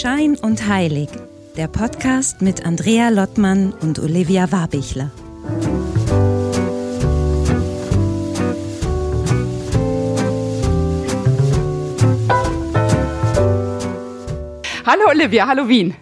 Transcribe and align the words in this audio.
Schein 0.00 0.34
und 0.34 0.66
Heilig, 0.66 1.10
der 1.58 1.68
Podcast 1.68 2.40
mit 2.40 2.64
Andrea 2.64 3.10
Lottmann 3.10 3.74
und 3.82 3.98
Olivia 3.98 4.50
Warbichler. 4.50 5.10
Hallo 14.86 15.10
Olivia, 15.10 15.46
hallo 15.46 15.68
Wien. 15.68 15.94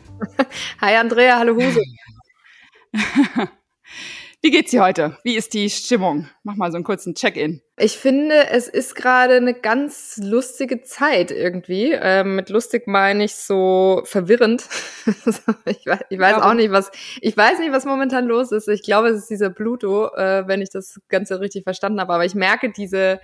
Hi 0.80 0.94
Andrea, 0.94 1.36
hallo 1.36 1.56
Huse. 1.56 1.82
Wie 4.48 4.52
geht's 4.52 4.70
dir 4.70 4.82
heute? 4.82 5.14
Wie 5.24 5.36
ist 5.36 5.52
die 5.52 5.68
Stimmung? 5.68 6.26
Mach 6.42 6.56
mal 6.56 6.70
so 6.70 6.76
einen 6.76 6.84
kurzen 6.84 7.14
Check-in. 7.14 7.60
Ich 7.76 7.98
finde, 7.98 8.48
es 8.48 8.66
ist 8.66 8.94
gerade 8.94 9.34
eine 9.34 9.52
ganz 9.52 10.18
lustige 10.22 10.80
Zeit 10.80 11.30
irgendwie. 11.30 11.92
Ähm, 11.92 12.34
mit 12.34 12.48
lustig 12.48 12.86
meine 12.86 13.24
ich 13.24 13.34
so 13.34 14.00
verwirrend. 14.04 14.66
ich 15.66 15.84
weiß, 15.84 16.00
ich 16.08 16.18
weiß 16.18 16.36
auch 16.36 16.54
nicht, 16.54 16.72
was 16.72 16.90
ich 17.20 17.36
weiß 17.36 17.58
nicht, 17.58 17.72
was 17.72 17.84
momentan 17.84 18.24
los 18.24 18.50
ist. 18.50 18.68
Ich 18.68 18.82
glaube, 18.82 19.08
es 19.08 19.18
ist 19.18 19.28
dieser 19.28 19.50
Pluto, 19.50 20.14
äh, 20.14 20.48
wenn 20.48 20.62
ich 20.62 20.70
das 20.70 20.98
Ganze 21.10 21.40
richtig 21.40 21.64
verstanden 21.64 22.00
habe. 22.00 22.14
Aber 22.14 22.24
ich 22.24 22.34
merke 22.34 22.72
diese, 22.72 23.20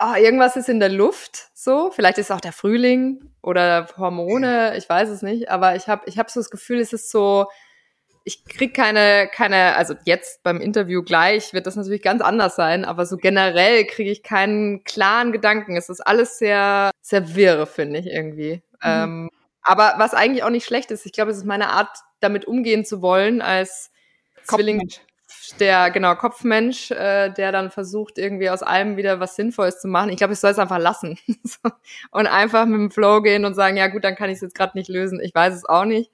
oh, 0.00 0.16
irgendwas 0.16 0.56
ist 0.56 0.68
in 0.68 0.80
der 0.80 0.88
Luft. 0.88 1.50
So, 1.54 1.92
vielleicht 1.92 2.18
ist 2.18 2.32
auch 2.32 2.40
der 2.40 2.50
Frühling 2.52 3.30
oder 3.40 3.86
Hormone. 3.96 4.76
Ich 4.78 4.88
weiß 4.88 5.10
es 5.10 5.22
nicht. 5.22 5.48
Aber 5.48 5.76
ich 5.76 5.86
habe, 5.86 6.02
ich 6.06 6.18
habe 6.18 6.28
so 6.28 6.40
das 6.40 6.50
Gefühl, 6.50 6.80
es 6.80 6.92
ist 6.92 7.08
so 7.08 7.46
ich 8.24 8.44
krieg 8.44 8.74
keine, 8.74 9.28
keine, 9.32 9.76
also 9.76 9.94
jetzt 10.04 10.42
beim 10.42 10.60
Interview 10.60 11.02
gleich 11.02 11.52
wird 11.52 11.66
das 11.66 11.76
natürlich 11.76 12.02
ganz 12.02 12.22
anders 12.22 12.56
sein, 12.56 12.84
aber 12.84 13.06
so 13.06 13.16
generell 13.16 13.86
kriege 13.86 14.10
ich 14.10 14.22
keinen 14.22 14.84
klaren 14.84 15.32
Gedanken. 15.32 15.76
Es 15.76 15.88
ist 15.88 16.00
alles 16.00 16.38
sehr, 16.38 16.90
sehr 17.00 17.34
wirr, 17.34 17.66
finde 17.66 18.00
ich 18.00 18.06
irgendwie. 18.06 18.62
Mhm. 18.82 18.82
Ähm, 18.82 19.30
aber 19.62 19.94
was 19.98 20.14
eigentlich 20.14 20.44
auch 20.44 20.50
nicht 20.50 20.66
schlecht 20.66 20.90
ist, 20.90 21.06
ich 21.06 21.12
glaube, 21.12 21.30
es 21.30 21.38
ist 21.38 21.46
meine 21.46 21.68
Art, 21.70 21.90
damit 22.20 22.46
umgehen 22.46 22.84
zu 22.84 23.02
wollen 23.02 23.42
als 23.42 23.90
Zwilling, 24.44 24.88
der 25.60 25.90
genau 25.90 26.14
Kopfmensch, 26.14 26.90
äh, 26.90 27.30
der 27.30 27.52
dann 27.52 27.70
versucht 27.70 28.18
irgendwie 28.18 28.50
aus 28.50 28.62
allem 28.62 28.96
wieder 28.96 29.20
was 29.20 29.36
Sinnvolles 29.36 29.80
zu 29.80 29.88
machen. 29.88 30.10
Ich 30.10 30.16
glaube, 30.16 30.32
ich 30.32 30.40
soll 30.40 30.50
es 30.50 30.58
einfach 30.58 30.78
lassen 30.78 31.18
und 32.10 32.26
einfach 32.26 32.66
mit 32.66 32.78
dem 32.78 32.90
Flow 32.90 33.22
gehen 33.22 33.44
und 33.44 33.54
sagen, 33.54 33.76
ja 33.76 33.88
gut, 33.88 34.04
dann 34.04 34.16
kann 34.16 34.30
ich 34.30 34.36
es 34.36 34.42
jetzt 34.42 34.54
gerade 34.54 34.76
nicht 34.76 34.88
lösen. 34.88 35.20
Ich 35.20 35.34
weiß 35.34 35.54
es 35.54 35.64
auch 35.64 35.84
nicht. 35.84 36.10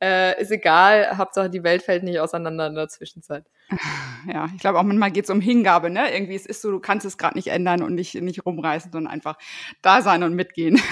Äh, 0.00 0.40
ist 0.40 0.50
egal, 0.52 1.16
Hauptsache 1.18 1.50
die 1.50 1.64
Welt 1.64 1.82
fällt 1.82 2.04
nicht 2.04 2.20
auseinander 2.20 2.68
in 2.68 2.74
der 2.76 2.88
Zwischenzeit. 2.88 3.44
Ja, 4.26 4.48
ich 4.54 4.60
glaube 4.60 4.78
auch 4.78 4.82
manchmal 4.82 5.10
geht 5.10 5.24
es 5.24 5.30
um 5.30 5.40
Hingabe, 5.40 5.90
ne? 5.90 6.12
Irgendwie 6.12 6.34
es 6.34 6.44
ist 6.44 6.60
so, 6.60 6.70
du 6.70 6.80
kannst 6.80 7.06
es 7.06 7.16
gerade 7.16 7.36
nicht 7.36 7.48
ändern 7.48 7.82
und 7.82 7.94
nicht, 7.94 8.14
nicht 8.14 8.44
rumreißen, 8.44 8.92
sondern 8.92 9.12
einfach 9.12 9.36
da 9.80 10.02
sein 10.02 10.22
und 10.22 10.34
mitgehen. 10.34 10.80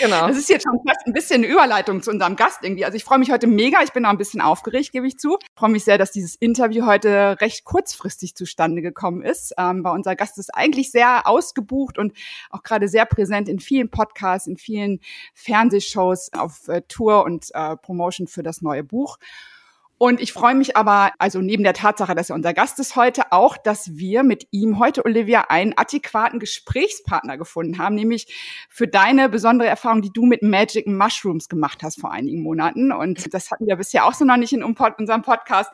Genau. 0.00 0.28
Das 0.28 0.36
ist 0.36 0.48
jetzt 0.48 0.64
schon 0.64 0.78
fast 0.86 1.06
ein 1.06 1.12
bisschen 1.12 1.42
eine 1.42 1.52
Überleitung 1.52 2.02
zu 2.02 2.10
unserem 2.10 2.36
Gast 2.36 2.60
irgendwie. 2.62 2.84
Also 2.84 2.96
ich 2.96 3.04
freue 3.04 3.18
mich 3.18 3.30
heute 3.30 3.46
mega, 3.46 3.82
ich 3.82 3.92
bin 3.92 4.04
auch 4.04 4.10
ein 4.10 4.18
bisschen 4.18 4.40
aufgeregt, 4.40 4.92
gebe 4.92 5.06
ich 5.06 5.18
zu. 5.18 5.38
Ich 5.40 5.48
freue 5.56 5.70
mich 5.70 5.84
sehr, 5.84 5.98
dass 5.98 6.12
dieses 6.12 6.34
Interview 6.36 6.86
heute 6.86 7.36
recht 7.40 7.64
kurzfristig 7.64 8.34
zustande 8.34 8.82
gekommen 8.82 9.22
ist, 9.22 9.54
ähm, 9.58 9.84
weil 9.84 9.92
unser 9.92 10.16
Gast 10.16 10.38
ist 10.38 10.54
eigentlich 10.54 10.90
sehr 10.90 11.26
ausgebucht 11.26 11.98
und 11.98 12.12
auch 12.50 12.62
gerade 12.62 12.88
sehr 12.88 13.06
präsent 13.06 13.48
in 13.48 13.58
vielen 13.58 13.90
Podcasts, 13.90 14.46
in 14.46 14.56
vielen 14.56 15.00
Fernsehshows 15.34 16.32
auf 16.32 16.68
äh, 16.68 16.82
Tour 16.88 17.24
und 17.24 17.48
äh, 17.54 17.76
Promotion 17.76 18.26
für 18.26 18.42
das 18.42 18.62
neue 18.62 18.84
Buch. 18.84 19.18
Und 19.98 20.20
ich 20.20 20.32
freue 20.32 20.54
mich 20.54 20.76
aber, 20.76 21.10
also 21.18 21.40
neben 21.40 21.64
der 21.64 21.74
Tatsache, 21.74 22.14
dass 22.14 22.30
er 22.30 22.36
unser 22.36 22.54
Gast 22.54 22.78
ist 22.78 22.94
heute, 22.94 23.32
auch, 23.32 23.56
dass 23.56 23.96
wir 23.96 24.22
mit 24.22 24.46
ihm 24.52 24.78
heute, 24.78 25.04
Olivia, 25.04 25.46
einen 25.48 25.76
adäquaten 25.76 26.38
Gesprächspartner 26.38 27.36
gefunden 27.36 27.78
haben, 27.78 27.96
nämlich 27.96 28.32
für 28.70 28.86
deine 28.86 29.28
besondere 29.28 29.68
Erfahrung, 29.68 30.00
die 30.00 30.12
du 30.12 30.24
mit 30.24 30.42
Magic 30.42 30.86
Mushrooms 30.86 31.48
gemacht 31.48 31.82
hast 31.82 32.00
vor 32.00 32.12
einigen 32.12 32.42
Monaten. 32.42 32.92
Und 32.92 33.34
das 33.34 33.50
hatten 33.50 33.66
wir 33.66 33.74
bisher 33.74 34.06
auch 34.06 34.14
so 34.14 34.24
noch 34.24 34.36
nicht 34.36 34.52
in 34.52 34.62
unserem 34.62 35.22
Podcast. 35.22 35.72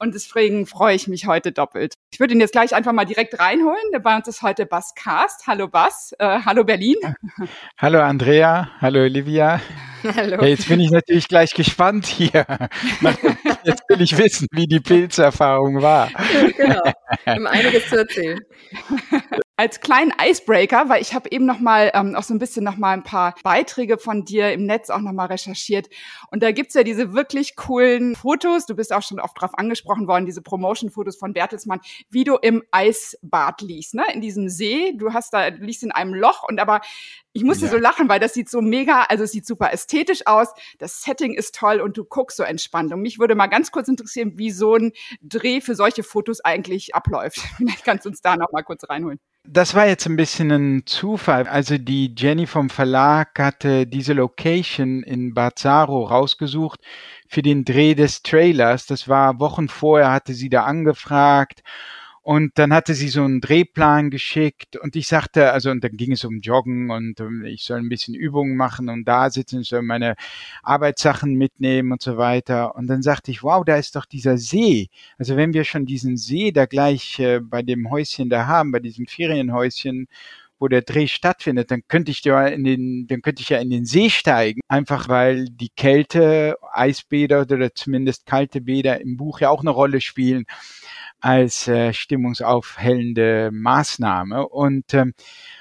Und 0.00 0.14
deswegen 0.14 0.66
freue 0.66 0.94
ich 0.94 1.08
mich 1.08 1.26
heute 1.26 1.50
doppelt. 1.50 1.94
Ich 2.12 2.20
würde 2.20 2.32
ihn 2.32 2.40
jetzt 2.40 2.52
gleich 2.52 2.72
einfach 2.72 2.92
mal 2.92 3.04
direkt 3.04 3.38
reinholen. 3.40 3.82
Bei 4.00 4.16
uns 4.16 4.28
ist 4.28 4.42
heute 4.42 4.64
Bas 4.64 4.94
Cast. 4.94 5.48
Hallo 5.48 5.66
Bas. 5.66 6.14
Äh, 6.20 6.38
hallo 6.44 6.62
Berlin. 6.62 6.96
Hallo 7.76 8.00
Andrea. 8.00 8.70
Hallo 8.80 9.00
Olivia. 9.00 9.60
Hallo. 10.14 10.38
Hey, 10.40 10.50
jetzt 10.50 10.68
bin 10.68 10.78
ich 10.78 10.92
natürlich 10.92 11.26
gleich 11.26 11.52
gespannt 11.52 12.06
hier. 12.06 12.46
Jetzt 13.64 13.82
will 13.88 14.00
ich 14.00 14.16
wissen, 14.16 14.46
wie 14.52 14.66
die 14.66 14.78
Pilzerfahrung 14.78 15.82
war. 15.82 16.08
Genau. 16.56 16.84
Wir 17.24 17.34
haben 17.34 17.46
einiges 17.48 17.88
zu 17.88 17.98
erzählen 17.98 18.38
als 19.58 19.80
kleinen 19.80 20.12
Icebreaker, 20.22 20.88
weil 20.88 21.02
ich 21.02 21.14
habe 21.14 21.30
eben 21.32 21.44
noch 21.44 21.58
mal 21.58 21.90
ähm, 21.92 22.14
auch 22.14 22.22
so 22.22 22.32
ein 22.32 22.38
bisschen 22.38 22.64
noch 22.64 22.76
mal 22.76 22.92
ein 22.92 23.02
paar 23.02 23.34
Beiträge 23.42 23.98
von 23.98 24.24
dir 24.24 24.52
im 24.52 24.66
Netz 24.66 24.88
auch 24.88 25.00
noch 25.00 25.12
mal 25.12 25.26
recherchiert 25.26 25.88
und 26.30 26.44
da 26.44 26.52
gibt's 26.52 26.74
ja 26.74 26.84
diese 26.84 27.12
wirklich 27.12 27.56
coolen 27.56 28.14
Fotos. 28.14 28.66
Du 28.66 28.76
bist 28.76 28.92
auch 28.92 29.02
schon 29.02 29.18
oft 29.18 29.40
drauf 29.40 29.58
angesprochen 29.58 30.06
worden, 30.06 30.26
diese 30.26 30.42
Promotion-Fotos 30.42 31.16
von 31.16 31.32
Bertelsmann, 31.32 31.80
wie 32.08 32.22
du 32.22 32.36
im 32.36 32.62
Eisbad 32.70 33.60
liegst, 33.60 33.94
ne? 33.94 34.04
In 34.14 34.20
diesem 34.20 34.48
See. 34.48 34.92
Du 34.96 35.12
hast 35.12 35.34
da 35.34 35.50
du 35.50 35.64
liegst 35.64 35.82
in 35.82 35.90
einem 35.90 36.14
Loch 36.14 36.44
und 36.48 36.60
aber 36.60 36.80
ich 37.32 37.44
musste 37.44 37.66
ja. 37.66 37.70
so 37.70 37.78
lachen, 37.78 38.08
weil 38.08 38.20
das 38.20 38.34
sieht 38.34 38.48
so 38.48 38.60
mega, 38.60 39.02
also 39.02 39.24
es 39.24 39.32
sieht 39.32 39.46
super 39.46 39.72
ästhetisch 39.72 40.26
aus. 40.26 40.48
Das 40.78 41.02
Setting 41.02 41.34
ist 41.34 41.54
toll 41.54 41.80
und 41.80 41.96
du 41.96 42.04
guckst 42.04 42.36
so 42.36 42.42
entspannt. 42.42 42.92
Und 42.92 43.00
mich 43.00 43.18
würde 43.18 43.34
mal 43.34 43.46
ganz 43.46 43.70
kurz 43.70 43.88
interessieren, 43.88 44.32
wie 44.36 44.50
so 44.50 44.74
ein 44.74 44.92
Dreh 45.20 45.60
für 45.60 45.74
solche 45.74 46.02
Fotos 46.02 46.40
eigentlich 46.40 46.94
abläuft. 46.94 47.38
Vielleicht 47.56 47.84
kannst 47.84 48.04
du 48.04 48.08
uns 48.08 48.22
da 48.22 48.36
noch 48.36 48.50
mal 48.52 48.62
kurz 48.62 48.88
reinholen. 48.88 49.20
Das 49.50 49.74
war 49.74 49.86
jetzt 49.86 50.04
ein 50.04 50.16
bisschen 50.16 50.50
ein 50.50 50.82
Zufall. 50.84 51.48
Also 51.48 51.78
die 51.78 52.14
Jenny 52.14 52.46
vom 52.46 52.68
Verlag 52.68 53.38
hatte 53.38 53.86
diese 53.86 54.12
Location 54.12 55.02
in 55.02 55.32
Bazzaro 55.32 56.04
rausgesucht 56.04 56.80
für 57.28 57.40
den 57.40 57.64
Dreh 57.64 57.94
des 57.94 58.22
Trailers. 58.22 58.84
Das 58.84 59.08
war 59.08 59.40
Wochen 59.40 59.68
vorher, 59.68 60.12
hatte 60.12 60.34
sie 60.34 60.50
da 60.50 60.64
angefragt 60.64 61.62
und 62.22 62.58
dann 62.58 62.72
hatte 62.74 62.94
sie 62.94 63.08
so 63.08 63.22
einen 63.22 63.40
Drehplan 63.40 64.10
geschickt 64.10 64.76
und 64.76 64.96
ich 64.96 65.08
sagte, 65.08 65.52
also 65.52 65.70
und 65.70 65.82
dann 65.82 65.96
ging 65.96 66.12
es 66.12 66.24
um 66.24 66.40
Joggen 66.40 66.90
und 66.90 67.20
um, 67.20 67.44
ich 67.44 67.64
soll 67.64 67.78
ein 67.78 67.88
bisschen 67.88 68.14
Übungen 68.14 68.56
machen 68.56 68.88
und 68.88 69.04
da 69.06 69.30
sitzen, 69.30 69.60
ich 69.60 69.68
soll 69.68 69.82
meine 69.82 70.14
Arbeitssachen 70.62 71.34
mitnehmen 71.34 71.92
und 71.92 72.02
so 72.02 72.16
weiter. 72.18 72.74
Und 72.76 72.86
dann 72.88 73.02
sagte 73.02 73.30
ich, 73.30 73.42
wow, 73.42 73.64
da 73.64 73.76
ist 73.76 73.96
doch 73.96 74.04
dieser 74.04 74.38
See. 74.38 74.88
Also 75.18 75.36
wenn 75.36 75.54
wir 75.54 75.64
schon 75.64 75.86
diesen 75.86 76.16
See 76.16 76.52
da 76.52 76.66
gleich 76.66 77.18
äh, 77.18 77.40
bei 77.40 77.62
dem 77.62 77.90
Häuschen 77.90 78.28
da 78.30 78.46
haben, 78.46 78.72
bei 78.72 78.80
diesem 78.80 79.06
Ferienhäuschen, 79.06 80.08
wo 80.58 80.68
der 80.68 80.82
Dreh 80.82 81.06
stattfindet, 81.06 81.70
dann 81.70 81.82
könnte 81.88 82.10
ich 82.10 82.24
ja 82.24 82.46
in 82.46 82.64
den, 82.64 83.06
dann 83.06 83.22
könnte 83.22 83.42
ich 83.42 83.48
ja 83.48 83.58
in 83.58 83.70
den 83.70 83.84
See 83.84 84.10
steigen, 84.10 84.60
einfach 84.68 85.08
weil 85.08 85.46
die 85.46 85.70
Kälte, 85.70 86.56
Eisbäder 86.72 87.42
oder 87.42 87.74
zumindest 87.74 88.26
kalte 88.26 88.60
Bäder 88.60 89.00
im 89.00 89.16
Buch 89.16 89.40
ja 89.40 89.50
auch 89.50 89.60
eine 89.60 89.70
Rolle 89.70 90.00
spielen 90.00 90.46
als 91.20 91.68
äh, 91.68 91.92
stimmungsaufhellende 91.92 93.50
Maßnahme. 93.52 94.48
Und, 94.48 94.94
ähm, 94.94 95.14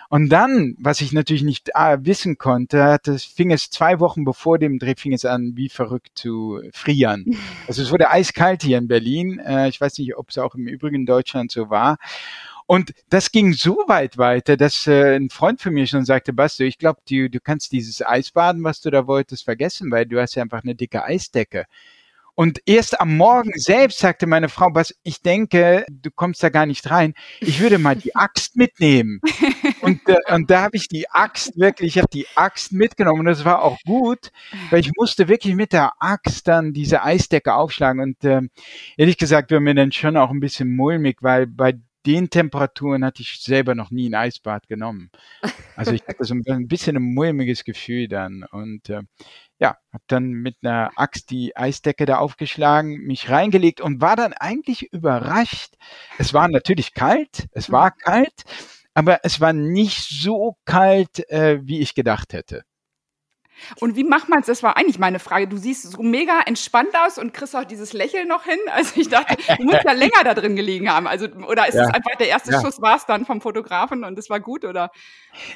und 0.10 0.30
dann, 0.30 0.76
was 0.80 1.02
ich 1.02 1.12
natürlich 1.12 1.44
nicht 1.44 1.70
äh, 1.74 1.98
wissen 2.02 2.38
konnte, 2.38 2.98
das 3.04 3.24
fing 3.24 3.52
es 3.52 3.70
zwei 3.70 4.00
Wochen 4.00 4.24
bevor 4.24 4.60
dem 4.60 4.80
Dreh 4.80 4.96
fing 4.96 5.14
es 5.14 5.26
an, 5.26 5.54
wie 5.56 5.70
verrückt 5.70 6.12
zu 6.16 6.62
frieren. 6.72 7.26
Also 7.68 7.82
es 7.82 7.92
wurde 7.92 8.10
eiskalt 8.10 8.64
hier 8.64 8.78
in 8.78 8.88
Berlin. 8.88 9.40
Äh, 9.40 9.68
ich 9.68 9.82
weiß 9.82 9.98
nicht, 9.98 10.16
ob 10.16 10.30
es 10.30 10.38
auch 10.38 10.56
im 10.56 10.68
übrigen 10.68 11.06
Deutschland 11.06 11.52
so 11.52 11.70
war. 11.70 11.98
Und 12.66 12.94
das 13.10 13.32
ging 13.32 13.54
so 13.54 13.78
weit 13.88 14.18
weiter, 14.18 14.58
dass 14.58 14.88
äh, 14.88 15.16
ein 15.16 15.30
Freund 15.30 15.62
von 15.62 15.74
mir 15.74 15.88
schon 15.88 16.04
sagte, 16.04 16.34
Basto, 16.34 16.64
ich 16.64 16.78
glaube, 16.78 17.00
du, 17.10 17.30
du 17.30 17.40
kannst 17.40 17.72
dieses 17.72 18.06
Eisbaden, 18.06 18.62
was 18.64 18.82
du 18.82 18.90
da 18.90 19.08
wolltest, 19.08 19.46
vergessen, 19.46 19.90
weil 19.90 20.06
du 20.06 20.20
hast 20.20 20.36
ja 20.36 20.44
einfach 20.44 20.64
eine 20.64 20.76
dicke 20.76 21.04
Eisdecke. 21.04 21.66
Und 22.40 22.62
erst 22.68 23.02
am 23.02 23.18
Morgen 23.18 23.52
selbst 23.56 23.98
sagte 23.98 24.28
meine 24.28 24.48
Frau, 24.48 24.70
was 24.74 24.94
ich 25.02 25.24
denke, 25.24 25.88
du 25.90 26.12
kommst 26.12 26.44
da 26.44 26.50
gar 26.50 26.68
nicht 26.68 26.88
rein. 26.88 27.16
Ich 27.40 27.60
würde 27.60 27.80
mal 27.80 27.96
die 27.96 28.16
Axt 28.16 28.56
mitnehmen. 28.56 29.22
Und, 29.82 30.08
äh, 30.10 30.34
und 30.34 30.50
da 30.50 30.64
habe 30.64 30.76
ich 30.76 30.90
die 30.90 31.10
Axt 31.10 31.58
wirklich, 31.58 31.96
ich 31.96 31.98
habe 31.98 32.10
die 32.12 32.26
Axt 32.36 32.74
mitgenommen 32.74 33.22
und 33.22 33.26
das 33.28 33.46
war 33.46 33.62
auch 33.62 33.78
gut, 33.86 34.32
weil 34.70 34.80
ich 34.80 34.92
musste 34.98 35.30
wirklich 35.30 35.56
mit 35.56 35.72
der 35.72 35.94
Axt 36.00 36.48
dann 36.48 36.74
diese 36.74 37.04
Eisdecke 37.04 37.54
aufschlagen. 37.54 38.02
Und 38.02 38.24
äh, 38.26 38.42
ehrlich 38.98 39.18
gesagt 39.18 39.52
war 39.52 39.62
mir 39.62 39.76
dann 39.76 39.94
schon 39.94 40.18
auch 40.18 40.32
ein 40.32 40.42
bisschen 40.42 40.76
mulmig, 40.76 41.20
weil 41.22 41.48
bei 41.48 41.80
den 42.08 42.30
Temperaturen 42.30 43.04
hatte 43.04 43.22
ich 43.22 43.40
selber 43.42 43.76
noch 43.76 43.92
nie 43.92 44.10
ein 44.10 44.16
Eisbad 44.16 44.68
genommen. 44.68 45.12
Also 45.76 45.92
ich 45.92 46.02
hatte 46.08 46.24
so 46.24 46.34
ein 46.34 46.68
bisschen 46.68 46.96
ein 46.96 47.14
mulmiges 47.14 47.64
Gefühl 47.66 48.08
dann. 48.08 48.44
Und 48.50 48.90
äh, 48.90 49.02
ja, 49.60 49.78
habe 49.92 50.04
dann 50.08 50.30
mit 50.30 50.58
einer 50.62 50.92
Axt 50.96 51.32
die 51.32 51.56
Eisdecke 51.56 52.06
da 52.06 52.18
aufgeschlagen, 52.18 53.00
mich 53.06 53.30
reingelegt 53.30 53.82
und 53.82 54.02
war 54.02 54.16
dann 54.16 54.34
eigentlich 54.34 54.94
überrascht. 54.94 55.76
Es 56.18 56.34
war 56.34 56.48
natürlich 56.48 56.94
kalt, 56.94 57.48
es 57.52 57.72
war 57.72 57.92
mhm. 57.96 58.00
kalt, 58.04 58.44
aber 58.94 59.20
es 59.24 59.40
war 59.42 59.54
nicht 59.54 60.08
so 60.10 60.58
kalt, 60.66 61.30
äh, 61.30 61.60
wie 61.64 61.80
ich 61.80 61.96
gedacht 61.96 62.34
hätte. 62.34 62.64
Und 63.80 63.96
wie 63.96 64.04
macht 64.04 64.30
man 64.30 64.40
es? 64.40 64.48
Das 64.48 64.64
war 64.64 64.78
eigentlich 64.78 65.00
meine 65.00 65.20
Frage. 65.20 65.48
Du 65.48 65.58
siehst 65.58 65.92
so 65.92 66.02
mega 66.02 66.42
entspannt 66.46 66.96
aus 67.06 67.18
und 67.18 67.34
kriegst 67.34 67.56
auch 67.56 67.66
dieses 67.66 67.94
Lächeln 67.94 68.28
noch 68.28 68.44
hin. 68.44 68.58
Also 68.78 69.02
ich 69.02 69.10
dachte, 69.10 69.38
du 69.58 69.64
musst 69.64 69.84
ja 69.86 69.94
länger 69.94 70.24
da 70.24 70.36
drin 70.36 70.56
gelegen 70.56 70.92
haben. 70.92 71.08
Also, 71.08 71.26
oder 71.28 71.68
ist 71.68 71.74
es 71.74 71.88
ja. 71.88 71.88
einfach 71.88 72.16
der 72.20 72.28
erste 72.28 72.52
ja. 72.52 72.62
Schuss 72.62 72.80
war 72.80 72.98
es 72.98 73.08
dann 73.08 73.26
vom 73.26 73.42
Fotografen 73.42 74.04
und 74.04 74.16
das 74.16 74.30
war 74.30 74.40
gut, 74.40 74.66
oder? 74.66 74.92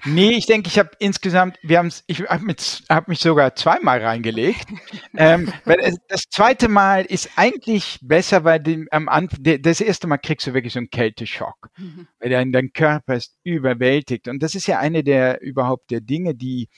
Nee, 0.06 0.32
ich 0.32 0.48
denke, 0.48 0.70
ich 0.70 0.80
habe 0.80 0.90
insgesamt, 0.98 1.60
wir 1.62 1.78
haben 1.78 1.92
ich 2.08 2.22
habe 2.22 2.56
hab 2.90 3.08
mich 3.08 3.20
sogar 3.20 3.56
zweimal 3.56 4.04
reingelegt. 4.04 4.68
ähm, 5.18 5.52
weil 5.66 5.98
das 6.08 6.24
zweite 6.32 6.68
Mal 6.68 7.06
ist 7.06 7.30
eigentlich 7.36 8.00
besser, 8.02 8.44
weil 8.44 8.60
dem, 8.60 8.88
am 8.92 9.08
Anfang, 9.08 9.40
das 9.62 9.82
erste 9.82 10.08
Mal 10.08 10.18
kriegst 10.18 10.48
du 10.48 10.54
wirklich 10.54 10.74
so 10.74 10.80
einen 10.80 10.90
Kälteschock. 10.90 11.70
Mhm. 11.78 12.08
Weil 12.20 12.30
dein, 12.30 12.52
dein 12.52 12.74
Körper 12.74 13.16
ist 13.16 13.36
überwältigt. 13.44 14.28
Und 14.28 14.42
das 14.42 14.56
ist 14.56 14.68
ja 14.68 14.80
eine 14.80 15.04
der 15.04 15.42
überhaupt 15.42 15.92
der 15.92 16.02
Dinge, 16.02 16.36
die 16.36 16.70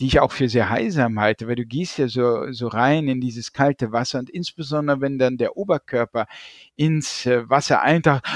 die 0.00 0.06
ich 0.06 0.18
auch 0.18 0.32
für 0.32 0.48
sehr 0.48 0.70
heilsam 0.70 1.20
halte, 1.20 1.46
weil 1.46 1.54
du 1.54 1.64
gehst 1.64 1.98
ja 1.98 2.08
so, 2.08 2.50
so 2.50 2.66
rein 2.66 3.06
in 3.06 3.20
dieses 3.20 3.52
kalte 3.52 3.92
Wasser 3.92 4.18
und 4.18 4.28
insbesondere 4.28 5.00
wenn 5.00 5.18
dann 5.18 5.36
der 5.36 5.56
Oberkörper 5.56 6.26
ins 6.74 7.26
äh, 7.26 7.48
Wasser 7.48 7.80
eintaucht, 7.80 8.26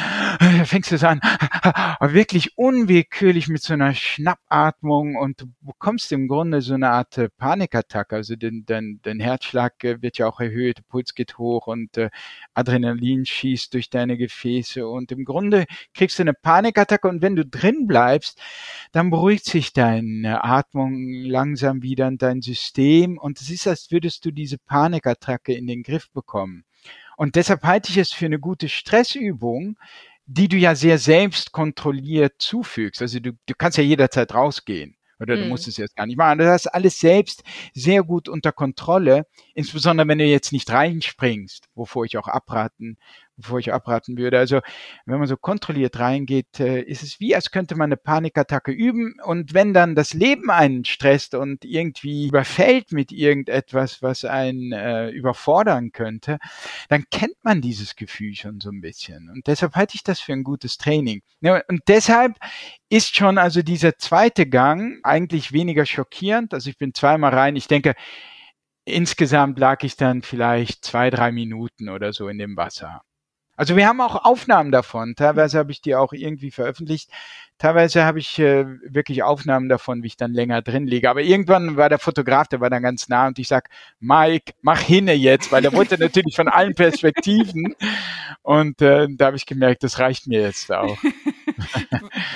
fängst 0.64 0.92
du 0.92 0.94
es 0.94 1.04
an, 1.04 1.20
wirklich 2.00 2.56
unwillkürlich 2.56 3.48
mit 3.48 3.62
so 3.62 3.72
einer 3.72 3.92
Schnappatmung 3.92 5.16
und 5.16 5.40
du 5.40 5.46
bekommst 5.60 6.12
im 6.12 6.28
Grunde 6.28 6.60
so 6.60 6.74
eine 6.74 6.90
Art 6.90 7.18
äh, 7.18 7.28
Panikattacke, 7.28 8.14
also 8.14 8.36
dein, 8.36 8.64
dein, 8.64 9.00
dein 9.02 9.18
Herzschlag 9.18 9.82
äh, 9.82 10.00
wird 10.00 10.18
ja 10.18 10.28
auch 10.28 10.38
erhöht, 10.38 10.86
Puls 10.88 11.14
geht 11.14 11.38
hoch 11.38 11.66
und 11.66 11.98
Adrenalin 12.54 13.26
schießt 13.26 13.74
durch 13.74 13.90
deine 13.90 14.16
Gefäße 14.16 14.86
und 14.86 15.10
im 15.10 15.24
Grunde 15.24 15.66
kriegst 15.92 16.18
du 16.18 16.22
eine 16.22 16.34
Panikattacke 16.34 17.08
und 17.08 17.22
wenn 17.22 17.34
du 17.34 17.44
drin 17.44 17.86
bleibst, 17.86 18.40
dann 18.92 19.10
beruhigt 19.10 19.44
sich 19.44 19.72
deine 19.72 20.44
Atmung 20.44 21.12
lang 21.24 21.47
langsam 21.48 21.82
wieder 21.82 22.06
in 22.08 22.18
dein 22.18 22.42
System 22.42 23.16
und 23.16 23.40
es 23.40 23.48
ist, 23.50 23.66
als 23.66 23.90
würdest 23.90 24.24
du 24.24 24.30
diese 24.30 24.58
Panikattacke 24.58 25.54
in 25.54 25.66
den 25.66 25.82
Griff 25.82 26.10
bekommen. 26.10 26.64
Und 27.16 27.36
deshalb 27.36 27.62
halte 27.62 27.90
ich 27.90 27.96
es 27.96 28.12
für 28.12 28.26
eine 28.26 28.38
gute 28.38 28.68
Stressübung, 28.68 29.78
die 30.26 30.48
du 30.48 30.56
ja 30.56 30.74
sehr 30.74 30.98
selbst 30.98 31.52
kontrolliert 31.52 32.34
zufügst. 32.38 33.00
Also 33.00 33.18
du, 33.18 33.32
du 33.32 33.54
kannst 33.56 33.78
ja 33.78 33.84
jederzeit 33.84 34.34
rausgehen. 34.34 34.94
Oder 35.20 35.36
du 35.36 35.42
hm. 35.42 35.48
musst 35.48 35.66
es 35.66 35.78
jetzt 35.78 35.96
gar 35.96 36.06
nicht 36.06 36.18
machen. 36.18 36.38
Du 36.38 36.48
hast 36.48 36.68
alles 36.68 37.00
selbst 37.00 37.42
sehr 37.74 38.04
gut 38.04 38.28
unter 38.28 38.52
Kontrolle, 38.52 39.26
insbesondere 39.54 40.06
wenn 40.06 40.18
du 40.18 40.24
jetzt 40.24 40.52
nicht 40.52 40.70
reinspringst, 40.70 41.64
wovor 41.74 42.04
ich 42.04 42.18
auch 42.18 42.28
abraten 42.28 42.98
bevor 43.38 43.58
ich 43.58 43.72
abraten 43.72 44.18
würde. 44.18 44.38
Also 44.38 44.60
wenn 45.06 45.18
man 45.18 45.26
so 45.28 45.36
kontrolliert 45.36 45.98
reingeht, 45.98 46.60
äh, 46.60 46.82
ist 46.82 47.02
es 47.02 47.20
wie, 47.20 47.34
als 47.34 47.50
könnte 47.50 47.74
man 47.76 47.86
eine 47.86 47.96
Panikattacke 47.96 48.72
üben. 48.72 49.14
Und 49.24 49.54
wenn 49.54 49.72
dann 49.72 49.94
das 49.94 50.12
Leben 50.12 50.50
einen 50.50 50.84
stresst 50.84 51.34
und 51.34 51.64
irgendwie 51.64 52.28
überfällt 52.28 52.92
mit 52.92 53.12
irgendetwas, 53.12 54.02
was 54.02 54.24
einen 54.24 54.72
äh, 54.72 55.08
überfordern 55.10 55.92
könnte, 55.92 56.38
dann 56.88 57.04
kennt 57.10 57.36
man 57.42 57.60
dieses 57.60 57.96
Gefühl 57.96 58.34
schon 58.34 58.60
so 58.60 58.70
ein 58.70 58.80
bisschen. 58.80 59.30
Und 59.30 59.46
deshalb 59.46 59.74
halte 59.74 59.94
ich 59.94 60.02
das 60.02 60.20
für 60.20 60.32
ein 60.32 60.44
gutes 60.44 60.76
Training. 60.76 61.22
Ja, 61.40 61.62
und 61.68 61.82
deshalb 61.88 62.36
ist 62.90 63.16
schon 63.16 63.38
also 63.38 63.62
dieser 63.62 63.96
zweite 63.98 64.46
Gang 64.46 64.98
eigentlich 65.04 65.52
weniger 65.52 65.86
schockierend. 65.86 66.54
Also 66.54 66.70
ich 66.70 66.78
bin 66.78 66.94
zweimal 66.94 67.34
rein. 67.34 67.56
Ich 67.56 67.68
denke, 67.68 67.94
insgesamt 68.84 69.58
lag 69.58 69.82
ich 69.82 69.96
dann 69.96 70.22
vielleicht 70.22 70.84
zwei, 70.84 71.10
drei 71.10 71.30
Minuten 71.32 71.88
oder 71.88 72.12
so 72.12 72.28
in 72.28 72.38
dem 72.38 72.56
Wasser. 72.56 73.02
Also 73.58 73.74
wir 73.74 73.88
haben 73.88 74.00
auch 74.00 74.24
Aufnahmen 74.24 74.70
davon. 74.70 75.16
Teilweise 75.16 75.58
habe 75.58 75.72
ich 75.72 75.80
die 75.80 75.96
auch 75.96 76.12
irgendwie 76.12 76.52
veröffentlicht. 76.52 77.10
Teilweise 77.58 78.04
habe 78.04 78.20
ich 78.20 78.38
äh, 78.38 78.66
wirklich 78.82 79.24
Aufnahmen 79.24 79.68
davon, 79.68 80.02
wie 80.02 80.06
ich 80.06 80.16
dann 80.16 80.32
länger 80.32 80.62
drin 80.62 80.86
liege. 80.86 81.10
Aber 81.10 81.22
irgendwann 81.22 81.76
war 81.76 81.88
der 81.88 81.98
Fotograf, 81.98 82.46
der 82.46 82.60
war 82.60 82.70
dann 82.70 82.82
ganz 82.82 83.08
nah 83.08 83.26
und 83.26 83.38
ich 83.40 83.48
sag, 83.48 83.68
Mike, 83.98 84.52
mach 84.62 84.80
hinne 84.80 85.14
jetzt, 85.14 85.50
weil 85.50 85.62
der 85.62 85.72
wollte 85.72 85.98
natürlich 85.98 86.36
von 86.36 86.48
allen 86.48 86.74
Perspektiven. 86.74 87.74
Und 88.42 88.80
äh, 88.80 89.08
da 89.10 89.26
habe 89.26 89.36
ich 89.36 89.46
gemerkt, 89.46 89.82
das 89.82 89.98
reicht 89.98 90.28
mir 90.28 90.42
jetzt 90.42 90.70
auch. 90.70 90.96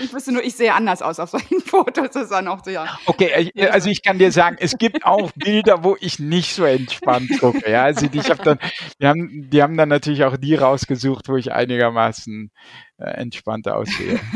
ich 0.02 0.12
wüsste 0.12 0.32
nur, 0.32 0.42
ich 0.42 0.54
sehe 0.54 0.74
anders 0.74 1.02
aus 1.02 1.20
auf 1.20 1.30
solchen 1.30 1.60
Fotos. 1.64 2.10
Das 2.10 2.24
ist 2.24 2.32
dann 2.32 2.48
auch 2.48 2.64
so, 2.64 2.70
ja. 2.70 2.98
Okay, 3.06 3.50
äh, 3.54 3.68
also 3.68 3.90
ich 3.90 4.02
kann 4.02 4.18
dir 4.18 4.32
sagen, 4.32 4.56
es 4.58 4.76
gibt 4.76 5.04
auch 5.04 5.30
Bilder, 5.32 5.84
wo 5.84 5.96
ich 6.00 6.18
nicht 6.18 6.54
so 6.54 6.64
entspannt 6.64 7.30
gucke. 7.38 7.70
Ja, 7.70 7.84
also 7.84 8.08
ich 8.12 8.28
habe 8.28 8.42
dann, 8.42 8.58
die 9.00 9.06
haben, 9.06 9.50
die 9.50 9.62
haben 9.62 9.76
dann 9.76 9.88
natürlich 9.88 10.24
auch 10.24 10.36
die 10.36 10.54
rausgesucht, 10.54 11.28
wo 11.28 11.36
ich 11.36 11.52
einigermaßen 11.52 12.50
entspannter 13.04 13.76
aussehe. 13.76 14.20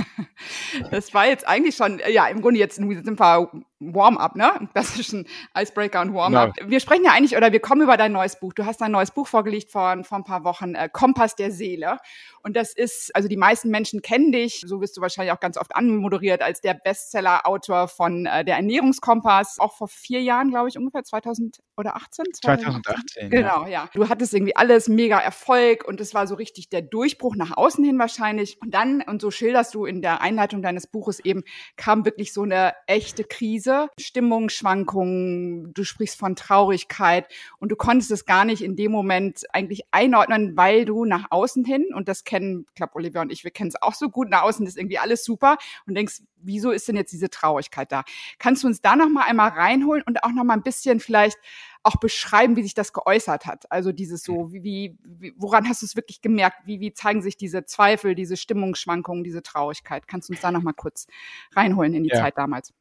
Das 0.91 1.15
war 1.15 1.27
jetzt 1.27 1.49
eigentlich 1.49 1.77
schon, 1.77 2.01
ja, 2.11 2.27
im 2.27 2.43
Grunde 2.43 2.61
jetzt 2.61 2.77
sind 2.77 2.91
wir 3.19 3.49
Warm-up, 3.79 4.37
ne? 4.37 4.53
Im 4.59 4.71
klassischen 4.71 5.27
Icebreaker 5.57 6.01
und 6.01 6.15
Warm-up. 6.15 6.55
Genau. 6.55 6.71
Wir 6.71 6.81
sprechen 6.81 7.05
ja 7.05 7.13
eigentlich, 7.13 7.37
oder 7.37 7.53
wir 7.53 7.61
kommen 7.61 7.83
über 7.83 7.97
dein 7.97 8.13
neues 8.13 8.41
Buch. 8.41 8.55
Du 8.55 8.65
hast 8.65 8.81
dein 8.81 8.91
neues 8.91 9.11
Buch 9.11 9.27
vorgelegt 9.27 9.71
vor, 9.71 10.03
vor 10.03 10.19
ein 10.19 10.25
paar 10.25 10.45
Wochen, 10.45 10.75
äh, 10.75 10.89
Kompass 10.91 11.37
der 11.37 11.51
Seele. 11.51 11.99
Und 12.43 12.57
das 12.57 12.75
ist, 12.75 13.15
also 13.15 13.29
die 13.29 13.37
meisten 13.37 13.71
Menschen 13.71 14.01
kennen 14.01 14.33
dich, 14.33 14.63
so 14.65 14.81
wirst 14.81 14.97
du 14.97 15.03
wahrscheinlich 15.03 15.33
auch 15.33 15.41
ganz 15.41 15.59
oft 15.59 15.77
anmoderiert, 15.77 16.43
als 16.43 16.61
der 16.61 16.75
Bestseller-Autor 16.75 17.89
von 17.89 18.27
äh, 18.27 18.45
der 18.45 18.57
Ernährungskompass, 18.57 19.59
auch 19.59 19.77
vor 19.77 19.89
vier 19.89 20.23
Jahren, 20.23 20.51
glaube 20.51 20.69
ich, 20.69 20.79
ungefähr 20.79 21.05
2000 21.05 21.59
oder 21.77 21.97
18? 21.97 22.25
2018. 22.33 23.31
Genau, 23.31 23.65
ja. 23.65 23.69
ja. 23.69 23.91
Du 23.93 24.09
hattest 24.09 24.33
irgendwie 24.33 24.57
alles 24.57 24.89
mega 24.89 25.19
Erfolg 25.19 25.85
und 25.87 26.01
es 26.01 26.15
war 26.15 26.27
so 26.27 26.35
richtig 26.35 26.71
der 26.71 26.83
Durchbruch 26.83 27.37
nach 27.37 27.57
außen 27.57 27.85
hin 27.85 27.99
wahrscheinlich. 27.99 28.59
Und 28.63 28.73
dann, 28.73 29.03
und 29.03 29.21
so 29.21 29.31
schilderst 29.31 29.75
du 29.75 29.85
in 29.85 30.01
der 30.01 30.23
Einleitung 30.23 30.63
deines 30.63 30.87
Buches 30.87 31.21
eben, 31.21 31.43
kam 31.77 32.05
wirklich 32.07 32.33
so 32.33 32.43
eine 32.43 32.75
echte 32.87 33.25
Krise 33.25 33.66
Krise, 33.67 33.89
Stimmungsschwankungen, 33.99 35.75
du 35.75 35.85
sprichst 35.85 36.19
von 36.19 36.37
Traurigkeit 36.37 37.27
und 37.59 37.73
du 37.73 37.77
konntest 37.77 38.13
es 38.13 38.25
gar 38.25 38.45
nicht 38.45 38.63
in 38.63 38.77
dem 38.77 38.93
Moment 38.93 39.43
eigentlich 39.53 39.83
einordnen, 39.91 40.57
weil 40.57 40.85
du 40.85 41.05
nach 41.05 41.27
außen 41.31 41.65
hin, 41.65 41.87
und 41.93 42.07
das 42.09 42.23
kennen, 42.23 42.67
ich 42.69 42.75
glaube, 42.75 42.95
Olivia 42.95 43.23
und 43.23 43.33
ich, 43.33 43.43
wir 43.43 43.51
kennen 43.51 43.69
es 43.69 43.83
auch 43.83 43.95
so 43.95 44.09
gut, 44.09 44.31
nach 44.31 44.43
außen 44.43 44.65
ist 44.67 44.79
irgendwie 44.79 44.99
alles 44.99 45.25
super 45.25 45.57
und 45.87 45.97
denkst, 45.97 46.21
wieso 46.37 46.71
ist 46.71 46.87
denn 46.87 46.97
jetzt 46.97 47.13
diese 47.13 47.29
Traurigkeit 47.29 47.91
da? 47.91 48.05
Kannst 48.39 48.63
du 48.63 48.69
uns 48.69 48.81
da 48.81 48.95
noch 48.95 49.09
mal 49.09 49.25
einmal 49.25 49.51
reinholen 49.51 50.05
und 50.07 50.23
auch 50.23 50.31
noch 50.31 50.45
mal 50.45 50.55
ein 50.55 50.63
bisschen 50.63 51.01
vielleicht 51.01 51.39
auch 51.83 51.97
beschreiben, 51.97 52.57
wie 52.57 52.63
sich 52.63 52.75
das 52.75 52.93
geäußert 52.93 53.47
hat? 53.47 53.71
Also 53.71 53.91
dieses 53.91 54.23
so, 54.23 54.53
wie, 54.53 54.97
wie 55.03 55.35
woran 55.37 55.69
hast 55.69 55.83
du 55.83 55.87
es 55.87 55.97
wirklich 55.97 56.21
gemerkt? 56.21 56.59
Wie, 56.67 56.79
wie 56.79 56.93
zeigen 56.93 57.21
sich 57.21 57.37
diese 57.37 57.65
Zweifel, 57.65 58.15
diese 58.15 58.37
Stimmungsschwankungen, 58.37 59.25
diese 59.25 59.43
Traurigkeit? 59.43 60.07
Kannst 60.07 60.29
du 60.29 60.35
uns 60.35 60.41
da 60.41 60.53
noch 60.53 60.63
mal 60.63 60.73
kurz 60.73 61.09
reinholen 61.55 61.95
in 61.95 62.05
die 62.05 62.11
ja. 62.11 62.21
Zeit 62.21 62.39
damals? 62.39 62.73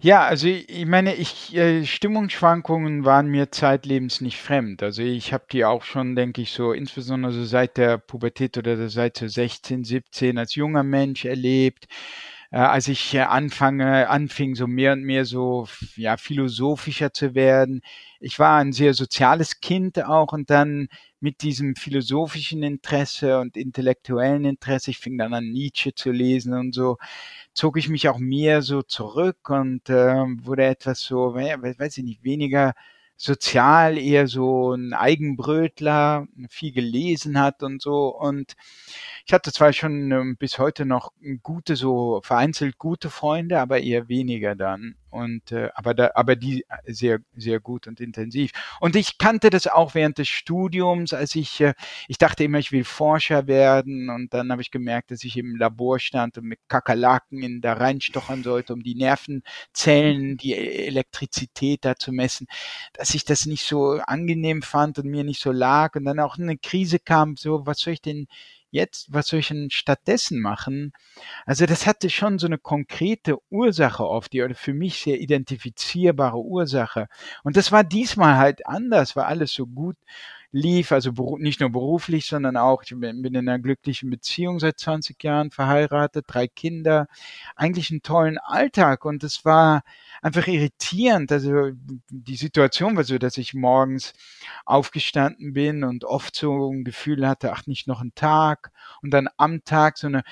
Ja, 0.00 0.24
also 0.26 0.48
ich 0.48 0.84
meine, 0.86 1.14
ich 1.14 1.54
äh, 1.56 1.84
Stimmungsschwankungen 1.86 3.04
waren 3.04 3.28
mir 3.28 3.50
zeitlebens 3.50 4.20
nicht 4.20 4.38
fremd. 4.40 4.82
Also 4.82 5.02
ich 5.02 5.32
habe 5.32 5.44
die 5.50 5.64
auch 5.64 5.82
schon, 5.84 6.14
denke 6.14 6.42
ich, 6.42 6.50
so 6.52 6.72
insbesondere 6.72 7.32
so 7.32 7.44
seit 7.44 7.76
der 7.78 7.98
Pubertät 7.98 8.58
oder 8.58 8.88
seit 8.88 9.16
so 9.16 9.28
16, 9.28 9.84
17 9.84 10.36
als 10.38 10.54
junger 10.54 10.82
Mensch 10.82 11.24
erlebt. 11.24 11.86
Äh, 12.52 12.58
als 12.58 12.88
ich 12.88 13.18
anfange, 13.20 14.08
anfing, 14.10 14.54
so 14.54 14.66
mehr 14.66 14.92
und 14.92 15.02
mehr 15.04 15.24
so 15.24 15.66
ja 15.96 16.16
philosophischer 16.18 17.12
zu 17.12 17.34
werden. 17.34 17.82
Ich 18.20 18.38
war 18.38 18.58
ein 18.60 18.72
sehr 18.72 18.94
soziales 18.94 19.60
Kind 19.60 20.04
auch 20.04 20.32
und 20.32 20.50
dann 20.50 20.88
mit 21.20 21.42
diesem 21.42 21.76
philosophischen 21.76 22.62
Interesse 22.62 23.40
und 23.40 23.56
intellektuellen 23.56 24.44
Interesse, 24.44 24.90
ich 24.90 24.98
fing 24.98 25.16
dann 25.18 25.34
an 25.34 25.46
Nietzsche 25.50 25.94
zu 25.94 26.10
lesen 26.12 26.52
und 26.54 26.74
so, 26.74 26.98
zog 27.54 27.76
ich 27.78 27.88
mich 27.88 28.08
auch 28.08 28.18
mehr 28.18 28.62
so 28.62 28.82
zurück 28.82 29.48
und 29.50 29.88
äh, 29.90 30.14
wurde 30.44 30.64
etwas 30.66 31.00
so, 31.00 31.34
weiß 31.34 31.98
ich 31.98 32.04
nicht, 32.04 32.24
weniger 32.24 32.74
sozial, 33.22 33.98
eher 33.98 34.26
so 34.26 34.72
ein 34.72 34.94
Eigenbrötler, 34.94 36.26
viel 36.48 36.72
gelesen 36.72 37.38
hat 37.38 37.62
und 37.62 37.80
so. 37.80 38.08
Und 38.08 38.54
ich 39.24 39.32
hatte 39.32 39.52
zwar 39.52 39.72
schon 39.72 40.10
ähm, 40.10 40.36
bis 40.36 40.58
heute 40.58 40.84
noch 40.86 41.12
gute, 41.42 41.76
so 41.76 42.20
vereinzelt 42.24 42.78
gute 42.78 43.10
Freunde, 43.10 43.60
aber 43.60 43.80
eher 43.80 44.08
weniger 44.08 44.56
dann 44.56 44.96
und 45.12 45.52
äh, 45.52 45.70
aber 45.74 45.94
da, 45.94 46.10
aber 46.14 46.36
die 46.36 46.64
äh, 46.68 46.92
sehr 46.92 47.20
sehr 47.36 47.60
gut 47.60 47.86
und 47.86 48.00
intensiv. 48.00 48.52
Und 48.80 48.96
ich 48.96 49.18
kannte 49.18 49.50
das 49.50 49.66
auch 49.66 49.94
während 49.94 50.18
des 50.18 50.28
Studiums 50.28 51.12
als 51.12 51.34
ich 51.34 51.60
äh, 51.60 51.74
ich 52.08 52.18
dachte 52.18 52.44
immer 52.44 52.58
ich 52.58 52.72
will 52.72 52.84
Forscher 52.84 53.46
werden. 53.46 54.10
Und 54.10 54.32
dann 54.34 54.50
habe 54.50 54.62
ich 54.62 54.70
gemerkt 54.70 55.10
dass 55.10 55.24
ich 55.24 55.36
im 55.36 55.56
Labor 55.56 55.98
stand 55.98 56.38
und 56.38 56.44
mit 56.44 56.60
Kakerlaken 56.68 57.42
in 57.42 57.60
da 57.60 57.74
reinstochern 57.74 58.42
sollte 58.42 58.72
um 58.72 58.82
die 58.82 58.94
Nervenzellen 58.94 60.36
die 60.38 60.54
Elektrizität 60.54 61.84
da 61.84 61.96
zu 61.96 62.12
messen 62.12 62.46
dass 62.94 63.14
ich 63.14 63.24
das 63.24 63.46
nicht 63.46 63.64
so 63.64 64.00
angenehm 64.06 64.62
fand 64.62 64.98
und 64.98 65.06
mir 65.08 65.24
nicht 65.24 65.40
so 65.40 65.52
lag. 65.52 65.94
Und 65.96 66.04
dann 66.04 66.20
auch 66.20 66.38
eine 66.38 66.56
Krise 66.58 66.98
kam 66.98 67.36
so 67.36 67.66
was 67.66 67.80
soll 67.80 67.94
ich 67.94 68.02
denn 68.02 68.26
jetzt, 68.72 69.12
was 69.12 69.28
soll 69.28 69.40
ich 69.40 69.48
denn 69.48 69.70
stattdessen 69.70 70.40
machen? 70.40 70.92
Also 71.46 71.66
das 71.66 71.86
hatte 71.86 72.10
schon 72.10 72.38
so 72.38 72.46
eine 72.46 72.58
konkrete 72.58 73.36
Ursache 73.50 74.04
oft, 74.06 74.32
die 74.32 74.42
oder 74.42 74.54
für 74.54 74.74
mich 74.74 74.98
sehr 75.00 75.20
identifizierbare 75.20 76.38
Ursache. 76.38 77.06
Und 77.44 77.56
das 77.56 77.70
war 77.70 77.84
diesmal 77.84 78.36
halt 78.36 78.66
anders, 78.66 79.14
war 79.14 79.26
alles 79.26 79.52
so 79.52 79.66
gut 79.66 79.96
lief, 80.52 80.92
also 80.92 81.12
nicht 81.38 81.60
nur 81.60 81.70
beruflich, 81.70 82.26
sondern 82.26 82.56
auch, 82.58 82.82
ich 82.82 82.90
bin 82.90 83.24
in 83.24 83.36
einer 83.36 83.58
glücklichen 83.58 84.10
Beziehung 84.10 84.60
seit 84.60 84.78
20 84.78 85.22
Jahren 85.24 85.50
verheiratet, 85.50 86.26
drei 86.28 86.46
Kinder, 86.46 87.06
eigentlich 87.56 87.90
einen 87.90 88.02
tollen 88.02 88.38
Alltag 88.38 89.04
und 89.06 89.24
es 89.24 89.44
war 89.44 89.82
einfach 90.20 90.46
irritierend. 90.46 91.32
Also 91.32 91.70
die 92.10 92.36
Situation 92.36 92.96
war 92.96 93.04
so, 93.04 93.18
dass 93.18 93.38
ich 93.38 93.54
morgens 93.54 94.12
aufgestanden 94.66 95.54
bin 95.54 95.84
und 95.84 96.04
oft 96.04 96.36
so 96.36 96.70
ein 96.70 96.84
Gefühl 96.84 97.26
hatte, 97.26 97.52
ach, 97.52 97.66
nicht 97.66 97.88
noch 97.88 98.02
ein 98.02 98.14
Tag 98.14 98.70
und 99.02 99.10
dann 99.10 99.28
am 99.38 99.64
Tag 99.64 99.96
so 99.98 100.06
eine 100.06 100.22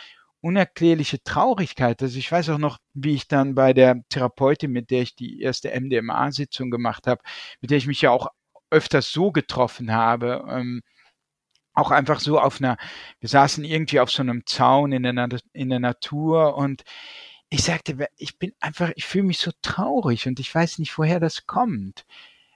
unerklärliche 0.43 1.23
Traurigkeit. 1.23 2.03
Also 2.03 2.19
ich 2.19 2.31
weiß 2.31 2.51
auch 2.51 2.59
noch, 2.59 2.79
wie 2.95 3.15
ich 3.15 3.29
dann 3.29 3.55
bei 3.55 3.73
der 3.73 4.03
Therapeutin, 4.09 4.71
mit 4.71 4.91
der 4.91 5.03
ich 5.03 5.15
die 5.15 5.41
erste 5.41 5.71
MDMA-Sitzung 5.79 6.71
gemacht 6.71 7.07
habe, 7.07 7.23
mit 7.61 7.71
der 7.71 7.79
ich 7.79 7.87
mich 7.87 8.01
ja 8.03 8.11
auch 8.11 8.29
öfters 8.71 9.13
so 9.13 9.33
getroffen 9.33 9.93
habe, 9.93 10.45
ähm, 10.49 10.83
auch 11.75 11.91
einfach 11.91 12.21
so 12.21 12.39
auf 12.39 12.61
einer, 12.61 12.77
wir 13.21 13.29
saßen 13.29 13.65
irgendwie 13.65 14.01
auf 14.01 14.11
so 14.11 14.23
einem 14.23 14.45
Zaun 14.47 14.93
in 14.93 15.03
der, 15.03 15.29
in 15.53 15.71
der 15.71 15.81
Natur 15.81 16.57
und 16.57 16.83
ich 17.49 17.65
sagte, 17.65 18.09
ich 18.17 18.39
bin 18.39 18.53
einfach, 18.61 18.93
ich 18.95 19.07
fühle 19.07 19.25
mich 19.25 19.39
so 19.39 19.51
traurig 19.63 20.27
und 20.27 20.39
ich 20.41 20.55
weiß 20.55 20.79
nicht, 20.79 20.97
woher 20.99 21.21
das 21.21 21.47
kommt 21.47 22.05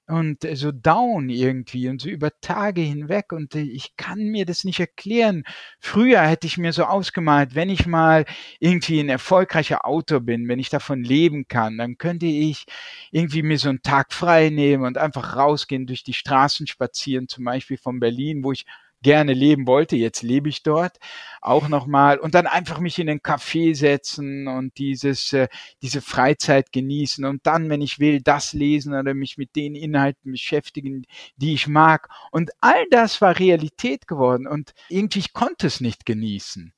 und 0.06 0.44
äh, 0.44 0.56
so 0.56 0.70
down 0.72 1.28
irgendwie 1.30 1.88
und 1.88 2.00
so 2.00 2.08
über 2.08 2.30
Tage 2.40 2.82
hinweg 2.82 3.32
und 3.32 3.54
äh, 3.54 3.62
ich 3.62 3.96
kann 3.96 4.18
mir 4.18 4.44
das 4.44 4.64
nicht 4.64 4.80
erklären. 4.80 5.44
Früher 5.80 6.22
hätte 6.22 6.46
ich 6.46 6.58
mir 6.58 6.72
so 6.72 6.84
ausgemalt, 6.84 7.54
wenn 7.54 7.70
ich 7.70 7.86
mal 7.86 8.24
irgendwie 8.60 9.00
ein 9.00 9.08
erfolgreicher 9.08 9.86
Autor 9.86 10.20
bin, 10.20 10.48
wenn 10.48 10.58
ich 10.58 10.68
davon 10.68 11.02
leben 11.02 11.48
kann, 11.48 11.78
dann 11.78 11.96
könnte 11.98 12.26
ich 12.26 12.66
irgendwie 13.12 13.42
mir 13.42 13.58
so 13.58 13.70
einen 13.70 13.82
Tag 13.82 14.12
frei 14.12 14.50
nehmen 14.50 14.84
und 14.84 14.98
einfach 14.98 15.36
rausgehen, 15.36 15.86
durch 15.86 16.04
die 16.04 16.14
Straßen 16.14 16.66
spazieren, 16.66 17.28
zum 17.28 17.44
Beispiel 17.44 17.78
von 17.78 18.00
Berlin, 18.00 18.44
wo 18.44 18.52
ich 18.52 18.66
gerne 19.04 19.34
leben 19.34 19.68
wollte. 19.68 19.94
Jetzt 19.94 20.22
lebe 20.22 20.48
ich 20.48 20.64
dort 20.64 20.98
auch 21.40 21.68
nochmal 21.68 22.18
und 22.18 22.34
dann 22.34 22.48
einfach 22.48 22.80
mich 22.80 22.98
in 22.98 23.06
den 23.06 23.20
Café 23.20 23.76
setzen 23.76 24.48
und 24.48 24.76
dieses, 24.78 25.32
äh, 25.32 25.46
diese 25.82 26.00
Freizeit 26.00 26.72
genießen 26.72 27.24
und 27.24 27.46
dann, 27.46 27.70
wenn 27.70 27.82
ich 27.82 28.00
will, 28.00 28.20
das 28.20 28.52
lesen 28.52 28.94
oder 28.94 29.14
mich 29.14 29.38
mit 29.38 29.54
den 29.54 29.76
Inhalten 29.76 30.32
beschäftigen, 30.32 31.04
die 31.36 31.54
ich 31.54 31.68
mag. 31.68 32.08
Und 32.32 32.50
all 32.60 32.84
das 32.90 33.20
war 33.20 33.38
Realität 33.38 34.08
geworden 34.08 34.48
und 34.48 34.74
irgendwie 34.88 35.20
ich 35.20 35.32
konnte 35.32 35.68
es 35.68 35.80
nicht 35.80 36.06
genießen. 36.06 36.72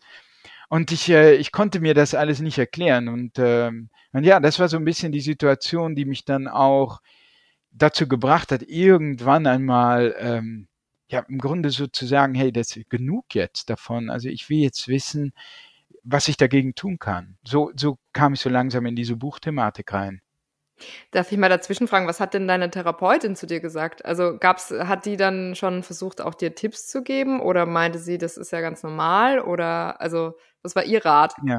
Und 0.68 0.90
ich, 0.92 1.09
äh, 1.09 1.37
ich 1.37 1.52
konnte 1.52 1.80
mir 1.80 1.95
das 1.95 2.14
alles 2.14 2.40
nicht 2.40 2.59
erklären. 2.59 3.09
Und, 3.09 3.35
ähm, 3.38 3.88
und 4.12 4.25
ja, 4.25 4.40
das 4.40 4.59
war 4.59 4.68
so 4.68 4.76
ein 4.76 4.85
bisschen 4.85 5.12
die 5.12 5.21
Situation, 5.21 5.95
die 5.95 6.04
mich 6.04 6.25
dann 6.25 6.49
auch 6.49 7.00
dazu 7.71 8.09
gebracht 8.09 8.50
hat, 8.52 8.62
irgendwann 8.62 9.47
einmal 9.47 10.14
ähm, 10.18 10.66
ja, 11.08 11.20
im 11.28 11.38
Grunde 11.38 11.70
so 11.70 11.86
zu 11.86 12.06
sagen, 12.06 12.34
hey, 12.34 12.52
das 12.52 12.76
ist 12.76 12.90
genug 12.90 13.34
jetzt 13.34 13.70
davon. 13.70 14.10
Also 14.10 14.28
ich 14.28 14.48
will 14.48 14.58
jetzt 14.58 14.88
wissen, 14.88 15.32
was 16.02 16.28
ich 16.28 16.36
dagegen 16.36 16.75
tun 16.75 16.98
kann. 16.98 17.36
So, 17.44 17.72
so 17.76 17.98
kam 18.12 18.34
ich 18.34 18.40
so 18.40 18.48
langsam 18.48 18.86
in 18.86 18.96
diese 18.96 19.16
Buchthematik 19.16 19.92
rein. 19.92 20.20
Darf 21.10 21.32
ich 21.32 21.38
mal 21.38 21.48
dazwischen 21.48 21.88
fragen, 21.88 22.06
was 22.06 22.20
hat 22.20 22.34
denn 22.34 22.46
deine 22.46 22.70
Therapeutin 22.70 23.34
zu 23.34 23.46
dir 23.46 23.60
gesagt? 23.60 24.04
Also 24.04 24.36
gab's, 24.38 24.70
hat 24.70 25.06
die 25.06 25.16
dann 25.16 25.54
schon 25.54 25.82
versucht, 25.82 26.20
auch 26.20 26.34
dir 26.34 26.54
Tipps 26.54 26.86
zu 26.86 27.02
geben 27.02 27.40
oder 27.40 27.64
meinte 27.64 27.98
sie, 27.98 28.18
das 28.18 28.36
ist 28.36 28.52
ja 28.52 28.60
ganz 28.60 28.82
normal 28.82 29.40
oder 29.40 30.00
also 30.00 30.36
was 30.62 30.76
war 30.76 30.84
ihr 30.84 31.04
Rat? 31.04 31.34
Ja. 31.44 31.58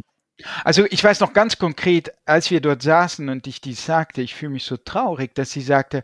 Also 0.63 0.85
ich 0.89 1.03
weiß 1.03 1.19
noch 1.19 1.33
ganz 1.33 1.57
konkret, 1.57 2.13
als 2.25 2.51
wir 2.51 2.61
dort 2.61 2.83
saßen 2.83 3.27
und 3.29 3.47
ich 3.47 3.59
dies 3.61 3.85
sagte, 3.85 4.21
ich 4.21 4.35
fühle 4.35 4.51
mich 4.51 4.65
so 4.65 4.77
traurig, 4.77 5.33
dass 5.33 5.51
sie 5.51 5.61
sagte, 5.61 6.03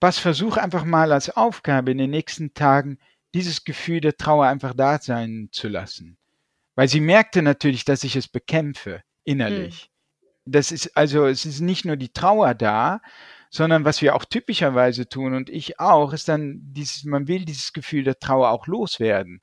was 0.00 0.18
versuch 0.18 0.56
einfach 0.56 0.84
mal 0.84 1.12
als 1.12 1.30
Aufgabe 1.30 1.92
in 1.92 1.98
den 1.98 2.10
nächsten 2.10 2.54
Tagen 2.54 2.98
dieses 3.34 3.64
Gefühl 3.64 4.00
der 4.00 4.16
Trauer 4.16 4.46
einfach 4.46 4.74
da 4.74 4.98
sein 4.98 5.48
zu 5.52 5.68
lassen. 5.68 6.16
Weil 6.74 6.88
sie 6.88 7.00
merkte 7.00 7.42
natürlich, 7.42 7.84
dass 7.84 8.04
ich 8.04 8.16
es 8.16 8.28
bekämpfe 8.28 9.02
innerlich. 9.24 9.82
Hm. 9.82 10.52
Das 10.52 10.72
ist 10.72 10.96
also, 10.96 11.26
es 11.26 11.44
ist 11.44 11.60
nicht 11.60 11.84
nur 11.84 11.96
die 11.96 12.12
Trauer 12.12 12.54
da, 12.54 13.00
sondern 13.50 13.84
was 13.84 14.02
wir 14.02 14.14
auch 14.14 14.24
typischerweise 14.24 15.08
tun 15.08 15.34
und 15.34 15.50
ich 15.50 15.78
auch, 15.80 16.12
ist 16.12 16.28
dann 16.28 16.60
dieses, 16.62 17.04
man 17.04 17.28
will 17.28 17.44
dieses 17.44 17.72
Gefühl 17.72 18.04
der 18.04 18.18
Trauer 18.18 18.50
auch 18.50 18.66
loswerden. 18.66 19.42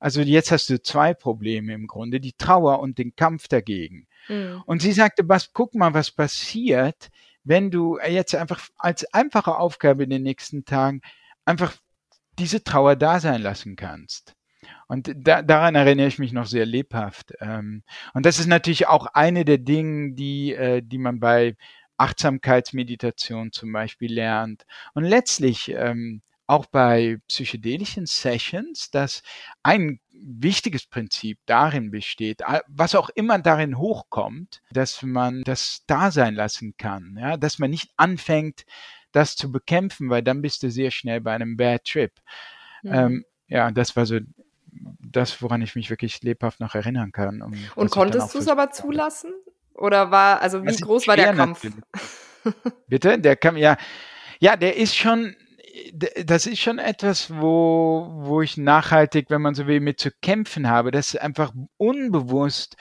Also 0.00 0.22
jetzt 0.22 0.50
hast 0.50 0.70
du 0.70 0.82
zwei 0.82 1.14
Probleme 1.14 1.74
im 1.74 1.86
Grunde, 1.86 2.20
die 2.20 2.32
Trauer 2.32 2.80
und 2.80 2.98
den 2.98 3.14
Kampf 3.14 3.48
dagegen. 3.48 4.08
Mhm. 4.28 4.62
Und 4.66 4.82
sie 4.82 4.92
sagte, 4.92 5.28
was, 5.28 5.52
guck 5.52 5.74
mal, 5.74 5.94
was 5.94 6.10
passiert, 6.10 7.10
wenn 7.44 7.70
du 7.70 7.98
jetzt 7.98 8.34
einfach 8.34 8.60
als 8.76 9.04
einfache 9.12 9.56
Aufgabe 9.56 10.04
in 10.04 10.10
den 10.10 10.22
nächsten 10.22 10.64
Tagen 10.64 11.02
einfach 11.44 11.74
diese 12.38 12.64
Trauer 12.64 12.96
da 12.96 13.20
sein 13.20 13.42
lassen 13.42 13.76
kannst. 13.76 14.34
Und 14.88 15.12
da, 15.14 15.42
daran 15.42 15.74
erinnere 15.74 16.06
ich 16.06 16.18
mich 16.18 16.32
noch 16.32 16.46
sehr 16.46 16.66
lebhaft. 16.66 17.34
Ähm, 17.40 17.82
und 18.14 18.26
das 18.26 18.38
ist 18.38 18.46
natürlich 18.46 18.88
auch 18.88 19.06
eine 19.06 19.44
der 19.44 19.58
Dinge, 19.58 20.14
die, 20.14 20.54
äh, 20.54 20.82
die 20.82 20.98
man 20.98 21.20
bei 21.20 21.56
Achtsamkeitsmeditation 21.96 23.52
zum 23.52 23.72
Beispiel 23.72 24.12
lernt. 24.12 24.64
Und 24.94 25.04
letztlich 25.04 25.70
ähm, 25.70 26.22
auch 26.50 26.66
bei 26.66 27.18
psychedelischen 27.28 28.06
Sessions, 28.06 28.90
dass 28.90 29.22
ein 29.62 30.00
wichtiges 30.12 30.86
Prinzip 30.86 31.38
darin 31.46 31.90
besteht, 31.90 32.42
was 32.66 32.94
auch 32.94 33.08
immer 33.10 33.38
darin 33.38 33.78
hochkommt, 33.78 34.60
dass 34.70 35.02
man 35.02 35.42
das 35.44 35.84
da 35.86 36.10
sein 36.10 36.34
lassen 36.34 36.74
kann, 36.76 37.16
ja, 37.18 37.36
dass 37.36 37.58
man 37.58 37.70
nicht 37.70 37.90
anfängt, 37.96 38.64
das 39.12 39.36
zu 39.36 39.50
bekämpfen, 39.50 40.10
weil 40.10 40.22
dann 40.22 40.42
bist 40.42 40.62
du 40.62 40.70
sehr 40.70 40.90
schnell 40.90 41.20
bei 41.20 41.32
einem 41.32 41.56
Bad 41.56 41.84
Trip. 41.84 42.12
Mhm. 42.82 42.92
Ähm, 42.92 43.24
ja, 43.48 43.70
das 43.70 43.96
war 43.96 44.06
so 44.06 44.18
das, 45.00 45.42
woran 45.42 45.62
ich 45.62 45.74
mich 45.74 45.90
wirklich 45.90 46.22
lebhaft 46.22 46.60
noch 46.60 46.74
erinnern 46.74 47.12
kann. 47.12 47.42
Um, 47.42 47.54
Und 47.74 47.90
konntest 47.90 48.34
du 48.34 48.38
es 48.38 48.48
aber 48.48 48.70
zulassen? 48.70 49.32
Oder 49.74 50.10
war, 50.10 50.40
also 50.42 50.64
wie 50.64 50.76
groß 50.76 51.08
war 51.08 51.16
der 51.16 51.34
Kampf? 51.34 51.66
Bitte? 52.88 53.18
Der 53.18 53.36
kam, 53.36 53.56
ja, 53.56 53.76
ja, 54.38 54.56
der 54.56 54.76
ist 54.76 54.96
schon, 54.96 55.36
das 55.92 56.46
ist 56.46 56.60
schon 56.60 56.78
etwas, 56.78 57.30
wo, 57.30 58.08
wo 58.12 58.42
ich 58.42 58.56
nachhaltig, 58.56 59.30
wenn 59.30 59.42
man 59.42 59.54
so 59.54 59.66
will, 59.66 59.80
mit 59.80 60.00
zu 60.00 60.10
kämpfen 60.10 60.68
habe, 60.68 60.90
dass 60.90 61.16
einfach 61.16 61.52
unbewusst 61.76 62.76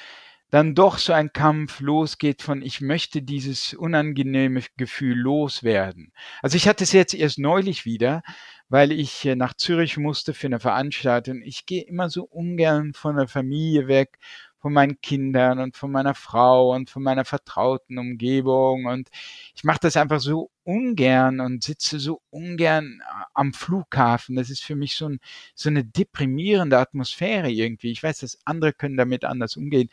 dann 0.49 0.73
doch 0.73 0.97
so 0.97 1.13
ein 1.13 1.31
Kampf 1.31 1.79
losgeht 1.79 2.41
von, 2.41 2.61
ich 2.63 2.81
möchte 2.81 3.21
dieses 3.21 3.73
unangenehme 3.73 4.63
Gefühl 4.77 5.15
loswerden. 5.15 6.11
Also 6.41 6.57
ich 6.57 6.67
hatte 6.67 6.83
es 6.83 6.91
jetzt 6.91 7.13
erst 7.13 7.37
neulich 7.37 7.85
wieder, 7.85 8.23
weil 8.67 8.91
ich 8.91 9.25
nach 9.35 9.53
Zürich 9.53 9.97
musste 9.97 10.33
für 10.33 10.47
eine 10.47 10.59
Veranstaltung. 10.59 11.41
Ich 11.43 11.65
gehe 11.65 11.83
immer 11.83 12.09
so 12.09 12.23
ungern 12.23 12.93
von 12.93 13.15
der 13.15 13.27
Familie 13.27 13.87
weg 13.87 14.17
von 14.59 14.73
meinen 14.73 14.99
Kindern 15.01 15.59
und 15.59 15.77
von 15.77 15.91
meiner 15.91 16.15
Frau 16.15 16.73
und 16.73 16.89
von 16.89 17.01
meiner 17.01 17.25
vertrauten 17.25 17.97
Umgebung. 17.97 18.85
Und 18.85 19.09
ich 19.55 19.63
mache 19.63 19.79
das 19.81 19.97
einfach 19.97 20.19
so 20.19 20.51
ungern 20.69 21.39
und 21.39 21.63
sitze 21.63 21.99
so 21.99 22.21
ungern 22.29 23.01
äh, 23.01 23.23
am 23.33 23.53
Flughafen. 23.53 24.35
Das 24.35 24.49
ist 24.49 24.63
für 24.63 24.75
mich 24.75 24.95
so, 24.95 25.09
ein, 25.09 25.19
so 25.55 25.69
eine 25.69 25.83
deprimierende 25.83 26.77
Atmosphäre 26.77 27.49
irgendwie. 27.49 27.91
Ich 27.91 28.03
weiß, 28.03 28.19
dass 28.19 28.39
andere 28.45 28.73
können 28.73 28.97
damit 28.97 29.25
anders 29.25 29.57
umgehen. 29.57 29.89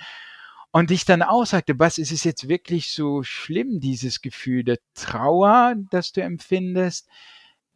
Und 0.73 0.91
ich 0.91 1.07
dann 1.07 1.23
auch 1.23 1.47
sagte, 1.47 1.79
was 1.79 1.97
ist 1.97 2.13
es 2.13 2.25
jetzt 2.25 2.49
wirklich 2.49 2.93
so 2.93 3.23
schlimm, 3.23 3.81
dieses 3.81 4.21
Gefühl 4.21 4.65
der 4.65 4.79
Trauer, 4.95 5.75
das 5.91 6.13
du 6.13 6.23
empfindest? 6.23 7.09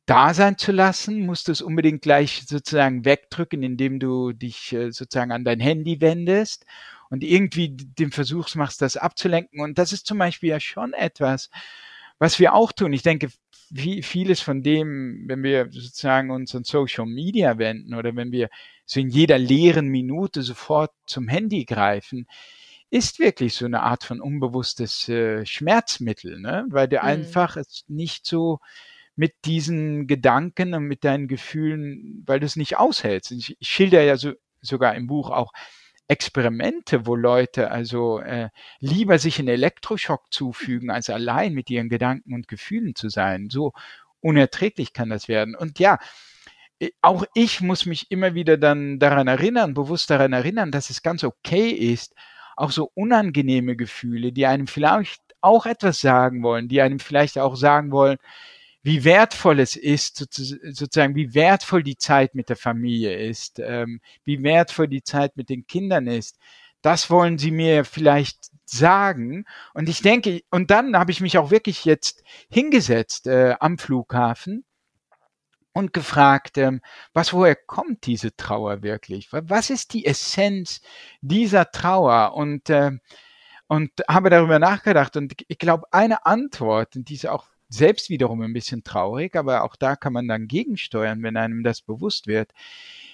da 0.06 0.34
sein 0.34 0.58
zu 0.58 0.72
lassen, 0.72 1.24
musst 1.24 1.46
du 1.46 1.52
es 1.52 1.62
unbedingt 1.62 2.02
gleich 2.02 2.42
sozusagen 2.48 3.04
wegdrücken, 3.04 3.62
indem 3.62 4.00
du 4.00 4.32
dich 4.32 4.72
äh, 4.72 4.90
sozusagen 4.90 5.30
an 5.30 5.44
dein 5.44 5.60
Handy 5.60 6.00
wendest 6.00 6.66
und 7.10 7.22
irgendwie 7.22 7.68
den 7.76 8.10
Versuch 8.10 8.52
machst, 8.56 8.82
das 8.82 8.96
abzulenken. 8.96 9.60
Und 9.60 9.78
das 9.78 9.92
ist 9.92 10.06
zum 10.06 10.18
Beispiel 10.18 10.50
ja 10.50 10.58
schon 10.58 10.94
etwas, 10.94 11.48
was 12.20 12.38
wir 12.38 12.54
auch 12.54 12.70
tun. 12.70 12.92
Ich 12.92 13.02
denke, 13.02 13.28
vieles 13.74 14.40
von 14.40 14.62
dem, 14.62 15.24
wenn 15.26 15.42
wir 15.42 15.68
sozusagen 15.70 16.30
uns 16.30 16.54
an 16.54 16.64
Social 16.64 17.06
Media 17.06 17.58
wenden 17.58 17.94
oder 17.94 18.14
wenn 18.14 18.30
wir 18.30 18.50
so 18.84 19.00
in 19.00 19.08
jeder 19.08 19.38
leeren 19.38 19.88
Minute 19.88 20.42
sofort 20.42 20.92
zum 21.06 21.28
Handy 21.28 21.64
greifen, 21.64 22.26
ist 22.90 23.20
wirklich 23.20 23.54
so 23.54 23.64
eine 23.64 23.82
Art 23.82 24.04
von 24.04 24.20
unbewusstes 24.20 25.08
äh, 25.08 25.46
Schmerzmittel, 25.46 26.40
ne? 26.40 26.66
weil 26.68 26.88
du 26.88 26.96
mhm. 26.96 27.02
einfach 27.02 27.56
es 27.56 27.84
nicht 27.88 28.26
so 28.26 28.58
mit 29.14 29.32
diesen 29.44 30.06
Gedanken 30.06 30.74
und 30.74 30.84
mit 30.84 31.04
deinen 31.04 31.28
Gefühlen, 31.28 32.24
weil 32.26 32.40
du 32.40 32.46
es 32.46 32.56
nicht 32.56 32.78
aushältst. 32.78 33.30
Ich, 33.32 33.56
ich 33.58 33.68
schilder 33.68 34.02
ja 34.02 34.16
so, 34.16 34.32
sogar 34.60 34.94
im 34.96 35.06
Buch 35.06 35.30
auch 35.30 35.52
Experimente, 36.10 37.06
wo 37.06 37.14
Leute 37.14 37.70
also 37.70 38.18
äh, 38.18 38.48
lieber 38.80 39.20
sich 39.20 39.38
einen 39.38 39.46
Elektroschock 39.46 40.32
zufügen, 40.32 40.90
als 40.90 41.08
allein 41.08 41.54
mit 41.54 41.70
ihren 41.70 41.88
Gedanken 41.88 42.34
und 42.34 42.48
Gefühlen 42.48 42.96
zu 42.96 43.08
sein. 43.08 43.48
So 43.48 43.72
unerträglich 44.20 44.92
kann 44.92 45.08
das 45.08 45.28
werden. 45.28 45.54
Und 45.54 45.78
ja, 45.78 45.98
auch 47.00 47.24
ich 47.34 47.60
muss 47.60 47.86
mich 47.86 48.10
immer 48.10 48.34
wieder 48.34 48.56
dann 48.56 48.98
daran 48.98 49.28
erinnern, 49.28 49.72
bewusst 49.72 50.10
daran 50.10 50.32
erinnern, 50.32 50.72
dass 50.72 50.90
es 50.90 51.02
ganz 51.02 51.22
okay 51.22 51.70
ist, 51.70 52.14
auch 52.56 52.72
so 52.72 52.90
unangenehme 52.94 53.76
Gefühle, 53.76 54.32
die 54.32 54.46
einem 54.46 54.66
vielleicht 54.66 55.22
auch 55.40 55.64
etwas 55.64 56.00
sagen 56.00 56.42
wollen, 56.42 56.66
die 56.66 56.80
einem 56.80 56.98
vielleicht 56.98 57.38
auch 57.38 57.54
sagen 57.54 57.92
wollen, 57.92 58.18
wie 58.82 59.04
wertvoll 59.04 59.60
es 59.60 59.76
ist, 59.76 60.16
sozusagen, 60.16 61.14
wie 61.14 61.34
wertvoll 61.34 61.82
die 61.82 61.96
Zeit 61.96 62.34
mit 62.34 62.48
der 62.48 62.56
Familie 62.56 63.14
ist, 63.16 63.58
ähm, 63.58 64.00
wie 64.24 64.42
wertvoll 64.42 64.88
die 64.88 65.02
Zeit 65.02 65.36
mit 65.36 65.48
den 65.50 65.66
Kindern 65.66 66.06
ist. 66.06 66.38
Das 66.82 67.10
wollen 67.10 67.36
sie 67.36 67.50
mir 67.50 67.84
vielleicht 67.84 68.50
sagen. 68.64 69.44
Und 69.74 69.88
ich 69.88 70.00
denke, 70.00 70.42
und 70.50 70.70
dann 70.70 70.96
habe 70.96 71.10
ich 71.10 71.20
mich 71.20 71.36
auch 71.36 71.50
wirklich 71.50 71.84
jetzt 71.84 72.22
hingesetzt 72.50 73.26
äh, 73.26 73.54
am 73.60 73.76
Flughafen 73.76 74.64
und 75.72 75.92
gefragt, 75.92 76.56
ähm, 76.58 76.80
was, 77.12 77.32
woher 77.32 77.56
kommt 77.56 78.06
diese 78.06 78.34
Trauer 78.34 78.82
wirklich? 78.82 79.28
Was 79.30 79.70
ist 79.70 79.92
die 79.92 80.06
Essenz 80.06 80.80
dieser 81.20 81.70
Trauer? 81.70 82.34
Und, 82.34 82.70
äh, 82.70 82.92
und 83.68 83.90
habe 84.08 84.30
darüber 84.30 84.58
nachgedacht. 84.58 85.16
Und 85.16 85.34
ich 85.46 85.58
glaube, 85.58 85.86
eine 85.92 86.26
Antwort, 86.26 86.96
und 86.96 87.08
die 87.08 87.14
ist 87.14 87.26
auch 87.26 87.46
selbst 87.70 88.10
wiederum 88.10 88.42
ein 88.42 88.52
bisschen 88.52 88.84
traurig, 88.84 89.36
aber 89.36 89.64
auch 89.64 89.76
da 89.76 89.96
kann 89.96 90.12
man 90.12 90.28
dann 90.28 90.48
gegensteuern, 90.48 91.22
wenn 91.22 91.36
einem 91.36 91.62
das 91.62 91.80
bewusst 91.80 92.26
wird, 92.26 92.50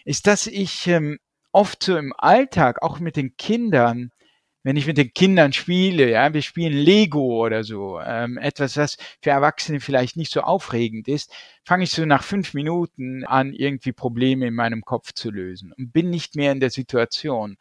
ist, 0.04 0.26
dass 0.26 0.46
ich 0.46 0.88
ähm, 0.88 1.18
oft 1.52 1.82
so 1.82 1.96
im 1.96 2.12
Alltag, 2.18 2.82
auch 2.82 2.98
mit 2.98 3.16
den 3.16 3.36
Kindern, 3.36 4.10
wenn 4.62 4.76
ich 4.76 4.86
mit 4.86 4.98
den 4.98 5.14
Kindern 5.14 5.52
spiele, 5.52 6.10
ja, 6.10 6.34
wir 6.34 6.42
spielen 6.42 6.72
Lego 6.72 7.44
oder 7.44 7.62
so, 7.62 8.00
ähm, 8.00 8.36
etwas, 8.38 8.76
was 8.76 8.96
für 9.22 9.30
Erwachsene 9.30 9.78
vielleicht 9.78 10.16
nicht 10.16 10.32
so 10.32 10.40
aufregend 10.40 11.06
ist, 11.06 11.32
fange 11.64 11.84
ich 11.84 11.90
so 11.90 12.04
nach 12.04 12.24
fünf 12.24 12.52
Minuten 12.52 13.24
an, 13.24 13.52
irgendwie 13.52 13.92
Probleme 13.92 14.46
in 14.48 14.54
meinem 14.54 14.82
Kopf 14.82 15.12
zu 15.12 15.30
lösen 15.30 15.72
und 15.72 15.92
bin 15.92 16.10
nicht 16.10 16.34
mehr 16.34 16.50
in 16.50 16.60
der 16.60 16.70
Situation. 16.70 17.58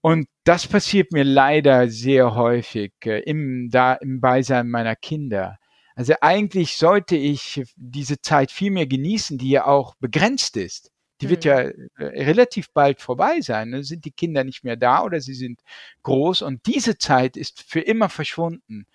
Und 0.00 0.28
das 0.44 0.66
passiert 0.66 1.12
mir 1.12 1.24
leider 1.24 1.88
sehr 1.88 2.34
häufig 2.34 2.92
äh, 3.04 3.20
im, 3.20 3.70
da, 3.70 3.94
im 3.94 4.20
Beisein 4.20 4.68
meiner 4.68 4.96
Kinder. 4.96 5.58
Also 5.94 6.14
eigentlich 6.20 6.76
sollte 6.76 7.16
ich 7.16 7.62
diese 7.76 8.20
Zeit 8.20 8.50
viel 8.50 8.70
mehr 8.70 8.86
genießen, 8.86 9.38
die 9.38 9.50
ja 9.50 9.66
auch 9.66 9.94
begrenzt 9.96 10.56
ist. 10.56 10.90
Die 11.20 11.28
wird 11.30 11.44
ja 11.44 11.64
mhm. 11.64 11.88
äh, 11.98 12.04
relativ 12.24 12.70
bald 12.72 13.00
vorbei 13.00 13.40
sein. 13.40 13.70
Ne? 13.70 13.84
Sind 13.84 14.04
die 14.04 14.10
Kinder 14.10 14.44
nicht 14.44 14.64
mehr 14.64 14.76
da 14.76 15.04
oder 15.04 15.20
sie 15.20 15.34
sind 15.34 15.60
groß 16.02 16.42
und 16.42 16.66
diese 16.66 16.98
Zeit 16.98 17.36
ist 17.36 17.62
für 17.62 17.80
immer 17.80 18.08
verschwunden. 18.08 18.86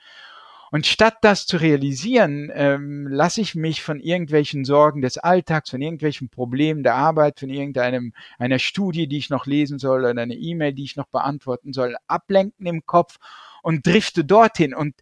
Und 0.69 0.85
statt 0.85 1.19
das 1.21 1.45
zu 1.45 1.57
realisieren, 1.57 2.51
ähm, 2.53 3.07
lasse 3.07 3.39
ich 3.39 3.55
mich 3.55 3.81
von 3.81 4.01
irgendwelchen 4.01 4.65
Sorgen 4.65 5.01
des 5.01 5.17
Alltags, 5.17 5.69
von 5.69 5.81
irgendwelchen 5.81 6.29
Problemen 6.29 6.83
der 6.83 6.95
Arbeit, 6.95 7.39
von 7.39 7.49
irgendeinem 7.49 8.11
einer 8.37 8.59
Studie, 8.59 9.07
die 9.07 9.17
ich 9.17 9.29
noch 9.29 9.45
lesen 9.45 9.79
soll 9.79 10.01
oder 10.01 10.21
eine 10.21 10.35
E-Mail, 10.35 10.73
die 10.73 10.83
ich 10.83 10.97
noch 10.97 11.07
beantworten 11.07 11.71
soll, 11.71 11.95
ablenken 12.07 12.65
im 12.65 12.85
Kopf 12.85 13.15
und 13.63 13.87
drifte 13.87 14.25
dorthin. 14.25 14.73
Und 14.73 14.95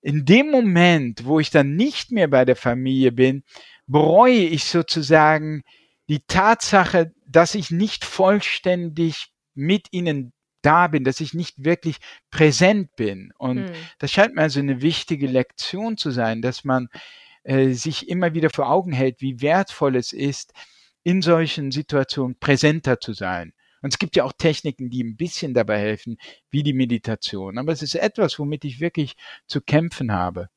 in 0.00 0.24
dem 0.24 0.50
Moment, 0.50 1.24
wo 1.24 1.40
ich 1.40 1.50
dann 1.50 1.76
nicht 1.76 2.12
mehr 2.12 2.28
bei 2.28 2.44
der 2.44 2.56
Familie 2.56 3.12
bin, 3.12 3.42
bereue 3.86 4.40
ich 4.40 4.64
sozusagen 4.64 5.62
die 6.08 6.20
Tatsache, 6.26 7.12
dass 7.26 7.54
ich 7.54 7.70
nicht 7.70 8.04
vollständig 8.04 9.28
mit 9.54 9.88
ihnen 9.90 10.32
da 10.62 10.88
bin, 10.88 11.04
dass 11.04 11.20
ich 11.20 11.34
nicht 11.34 11.64
wirklich 11.64 11.96
präsent 12.30 12.94
bin. 12.96 13.32
Und 13.38 13.68
hm. 13.68 13.74
das 13.98 14.12
scheint 14.12 14.34
mir 14.34 14.42
also 14.42 14.60
eine 14.60 14.82
wichtige 14.82 15.26
Lektion 15.26 15.96
zu 15.96 16.10
sein, 16.10 16.42
dass 16.42 16.64
man 16.64 16.88
äh, 17.44 17.70
sich 17.70 18.08
immer 18.08 18.34
wieder 18.34 18.50
vor 18.50 18.70
Augen 18.70 18.92
hält, 18.92 19.20
wie 19.20 19.40
wertvoll 19.40 19.96
es 19.96 20.12
ist, 20.12 20.52
in 21.02 21.22
solchen 21.22 21.70
Situationen 21.70 22.38
präsenter 22.38 23.00
zu 23.00 23.12
sein. 23.12 23.52
Und 23.82 23.92
es 23.92 23.98
gibt 23.98 24.16
ja 24.16 24.24
auch 24.24 24.32
Techniken, 24.32 24.90
die 24.90 25.02
ein 25.02 25.16
bisschen 25.16 25.54
dabei 25.54 25.78
helfen, 25.78 26.18
wie 26.50 26.62
die 26.62 26.72
Meditation. 26.72 27.58
Aber 27.58 27.72
es 27.72 27.82
ist 27.82 27.94
etwas, 27.94 28.38
womit 28.38 28.64
ich 28.64 28.80
wirklich 28.80 29.16
zu 29.46 29.60
kämpfen 29.60 30.12
habe. 30.12 30.48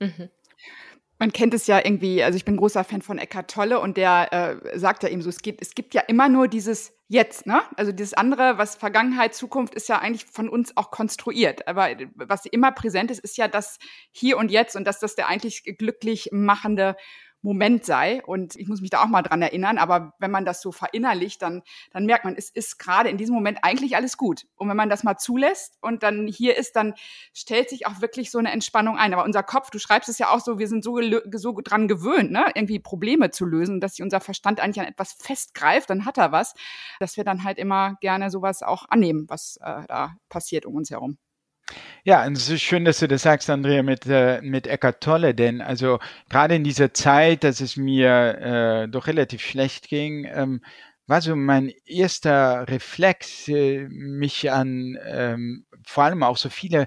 Mhm. 0.00 0.30
Man 1.18 1.32
kennt 1.32 1.54
es 1.54 1.68
ja 1.68 1.78
irgendwie, 1.82 2.24
also 2.24 2.36
ich 2.36 2.44
bin 2.44 2.56
großer 2.56 2.82
Fan 2.82 3.00
von 3.00 3.18
Eckhart 3.18 3.48
Tolle 3.48 3.78
und 3.78 3.96
der 3.96 4.60
äh, 4.72 4.78
sagt 4.78 5.04
ja 5.04 5.08
eben 5.08 5.22
so, 5.22 5.28
es 5.30 5.42
gibt, 5.42 5.62
es 5.62 5.74
gibt 5.74 5.94
ja 5.94 6.02
immer 6.02 6.28
nur 6.28 6.48
dieses 6.48 6.92
Jetzt, 7.06 7.46
ne? 7.46 7.62
Also 7.76 7.92
dieses 7.92 8.14
andere, 8.14 8.58
was 8.58 8.76
Vergangenheit, 8.76 9.34
Zukunft 9.34 9.74
ist 9.74 9.88
ja 9.88 9.98
eigentlich 10.00 10.24
von 10.24 10.48
uns 10.48 10.76
auch 10.76 10.90
konstruiert. 10.90 11.68
Aber 11.68 11.90
was 12.16 12.46
immer 12.46 12.72
präsent 12.72 13.10
ist, 13.10 13.20
ist 13.20 13.36
ja 13.36 13.46
das 13.46 13.78
Hier 14.10 14.38
und 14.38 14.50
Jetzt 14.50 14.74
und 14.74 14.84
dass 14.84 14.98
das 14.98 15.14
der 15.14 15.28
eigentlich 15.28 15.62
glücklich 15.78 16.30
machende 16.32 16.96
Moment 17.44 17.84
sei. 17.84 18.22
Und 18.24 18.56
ich 18.56 18.68
muss 18.68 18.80
mich 18.80 18.90
da 18.90 19.02
auch 19.02 19.08
mal 19.08 19.22
dran 19.22 19.42
erinnern. 19.42 19.76
Aber 19.76 20.14
wenn 20.18 20.30
man 20.30 20.46
das 20.46 20.62
so 20.62 20.72
verinnerlicht, 20.72 21.42
dann, 21.42 21.62
dann 21.92 22.06
merkt 22.06 22.24
man, 22.24 22.34
es 22.36 22.48
ist 22.48 22.78
gerade 22.78 23.10
in 23.10 23.18
diesem 23.18 23.34
Moment 23.34 23.58
eigentlich 23.62 23.96
alles 23.96 24.16
gut. 24.16 24.46
Und 24.56 24.68
wenn 24.70 24.76
man 24.76 24.88
das 24.88 25.04
mal 25.04 25.18
zulässt 25.18 25.76
und 25.82 26.02
dann 26.02 26.26
hier 26.26 26.56
ist, 26.56 26.74
dann 26.74 26.94
stellt 27.34 27.68
sich 27.68 27.86
auch 27.86 28.00
wirklich 28.00 28.30
so 28.30 28.38
eine 28.38 28.50
Entspannung 28.50 28.96
ein. 28.96 29.12
Aber 29.12 29.24
unser 29.24 29.42
Kopf, 29.42 29.70
du 29.70 29.78
schreibst 29.78 30.08
es 30.08 30.18
ja 30.18 30.30
auch 30.30 30.40
so, 30.40 30.58
wir 30.58 30.68
sind 30.68 30.82
so, 30.82 30.98
so 31.32 31.60
dran 31.62 31.86
gewöhnt, 31.86 32.32
ne? 32.32 32.46
irgendwie 32.54 32.78
Probleme 32.78 33.30
zu 33.30 33.44
lösen, 33.44 33.80
dass 33.80 33.96
sich 33.96 34.02
unser 34.02 34.20
Verstand 34.20 34.58
eigentlich 34.58 34.80
an 34.80 34.90
etwas 34.90 35.12
festgreift, 35.12 35.90
dann 35.90 36.06
hat 36.06 36.16
er 36.16 36.32
was, 36.32 36.54
dass 36.98 37.18
wir 37.18 37.24
dann 37.24 37.44
halt 37.44 37.58
immer 37.58 37.96
gerne 38.00 38.30
sowas 38.30 38.62
auch 38.62 38.86
annehmen, 38.88 39.26
was 39.28 39.58
äh, 39.62 39.82
da 39.86 40.16
passiert 40.30 40.64
um 40.64 40.74
uns 40.76 40.90
herum. 40.90 41.18
Ja, 42.04 42.24
und 42.26 42.36
es 42.36 42.48
ist 42.50 42.62
schön, 42.62 42.84
dass 42.84 42.98
du 42.98 43.08
das 43.08 43.22
sagst, 43.22 43.48
Andrea, 43.50 43.82
mit, 43.82 44.06
äh, 44.06 44.40
mit 44.42 44.66
Eckart 44.66 45.02
Tolle, 45.02 45.34
denn 45.34 45.60
also 45.60 45.98
gerade 46.28 46.54
in 46.56 46.64
dieser 46.64 46.92
Zeit, 46.92 47.44
dass 47.44 47.60
es 47.60 47.76
mir 47.76 48.84
äh, 48.84 48.88
doch 48.88 49.06
relativ 49.06 49.40
schlecht 49.42 49.88
ging, 49.88 50.26
ähm, 50.32 50.60
war 51.06 51.20
so 51.22 51.34
mein 51.36 51.72
erster 51.86 52.68
Reflex, 52.68 53.48
äh, 53.48 53.86
mich 53.88 54.50
an 54.50 54.98
ähm, 55.06 55.66
vor 55.86 56.04
allem 56.04 56.22
auch 56.22 56.36
so 56.36 56.48
viele 56.50 56.86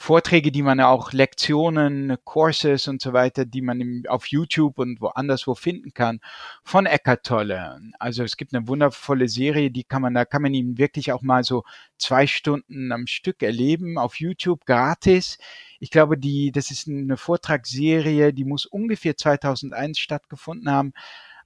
Vorträge, 0.00 0.52
die 0.52 0.62
man 0.62 0.80
auch 0.80 1.12
Lektionen, 1.12 2.16
Courses 2.24 2.86
und 2.86 3.02
so 3.02 3.12
weiter, 3.12 3.44
die 3.44 3.60
man 3.60 3.80
im, 3.80 4.04
auf 4.08 4.28
YouTube 4.28 4.78
und 4.78 5.00
woanders 5.00 5.48
wo 5.48 5.56
finden 5.56 5.92
kann, 5.92 6.20
von 6.62 6.86
Eckart 6.86 7.26
Tolle. 7.26 7.80
Also 7.98 8.22
es 8.22 8.36
gibt 8.36 8.54
eine 8.54 8.68
wundervolle 8.68 9.28
Serie, 9.28 9.72
die 9.72 9.82
kann 9.82 10.00
man, 10.02 10.14
da 10.14 10.24
kann 10.24 10.42
man 10.42 10.54
ihn 10.54 10.78
wirklich 10.78 11.10
auch 11.12 11.22
mal 11.22 11.42
so 11.42 11.64
zwei 11.98 12.28
Stunden 12.28 12.92
am 12.92 13.08
Stück 13.08 13.42
erleben 13.42 13.98
auf 13.98 14.20
YouTube 14.20 14.64
gratis. 14.66 15.36
Ich 15.80 15.90
glaube, 15.90 16.16
die, 16.16 16.52
das 16.52 16.70
ist 16.70 16.86
eine 16.86 17.16
Vortragsserie, 17.16 18.32
die 18.32 18.44
muss 18.44 18.66
ungefähr 18.66 19.16
2001 19.16 19.98
stattgefunden 19.98 20.70
haben, 20.70 20.92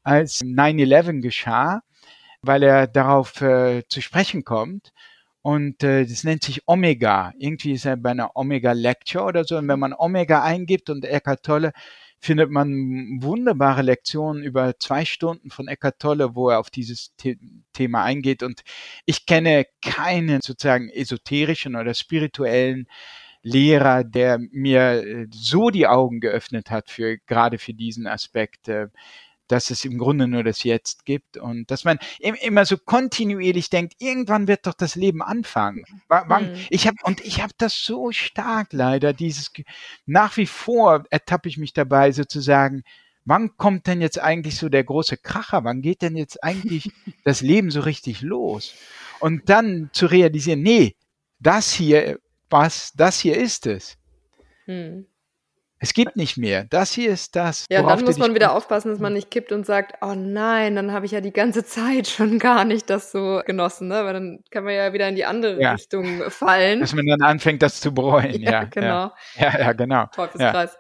als 0.03 0.43
9-11 0.43 1.23
geschah, 1.23 1.83
weil 2.43 2.63
er 2.63 2.87
darauf 2.87 3.41
äh, 3.41 3.83
zu 3.89 4.03
sprechen 4.03 4.45
kommt. 4.45 4.93
Und 5.43 5.83
äh, 5.83 6.07
das 6.07 6.25
nennt 6.25 6.45
sich 6.45 6.63
Omega. 6.67 7.33
Irgendwie 7.37 7.73
ist 7.73 7.85
er 7.85 7.97
bei 7.97 8.11
einer 8.11 8.37
Omega 8.37 8.73
Lecture 8.73 9.25
oder 9.25 9.45
so. 9.45 9.59
Und 9.59 9.69
wenn 9.69 9.81
man 9.81 9.93
Omega 9.93 10.43
eingibt 10.43 10.89
und 10.89 11.05
Eckhart 11.05 11.43
Tolle, 11.45 11.73
findet 12.21 12.51
man 12.51 13.21
wunderbare 13.21 13.83
Lektionen 13.83 14.45
über 14.45 14.79
zwei 14.79 15.05
Stunden 15.05 15.51
von 15.51 15.67
Eckhart 15.67 15.99
Tolle, 15.99 16.37
wo 16.37 16.51
er 16.51 16.61
auf 16.61 16.71
dieses 16.71 17.13
The 17.21 17.37
Thema 17.73 18.05
eingeht. 18.05 18.45
Und 18.45 18.63
ich 19.05 19.27
kenne 19.27 19.67
keinen 19.85 20.41
sozusagen 20.41 20.89
esoterischen 20.89 21.75
oder 21.75 21.95
spirituellen 21.95 22.87
Lehrer, 23.43 24.05
der 24.05 24.39
mir 24.39 25.05
äh, 25.05 25.27
so 25.33 25.71
die 25.71 25.89
Augen 25.89 26.21
geöffnet 26.21 26.71
hat 26.71 26.91
für 26.91 27.19
gerade 27.27 27.59
für 27.59 27.75
diesen 27.75 28.07
Aspekt. 28.07 28.69
Dass 29.53 29.69
es 29.69 29.85
im 29.85 29.99
Grunde 29.99 30.27
nur 30.29 30.43
das 30.43 30.63
Jetzt 30.63 31.05
gibt 31.05 31.37
und 31.37 31.71
dass 31.71 31.85
man 31.85 31.99
immer 32.19 32.65
so 32.65 32.79
kontinuierlich 32.79 33.69
denkt, 33.69 33.97
irgendwann 33.99 34.49
wird 34.49 34.67
doch 34.67 34.73
das 34.73 34.95
Leben 34.95 35.21
anfangen. 35.21 35.85
Mhm. 36.09 36.55
Ich 36.71 36.87
habe 36.87 36.97
und 37.03 37.21
ich 37.21 37.43
habe 37.43 37.53
das 37.59 37.75
so 37.85 38.13
stark 38.13 38.73
leider 38.73 39.13
dieses 39.13 39.53
nach 40.07 40.39
wie 40.39 40.47
vor 40.47 41.05
ertappe 41.11 41.51
ich 41.51 41.59
mich 41.59 41.75
dabei 41.75 42.13
sozusagen, 42.13 42.83
wann 43.27 43.59
kommt 43.59 43.87
denn 43.89 44.01
jetzt 44.01 44.19
eigentlich 44.19 44.57
so 44.57 44.71
der 44.71 44.85
große 44.85 45.19
Kracher? 45.19 45.65
Wann 45.65 45.83
geht 45.83 46.01
denn 46.01 46.17
jetzt 46.17 46.43
eigentlich 46.43 46.91
das 47.25 47.43
Leben 47.43 47.71
so 47.71 47.81
richtig 47.81 48.23
los? 48.23 48.73
Und 49.21 49.51
dann 49.51 49.91
zu 49.93 50.07
realisieren, 50.07 50.63
nee, 50.63 50.97
das 51.41 51.75
hier 51.75 52.19
was, 52.49 52.93
das 52.95 53.21
hier 53.21 53.37
ist 53.37 53.67
es. 53.67 53.99
Hm. 54.65 55.07
Es 55.83 55.95
gibt 55.95 56.15
nicht 56.15 56.37
mehr. 56.37 56.65
Das 56.71 56.93
hier 56.93 57.11
ist 57.11 57.35
das. 57.35 57.67
Ja, 57.69 57.83
dann 57.83 58.05
muss 58.05 58.17
man 58.17 58.37
wieder 58.37 58.55
aufpassen, 58.55 58.91
dass 58.91 59.01
man 59.01 59.15
nicht 59.15 59.33
kippt 59.33 59.51
und 59.51 59.67
sagt, 59.67 59.97
oh 60.01 60.15
nein, 60.15 60.77
dann 60.77 60.93
habe 60.93 61.07
ich 61.07 61.11
ja 61.11 61.21
die 61.21 61.33
ganze 61.33 61.65
Zeit 61.65 62.07
schon 62.07 62.39
gar 62.39 62.65
nicht 62.65 62.89
das 62.89 63.11
so 63.11 63.43
genossen, 63.45 63.89
ne? 63.89 64.05
Weil 64.05 64.13
dann 64.13 64.45
kann 64.53 64.63
man 64.63 64.75
ja 64.75 64.93
wieder 64.93 65.09
in 65.09 65.17
die 65.17 65.25
andere 65.25 65.61
ja. 65.61 65.73
Richtung 65.73 66.31
fallen. 66.31 66.81
Dass 66.81 66.95
man 66.95 67.05
dann 67.07 67.21
anfängt, 67.23 67.63
das 67.63 67.81
zu 67.81 67.93
bereuen. 67.93 68.23
Ja, 68.43 68.51
ja 68.53 68.65
genau. 68.65 69.13
Ja, 69.37 69.59
ja, 69.59 69.73
genau. 69.73 70.07
Teufelskreis. 70.07 70.79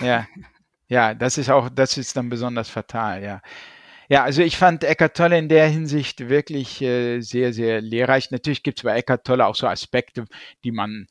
Ja. 0.00 0.06
ja. 0.06 0.26
ja, 0.88 1.14
das 1.14 1.36
ist 1.36 1.50
auch, 1.50 1.68
das 1.68 1.98
ist 1.98 2.16
dann 2.16 2.30
besonders 2.30 2.70
fatal, 2.70 3.22
ja. 3.22 3.42
Ja, 4.08 4.24
also 4.24 4.42
ich 4.42 4.56
fand 4.56 4.84
Eckart 4.84 5.16
Tolle 5.16 5.38
in 5.38 5.50
der 5.50 5.68
Hinsicht 5.68 6.30
wirklich 6.30 6.80
äh, 6.80 7.20
sehr, 7.20 7.52
sehr 7.52 7.82
lehrreich. 7.82 8.30
Natürlich 8.30 8.62
gibt 8.62 8.78
es 8.78 8.84
bei 8.84 8.96
Eckart 8.96 9.26
Tolle 9.26 9.46
auch 9.46 9.54
so 9.54 9.66
Aspekte, 9.66 10.24
die 10.64 10.72
man 10.72 11.06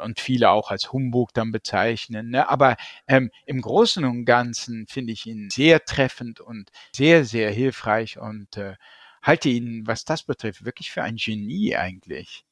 und 0.00 0.20
viele 0.20 0.50
auch 0.50 0.70
als 0.70 0.92
Humbug 0.92 1.32
dann 1.34 1.52
bezeichnen. 1.52 2.30
Ne? 2.30 2.48
Aber 2.48 2.76
ähm, 3.06 3.30
im 3.46 3.60
Großen 3.60 4.04
und 4.04 4.24
Ganzen 4.24 4.86
finde 4.88 5.12
ich 5.12 5.26
ihn 5.26 5.50
sehr 5.50 5.84
treffend 5.84 6.40
und 6.40 6.70
sehr, 6.92 7.24
sehr 7.24 7.50
hilfreich 7.50 8.18
und 8.18 8.56
äh, 8.56 8.76
halte 9.22 9.48
ihn, 9.48 9.86
was 9.86 10.04
das 10.04 10.22
betrifft, 10.22 10.64
wirklich 10.64 10.90
für 10.90 11.02
ein 11.02 11.16
Genie 11.16 11.76
eigentlich. 11.76 12.47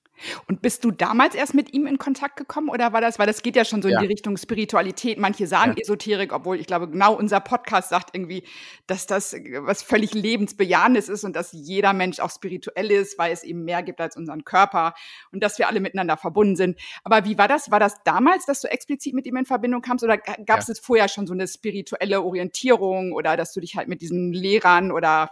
Und 0.46 0.62
bist 0.62 0.85
du 0.85 0.90
damals 0.90 1.35
erst 1.35 1.55
mit 1.55 1.72
ihm 1.74 1.87
in 1.87 1.98
Kontakt 1.98 2.37
gekommen 2.37 2.68
oder 2.68 2.92
war 2.92 3.00
das, 3.00 3.18
weil 3.18 3.26
das 3.26 3.42
geht 3.42 3.57
ja 3.57 3.64
schon 3.64 3.83
so 3.83 3.88
ja. 3.88 3.96
in 3.96 4.02
die 4.02 4.12
Richtung 4.12 4.37
Spiritualität. 4.37 5.18
Manche 5.18 5.46
sagen 5.46 5.74
ja. 5.76 5.83
Esoterik, 5.83 6.33
obwohl 6.33 6.59
ich 6.59 6.66
glaube, 6.66 6.88
genau 6.88 7.14
unser 7.14 7.40
Podcast 7.40 7.90
sagt 7.90 8.14
irgendwie, 8.14 8.44
dass 8.87 9.07
das 9.07 9.35
was 9.61 9.83
völlig 9.83 10.14
lebensbejahendes 10.14 11.09
ist 11.09 11.24
und 11.24 11.37
dass 11.37 11.52
jeder 11.52 11.92
Mensch 11.92 12.20
auch 12.20 12.31
spirituell 12.31 12.90
ist, 12.90 13.18
weil 13.18 13.33
es 13.33 13.42
eben 13.42 13.64
mehr 13.64 13.83
gibt 13.83 14.00
als 14.00 14.16
unseren 14.16 14.44
Körper 14.44 14.94
und 15.33 15.42
dass 15.42 15.59
wir 15.59 15.68
alle 15.68 15.81
miteinander 15.81 16.16
verbunden 16.16 16.57
sind. 16.57 16.79
Aber 17.05 17.24
wie 17.24 17.38
war 17.38 17.48
das? 17.48 17.70
War 17.70 17.81
das 17.81 18.02
damals, 18.05 18.46
dass 18.46 18.61
du 18.61 18.68
explizit 18.68 19.14
mit 19.14 19.26
ihm 19.26 19.37
in 19.37 19.46
Verbindung 19.46 19.83
kamst 19.83 20.05
oder 20.05 20.18
gab 20.18 20.61
es 20.61 20.68
ja. 20.68 20.74
vorher 20.81 21.09
schon 21.09 21.26
so 21.26 21.33
eine 21.33 21.46
spirituelle 21.46 22.22
Orientierung 22.22 23.12
oder 23.12 23.37
dass 23.37 23.52
du 23.52 23.61
dich 23.61 23.76
halt 23.76 23.88
mit 23.88 24.00
diesen 24.00 24.33
Lehrern 24.33 24.92
oder 24.92 25.31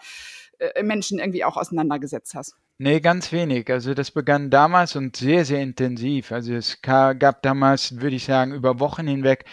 äh, 0.59 0.83
Menschen 0.83 1.18
irgendwie 1.18 1.44
auch 1.44 1.57
auseinandergesetzt 1.57 2.35
hast? 2.35 2.57
Nee, 2.79 3.01
ganz 3.01 3.31
wenig. 3.33 3.71
Also 3.71 3.95
das 3.95 4.11
begann 4.11 4.51
damals 4.51 4.97
und 4.97 5.17
sehr, 5.17 5.45
sehr 5.45 5.63
intensiv. 5.63 6.33
Also 6.33 6.55
es 6.55 6.83
gab 6.83 7.43
damals, 7.43 8.01
würde 8.01 8.17
ich 8.17 8.25
sagen, 8.25 8.53
über 8.53 8.81
Wochen 8.81 9.07
hinweg 9.07 9.45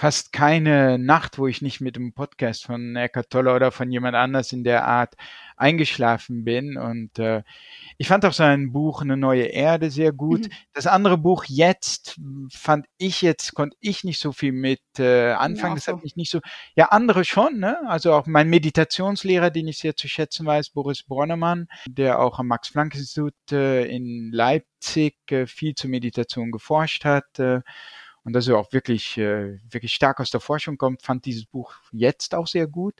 fast 0.00 0.32
keine 0.32 0.98
Nacht, 0.98 1.36
wo 1.36 1.46
ich 1.46 1.60
nicht 1.60 1.82
mit 1.82 1.96
einem 1.96 2.14
Podcast 2.14 2.64
von 2.64 2.96
Eckhart 2.96 3.28
Tolle 3.28 3.54
oder 3.54 3.70
von 3.70 3.92
jemand 3.92 4.16
anders 4.16 4.50
in 4.50 4.64
der 4.64 4.86
Art 4.86 5.14
eingeschlafen 5.58 6.42
bin. 6.42 6.78
Und 6.78 7.18
äh, 7.18 7.42
ich 7.98 8.08
fand 8.08 8.24
auch 8.24 8.32
sein 8.32 8.72
Buch 8.72 9.02
Eine 9.02 9.18
neue 9.18 9.42
Erde 9.42 9.90
sehr 9.90 10.12
gut. 10.12 10.46
Mhm. 10.46 10.52
Das 10.72 10.86
andere 10.86 11.18
Buch 11.18 11.44
jetzt 11.44 12.18
fand 12.50 12.86
ich 12.96 13.20
jetzt, 13.20 13.52
konnte 13.52 13.76
ich 13.80 14.02
nicht 14.02 14.20
so 14.20 14.32
viel 14.32 14.52
mit 14.52 14.80
äh, 14.98 15.32
anfangen. 15.32 15.72
Ja, 15.72 15.74
das 15.74 15.84
so. 15.84 15.92
hat 15.92 16.02
mich 16.02 16.16
nicht 16.16 16.30
so, 16.30 16.40
ja, 16.76 16.86
andere 16.86 17.26
schon, 17.26 17.58
ne? 17.58 17.76
Also 17.86 18.14
auch 18.14 18.24
mein 18.24 18.48
Meditationslehrer, 18.48 19.50
den 19.50 19.68
ich 19.68 19.80
sehr 19.80 19.96
zu 19.96 20.08
schätzen 20.08 20.46
weiß, 20.46 20.70
Boris 20.70 21.02
Bronnemann, 21.02 21.68
der 21.86 22.20
auch 22.20 22.38
am 22.38 22.46
Max-Planck-Institut 22.46 23.34
äh, 23.52 23.84
in 23.84 24.30
Leipzig 24.32 25.18
äh, 25.30 25.46
viel 25.46 25.74
zur 25.74 25.90
Meditation 25.90 26.52
geforscht 26.52 27.04
hat. 27.04 27.38
Äh, 27.38 27.60
und 28.30 28.34
dass 28.34 28.46
er 28.46 28.56
auch 28.58 28.72
wirklich, 28.72 29.18
äh, 29.18 29.58
wirklich 29.68 29.92
stark 29.92 30.20
aus 30.20 30.30
der 30.30 30.38
Forschung 30.38 30.78
kommt, 30.78 31.02
fand 31.02 31.24
dieses 31.24 31.46
Buch 31.46 31.74
jetzt 31.90 32.32
auch 32.36 32.46
sehr 32.46 32.68
gut. 32.68 32.94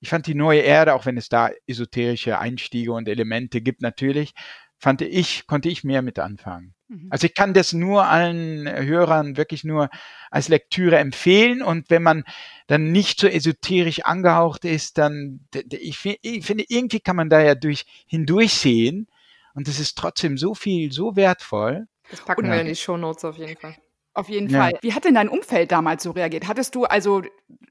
Ich 0.00 0.08
fand 0.08 0.26
die 0.26 0.34
neue 0.34 0.60
Erde, 0.60 0.94
auch 0.94 1.04
wenn 1.04 1.18
es 1.18 1.28
da 1.28 1.50
esoterische 1.66 2.38
Einstiege 2.38 2.94
und 2.94 3.06
Elemente 3.06 3.60
gibt, 3.60 3.82
natürlich, 3.82 4.32
fand 4.78 5.02
ich, 5.02 5.46
konnte 5.46 5.68
ich 5.68 5.84
mehr 5.84 6.00
mit 6.00 6.18
anfangen. 6.18 6.72
Mhm. 6.88 7.08
Also 7.10 7.26
ich 7.26 7.34
kann 7.34 7.52
das 7.52 7.74
nur 7.74 8.06
allen 8.06 8.66
Hörern 8.66 9.36
wirklich 9.36 9.64
nur 9.64 9.90
als 10.30 10.48
Lektüre 10.48 10.96
empfehlen 10.96 11.60
und 11.60 11.90
wenn 11.90 12.02
man 12.02 12.24
dann 12.66 12.90
nicht 12.90 13.20
so 13.20 13.26
esoterisch 13.26 14.00
angehaucht 14.00 14.64
ist, 14.64 14.96
dann, 14.96 15.40
ich, 15.52 16.18
ich 16.22 16.46
finde, 16.46 16.64
irgendwie 16.68 17.00
kann 17.00 17.16
man 17.16 17.28
da 17.28 17.42
ja 17.42 17.54
durch, 17.54 17.84
hindurchsehen 18.06 19.08
und 19.52 19.68
das 19.68 19.78
ist 19.78 19.98
trotzdem 19.98 20.38
so 20.38 20.54
viel, 20.54 20.90
so 20.90 21.16
wertvoll. 21.16 21.86
Das 22.10 22.24
packen 22.24 22.46
und, 22.46 22.50
wir 22.50 22.62
in 22.62 22.68
die 22.68 22.76
Show 22.76 22.96
Notes 22.96 23.26
auf 23.26 23.36
jeden 23.36 23.58
Fall. 23.58 23.76
Auf 24.12 24.28
jeden 24.28 24.48
ja. 24.48 24.60
Fall. 24.60 24.78
Wie 24.82 24.92
hat 24.92 25.04
denn 25.04 25.14
dein 25.14 25.28
Umfeld 25.28 25.70
damals 25.70 26.02
so 26.02 26.10
reagiert? 26.10 26.48
Hattest 26.48 26.74
du 26.74 26.84
also 26.84 27.22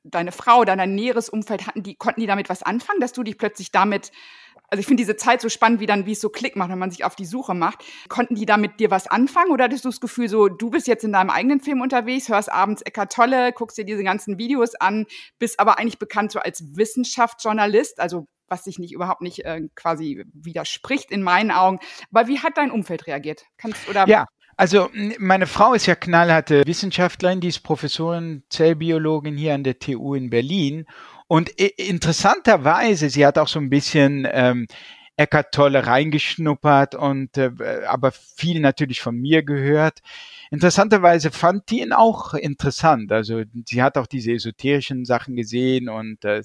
deine 0.03 0.31
Frau 0.31 0.59
oder 0.59 0.75
dein 0.75 0.95
näheres 0.95 1.29
Umfeld, 1.29 1.67
hatten 1.67 1.83
die, 1.83 1.95
konnten 1.95 2.21
die 2.21 2.27
damit 2.27 2.49
was 2.49 2.63
anfangen, 2.63 3.01
dass 3.01 3.11
du 3.11 3.23
dich 3.23 3.37
plötzlich 3.37 3.71
damit, 3.71 4.11
also 4.69 4.79
ich 4.79 4.85
finde 4.85 5.01
diese 5.01 5.17
Zeit 5.17 5.41
so 5.41 5.49
spannend, 5.49 5.81
wie 5.81 5.85
dann, 5.85 6.05
wie 6.05 6.13
es 6.13 6.21
so 6.21 6.29
Klick 6.29 6.55
macht, 6.55 6.69
wenn 6.69 6.79
man 6.79 6.91
sich 6.91 7.03
auf 7.03 7.15
die 7.15 7.25
Suche 7.25 7.53
macht. 7.53 7.83
Konnten 8.07 8.35
die 8.35 8.45
damit 8.45 8.79
dir 8.79 8.89
was 8.89 9.07
anfangen 9.07 9.51
oder 9.51 9.65
hattest 9.65 9.83
du 9.83 9.89
das 9.89 9.99
Gefühl 9.99 10.29
so, 10.29 10.47
du 10.47 10.69
bist 10.69 10.87
jetzt 10.87 11.03
in 11.03 11.11
deinem 11.11 11.29
eigenen 11.29 11.59
Film 11.59 11.81
unterwegs, 11.81 12.29
hörst 12.29 12.51
abends 12.51 12.81
Eckart 12.83 13.11
Tolle, 13.11 13.51
guckst 13.51 13.77
dir 13.77 13.85
diese 13.85 14.03
ganzen 14.03 14.37
Videos 14.37 14.75
an, 14.75 15.07
bist 15.39 15.59
aber 15.59 15.77
eigentlich 15.77 15.99
bekannt 15.99 16.31
so 16.31 16.39
als 16.39 16.63
Wissenschaftsjournalist, 16.77 17.99
also 17.99 18.27
was 18.47 18.63
sich 18.63 18.79
nicht 18.79 18.93
überhaupt 18.93 19.21
nicht 19.21 19.45
äh, 19.45 19.61
quasi 19.75 20.25
widerspricht 20.33 21.11
in 21.11 21.21
meinen 21.21 21.51
Augen. 21.51 21.79
Aber 22.11 22.27
wie 22.27 22.39
hat 22.39 22.57
dein 22.57 22.71
Umfeld 22.71 23.05
reagiert? 23.05 23.45
Kannst 23.57 23.87
oder 23.87 24.07
ja, 24.07 24.25
also 24.59 24.89
meine 25.19 25.47
Frau 25.47 25.73
ist 25.73 25.85
ja 25.85 25.95
knallharte 25.95 26.63
Wissenschaftlerin, 26.65 27.39
die 27.39 27.47
ist 27.47 27.61
Professorin, 27.61 28.43
Zellbiologin 28.49 29.37
hier 29.37 29.53
an 29.53 29.63
der 29.63 29.79
TU 29.79 30.15
in 30.15 30.29
Berlin. 30.29 30.85
Und 31.27 31.47
interessanterweise, 31.49 33.09
sie 33.09 33.25
hat 33.25 33.37
auch 33.37 33.47
so 33.47 33.57
ein 33.57 33.69
bisschen 33.69 34.27
ähm, 34.29 34.67
Eckart 35.15 35.53
Tolle 35.53 35.87
reingeschnuppert 35.87 36.93
und 36.93 37.37
äh, 37.37 37.51
aber 37.87 38.11
viel 38.11 38.59
natürlich 38.59 38.99
von 38.99 39.15
mir 39.15 39.43
gehört. 39.43 39.99
Interessanterweise 40.51 41.31
fand 41.31 41.69
die 41.69 41.81
ihn 41.81 41.93
auch 41.93 42.33
interessant. 42.33 43.11
Also 43.11 43.43
sie 43.65 43.83
hat 43.83 43.97
auch 43.97 44.07
diese 44.07 44.31
esoterischen 44.31 45.05
Sachen 45.05 45.35
gesehen 45.35 45.89
und 45.89 46.25
äh, 46.25 46.41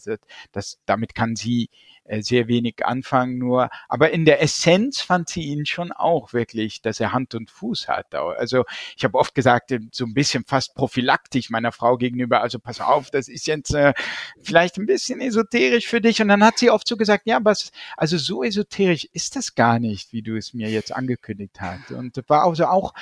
das, 0.53 0.79
damit 0.85 1.15
kann 1.15 1.37
sie 1.37 1.71
äh, 2.05 2.21
sehr 2.21 2.49
wenig 2.49 2.85
anfangen 2.85 3.39
nur. 3.39 3.71
Aber 3.89 4.11
in 4.11 4.27
der 4.27 4.43
Essenz 4.43 5.01
fand 5.01 5.31
sie 5.31 5.45
ihn 5.45 5.65
schon 5.65 5.91
auch 5.91 6.35
wirklich, 6.35 6.83
dass 6.83 7.01
er 7.01 7.15
Hand 7.15 7.35
und 7.35 7.51
Fuß 7.51 7.89
hat. 7.89 8.15
Also 8.15 8.65
ich 8.95 9.05
habe 9.05 9.17
oft 9.17 9.35
gesagt, 9.35 9.73
äh, 9.73 9.81
so 9.91 10.05
ein 10.05 10.13
bisschen 10.13 10.45
fast 10.45 10.75
prophylaktisch 10.75 11.49
meiner 11.49 11.73
Frau 11.73 11.97
gegenüber, 11.97 12.43
also 12.43 12.59
pass 12.59 12.83
auf, 12.83 13.11
das 13.11 13.29
ist 13.29 13.47
jetzt 13.47 13.75
äh, 13.75 13.95
vielleicht 14.43 14.77
ein 14.77 14.85
bisschen 14.85 15.23
esoterisch 15.23 15.87
für 15.87 16.03
dich. 16.03 16.21
Und 16.21 16.29
dann 16.29 16.45
hat 16.45 16.59
sie 16.59 16.71
oft 16.71 16.87
so 16.87 16.99
gesagt, 16.99 17.27
ja, 17.27 17.39
was, 17.43 17.73
also 17.97 18.19
so 18.19 18.45
esoterisch 18.45 19.07
ist 19.13 19.35
das 19.35 19.55
gar 19.55 19.79
nicht, 19.79 20.13
wie 20.13 20.21
du 20.21 20.37
es 20.37 20.53
mir 20.53 20.69
jetzt 20.69 20.95
angekündigt 20.95 21.59
hast. 21.59 21.91
Und 21.91 22.23
war 22.29 22.45
also 22.45 22.67
auch 22.67 22.93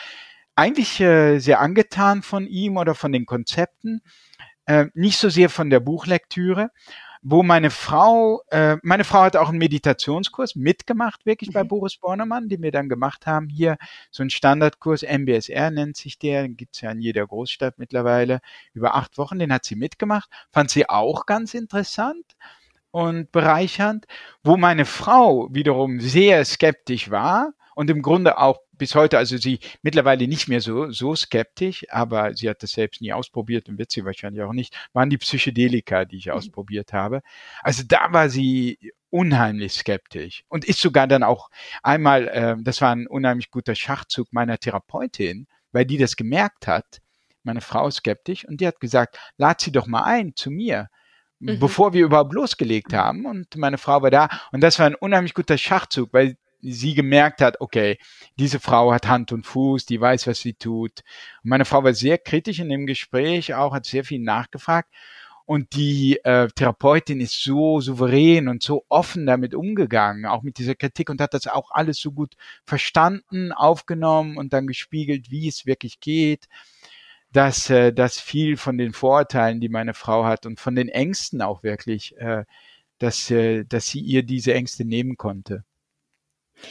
eigentlich 0.57 1.01
äh, 1.01 1.39
sehr 1.39 1.61
angetan 1.61 2.23
von 2.23 2.47
ihm 2.47 2.77
oder 2.77 2.95
von 2.95 3.13
den 3.13 3.27
Konzepten, 3.27 4.03
äh, 4.67 4.87
nicht 4.95 5.19
so 5.19 5.29
sehr 5.29 5.51
von 5.51 5.71
der 5.71 5.81
Buchlektüre 5.81 6.71
wo 7.23 7.45
meine 7.45 7.71
Frau, 7.71 8.43
äh, 8.51 8.77
meine 8.83 9.05
Frau 9.05 9.23
hat 9.23 9.37
auch 9.37 9.49
einen 9.49 9.59
Meditationskurs 9.59 10.57
mitgemacht, 10.57 11.25
wirklich 11.25 11.51
mhm. 11.51 11.55
bei 11.55 11.65
Boris 11.65 11.97
Bornemann, 11.97 12.49
den 12.49 12.63
wir 12.63 12.73
dann 12.73 12.89
gemacht 12.89 13.27
haben. 13.27 13.49
Hier 13.49 13.79
so 14.11 14.25
ein 14.25 14.31
Standardkurs, 14.31 15.03
MBSR 15.03 15.71
nennt 15.71 15.97
sich 15.97 16.19
der, 16.19 16.43
den 16.43 16.57
gibt's 16.57 16.81
ja 16.81 16.91
in 16.91 17.01
jeder 17.01 17.27
Großstadt 17.27 17.79
mittlerweile, 17.79 18.41
über 18.75 18.97
acht 18.97 19.19
Wochen, 19.19 19.39
den 19.39 19.53
hat 19.53 19.65
sie 19.65 19.77
mitgemacht, 19.77 20.29
fand 20.51 20.71
sie 20.71 20.89
auch 20.89 21.25
ganz 21.25 21.55
interessant 21.55 22.25
und 22.91 23.31
bereichernd, 23.31 24.07
wo 24.43 24.57
meine 24.57 24.85
Frau 24.85 25.49
wiederum 25.53 26.01
sehr 26.01 26.45
skeptisch 26.45 27.11
war 27.11 27.53
und 27.75 27.91
im 27.91 28.03
Grunde 28.03 28.39
auch 28.39 28.61
bis 28.73 28.95
heute, 28.95 29.19
also 29.19 29.37
sie 29.37 29.61
mittlerweile 29.83 30.27
nicht 30.27 30.49
mehr 30.49 30.61
so, 30.61 30.91
so 30.91 31.15
skeptisch, 31.15 31.85
aber 31.91 32.35
sie 32.35 32.49
hat 32.49 32.63
das 32.63 32.73
selbst 32.73 33.01
nie 33.01 33.13
ausprobiert 33.13 33.69
und 33.69 33.79
wird 33.79 33.91
sie 33.91 34.05
wahrscheinlich 34.05 34.43
auch 34.43 34.53
nicht, 34.53 34.75
waren 34.93 35.11
die 35.11 35.19
Psychedelika, 35.19 36.05
die 36.05 36.17
ich 36.17 36.27
mhm. 36.27 36.33
ausprobiert 36.33 36.93
habe. 36.93 37.23
Also 37.63 37.83
da 37.87 38.13
war 38.13 38.29
sie 38.29 38.79
unheimlich 39.11 39.75
skeptisch 39.75 40.45
und 40.49 40.65
ist 40.65 40.81
sogar 40.81 41.07
dann 41.07 41.23
auch 41.23 41.51
einmal, 41.83 42.29
äh, 42.29 42.57
das 42.61 42.81
war 42.81 42.91
ein 42.91 43.07
unheimlich 43.07 43.51
guter 43.51 43.75
Schachzug 43.75 44.33
meiner 44.33 44.59
Therapeutin, 44.59 45.47
weil 45.71 45.85
die 45.85 45.99
das 45.99 46.17
gemerkt 46.17 46.67
hat, 46.67 47.01
meine 47.45 47.61
Frau 47.61 47.89
ist 47.89 47.97
skeptisch 47.97 48.47
und 48.47 48.61
die 48.61 48.67
hat 48.67 48.81
gesagt, 48.81 49.19
lad 49.37 49.61
sie 49.61 49.73
doch 49.73 49.87
mal 49.87 50.03
ein 50.03 50.35
zu 50.35 50.51
mir. 50.51 50.89
Mhm. 51.43 51.59
bevor 51.59 51.93
wir 51.93 52.05
überhaupt 52.05 52.33
losgelegt 52.33 52.93
haben. 52.93 53.27
Und 53.27 53.57
meine 53.57 53.77
Frau 53.77 54.01
war 54.01 54.13
da. 54.13 54.29
Und 54.53 54.61
das 54.61 54.79
war 54.79 54.87
ein 54.87 54.95
unheimlich 54.95 55.35
guter 55.35 55.59
Schachzug, 55.59 56.13
weil 56.13 56.37
sie 56.63 56.95
gemerkt 56.95 57.41
hat, 57.41 57.61
okay, 57.61 57.99
diese 58.39 58.61
Frau 58.61 58.93
hat 58.93 59.09
Hand 59.09 59.33
und 59.33 59.47
Fuß, 59.47 59.85
die 59.85 60.01
weiß, 60.01 60.27
was 60.29 60.41
sie 60.41 60.55
tut. 60.55 61.03
Und 61.43 61.51
meine 61.51 61.65
Frau 61.65 61.85
war 61.85 61.95
sehr 61.95 62.19
kritisch 62.19 62.61
in 62.61 62.69
dem 62.69 62.87
Gespräch, 62.87 63.55
auch 63.55 63.75
hat 63.75 63.85
sehr 63.85 64.05
viel 64.05 64.21
nachgefragt. 64.21 64.89
Und 65.45 65.75
die 65.75 66.19
äh, 66.25 66.49
Therapeutin 66.49 67.21
ist 67.21 67.43
so 67.43 67.81
souverän 67.81 68.49
und 68.49 68.63
so 68.63 68.85
offen 68.89 69.27
damit 69.27 69.55
umgegangen, 69.55 70.25
auch 70.25 70.43
mit 70.43 70.57
dieser 70.59 70.77
Kritik 70.77 71.11
und 71.11 71.21
hat 71.21 71.35
das 71.35 71.49
auch 71.49 71.73
alles 71.73 71.99
so 71.99 72.13
gut 72.13 72.37
verstanden, 72.65 73.53
aufgenommen 73.53 74.37
und 74.37 74.53
dann 74.53 74.69
gespiegelt, 74.69 75.31
wie 75.31 75.49
es 75.49 75.67
wirklich 75.67 75.99
geht, 76.01 76.49
dass, 77.33 77.71
äh, 77.71 77.93
dass 77.93 78.21
viel 78.21 78.57
von 78.57 78.79
den 78.79 78.93
Vorurteilen, 78.93 79.61
die 79.61 79.69
meine 79.69 79.95
Frau 79.95 80.25
hat 80.25 80.47
und 80.47 80.61
von 80.61 80.77
den 80.77 80.89
Ängsten 80.89 81.43
auch 81.43 81.63
wirklich, 81.63 82.17
äh, 82.19 82.45
dass, 82.99 83.31
äh, 83.31 83.65
dass 83.65 83.87
sie 83.89 84.01
ihr 84.01 84.23
diese 84.23 84.55
Ängste 84.55 84.85
nehmen 84.85 85.17
konnte. 85.17 85.65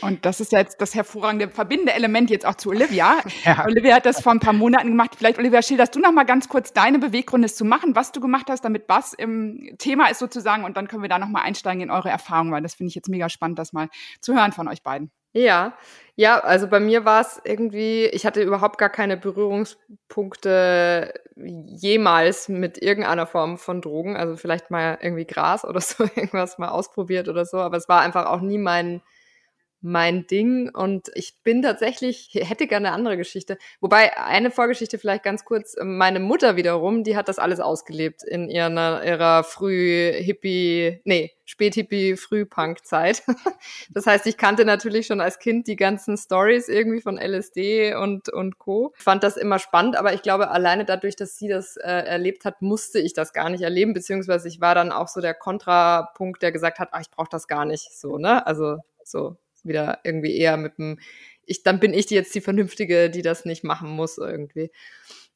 Und 0.02 0.26
das 0.26 0.40
ist 0.40 0.52
jetzt 0.52 0.82
das 0.82 0.96
hervorragende 0.96 1.50
verbindende 1.50 1.94
Element 1.94 2.30
jetzt 2.30 2.46
auch 2.46 2.56
zu 2.56 2.70
Olivia. 2.70 3.20
Ja. 3.44 3.66
Olivia 3.66 3.96
hat 3.96 4.06
das 4.06 4.22
vor 4.22 4.32
ein 4.34 4.40
paar 4.40 4.54
Monaten 4.54 4.90
gemacht. 4.90 5.16
Vielleicht, 5.18 5.40
Olivia, 5.40 5.62
schilderst 5.62 5.96
du 5.96 6.00
noch 6.00 6.12
mal 6.12 6.26
ganz 6.26 6.48
kurz 6.48 6.74
deine 6.74 7.00
Beweggründe 7.00 7.48
zu 7.48 7.66
machen, 7.66 7.96
was 7.96 8.12
du 8.12 8.20
gemacht 8.20 8.48
hast, 8.50 8.64
damit 8.64 8.84
was 8.88 9.14
im 9.14 9.76
Thema 9.80 10.10
ist 10.12 10.20
sozusagen. 10.20 10.64
Und 10.64 10.78
dann 10.78 10.88
können 10.88 11.02
wir 11.02 11.10
da 11.10 11.18
noch 11.18 11.28
mal 11.28 11.42
einsteigen 11.42 11.82
in 11.82 11.90
eure 11.90 12.10
Erfahrungen, 12.10 12.52
weil 12.52 12.62
das 12.62 12.76
finde 12.76 12.90
ich 12.90 12.96
jetzt 12.96 13.10
mega 13.10 13.30
spannend, 13.30 13.58
das 13.58 13.74
mal 13.74 13.90
zu 14.20 14.36
hören 14.36 14.52
von 14.52 14.68
euch 14.68 14.84
beiden. 14.84 15.12
Ja, 15.34 15.78
ja, 16.16 16.40
also 16.40 16.68
bei 16.68 16.80
mir 16.82 17.06
war 17.06 17.22
es 17.22 17.42
irgendwie, 17.46 18.06
ich 18.06 18.26
hatte 18.26 18.44
überhaupt 18.44 18.78
gar 18.78 18.90
keine 18.90 19.16
Berührungspunkte 19.16 21.14
jemals 21.36 22.50
mit 22.50 22.82
irgendeiner 22.82 23.26
Form 23.26 23.58
von 23.58 23.82
Drogen. 23.82 24.18
Also 24.18 24.36
vielleicht 24.36 24.72
mal 24.72 24.98
irgendwie 25.02 25.26
Gras 25.26 25.64
oder 25.64 25.80
so, 25.82 26.04
irgendwas 26.04 26.58
mal 26.58 26.70
ausprobiert 26.70 27.30
oder 27.30 27.46
so, 27.46 27.58
aber 27.58 27.78
es 27.78 27.88
war 27.88 28.02
einfach 28.02 28.26
auch 28.26 28.42
nie 28.42 28.58
mein 28.58 29.02
mein 29.82 30.28
Ding 30.28 30.70
und 30.74 31.10
ich 31.16 31.42
bin 31.44 31.62
tatsächlich, 31.62 32.32
hätte 32.36 32.68
gerne 32.68 32.88
eine 32.88 32.96
andere 32.96 33.18
Geschichte. 33.18 33.58
Wobei 33.80 34.18
eine 34.18 34.52
Vorgeschichte 34.52 34.98
vielleicht 34.98 35.24
ganz 35.24 35.46
kurz, 35.46 35.76
meine 35.82 36.20
Mutter 36.20 36.56
wiederum, 36.56 37.04
die 37.04 37.16
hat 37.16 37.28
das 37.28 37.40
alles 37.40 37.60
ausgelebt 37.60 38.24
in 38.24 38.50
ihrer, 38.50 39.04
ihrer 39.06 39.44
Früh-Hippie, 39.44 41.02
nee, 41.04 41.32
Spät-Hippie, 41.46 42.16
Früh-Punk-Zeit. 42.16 43.24
Das 43.94 44.08
heißt, 44.08 44.26
ich 44.28 44.38
kannte 44.38 44.64
natürlich 44.66 45.08
schon 45.08 45.22
als 45.22 45.40
Kind 45.40 45.68
die 45.68 45.76
ganzen 45.76 46.18
Stories 46.18 46.70
irgendwie 46.70 47.02
von 47.02 47.18
LSD 47.18 47.94
und, 47.96 48.30
und 48.30 48.58
Co. 48.58 48.94
Fand 48.96 49.24
das 49.24 49.38
immer 49.38 49.60
spannend, 49.60 49.96
aber 49.98 50.14
ich 50.14 50.22
glaube, 50.22 50.50
alleine 50.50 50.86
dadurch, 50.86 51.16
dass 51.16 51.38
sie 51.38 51.48
das 51.48 51.78
äh, 51.78 51.82
erlebt 51.90 52.46
hat, 52.46 52.62
musste 52.62 53.00
ich 53.00 53.14
das 53.14 53.34
gar 53.34 53.50
nicht 53.50 53.62
erleben, 53.62 53.94
beziehungsweise 53.94 54.48
ich 54.48 54.62
war 54.62 54.76
dann 54.76 54.92
auch 54.92 55.08
so 55.08 55.20
der 55.20 55.34
Kontrapunkt, 55.34 56.42
der 56.42 56.52
gesagt 56.52 56.80
hat, 56.80 56.90
ah, 56.94 57.02
ich 57.02 57.12
brauche 57.12 57.30
das 57.30 57.48
gar 57.48 57.66
nicht 57.66 57.92
so, 57.94 58.18
ne? 58.18 58.46
Also 58.48 58.78
so 59.04 59.36
wieder 59.64 60.00
irgendwie 60.04 60.38
eher 60.38 60.58
mit 60.58 60.78
dem, 60.78 61.00
ich, 61.46 61.64
dann 61.64 61.80
bin 61.80 61.94
ich 61.94 62.10
jetzt 62.10 62.34
die 62.36 62.42
Vernünftige, 62.42 63.10
die 63.10 63.22
das 63.22 63.46
nicht 63.46 63.64
machen 63.64 63.90
muss 63.90 64.18
irgendwie. 64.18 64.72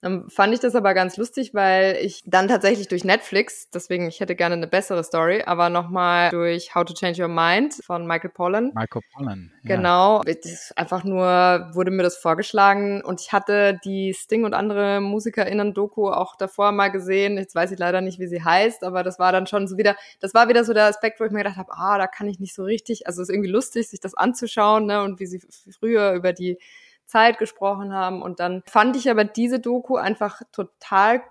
Dann 0.01 0.29
fand 0.29 0.53
ich 0.53 0.59
das 0.59 0.75
aber 0.75 0.93
ganz 0.93 1.17
lustig, 1.17 1.53
weil 1.53 1.97
ich 1.99 2.21
dann 2.25 2.47
tatsächlich 2.47 2.87
durch 2.87 3.03
Netflix, 3.03 3.69
deswegen 3.71 4.07
ich 4.07 4.19
hätte 4.19 4.35
gerne 4.35 4.53
eine 4.53 4.67
bessere 4.67 5.03
Story, 5.03 5.41
aber 5.43 5.69
nochmal 5.69 6.29
durch 6.29 6.75
How 6.75 6.85
to 6.85 6.93
Change 6.93 7.23
Your 7.23 7.27
Mind 7.27 7.73
von 7.83 8.05
Michael 8.05 8.29
Pollan. 8.29 8.71
Michael 8.75 9.01
Pollan. 9.13 9.51
Ja. 9.63 9.75
Genau. 9.75 10.21
Einfach 10.75 11.03
nur 11.03 11.71
wurde 11.73 11.89
mir 11.89 12.03
das 12.03 12.17
vorgeschlagen 12.17 13.01
und 13.03 13.19
ich 13.19 13.33
hatte 13.33 13.79
die 13.83 14.13
Sting 14.13 14.45
und 14.45 14.53
andere 14.53 15.01
MusikerInnen-Doku 15.01 16.09
auch 16.09 16.35
davor 16.35 16.71
mal 16.71 16.89
gesehen. 16.89 17.37
Jetzt 17.37 17.55
weiß 17.55 17.71
ich 17.71 17.79
leider 17.79 18.01
nicht, 18.01 18.19
wie 18.19 18.27
sie 18.27 18.43
heißt, 18.43 18.83
aber 18.83 19.01
das 19.01 19.17
war 19.17 19.31
dann 19.31 19.47
schon 19.47 19.67
so 19.67 19.77
wieder, 19.77 19.95
das 20.19 20.35
war 20.35 20.49
wieder 20.49 20.63
so 20.63 20.73
der 20.73 20.85
Aspekt, 20.85 21.19
wo 21.19 21.23
ich 21.23 21.31
mir 21.31 21.39
gedacht 21.39 21.57
habe, 21.57 21.71
ah, 21.73 21.97
da 21.97 22.05
kann 22.05 22.27
ich 22.27 22.39
nicht 22.39 22.53
so 22.53 22.63
richtig, 22.63 23.07
also 23.07 23.23
es 23.23 23.29
ist 23.29 23.33
irgendwie 23.33 23.51
lustig, 23.51 23.89
sich 23.89 24.01
das 24.01 24.13
anzuschauen, 24.13 24.85
ne, 24.85 25.01
und 25.01 25.19
wie 25.19 25.25
sie 25.25 25.41
früher 25.79 26.13
über 26.13 26.31
die 26.31 26.59
Zeit 27.05 27.37
gesprochen 27.37 27.93
haben. 27.93 28.21
Und 28.21 28.39
dann 28.39 28.63
fand 28.65 28.95
ich 28.95 29.09
aber 29.09 29.23
diese 29.23 29.59
Doku 29.59 29.95
einfach 29.95 30.41
total 30.51 31.23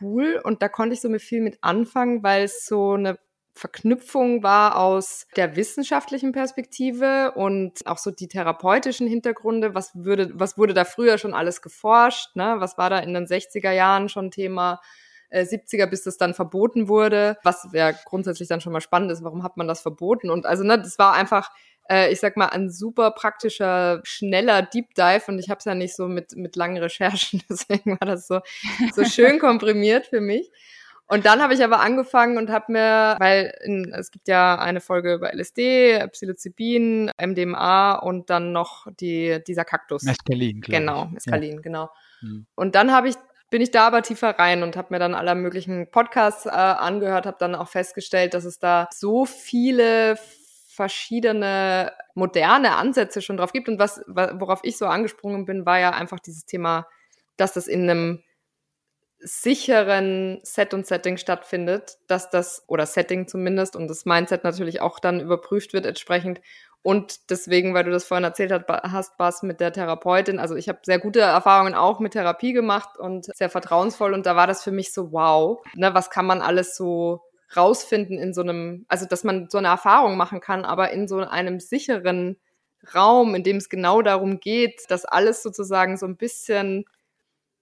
cool 0.00 0.40
und 0.44 0.62
da 0.62 0.68
konnte 0.68 0.94
ich 0.94 1.00
so 1.00 1.08
mit 1.08 1.22
viel 1.22 1.40
mit 1.40 1.58
anfangen, 1.60 2.22
weil 2.22 2.44
es 2.44 2.64
so 2.66 2.92
eine 2.92 3.18
Verknüpfung 3.54 4.42
war 4.42 4.78
aus 4.78 5.26
der 5.36 5.56
wissenschaftlichen 5.56 6.32
Perspektive 6.32 7.32
und 7.32 7.86
auch 7.86 7.98
so 7.98 8.10
die 8.10 8.28
therapeutischen 8.28 9.06
Hintergründe. 9.06 9.74
Was 9.74 9.94
würde, 9.94 10.30
was 10.34 10.56
wurde 10.56 10.72
da 10.72 10.84
früher 10.84 11.18
schon 11.18 11.34
alles 11.34 11.60
geforscht? 11.60 12.34
Ne? 12.34 12.54
Was 12.58 12.78
war 12.78 12.88
da 12.88 12.98
in 13.00 13.12
den 13.12 13.26
60er 13.26 13.72
Jahren 13.72 14.08
schon 14.08 14.30
Thema? 14.30 14.80
70er, 15.32 15.84
äh, 15.84 15.86
bis 15.86 16.02
das 16.02 16.16
dann 16.16 16.34
verboten 16.34 16.88
wurde, 16.88 17.38
was 17.42 17.68
ja 17.72 17.92
grundsätzlich 17.92 18.48
dann 18.48 18.60
schon 18.60 18.72
mal 18.72 18.80
spannend 18.80 19.10
ist, 19.10 19.24
warum 19.24 19.42
hat 19.42 19.56
man 19.56 19.68
das 19.68 19.80
verboten? 19.80 20.30
Und 20.30 20.46
also, 20.46 20.64
ne, 20.64 20.78
das 20.78 20.98
war 20.98 21.14
einfach 21.14 21.50
äh, 21.90 22.12
ich 22.12 22.20
sag 22.20 22.36
mal, 22.36 22.46
ein 22.46 22.70
super 22.70 23.10
praktischer, 23.10 24.00
schneller 24.04 24.62
Deep 24.62 24.94
Dive 24.94 25.24
und 25.28 25.38
ich 25.38 25.50
habe 25.50 25.58
es 25.58 25.64
ja 25.64 25.74
nicht 25.74 25.96
so 25.96 26.08
mit, 26.08 26.36
mit 26.36 26.56
langen 26.56 26.78
Recherchen, 26.78 27.42
deswegen 27.50 27.98
war 28.00 28.06
das 28.06 28.26
so, 28.26 28.40
so 28.94 29.04
schön 29.04 29.38
komprimiert 29.38 30.06
für 30.06 30.20
mich. 30.20 30.50
Und 31.08 31.26
dann 31.26 31.42
habe 31.42 31.52
ich 31.52 31.62
aber 31.62 31.80
angefangen 31.80 32.38
und 32.38 32.48
habe 32.48 32.72
mir, 32.72 33.16
weil 33.18 33.52
in, 33.64 33.92
es 33.92 34.10
gibt 34.10 34.28
ja 34.28 34.58
eine 34.58 34.80
Folge 34.80 35.14
über 35.14 35.34
LSD, 35.34 36.08
Psilocybin, 36.08 37.10
MDMA 37.20 37.96
und 37.96 38.30
dann 38.30 38.52
noch 38.52 38.86
die, 38.98 39.42
dieser 39.46 39.66
Kaktus. 39.66 40.04
Mescalin, 40.04 40.62
Genau, 40.62 41.06
Mescalin, 41.06 41.56
ja. 41.56 41.60
genau. 41.60 41.90
Mhm. 42.22 42.46
Und 42.54 42.74
dann 42.76 42.92
habe 42.92 43.08
ich 43.08 43.16
bin 43.52 43.60
ich 43.60 43.70
da 43.70 43.86
aber 43.86 44.00
tiefer 44.00 44.30
rein 44.30 44.62
und 44.62 44.78
habe 44.78 44.88
mir 44.94 44.98
dann 44.98 45.14
aller 45.14 45.34
möglichen 45.34 45.90
Podcasts 45.90 46.46
äh, 46.46 46.48
angehört, 46.48 47.26
habe 47.26 47.36
dann 47.38 47.54
auch 47.54 47.68
festgestellt, 47.68 48.32
dass 48.32 48.46
es 48.46 48.58
da 48.58 48.88
so 48.90 49.26
viele 49.26 50.16
verschiedene 50.68 51.92
moderne 52.14 52.76
Ansätze 52.76 53.20
schon 53.20 53.36
drauf 53.36 53.52
gibt. 53.52 53.68
Und 53.68 53.78
was, 53.78 54.00
worauf 54.06 54.60
ich 54.62 54.78
so 54.78 54.86
angesprungen 54.86 55.44
bin, 55.44 55.66
war 55.66 55.78
ja 55.78 55.90
einfach 55.90 56.18
dieses 56.18 56.46
Thema, 56.46 56.88
dass 57.36 57.52
das 57.52 57.66
in 57.66 57.82
einem 57.82 58.22
sicheren 59.18 60.40
Set 60.44 60.72
und 60.72 60.86
Setting 60.86 61.18
stattfindet, 61.18 61.98
dass 62.06 62.30
das, 62.30 62.64
oder 62.68 62.86
Setting 62.86 63.28
zumindest, 63.28 63.76
und 63.76 63.86
das 63.86 64.06
Mindset 64.06 64.44
natürlich 64.44 64.80
auch 64.80 64.98
dann 64.98 65.20
überprüft 65.20 65.74
wird 65.74 65.84
entsprechend. 65.84 66.40
Und 66.82 67.30
deswegen, 67.30 67.74
weil 67.74 67.84
du 67.84 67.92
das 67.92 68.04
vorhin 68.04 68.24
erzählt 68.24 68.52
hast, 68.68 69.16
Bas, 69.16 69.42
mit 69.44 69.60
der 69.60 69.72
Therapeutin, 69.72 70.40
also 70.40 70.56
ich 70.56 70.68
habe 70.68 70.80
sehr 70.82 70.98
gute 70.98 71.20
Erfahrungen 71.20 71.74
auch 71.74 72.00
mit 72.00 72.12
Therapie 72.12 72.52
gemacht 72.52 72.98
und 72.98 73.26
sehr 73.36 73.50
vertrauensvoll. 73.50 74.14
Und 74.14 74.26
da 74.26 74.34
war 74.34 74.48
das 74.48 74.64
für 74.64 74.72
mich 74.72 74.92
so, 74.92 75.12
wow, 75.12 75.64
ne, 75.74 75.94
was 75.94 76.10
kann 76.10 76.26
man 76.26 76.42
alles 76.42 76.76
so 76.76 77.22
rausfinden 77.56 78.18
in 78.18 78.34
so 78.34 78.40
einem, 78.40 78.84
also 78.88 79.06
dass 79.06 79.22
man 79.22 79.48
so 79.48 79.58
eine 79.58 79.68
Erfahrung 79.68 80.16
machen 80.16 80.40
kann, 80.40 80.64
aber 80.64 80.90
in 80.90 81.06
so 81.06 81.18
einem 81.18 81.60
sicheren 81.60 82.36
Raum, 82.94 83.34
in 83.36 83.44
dem 83.44 83.58
es 83.58 83.68
genau 83.68 84.02
darum 84.02 84.40
geht, 84.40 84.82
dass 84.88 85.04
alles 85.04 85.42
sozusagen 85.42 85.96
so 85.96 86.06
ein 86.06 86.16
bisschen 86.16 86.84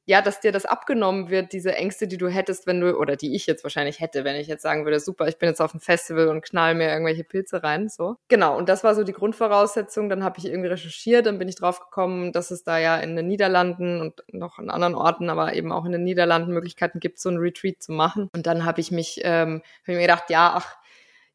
ja, 0.07 0.23
dass 0.23 0.41
dir 0.41 0.51
das 0.51 0.67
abgenommen 0.67 1.31
wird, 1.31 1.53
diese 1.53 1.75
Ängste, 1.75 2.09
die 2.09 2.17
du 2.17 2.29
hättest, 2.29 2.67
wenn 2.67 2.81
du, 2.81 2.97
oder 2.97 3.17
die 3.17 3.35
ich 3.35 3.47
jetzt 3.47 3.63
wahrscheinlich 3.63 4.01
hätte, 4.01 4.25
wenn 4.25 4.37
ich 4.37 4.49
jetzt 4.49 4.63
sagen 4.63 4.85
würde, 4.85 4.99
super, 4.99 5.29
ich 5.29 5.39
bin 5.39 5.49
jetzt 5.49 5.61
auf 5.61 5.71
dem 5.71 5.81
Festival 5.81 6.29
und 6.29 6.43
knall 6.43 6.75
mir 6.75 6.89
irgendwelche 6.89 7.23
Pilze 7.23 7.63
rein, 7.63 7.89
so. 7.89 8.17
Genau, 8.29 8.57
und 8.57 8.69
das 8.69 8.83
war 8.83 8.95
so 8.95 9.05
die 9.05 9.13
Grundvoraussetzung. 9.13 10.09
Dann 10.09 10.25
habe 10.25 10.39
ich 10.39 10.47
irgendwie 10.47 10.69
recherchiert, 10.69 11.27
dann 11.27 11.39
bin 11.39 11.49
ich 11.49 11.57
drauf 11.57 11.81
gekommen, 11.81 12.33
dass 12.33 12.51
es 12.51 12.65
da 12.65 12.79
ja 12.79 12.97
in 12.97 13.15
den 13.15 13.29
Niederlanden 13.29 14.01
und 14.01 14.25
noch 14.33 14.59
in 14.59 14.71
anderen 14.71 14.95
Orten, 14.95 15.31
aber 15.31 15.55
eben 15.55 15.71
auch 15.71 15.85
in 15.85 15.93
den 15.93 16.03
Niederlanden 16.05 16.53
Möglichkeiten 16.53 16.99
gibt, 16.99 17.21
so 17.21 17.29
ein 17.29 17.37
Retreat 17.37 17.83
zu 17.83 17.93
machen. 17.93 18.29
Und 18.35 18.47
dann 18.47 18.65
habe 18.65 18.81
ich 18.81 18.91
mich, 18.91 19.21
ähm, 19.23 19.63
hab 19.83 19.89
ich 19.89 19.95
mir 19.95 20.03
gedacht, 20.03 20.31
ja, 20.31 20.53
ach, 20.57 20.77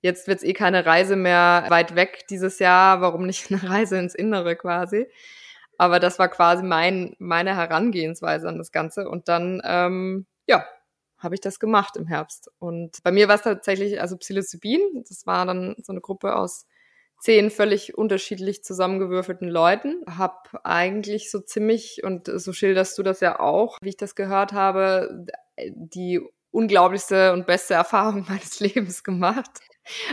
jetzt 0.02 0.28
wird's 0.28 0.44
eh 0.44 0.54
keine 0.54 0.86
Reise 0.86 1.16
mehr 1.16 1.66
weit 1.70 1.96
weg 1.96 2.26
dieses 2.30 2.60
Jahr, 2.60 3.02
warum 3.02 3.26
nicht 3.26 3.52
eine 3.52 3.70
Reise 3.70 3.98
ins 3.98 4.16
Innere 4.16 4.56
quasi? 4.56 5.08
Aber 5.78 6.00
das 6.00 6.20
war 6.20 6.30
quasi 6.30 6.64
mein, 6.64 7.16
meine 7.20 7.56
Herangehensweise 7.56 8.48
an 8.48 8.58
das 8.58 8.72
Ganze. 8.72 9.10
Und 9.10 9.28
dann, 9.28 9.62
ähm, 9.66 10.26
ja, 10.48 10.66
habe 11.18 11.36
ich 11.36 11.42
das 11.42 11.60
gemacht 11.60 11.98
im 11.98 12.08
Herbst. 12.08 12.52
Und 12.60 13.02
bei 13.04 13.12
mir 13.12 13.28
war 13.28 13.36
es 13.36 13.42
tatsächlich, 13.42 14.00
also 14.02 14.18
Psilocybin, 14.18 15.04
das 15.08 15.26
war 15.26 15.46
dann 15.46 15.76
so 15.82 15.92
eine 15.92 16.02
Gruppe 16.02 16.36
aus 16.36 16.66
zehn 17.20 17.50
völlig 17.50 17.98
unterschiedlich 17.98 18.64
zusammengewürfelten 18.64 19.48
Leuten. 19.48 20.04
Hab 20.08 20.60
eigentlich 20.64 21.32
so 21.32 21.40
ziemlich, 21.40 22.04
und 22.04 22.28
so 22.28 22.54
schilderst 22.54 22.98
du 22.98 23.04
das 23.04 23.20
ja 23.22 23.40
auch, 23.40 23.78
wie 23.82 23.90
ich 23.90 23.98
das 23.98 24.16
gehört 24.16 24.54
habe, 24.54 25.26
die 25.58 26.22
unglaublichste 26.52 27.34
und 27.34 27.46
beste 27.46 27.74
Erfahrung 27.74 28.26
meines 28.30 28.60
Lebens 28.60 29.04
gemacht. 29.04 29.60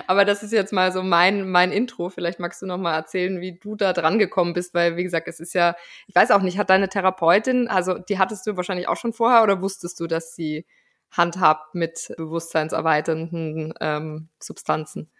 Aber 0.06 0.24
das 0.24 0.42
ist 0.42 0.52
jetzt 0.52 0.72
mal 0.72 0.92
so 0.92 1.02
mein, 1.02 1.48
mein 1.48 1.72
Intro. 1.72 2.10
Vielleicht 2.10 2.40
magst 2.40 2.62
du 2.62 2.66
noch 2.66 2.78
mal 2.78 2.94
erzählen, 2.94 3.40
wie 3.40 3.58
du 3.58 3.74
da 3.74 3.92
dran 3.92 4.18
gekommen 4.18 4.52
bist, 4.52 4.74
weil, 4.74 4.96
wie 4.96 5.02
gesagt, 5.02 5.28
es 5.28 5.40
ist 5.40 5.54
ja, 5.54 5.74
ich 6.06 6.14
weiß 6.14 6.30
auch 6.30 6.42
nicht, 6.42 6.58
hat 6.58 6.70
deine 6.70 6.88
Therapeutin, 6.88 7.68
also 7.68 7.98
die 7.98 8.18
hattest 8.18 8.46
du 8.46 8.56
wahrscheinlich 8.56 8.88
auch 8.88 8.96
schon 8.96 9.12
vorher 9.12 9.42
oder 9.42 9.62
wusstest 9.62 9.98
du, 10.00 10.06
dass 10.06 10.34
sie 10.34 10.66
handhabt 11.10 11.74
mit 11.74 12.12
bewusstseinserweiternden 12.16 13.74
ähm, 13.80 14.28
Substanzen? 14.40 15.10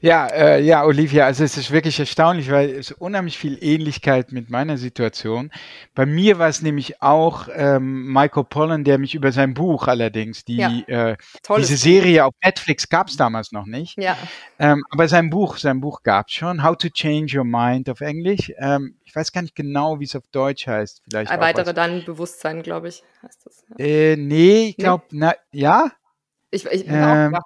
Ja, 0.00 0.26
äh, 0.26 0.62
ja, 0.62 0.84
Olivia, 0.84 1.26
also 1.26 1.44
es 1.44 1.56
ist 1.56 1.70
wirklich 1.70 1.98
erstaunlich, 1.98 2.50
weil 2.50 2.70
es 2.70 2.90
unheimlich 2.90 3.38
viel 3.38 3.58
Ähnlichkeit 3.62 4.32
mit 4.32 4.50
meiner 4.50 4.76
Situation. 4.76 5.50
Bei 5.94 6.04
mir 6.04 6.38
war 6.38 6.48
es 6.48 6.62
nämlich 6.62 7.00
auch 7.00 7.48
ähm, 7.54 8.12
Michael 8.12 8.44
Pollan, 8.44 8.84
der 8.84 8.98
mich 8.98 9.14
über 9.14 9.30
sein 9.30 9.54
Buch 9.54 9.86
allerdings, 9.86 10.44
die 10.44 10.56
ja, 10.56 10.70
äh, 10.86 11.16
diese 11.56 11.76
Serie 11.76 12.24
auf 12.24 12.34
Netflix 12.42 12.88
gab 12.88 13.08
es 13.08 13.16
damals 13.16 13.52
noch 13.52 13.66
nicht. 13.66 13.96
Ja. 13.98 14.16
Ähm, 14.58 14.82
aber 14.90 15.06
sein 15.08 15.30
Buch, 15.30 15.56
sein 15.58 15.80
Buch 15.80 16.02
gab 16.02 16.28
es 16.28 16.34
schon, 16.34 16.62
How 16.64 16.76
to 16.76 16.88
Change 16.88 17.38
Your 17.38 17.44
Mind 17.44 17.88
auf 17.88 18.00
Englisch. 18.00 18.52
Ähm, 18.58 18.96
ich 19.04 19.14
weiß 19.14 19.30
gar 19.30 19.42
nicht 19.42 19.54
genau, 19.54 20.00
wie 20.00 20.04
es 20.04 20.16
auf 20.16 20.26
Deutsch 20.32 20.66
heißt. 20.66 21.02
Vielleicht 21.08 21.30
Erweitere 21.30 21.72
dein 21.72 22.04
Bewusstsein, 22.04 22.62
glaube 22.62 22.88
ich, 22.88 23.04
heißt 23.22 23.46
das. 23.46 23.64
Ja. 23.78 23.84
Äh, 23.84 24.16
nee, 24.16 24.68
ich 24.70 24.76
glaube, 24.76 25.04
nee. 25.10 25.18
na 25.20 25.34
ja. 25.52 25.92
Ich, 26.50 26.66
ich 26.66 26.84
ähm, 26.86 27.34
auch, 27.34 27.42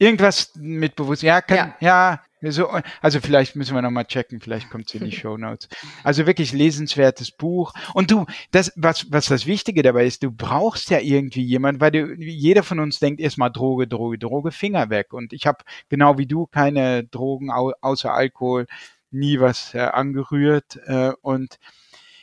Irgendwas 0.00 0.52
mit 0.56 0.96
Bewusstsein. 0.96 1.28
Ja, 1.28 1.40
kann, 1.42 1.74
ja. 1.80 2.22
ja. 2.40 2.50
so, 2.50 2.70
also 3.02 3.20
vielleicht 3.20 3.54
müssen 3.54 3.74
wir 3.74 3.82
nochmal 3.82 4.06
checken, 4.06 4.40
vielleicht 4.40 4.70
kommt 4.70 4.88
es 4.88 4.94
in 4.94 5.04
die 5.04 5.12
Show 5.16 5.36
Notes. 5.36 5.68
Also 6.02 6.26
wirklich 6.26 6.52
lesenswertes 6.52 7.30
Buch. 7.30 7.74
Und 7.92 8.10
du, 8.10 8.24
das, 8.50 8.72
was, 8.76 9.12
was 9.12 9.26
das 9.26 9.44
Wichtige 9.44 9.82
dabei 9.82 10.06
ist, 10.06 10.22
du 10.22 10.30
brauchst 10.30 10.88
ja 10.88 11.00
irgendwie 11.00 11.42
jemand, 11.42 11.80
weil 11.82 11.90
du, 11.90 12.14
jeder 12.14 12.62
von 12.62 12.80
uns 12.80 12.98
denkt 12.98 13.20
erstmal 13.20 13.52
Droge, 13.52 13.86
Droge, 13.86 14.18
Droge, 14.18 14.52
Finger 14.52 14.88
weg. 14.88 15.12
Und 15.12 15.34
ich 15.34 15.46
habe 15.46 15.64
genau 15.90 16.16
wie 16.16 16.26
du 16.26 16.46
keine 16.46 17.04
Drogen 17.04 17.50
au 17.50 17.72
außer 17.82 18.14
Alkohol, 18.14 18.66
nie 19.10 19.38
was 19.38 19.74
äh, 19.74 19.80
angerührt. 19.80 20.78
Äh, 20.86 21.12
und 21.20 21.58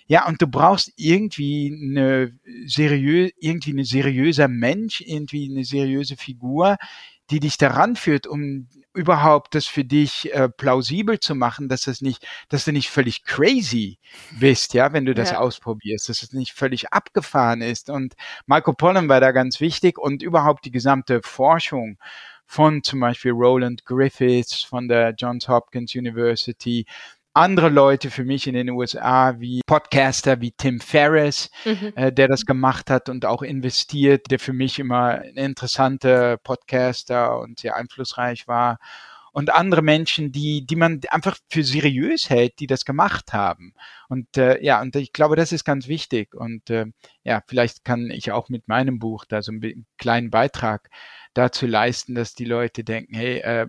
ja, 0.08 0.26
und 0.26 0.42
du 0.42 0.48
brauchst 0.48 0.94
irgendwie 0.96 1.78
eine 1.80 2.34
seriös, 2.66 3.32
irgendwie 3.40 3.72
eine 3.74 3.86
seriöser 3.86 4.48
Mensch, 4.48 5.02
irgendwie 5.02 5.52
eine 5.52 5.64
seriöse 5.64 6.16
Figur, 6.16 6.78
die 7.30 7.40
dich 7.40 7.58
daran 7.58 7.96
führt, 7.96 8.28
um 8.28 8.68
überhaupt 8.94 9.54
das 9.54 9.68
für 9.68 9.84
dich 9.84 10.34
äh, 10.34 10.50
plausibel 10.50 11.20
zu 11.20 11.36
machen, 11.36 11.70
dass 11.70 11.82
das 11.82 12.02
nicht, 12.02 12.28
dass 12.50 12.66
du 12.66 12.72
nicht 12.72 12.90
völlig 12.90 13.24
crazy 13.24 14.00
bist, 14.40 14.74
ja, 14.74 14.92
wenn 14.92 15.06
du 15.06 15.14
das 15.14 15.32
ja. 15.32 15.40
ausprobierst, 15.40 16.10
dass 16.10 16.24
es 16.24 16.34
nicht 16.34 16.54
völlig 16.54 16.92
abgefahren 16.92 17.62
ist. 17.62 17.90
Und 17.90 18.16
Marco 18.48 18.74
Pollen 18.74 19.08
war 19.08 19.22
da 19.22 19.32
ganz 19.32 19.62
wichtig 19.62 20.00
und 20.00 20.24
überhaupt 20.24 20.66
die 20.66 20.72
gesamte 20.72 21.22
Forschung 21.22 21.98
von 22.48 22.82
zum 22.82 23.02
Beispiel 23.02 23.32
Roland 23.32 23.86
Griffiths 23.86 24.64
von 24.64 24.88
der 24.88 25.14
Johns 25.16 25.48
Hopkins 25.48 25.94
University, 25.94 26.86
andere 27.38 27.70
Leute 27.70 28.10
für 28.10 28.24
mich 28.24 28.48
in 28.48 28.56
den 28.56 28.70
USA 28.70 29.40
wie 29.40 29.62
Podcaster 29.66 30.42
wie 30.42 30.52
Tim 30.52 30.80
Ferriss, 30.80 31.50
mhm. 31.66 31.94
äh, 31.96 32.12
der 32.12 32.28
das 32.28 32.46
gemacht 32.46 32.90
hat 32.90 33.10
und 33.10 33.26
auch 33.26 33.42
investiert, 33.42 34.32
der 34.32 34.40
für 34.40 34.54
mich 34.54 34.80
immer 34.80 35.22
ein 35.22 35.36
interessanter 35.36 36.38
Podcaster 36.38 37.40
und 37.40 37.60
sehr 37.60 37.76
einflussreich 37.76 38.48
war 38.48 38.80
und 39.38 39.54
andere 39.54 39.84
Menschen, 39.84 40.32
die, 40.32 40.66
die 40.66 40.76
man 40.76 41.00
einfach 41.10 41.38
für 41.52 41.64
seriös 41.64 42.28
hält, 42.28 42.60
die 42.60 42.66
das 42.66 42.86
gemacht 42.86 43.34
haben. 43.34 43.76
Und 44.10 44.36
äh, 44.36 44.60
ja, 44.64 44.82
und 44.82 44.96
ich 44.96 45.14
glaube, 45.14 45.36
das 45.36 45.52
ist 45.52 45.64
ganz 45.64 45.88
wichtig. 45.88 46.34
Und 46.34 46.72
äh, 46.72 46.88
ja, 47.24 47.44
vielleicht 47.46 47.86
kann 47.86 48.10
ich 48.10 48.32
auch 48.32 48.50
mit 48.50 48.68
meinem 48.68 48.98
Buch 48.98 49.26
da 49.26 49.44
so 49.44 49.52
einen 49.52 49.86
kleinen 50.00 50.32
Beitrag 50.32 50.90
dazu 51.38 51.68
leisten, 51.68 52.16
dass 52.16 52.34
die 52.34 52.46
Leute 52.46 52.84
denken, 52.84 53.16
hey, 53.16 53.40
äh, 53.40 53.68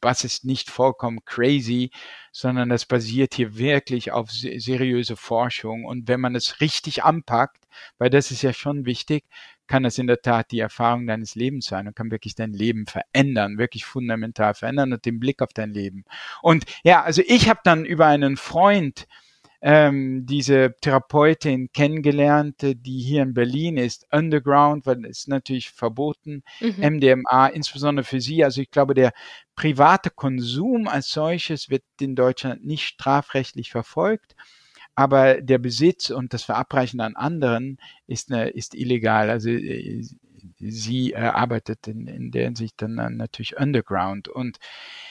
was 0.00 0.24
ist 0.24 0.44
nicht 0.44 0.70
vollkommen 0.70 1.24
crazy, 1.24 1.90
sondern 2.32 2.68
das 2.68 2.86
basiert 2.86 3.34
hier 3.34 3.56
wirklich 3.58 4.12
auf 4.12 4.30
seriöse 4.30 5.16
Forschung. 5.16 5.84
Und 5.84 6.08
wenn 6.08 6.20
man 6.20 6.34
es 6.34 6.60
richtig 6.60 7.04
anpackt, 7.04 7.64
weil 7.98 8.10
das 8.10 8.30
ist 8.30 8.42
ja 8.42 8.52
schon 8.52 8.86
wichtig, 8.86 9.24
kann 9.66 9.82
das 9.84 9.98
in 9.98 10.06
der 10.06 10.20
Tat 10.20 10.50
die 10.50 10.58
Erfahrung 10.58 11.06
deines 11.06 11.34
Lebens 11.34 11.66
sein 11.66 11.86
und 11.86 11.94
kann 11.94 12.10
wirklich 12.10 12.34
dein 12.34 12.52
Leben 12.52 12.86
verändern, 12.86 13.58
wirklich 13.58 13.84
fundamental 13.84 14.54
verändern 14.54 14.92
und 14.92 15.04
den 15.04 15.20
Blick 15.20 15.42
auf 15.42 15.52
dein 15.52 15.70
Leben. 15.70 16.04
Und 16.42 16.64
ja, 16.82 17.02
also 17.02 17.22
ich 17.26 17.48
habe 17.48 17.60
dann 17.62 17.84
über 17.84 18.06
einen 18.06 18.36
Freund 18.36 19.06
ähm, 19.62 20.24
diese 20.26 20.74
Therapeutin 20.80 21.70
kennengelernt, 21.72 22.56
die 22.62 23.00
hier 23.00 23.22
in 23.22 23.34
Berlin 23.34 23.76
ist, 23.76 24.06
Underground, 24.10 24.86
weil 24.86 25.04
es 25.04 25.26
natürlich 25.26 25.70
verboten, 25.70 26.42
mhm. 26.60 26.96
MDMA, 26.96 27.48
insbesondere 27.48 28.04
für 28.04 28.20
sie. 28.20 28.42
Also 28.44 28.60
ich 28.62 28.70
glaube, 28.70 28.94
der 28.94 29.12
private 29.56 30.10
Konsum 30.10 30.88
als 30.88 31.10
solches 31.10 31.68
wird 31.68 31.82
in 32.00 32.14
Deutschland 32.14 32.64
nicht 32.64 32.84
strafrechtlich 32.86 33.70
verfolgt 33.70 34.34
aber 35.00 35.40
der 35.40 35.56
Besitz 35.56 36.10
und 36.10 36.34
das 36.34 36.42
Verabreichen 36.42 37.00
an 37.00 37.16
anderen 37.16 37.78
ist, 38.06 38.30
eine, 38.30 38.50
ist 38.50 38.74
illegal. 38.74 39.30
Also 39.30 39.48
äh, 39.48 40.04
sie 40.58 41.12
äh, 41.12 41.18
arbeitet 41.18 41.86
in, 41.86 42.06
in 42.06 42.30
der 42.30 42.44
Hinsicht 42.44 42.80
dann 42.82 42.94
natürlich 43.16 43.56
underground. 43.58 44.28
Und 44.28 44.58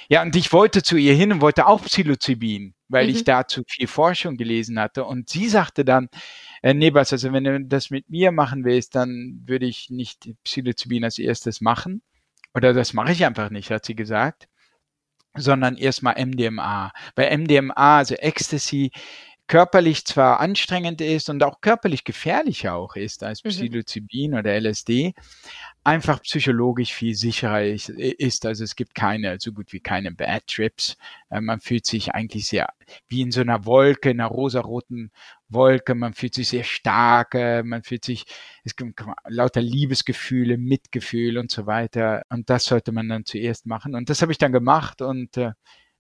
ja, 0.10 0.22
und 0.22 0.36
ich 0.36 0.52
wollte 0.54 0.84
zu 0.84 0.98
ihr 0.98 1.14
hin 1.14 1.32
und 1.32 1.42
wollte 1.42 1.68
auch 1.68 1.84
Psilocybin, 1.84 2.74
weil 2.88 3.06
mhm. 3.06 3.12
ich 3.12 3.24
dazu 3.24 3.64
viel 3.68 3.88
Forschung 3.88 4.38
gelesen 4.38 4.80
hatte. 4.80 5.06
Und 5.06 5.30
sie 5.30 5.50
sagte 5.50 5.86
dann, 5.86 6.10
äh, 6.62 6.74
Nebas, 6.74 7.14
also 7.14 7.32
wenn 7.34 7.44
du 7.44 7.62
das 7.66 7.90
mit 7.90 8.10
mir 8.10 8.32
machen 8.32 8.64
willst, 8.66 8.96
dann 8.96 9.44
würde 9.46 9.66
ich 9.66 9.90
nicht 9.90 10.30
Psilocybin 10.44 11.04
als 11.04 11.20
erstes 11.20 11.62
machen. 11.62 12.02
Oder 12.54 12.74
das 12.74 12.94
mache 12.94 13.12
ich 13.12 13.26
einfach 13.26 13.50
nicht, 13.50 13.72
hat 13.72 13.86
sie 13.86 13.96
gesagt 13.96 14.48
sondern 15.36 15.78
erstmal 15.78 16.16
MDMA. 16.24 16.92
Weil 17.16 17.38
MDMA, 17.38 17.98
also 18.00 18.16
Ecstasy, 18.16 18.92
körperlich 19.50 20.06
zwar 20.06 20.40
anstrengend 20.40 21.02
ist 21.02 21.28
und 21.28 21.44
auch 21.44 21.60
körperlich 21.60 22.04
gefährlicher 22.04 22.76
auch 22.76 22.96
ist 22.96 23.24
als 23.24 23.44
mhm. 23.44 23.50
Psilocybin 23.50 24.36
oder 24.36 24.54
LSD, 24.54 25.16
einfach 25.84 26.22
psychologisch 26.22 26.94
viel 26.94 27.16
sicherer 27.16 27.64
ist. 27.64 28.46
Also 28.46 28.64
es 28.64 28.76
gibt 28.76 28.94
keine, 28.94 29.38
so 29.40 29.52
gut 29.52 29.74
wie 29.74 29.80
keine 29.80 30.12
Bad 30.12 30.46
Trips. 30.46 30.98
Äh, 31.32 31.42
man 31.42 31.60
fühlt 31.62 31.88
sich 31.88 32.14
eigentlich 32.14 32.46
sehr 32.48 32.70
wie 33.08 33.22
in 33.22 33.32
so 33.32 33.42
einer 33.42 33.66
Wolke, 33.66 34.12
einer 34.12 34.28
rosaroten 34.28 35.12
Wolke. 35.48 35.96
Man 35.96 36.14
fühlt 36.14 36.36
sich 36.36 36.50
sehr 36.50 36.64
stark. 36.64 37.34
Äh, 37.34 37.64
man 37.64 37.82
fühlt 37.82 38.06
sich, 38.06 38.26
es 38.64 38.76
gibt 38.76 39.02
lauter 39.28 39.62
Liebesgefühle, 39.62 40.58
Mitgefühl 40.60 41.40
und 41.40 41.50
so 41.50 41.66
weiter. 41.66 42.22
Und 42.30 42.52
das 42.52 42.66
sollte 42.66 42.92
man 42.92 43.10
dann 43.10 43.26
zuerst 43.26 43.66
machen. 43.66 43.96
Und 43.96 44.12
das 44.12 44.22
habe 44.22 44.32
ich 44.32 44.38
dann 44.38 44.52
gemacht 44.52 45.02
und 45.02 45.38
äh, 45.38 45.54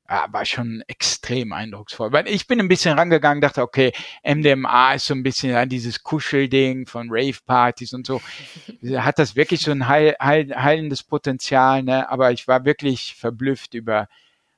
ja, 0.09 0.27
war 0.31 0.45
schon 0.45 0.83
extrem 0.87 1.53
eindrucksvoll. 1.53 2.11
Weil 2.11 2.27
ich 2.27 2.47
bin 2.47 2.59
ein 2.59 2.67
bisschen 2.67 2.97
rangegangen, 2.97 3.41
dachte, 3.41 3.61
okay, 3.61 3.93
MDMA 4.23 4.93
ist 4.93 5.05
so 5.05 5.13
ein 5.13 5.23
bisschen 5.23 5.51
ja, 5.51 5.65
dieses 5.65 6.03
Kuschelding 6.03 6.87
von 6.87 7.07
Rave-Partys 7.11 7.93
und 7.93 8.07
so. 8.07 8.21
Hat 8.97 9.19
das 9.19 9.35
wirklich 9.35 9.61
so 9.61 9.71
ein 9.71 9.87
heil, 9.87 10.15
heil, 10.19 10.53
heilendes 10.55 11.03
Potenzial, 11.03 11.83
ne? 11.83 12.09
Aber 12.09 12.31
ich 12.31 12.47
war 12.47 12.65
wirklich 12.65 13.15
verblüfft 13.15 13.75
über, 13.75 14.07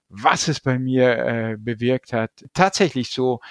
was 0.10 0.48
es 0.48 0.60
bei 0.62 0.80
mir 0.80 1.18
äh, 1.18 1.58
bewirkt 1.58 2.14
hat. 2.14 2.32
Tatsächlich 2.54 3.10
so, 3.10 3.42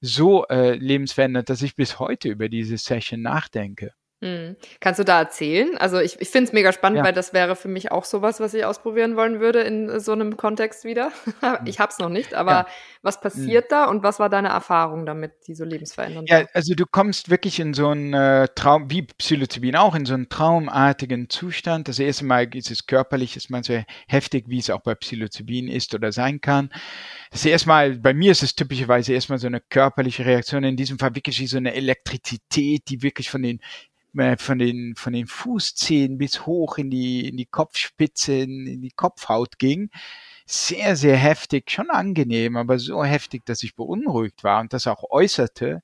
so 0.00 0.46
äh, 0.46 0.74
lebensverändert, 0.76 1.50
dass 1.50 1.62
ich 1.62 1.76
bis 1.76 1.98
heute 1.98 2.28
über 2.30 2.48
diese 2.48 2.78
Session 2.78 3.22
nachdenke. 3.22 3.92
Mhm. 4.22 4.56
Kannst 4.80 5.00
du 5.00 5.04
da 5.04 5.18
erzählen? 5.18 5.78
Also 5.78 5.98
ich, 5.98 6.20
ich 6.20 6.28
finde 6.28 6.48
es 6.48 6.52
mega 6.52 6.72
spannend, 6.72 6.98
ja. 6.98 7.04
weil 7.04 7.14
das 7.14 7.32
wäre 7.32 7.56
für 7.56 7.68
mich 7.68 7.90
auch 7.90 8.04
sowas, 8.04 8.38
was 8.38 8.52
ich 8.52 8.66
ausprobieren 8.66 9.16
wollen 9.16 9.40
würde 9.40 9.60
in 9.62 9.98
so 9.98 10.12
einem 10.12 10.36
Kontext 10.36 10.84
wieder. 10.84 11.10
ich 11.64 11.80
hab's 11.80 11.98
noch 11.98 12.10
nicht, 12.10 12.34
aber 12.34 12.50
ja. 12.50 12.66
was 13.00 13.16
mhm. 13.16 13.22
passiert 13.22 13.64
mhm. 13.66 13.68
da 13.70 13.84
und 13.86 14.02
was 14.02 14.18
war 14.18 14.28
deine 14.28 14.48
Erfahrung 14.48 15.06
damit, 15.06 15.32
die 15.46 15.54
so 15.54 15.64
lebensverändernd 15.64 16.28
Ja, 16.28 16.44
also 16.52 16.74
du 16.74 16.84
kommst 16.84 17.30
wirklich 17.30 17.60
in 17.60 17.72
so 17.72 17.88
einen 17.88 18.12
äh, 18.12 18.48
Traum, 18.54 18.90
wie 18.90 19.02
Psilocybin 19.02 19.76
auch, 19.76 19.94
in 19.94 20.04
so 20.04 20.12
einen 20.12 20.28
traumartigen 20.28 21.30
Zustand. 21.30 21.88
Das 21.88 21.98
erste 21.98 22.26
Mal 22.26 22.54
ist 22.54 22.70
es 22.70 22.86
körperlich, 22.86 23.36
ist 23.36 23.48
man 23.48 23.62
so 23.62 23.82
heftig, 24.06 24.44
wie 24.48 24.58
es 24.58 24.68
auch 24.68 24.80
bei 24.80 24.94
Psilocybin 24.94 25.66
ist 25.66 25.94
oder 25.94 26.12
sein 26.12 26.42
kann. 26.42 26.70
Das 27.30 27.46
erste 27.46 27.68
Mal, 27.68 27.98
bei 27.98 28.12
mir 28.12 28.32
ist 28.32 28.42
es 28.42 28.54
typischerweise 28.54 29.14
erstmal 29.14 29.38
so 29.38 29.46
eine 29.46 29.60
körperliche 29.60 30.26
Reaktion, 30.26 30.64
in 30.64 30.76
diesem 30.76 30.98
Fall 30.98 31.14
wirklich 31.14 31.40
wie 31.40 31.46
so 31.46 31.56
eine 31.56 31.72
Elektrizität, 31.72 32.82
die 32.88 33.02
wirklich 33.02 33.30
von 33.30 33.42
den 33.42 33.60
von 34.38 34.58
den, 34.58 34.94
von 34.96 35.12
den 35.12 35.26
Fußzehen 35.26 36.18
bis 36.18 36.46
hoch 36.46 36.78
in 36.78 36.90
die, 36.90 37.28
in 37.28 37.36
die 37.36 37.46
Kopfspitze, 37.46 38.34
in, 38.34 38.66
in 38.66 38.82
die 38.82 38.90
Kopfhaut 38.90 39.58
ging. 39.58 39.90
Sehr, 40.46 40.96
sehr 40.96 41.16
heftig, 41.16 41.70
schon 41.70 41.90
angenehm, 41.90 42.56
aber 42.56 42.78
so 42.80 43.04
heftig, 43.04 43.46
dass 43.46 43.62
ich 43.62 43.76
beunruhigt 43.76 44.42
war 44.42 44.60
und 44.60 44.72
das 44.72 44.88
auch 44.88 45.04
äußerte 45.08 45.80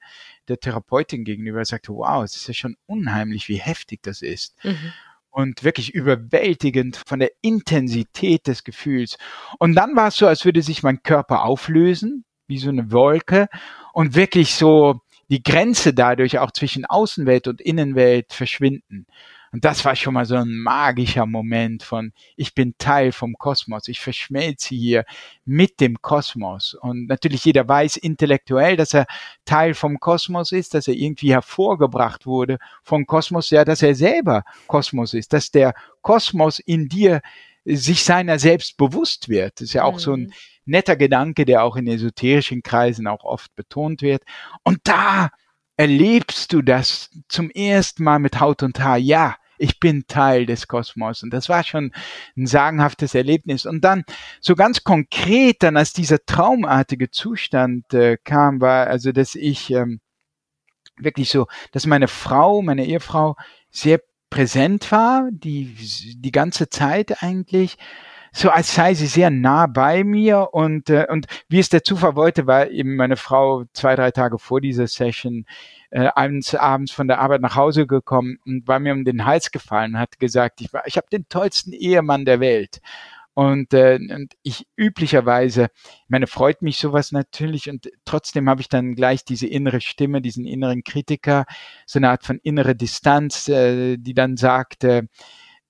der 0.49 0.59
Therapeutin 0.59 1.25
gegenüber. 1.25 1.61
Er 1.61 1.65
sagte, 1.65 1.93
wow, 1.93 2.25
es 2.25 2.35
ist 2.35 2.49
ja 2.49 2.55
schon 2.55 2.77
unheimlich, 2.87 3.49
wie 3.49 3.61
heftig 3.61 4.03
das 4.03 4.23
ist. 4.23 4.57
Mhm 4.65 4.93
und 5.37 5.65
wirklich 5.65 5.93
überwältigend 5.93 6.99
von 7.07 7.19
der 7.19 7.31
Intensität 7.43 8.47
des 8.47 8.65
Gefühls. 8.65 9.19
Und 9.59 9.75
dann 9.75 9.95
war 9.95 10.09
es 10.09 10.17
so, 10.17 10.27
als 10.27 10.47
würde 10.47 10.63
sich 10.63 10.83
mein 10.83 11.03
Körper 11.03 11.45
auflösen, 11.45 12.25
wie 12.47 12.57
so 12.57 12.71
eine 12.71 12.91
Wolke 12.91 13.49
und 13.93 14.15
wirklich 14.15 14.55
so 14.55 15.03
die 15.29 15.43
Grenze 15.43 15.93
dadurch 15.93 16.39
auch 16.39 16.51
zwischen 16.51 16.85
Außenwelt 16.85 17.49
und 17.49 17.61
Innenwelt 17.61 18.33
verschwinden. 18.33 19.07
Und 19.53 19.65
das 19.65 19.85
war 19.85 19.97
schon 19.97 20.15
mal 20.15 20.27
so 20.27 20.35
ein 20.35 20.59
magischer 20.59 21.25
Moment 21.25 21.83
von, 21.83 22.13
ich 22.37 22.55
bin 22.55 22.75
Teil 22.77 23.11
vom 23.13 23.35
Kosmos, 23.39 23.89
ich 23.89 24.01
verschmelze 24.01 24.75
hier 24.75 25.05
mit 25.47 25.81
dem 25.81 26.03
Kosmos. 26.03 26.75
Und 26.75 27.07
natürlich 27.07 27.45
jeder 27.45 27.67
weiß 27.67 27.97
intellektuell, 27.97 28.77
dass 28.77 28.93
er 28.93 29.07
Teil 29.47 29.73
vom 29.73 29.99
Kosmos 29.99 30.53
ist, 30.53 30.75
dass 30.75 30.89
er 30.89 30.95
irgendwie 30.95 31.33
hervorgebracht 31.33 32.27
wurde 32.27 32.59
vom 32.83 33.07
Kosmos, 33.07 33.49
ja, 33.51 33.65
dass 33.65 33.83
er 33.83 33.95
selber 33.95 34.45
Kosmos 34.67 35.15
ist, 35.15 35.33
dass 35.33 35.51
der 35.51 35.75
Kosmos 36.03 36.59
in 36.59 36.89
dir 36.89 37.23
sich 37.67 38.05
seiner 38.05 38.39
selbst 38.39 38.77
bewusst 38.77 39.29
wird. 39.29 39.61
Das 39.61 39.69
ist 39.69 39.75
ja 39.75 39.85
auch 39.85 39.95
mhm. 39.95 39.99
so 39.99 40.13
ein 40.13 40.21
mhm 40.21 40.33
netter 40.67 40.97
Gedanke, 40.97 41.45
der 41.45 41.63
auch 41.63 41.77
in 41.77 41.87
esoterischen 41.87 42.63
Kreisen 42.63 43.07
auch 43.07 43.25
oft 43.25 43.55
betont 43.55 44.03
wird. 44.03 44.23
Und 44.65 44.81
da 44.85 45.31
erlebst 45.77 46.53
du 46.53 46.63
das 46.63 47.11
zum 47.29 47.51
ersten 47.51 48.05
Mal 48.05 48.19
mit 48.19 48.41
Haut 48.41 48.63
und 48.63 48.81
Haar. 48.81 48.99
Ja, 48.99 49.37
ich 49.59 49.81
bin 49.81 50.07
Teil 50.07 50.45
des 50.45 50.69
Kosmos. 50.69 51.23
Und 51.23 51.31
das 51.31 51.49
war 51.49 51.65
schon 51.65 51.93
ein 52.37 52.47
sagenhaftes 52.47 53.15
Erlebnis. 53.15 53.65
Und 53.65 53.83
dann 53.83 54.05
so 54.41 54.55
ganz 54.55 54.85
konkret, 54.85 55.63
dann 55.63 55.77
als 55.77 55.93
dieser 55.93 56.25
traumartige 56.27 57.11
Zustand 57.11 57.95
äh, 57.95 58.19
kam, 58.23 58.61
war 58.61 58.89
also, 58.89 59.13
dass 59.13 59.35
ich 59.35 59.71
ähm, 59.71 60.01
wirklich 60.99 61.31
so, 61.31 61.47
dass 61.73 61.87
meine 61.87 62.09
Frau, 62.09 62.61
meine 62.61 62.85
Ehefrau 62.85 63.37
sehr 63.71 64.01
präsent 64.37 64.93
war, 64.93 65.31
die, 65.33 65.75
die 66.19 66.31
ganze 66.31 66.69
Zeit 66.69 67.23
eigentlich 67.23 67.79
so 68.33 68.51
als 68.51 68.75
sei 68.75 68.93
sie 68.93 69.07
sehr 69.07 69.31
nah 69.31 69.67
bei 69.67 70.05
mir 70.05 70.51
und, 70.53 70.91
äh, 70.91 71.07
und 71.09 71.27
wie 71.49 71.59
es 71.59 71.71
der 71.71 71.85
Zufall 71.85 72.17
wollte, 72.17 72.47
war 72.47 72.69
eben 72.69 72.97
meine 72.97 73.17
Frau 73.17 73.65
zwei, 73.73 73.97
drei 73.97 74.11
Tage 74.11 74.39
vor 74.39 74.61
dieser 74.61 74.87
Session 74.89 75.47
äh, 75.89 76.09
abends, 76.15 76.55
abends 76.55 76.93
von 76.93 77.09
der 77.09 77.21
Arbeit 77.21 77.41
nach 77.41 77.57
Hause 77.57 77.87
gekommen 77.87 78.37
und 78.45 78.69
war 78.69 78.79
mir 78.79 78.93
um 78.93 79.07
den 79.07 79.25
Hals 79.25 79.53
gefallen 79.53 79.99
hat 79.99 80.19
gesagt, 80.19 80.61
ich, 80.61 80.71
war, 80.75 80.87
ich 80.87 80.99
habe 80.99 81.07
den 81.11 81.27
tollsten 81.31 81.73
Ehemann 81.73 82.27
der 82.27 82.39
Welt. 82.41 82.83
Und, 83.37 83.75
äh, 83.75 83.99
und 83.99 84.33
ich 84.43 84.67
üblicherweise, 84.77 85.69
ich 85.85 86.09
meine, 86.09 86.27
freut 86.27 86.63
mich 86.63 86.79
sowas 86.79 87.13
natürlich 87.13 87.69
und 87.69 87.91
trotzdem 88.07 88.49
habe 88.49 88.63
ich 88.63 88.71
dann 88.71 88.95
gleich 88.95 89.27
diese 89.27 89.47
innere 89.47 89.83
Stimme, 89.83 90.23
diesen 90.23 90.47
inneren 90.47 90.83
Kritiker, 90.85 91.45
so 91.85 91.99
eine 91.99 92.09
Art 92.09 92.25
von 92.25 92.39
innere 92.43 92.75
Distanz, 92.75 93.47
äh, 93.49 93.99
die 93.99 94.15
dann 94.15 94.39
sagte, 94.39 94.89
äh, 94.89 95.03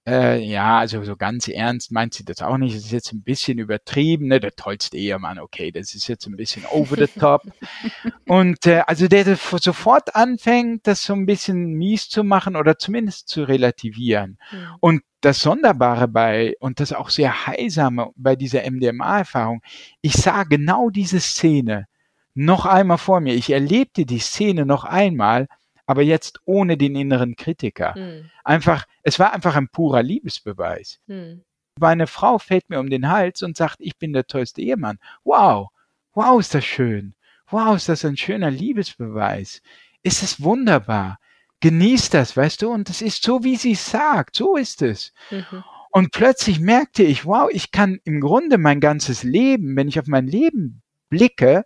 äh, 0.06 0.38
ja, 0.38 0.78
also 0.78 1.02
so 1.02 1.16
ganz 1.16 1.48
ernst 1.48 1.90
meint 1.90 2.14
sie 2.14 2.24
das 2.24 2.40
auch 2.40 2.58
nicht. 2.58 2.76
Das 2.76 2.84
ist 2.84 2.92
jetzt 2.92 3.12
ein 3.12 3.22
bisschen 3.22 3.58
übertrieben, 3.58 4.28
ne? 4.28 4.38
Der 4.38 4.52
tollste 4.52 4.96
Ehemann, 4.96 5.40
okay, 5.40 5.72
das 5.72 5.94
ist 5.94 6.06
jetzt 6.06 6.26
ein 6.26 6.36
bisschen 6.36 6.64
over 6.66 6.96
the 6.96 7.08
top. 7.18 7.42
und 8.26 8.66
äh, 8.66 8.82
also 8.86 9.08
der, 9.08 9.24
der 9.24 9.36
sofort 9.36 10.14
anfängt, 10.14 10.86
das 10.86 11.02
so 11.02 11.12
ein 11.12 11.26
bisschen 11.26 11.72
mies 11.72 12.08
zu 12.08 12.22
machen 12.22 12.54
oder 12.54 12.78
zumindest 12.78 13.28
zu 13.28 13.42
relativieren. 13.42 14.38
Mhm. 14.52 14.66
Und 14.80 15.02
das 15.22 15.40
Sonderbare 15.40 16.06
bei 16.06 16.54
und 16.60 16.78
das 16.78 16.92
auch 16.92 17.10
sehr 17.10 17.46
heilsame 17.46 18.10
bei 18.14 18.36
dieser 18.36 18.62
MDMA-Erfahrung, 18.70 19.60
ich 20.02 20.12
sah 20.14 20.44
genau 20.44 20.88
diese 20.88 21.18
Szene 21.18 21.86
noch 22.34 22.64
einmal 22.64 22.98
vor 22.98 23.20
mir. 23.20 23.34
Ich 23.34 23.50
erlebte 23.50 24.06
die 24.06 24.20
Szene 24.20 24.66
noch 24.66 24.84
einmal, 24.84 25.48
aber 25.86 26.02
jetzt 26.02 26.40
ohne 26.44 26.76
den 26.76 26.96
inneren 26.96 27.36
Kritiker. 27.36 27.94
Hm. 27.94 28.30
Einfach, 28.44 28.86
es 29.02 29.18
war 29.18 29.32
einfach 29.32 29.54
ein 29.56 29.68
purer 29.68 30.02
Liebesbeweis. 30.02 30.98
Hm. 31.06 31.42
Meine 31.78 32.06
Frau 32.06 32.38
fällt 32.38 32.68
mir 32.70 32.80
um 32.80 32.90
den 32.90 33.08
Hals 33.08 33.42
und 33.42 33.56
sagt, 33.56 33.76
ich 33.80 33.96
bin 33.96 34.12
der 34.12 34.26
tollste 34.26 34.62
Ehemann. 34.62 34.98
Wow, 35.24 35.68
wow, 36.14 36.40
ist 36.40 36.54
das 36.54 36.64
schön. 36.64 37.14
Wow, 37.48 37.76
ist 37.76 37.88
das 37.88 38.04
ein 38.04 38.16
schöner 38.16 38.50
Liebesbeweis. 38.50 39.62
Ist 40.02 40.22
es 40.22 40.42
wunderbar. 40.42 41.18
Genießt 41.60 42.14
das, 42.14 42.36
weißt 42.36 42.62
du? 42.62 42.70
Und 42.70 42.90
es 42.90 43.02
ist 43.02 43.22
so, 43.22 43.44
wie 43.44 43.56
sie 43.56 43.74
sagt. 43.74 44.36
So 44.36 44.56
ist 44.56 44.82
es. 44.82 45.12
Mhm. 45.30 45.64
Und 45.90 46.12
plötzlich 46.12 46.60
merkte 46.60 47.02
ich, 47.02 47.24
wow, 47.24 47.48
ich 47.50 47.70
kann 47.70 48.00
im 48.04 48.20
Grunde 48.20 48.58
mein 48.58 48.80
ganzes 48.80 49.22
Leben, 49.22 49.76
wenn 49.76 49.88
ich 49.88 49.98
auf 49.98 50.06
mein 50.06 50.26
Leben 50.26 50.82
blicke, 51.08 51.64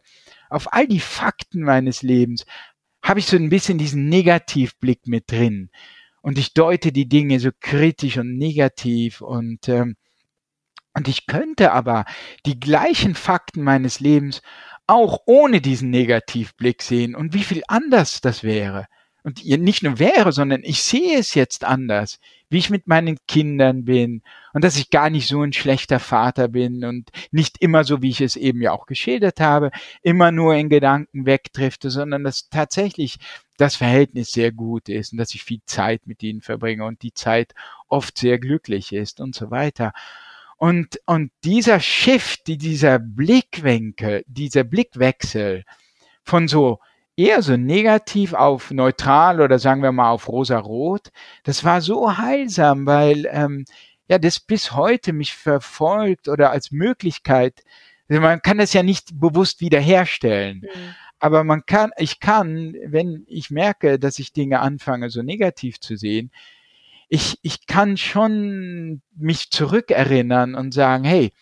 auf 0.49 0.73
all 0.73 0.87
die 0.87 1.01
Fakten 1.01 1.63
meines 1.63 2.03
Lebens, 2.03 2.45
habe 3.03 3.21
ich 3.21 3.27
so 3.27 3.37
ein 3.37 3.51
bisschen 3.51 3.79
diesen 3.79 4.09
Negativblick 4.09 5.07
mit 5.07 5.31
drin. 5.31 5.71
Und 6.23 6.39
ich 6.39 6.53
deute 6.53 6.93
die 6.93 7.09
Dinge 7.09 7.41
so 7.41 7.51
kritisch 7.61 8.19
und 8.19 8.37
negativ 8.37 9.21
und, 9.21 9.69
ähm, 9.69 9.97
und 10.95 11.09
ich 11.09 11.27
könnte 11.27 11.73
aber 11.73 12.05
die 12.45 12.61
gleichen 12.61 13.15
Fakten 13.15 13.63
meines 13.63 14.01
Lebens 14.01 14.43
auch 14.87 15.21
ohne 15.27 15.61
diesen 15.61 15.91
Negativblick 15.91 16.83
sehen 16.83 17.15
und 17.15 17.33
wie 17.33 17.45
viel 17.45 17.63
anders 17.69 18.21
das 18.21 18.43
wäre. 18.43 18.87
Und 19.23 19.45
nicht 19.45 19.83
nur 19.83 19.99
wäre, 19.99 20.33
sondern 20.33 20.63
ich 20.63 20.83
sehe 20.83 21.19
es 21.19 21.35
jetzt 21.35 21.65
anders, 21.65 22.19
wie 22.51 22.59
ich 22.59 22.69
mit 22.69 22.87
meinen 22.89 23.17
Kindern 23.27 23.85
bin 23.85 24.23
und 24.53 24.65
dass 24.65 24.77
ich 24.77 24.91
gar 24.91 25.09
nicht 25.09 25.29
so 25.29 25.41
ein 25.41 25.53
schlechter 25.53 26.01
Vater 26.01 26.49
bin 26.49 26.85
und 26.85 27.11
nicht 27.31 27.63
immer 27.63 27.85
so, 27.85 28.03
wie 28.03 28.11
ich 28.11 28.21
es 28.21 28.37
eben 28.37 28.61
ja 28.61 28.73
auch 28.73 28.87
geschildert 28.87 29.41
habe, 29.41 29.71
immer 30.03 30.33
nur 30.33 30.55
in 30.57 30.69
Gedanken 30.69 31.25
wegdrifte, 31.25 31.91
sondern 31.91 32.25
dass 32.25 32.49
tatsächlich 32.51 33.19
das 33.57 33.77
Verhältnis 33.77 34.33
sehr 34.33 34.53
gut 34.53 34.89
ist 34.89 35.13
und 35.13 35.19
dass 35.19 35.35
ich 35.35 35.45
viel 35.45 35.61
Zeit 35.65 36.07
mit 36.07 36.23
ihnen 36.23 36.43
verbringe 36.43 36.85
und 36.85 37.03
die 37.03 37.15
Zeit 37.15 37.55
oft 37.89 38.19
sehr 38.19 38.39
glücklich 38.39 38.93
ist 38.93 39.21
und 39.21 39.35
so 39.35 39.51
weiter. 39.51 39.93
Und, 40.57 41.01
und 41.07 41.31
dieser 41.45 41.81
Shift, 41.81 42.43
dieser 42.47 42.99
Blickwinkel, 42.99 44.25
dieser 44.27 44.65
Blickwechsel 44.65 45.65
von 46.23 46.49
so 46.49 46.81
eher 47.21 47.43
so 47.43 47.57
negativ 47.57 48.33
auf 48.33 48.71
neutral 48.71 49.41
oder 49.41 49.59
sagen 49.59 49.83
wir 49.83 49.93
mal 49.93 50.11
auf 50.11 50.29
rosa-rot. 50.29 51.11
Das 51.45 51.65
war 51.65 51.81
so 51.83 52.17
heilsam, 52.17 52.87
weil 52.87 53.29
ähm, 53.31 53.65
ja 54.09 54.19
das 54.19 54.41
bis 54.41 54.73
heute 54.73 55.13
mich 55.13 55.35
verfolgt 55.35 56.29
oder 56.29 56.51
als 56.51 56.71
Möglichkeit. 56.71 57.63
Also 58.09 58.23
man 58.23 58.41
kann 58.41 58.59
das 58.59 58.73
ja 58.73 58.83
nicht 58.83 59.21
bewusst 59.21 59.61
wiederherstellen. 59.61 60.63
Mhm. 60.63 60.95
Aber 61.19 61.45
man 61.45 61.67
kann, 61.67 61.91
ich 61.99 62.19
kann, 62.19 62.75
wenn 62.87 63.25
ich 63.27 63.51
merke, 63.51 63.99
dass 63.99 64.19
ich 64.19 64.33
Dinge 64.33 64.61
anfange, 64.61 65.11
so 65.11 65.23
negativ 65.23 65.79
zu 65.79 65.97
sehen, 65.97 66.31
ich, 67.11 67.39
ich 67.43 67.67
kann 67.67 67.99
schon 67.99 69.03
mich 69.15 69.51
zurückerinnern 69.51 70.55
und 70.55 70.73
sagen, 70.73 71.05
hey, 71.05 71.33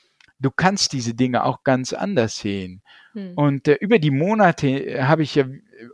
du 0.41 0.51
kannst 0.51 0.93
diese 0.93 1.15
Dinge 1.15 1.45
auch 1.45 1.63
ganz 1.63 1.93
anders 1.93 2.39
sehen. 2.39 2.83
Hm. 3.19 3.33
Und 3.35 3.69
äh, 3.69 3.75
über 3.81 3.99
die 3.99 4.11
Monate 4.11 4.69
äh, 4.69 5.03
habe 5.03 5.23
ich 5.23 5.35
ja, 5.35 5.45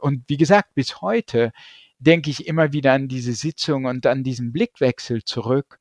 und 0.00 0.24
wie 0.28 0.36
gesagt, 0.36 0.74
bis 0.74 1.00
heute 1.00 1.52
denke 1.98 2.30
ich 2.30 2.46
immer 2.46 2.72
wieder 2.72 2.92
an 2.92 3.08
diese 3.08 3.32
Sitzung 3.32 3.86
und 3.86 4.06
an 4.06 4.22
diesen 4.22 4.52
Blickwechsel 4.52 5.24
zurück. 5.24 5.78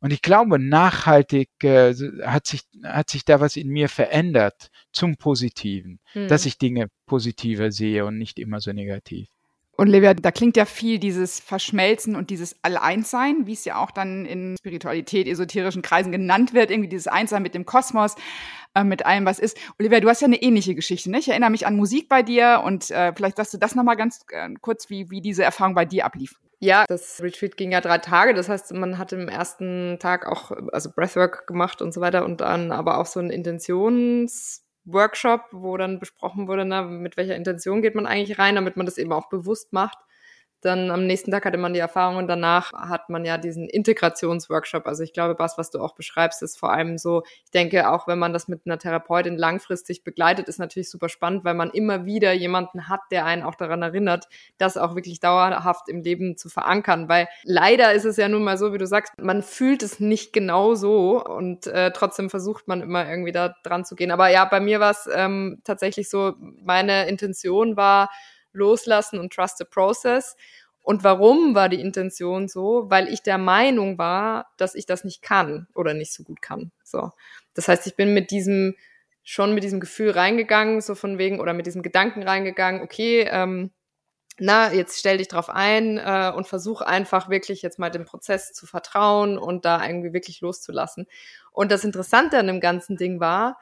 Und 0.00 0.12
ich 0.12 0.22
glaube, 0.22 0.58
nachhaltig 0.58 1.48
äh, 1.62 1.94
hat, 2.24 2.46
sich, 2.46 2.62
hat 2.84 3.10
sich 3.10 3.24
da 3.24 3.40
was 3.40 3.56
in 3.56 3.68
mir 3.68 3.88
verändert 3.88 4.70
zum 4.92 5.16
Positiven, 5.16 5.98
hm. 6.12 6.28
dass 6.28 6.46
ich 6.46 6.58
Dinge 6.58 6.88
positiver 7.06 7.72
sehe 7.72 8.04
und 8.04 8.18
nicht 8.18 8.38
immer 8.38 8.60
so 8.60 8.72
negativ. 8.72 9.28
Und 9.76 9.88
Livia, 9.88 10.14
da 10.14 10.30
klingt 10.30 10.56
ja 10.56 10.66
viel 10.66 10.98
dieses 10.98 11.40
Verschmelzen 11.40 12.14
und 12.14 12.30
dieses 12.30 12.56
Alleinssein, 12.62 13.46
wie 13.46 13.54
es 13.54 13.64
ja 13.64 13.76
auch 13.76 13.90
dann 13.90 14.24
in 14.24 14.56
Spiritualität, 14.56 15.26
esoterischen 15.26 15.82
Kreisen 15.82 16.12
genannt 16.12 16.54
wird, 16.54 16.70
irgendwie 16.70 16.88
dieses 16.88 17.08
Einssein 17.08 17.42
mit 17.42 17.54
dem 17.54 17.66
Kosmos, 17.66 18.14
äh, 18.76 18.84
mit 18.84 19.04
allem, 19.04 19.26
was 19.26 19.40
ist. 19.40 19.58
Olivia, 19.78 19.98
du 19.98 20.08
hast 20.08 20.20
ja 20.20 20.26
eine 20.26 20.40
ähnliche 20.40 20.76
Geschichte, 20.76 21.10
ne? 21.10 21.18
Ich 21.18 21.28
erinnere 21.28 21.50
mich 21.50 21.66
an 21.66 21.76
Musik 21.76 22.08
bei 22.08 22.22
dir 22.22 22.62
und 22.64 22.90
äh, 22.92 23.12
vielleicht 23.16 23.36
sagst 23.36 23.52
du 23.52 23.58
das 23.58 23.74
nochmal 23.74 23.96
ganz 23.96 24.24
äh, 24.30 24.48
kurz, 24.60 24.90
wie, 24.90 25.10
wie 25.10 25.20
diese 25.20 25.42
Erfahrung 25.42 25.74
bei 25.74 25.84
dir 25.84 26.04
ablief. 26.04 26.38
Ja, 26.60 26.84
das 26.88 27.20
Retreat 27.20 27.56
ging 27.56 27.72
ja 27.72 27.80
drei 27.80 27.98
Tage. 27.98 28.32
Das 28.32 28.48
heißt, 28.48 28.72
man 28.72 28.96
hat 28.96 29.12
im 29.12 29.28
ersten 29.28 29.98
Tag 29.98 30.26
auch, 30.26 30.52
also 30.72 30.90
Breathwork 30.94 31.46
gemacht 31.46 31.82
und 31.82 31.92
so 31.92 32.00
weiter 32.00 32.24
und 32.24 32.40
dann 32.40 32.70
aber 32.70 32.98
auch 32.98 33.06
so 33.06 33.20
ein 33.20 33.30
Intentions- 33.30 34.63
Workshop, 34.84 35.42
wo 35.52 35.76
dann 35.76 35.98
besprochen 35.98 36.48
wurde, 36.48 36.64
na, 36.64 36.82
mit 36.82 37.16
welcher 37.16 37.36
Intention 37.36 37.82
geht 37.82 37.94
man 37.94 38.06
eigentlich 38.06 38.38
rein, 38.38 38.54
damit 38.54 38.76
man 38.76 38.86
das 38.86 38.98
eben 38.98 39.12
auch 39.12 39.28
bewusst 39.28 39.72
macht. 39.72 39.98
Dann 40.64 40.90
am 40.90 41.06
nächsten 41.06 41.30
Tag 41.30 41.44
hatte 41.44 41.58
man 41.58 41.74
die 41.74 41.80
Erfahrung 41.80 42.16
und 42.16 42.26
danach 42.26 42.72
hat 42.72 43.10
man 43.10 43.24
ja 43.24 43.36
diesen 43.36 43.68
Integrationsworkshop. 43.68 44.86
Also 44.86 45.02
ich 45.02 45.12
glaube, 45.12 45.38
was, 45.38 45.58
was 45.58 45.70
du 45.70 45.78
auch 45.78 45.94
beschreibst, 45.94 46.42
ist 46.42 46.58
vor 46.58 46.72
allem 46.72 46.96
so, 46.96 47.22
ich 47.44 47.50
denke, 47.50 47.90
auch 47.90 48.06
wenn 48.08 48.18
man 48.18 48.32
das 48.32 48.48
mit 48.48 48.62
einer 48.64 48.78
Therapeutin 48.78 49.36
langfristig 49.36 50.04
begleitet, 50.04 50.48
ist 50.48 50.58
natürlich 50.58 50.90
super 50.90 51.08
spannend, 51.08 51.44
weil 51.44 51.54
man 51.54 51.70
immer 51.70 52.06
wieder 52.06 52.32
jemanden 52.32 52.88
hat, 52.88 53.00
der 53.10 53.26
einen 53.26 53.42
auch 53.42 53.54
daran 53.54 53.82
erinnert, 53.82 54.28
das 54.58 54.76
auch 54.76 54.94
wirklich 54.94 55.20
dauerhaft 55.20 55.88
im 55.88 56.02
Leben 56.02 56.36
zu 56.36 56.48
verankern. 56.48 57.08
Weil 57.08 57.28
leider 57.42 57.92
ist 57.92 58.04
es 58.04 58.16
ja 58.16 58.28
nun 58.28 58.44
mal 58.44 58.56
so, 58.56 58.72
wie 58.72 58.78
du 58.78 58.86
sagst, 58.86 59.12
man 59.20 59.42
fühlt 59.42 59.82
es 59.82 60.00
nicht 60.00 60.32
genau 60.32 60.74
so 60.74 61.22
und 61.22 61.66
äh, 61.66 61.92
trotzdem 61.92 62.30
versucht 62.30 62.68
man 62.68 62.80
immer 62.80 63.08
irgendwie 63.08 63.32
da 63.32 63.54
dran 63.62 63.84
zu 63.84 63.96
gehen. 63.96 64.10
Aber 64.10 64.28
ja, 64.28 64.44
bei 64.44 64.60
mir 64.60 64.80
war 64.80 64.92
es 64.92 65.08
ähm, 65.14 65.60
tatsächlich 65.64 66.08
so, 66.08 66.34
meine 66.38 67.06
Intention 67.08 67.76
war, 67.76 68.10
loslassen 68.54 69.18
und 69.18 69.32
trust 69.32 69.58
the 69.58 69.64
process. 69.64 70.36
Und 70.82 71.02
warum 71.02 71.54
war 71.54 71.68
die 71.68 71.80
Intention 71.80 72.46
so? 72.46 72.84
Weil 72.88 73.08
ich 73.08 73.22
der 73.22 73.38
Meinung 73.38 73.96
war, 73.96 74.52
dass 74.58 74.74
ich 74.74 74.84
das 74.84 75.02
nicht 75.02 75.22
kann 75.22 75.66
oder 75.74 75.94
nicht 75.94 76.12
so 76.12 76.22
gut 76.22 76.42
kann. 76.42 76.72
So. 76.82 77.10
Das 77.54 77.68
heißt, 77.68 77.86
ich 77.86 77.96
bin 77.96 78.12
mit 78.12 78.30
diesem, 78.30 78.74
schon 79.22 79.54
mit 79.54 79.64
diesem 79.64 79.80
Gefühl 79.80 80.10
reingegangen, 80.10 80.82
so 80.82 80.94
von 80.94 81.16
wegen, 81.16 81.40
oder 81.40 81.54
mit 81.54 81.66
diesem 81.66 81.82
Gedanken 81.82 82.22
reingegangen, 82.22 82.82
okay, 82.82 83.26
ähm, 83.30 83.70
na, 84.38 84.72
jetzt 84.72 84.98
stell 84.98 85.18
dich 85.18 85.28
drauf 85.28 85.48
ein 85.48 85.96
äh, 85.96 86.32
und 86.34 86.46
versuch 86.46 86.80
einfach 86.80 87.30
wirklich 87.30 87.62
jetzt 87.62 87.78
mal 87.78 87.90
dem 87.90 88.04
Prozess 88.04 88.52
zu 88.52 88.66
vertrauen 88.66 89.38
und 89.38 89.64
da 89.64 89.86
irgendwie 89.86 90.12
wirklich 90.12 90.40
loszulassen. 90.40 91.06
Und 91.52 91.70
das 91.70 91.84
Interessante 91.84 92.38
an 92.38 92.48
dem 92.48 92.60
ganzen 92.60 92.96
Ding 92.96 93.20
war, 93.20 93.58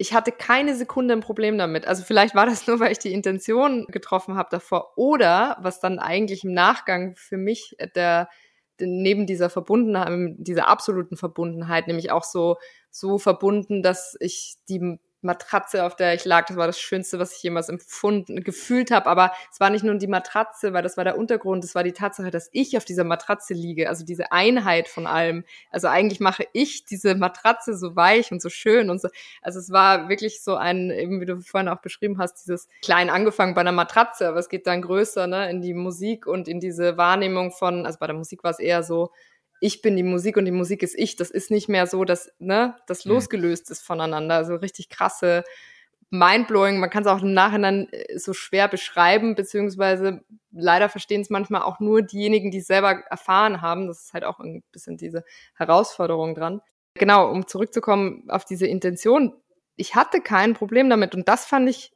ich 0.00 0.14
hatte 0.14 0.32
keine 0.32 0.74
Sekunde 0.74 1.12
ein 1.12 1.20
Problem 1.20 1.58
damit. 1.58 1.86
Also 1.86 2.04
vielleicht 2.04 2.34
war 2.34 2.46
das 2.46 2.66
nur, 2.66 2.80
weil 2.80 2.90
ich 2.90 2.98
die 2.98 3.12
Intention 3.12 3.86
getroffen 3.88 4.34
habe 4.34 4.48
davor. 4.50 4.96
Oder 4.96 5.58
was 5.60 5.78
dann 5.78 5.98
eigentlich 5.98 6.42
im 6.42 6.54
Nachgang 6.54 7.14
für 7.16 7.36
mich 7.36 7.76
der, 7.94 8.30
der 8.78 8.86
neben 8.86 9.26
dieser 9.26 9.50
Verbundenheit, 9.50 10.36
dieser 10.38 10.68
absoluten 10.68 11.18
Verbundenheit, 11.18 11.86
nämlich 11.86 12.10
auch 12.12 12.24
so, 12.24 12.56
so 12.90 13.18
verbunden, 13.18 13.82
dass 13.82 14.16
ich 14.20 14.54
die 14.70 14.98
Matratze, 15.22 15.84
auf 15.84 15.96
der 15.96 16.14
ich 16.14 16.24
lag, 16.24 16.46
das 16.46 16.56
war 16.56 16.66
das 16.66 16.80
Schönste, 16.80 17.18
was 17.18 17.36
ich 17.36 17.42
jemals 17.42 17.68
empfunden, 17.68 18.42
gefühlt 18.42 18.90
habe. 18.90 19.06
Aber 19.06 19.32
es 19.52 19.60
war 19.60 19.70
nicht 19.70 19.84
nur 19.84 19.94
die 19.96 20.06
Matratze, 20.06 20.72
weil 20.72 20.82
das 20.82 20.96
war 20.96 21.04
der 21.04 21.18
Untergrund, 21.18 21.64
es 21.64 21.74
war 21.74 21.82
die 21.82 21.92
Tatsache, 21.92 22.30
dass 22.30 22.48
ich 22.52 22.76
auf 22.76 22.84
dieser 22.84 23.04
Matratze 23.04 23.54
liege, 23.54 23.88
also 23.88 24.04
diese 24.04 24.32
Einheit 24.32 24.88
von 24.88 25.06
allem. 25.06 25.44
Also 25.70 25.88
eigentlich 25.88 26.20
mache 26.20 26.44
ich 26.52 26.84
diese 26.84 27.14
Matratze 27.14 27.76
so 27.76 27.96
weich 27.96 28.32
und 28.32 28.40
so 28.40 28.48
schön 28.48 28.90
und 28.90 29.00
so. 29.00 29.08
Also 29.42 29.58
es 29.58 29.70
war 29.70 30.08
wirklich 30.08 30.42
so 30.42 30.56
ein, 30.56 30.90
eben 30.90 31.20
wie 31.20 31.26
du 31.26 31.40
vorhin 31.40 31.68
auch 31.68 31.80
beschrieben 31.80 32.18
hast, 32.18 32.42
dieses 32.42 32.68
klein 32.82 33.10
angefangen 33.10 33.54
bei 33.54 33.60
einer 33.60 33.72
Matratze, 33.72 34.28
aber 34.28 34.38
es 34.38 34.48
geht 34.48 34.66
dann 34.66 34.82
größer, 34.82 35.26
ne, 35.26 35.50
in 35.50 35.60
die 35.60 35.74
Musik 35.74 36.26
und 36.26 36.48
in 36.48 36.60
diese 36.60 36.96
Wahrnehmung 36.96 37.50
von, 37.52 37.86
also 37.86 37.98
bei 37.98 38.06
der 38.06 38.16
Musik 38.16 38.44
war 38.44 38.50
es 38.50 38.58
eher 38.58 38.82
so, 38.82 39.10
ich 39.60 39.82
bin 39.82 39.96
die 39.96 40.02
Musik 40.02 40.36
und 40.36 40.46
die 40.46 40.50
Musik 40.50 40.82
ist 40.82 40.98
ich. 40.98 41.16
Das 41.16 41.30
ist 41.30 41.50
nicht 41.50 41.68
mehr 41.68 41.86
so, 41.86 42.04
dass 42.04 42.32
ne, 42.38 42.76
das 42.86 43.04
mhm. 43.04 43.12
losgelöst 43.12 43.70
ist 43.70 43.82
voneinander. 43.82 44.36
Also 44.36 44.56
richtig 44.56 44.88
krasse 44.88 45.44
Mindblowing. 46.10 46.80
Man 46.80 46.90
kann 46.90 47.02
es 47.02 47.08
auch 47.08 47.22
im 47.22 47.34
Nachhinein 47.34 47.88
äh, 47.92 48.18
so 48.18 48.32
schwer 48.32 48.66
beschreiben, 48.68 49.34
beziehungsweise 49.34 50.24
leider 50.50 50.88
verstehen 50.88 51.20
es 51.20 51.30
manchmal 51.30 51.62
auch 51.62 51.78
nur 51.78 52.02
diejenigen, 52.02 52.50
die 52.50 52.58
es 52.58 52.66
selber 52.66 53.04
erfahren 53.10 53.62
haben. 53.62 53.86
Das 53.86 54.04
ist 54.04 54.14
halt 54.14 54.24
auch 54.24 54.40
ein 54.40 54.64
bisschen 54.72 54.96
diese 54.96 55.24
Herausforderung 55.54 56.34
dran. 56.34 56.60
Genau, 56.94 57.30
um 57.30 57.46
zurückzukommen 57.46 58.24
auf 58.28 58.44
diese 58.44 58.66
Intention. 58.66 59.34
Ich 59.76 59.94
hatte 59.94 60.20
kein 60.20 60.54
Problem 60.54 60.90
damit 60.90 61.14
und 61.14 61.28
das 61.28 61.46
fand 61.46 61.68
ich 61.68 61.92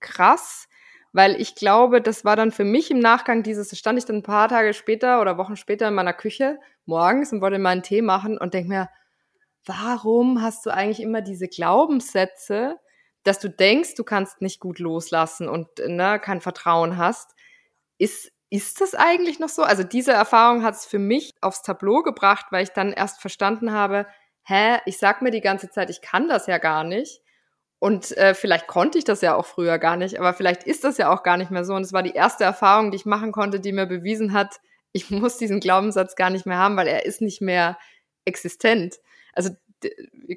krass, 0.00 0.67
weil 1.12 1.40
ich 1.40 1.54
glaube, 1.54 2.00
das 2.00 2.24
war 2.24 2.36
dann 2.36 2.52
für 2.52 2.64
mich 2.64 2.90
im 2.90 2.98
Nachgang 2.98 3.42
dieses, 3.42 3.76
stand 3.78 3.98
ich 3.98 4.04
dann 4.04 4.16
ein 4.16 4.22
paar 4.22 4.48
Tage 4.48 4.74
später 4.74 5.20
oder 5.20 5.38
Wochen 5.38 5.56
später 5.56 5.88
in 5.88 5.94
meiner 5.94 6.12
Küche 6.12 6.58
morgens 6.84 7.32
und 7.32 7.40
wollte 7.40 7.58
meinen 7.58 7.82
Tee 7.82 8.02
machen 8.02 8.38
und 8.38 8.54
denk 8.54 8.68
mir, 8.68 8.88
warum 9.64 10.42
hast 10.42 10.64
du 10.66 10.70
eigentlich 10.70 11.00
immer 11.00 11.20
diese 11.20 11.48
Glaubenssätze, 11.48 12.78
dass 13.24 13.38
du 13.38 13.48
denkst, 13.48 13.94
du 13.94 14.04
kannst 14.04 14.40
nicht 14.40 14.60
gut 14.60 14.78
loslassen 14.78 15.48
und 15.48 15.68
ne, 15.86 16.18
kein 16.18 16.40
Vertrauen 16.40 16.96
hast? 16.96 17.34
Ist, 17.98 18.32
ist 18.50 18.80
das 18.80 18.94
eigentlich 18.94 19.38
noch 19.38 19.48
so? 19.48 19.62
Also 19.62 19.82
diese 19.82 20.12
Erfahrung 20.12 20.62
hat 20.62 20.74
es 20.74 20.86
für 20.86 20.98
mich 20.98 21.34
aufs 21.40 21.62
Tableau 21.62 22.02
gebracht, 22.02 22.46
weil 22.50 22.62
ich 22.62 22.70
dann 22.70 22.92
erst 22.92 23.20
verstanden 23.20 23.72
habe, 23.72 24.06
hä, 24.44 24.78
ich 24.86 24.98
sag 24.98 25.20
mir 25.20 25.30
die 25.30 25.42
ganze 25.42 25.68
Zeit, 25.68 25.90
ich 25.90 26.00
kann 26.00 26.28
das 26.28 26.46
ja 26.46 26.58
gar 26.58 26.84
nicht. 26.84 27.20
Und 27.80 28.16
äh, 28.16 28.34
vielleicht 28.34 28.66
konnte 28.66 28.98
ich 28.98 29.04
das 29.04 29.20
ja 29.20 29.36
auch 29.36 29.46
früher 29.46 29.78
gar 29.78 29.96
nicht, 29.96 30.18
aber 30.18 30.34
vielleicht 30.34 30.64
ist 30.64 30.82
das 30.82 30.98
ja 30.98 31.12
auch 31.12 31.22
gar 31.22 31.36
nicht 31.36 31.50
mehr 31.50 31.64
so. 31.64 31.74
Und 31.74 31.82
es 31.82 31.92
war 31.92 32.02
die 32.02 32.14
erste 32.14 32.44
Erfahrung, 32.44 32.90
die 32.90 32.96
ich 32.96 33.06
machen 33.06 33.30
konnte, 33.30 33.60
die 33.60 33.72
mir 33.72 33.86
bewiesen 33.86 34.32
hat, 34.32 34.60
ich 34.92 35.10
muss 35.10 35.38
diesen 35.38 35.60
Glaubenssatz 35.60 36.16
gar 36.16 36.30
nicht 36.30 36.46
mehr 36.46 36.58
haben, 36.58 36.76
weil 36.76 36.88
er 36.88 37.06
ist 37.06 37.20
nicht 37.20 37.40
mehr 37.40 37.78
existent. 38.24 38.96
Also 39.32 39.50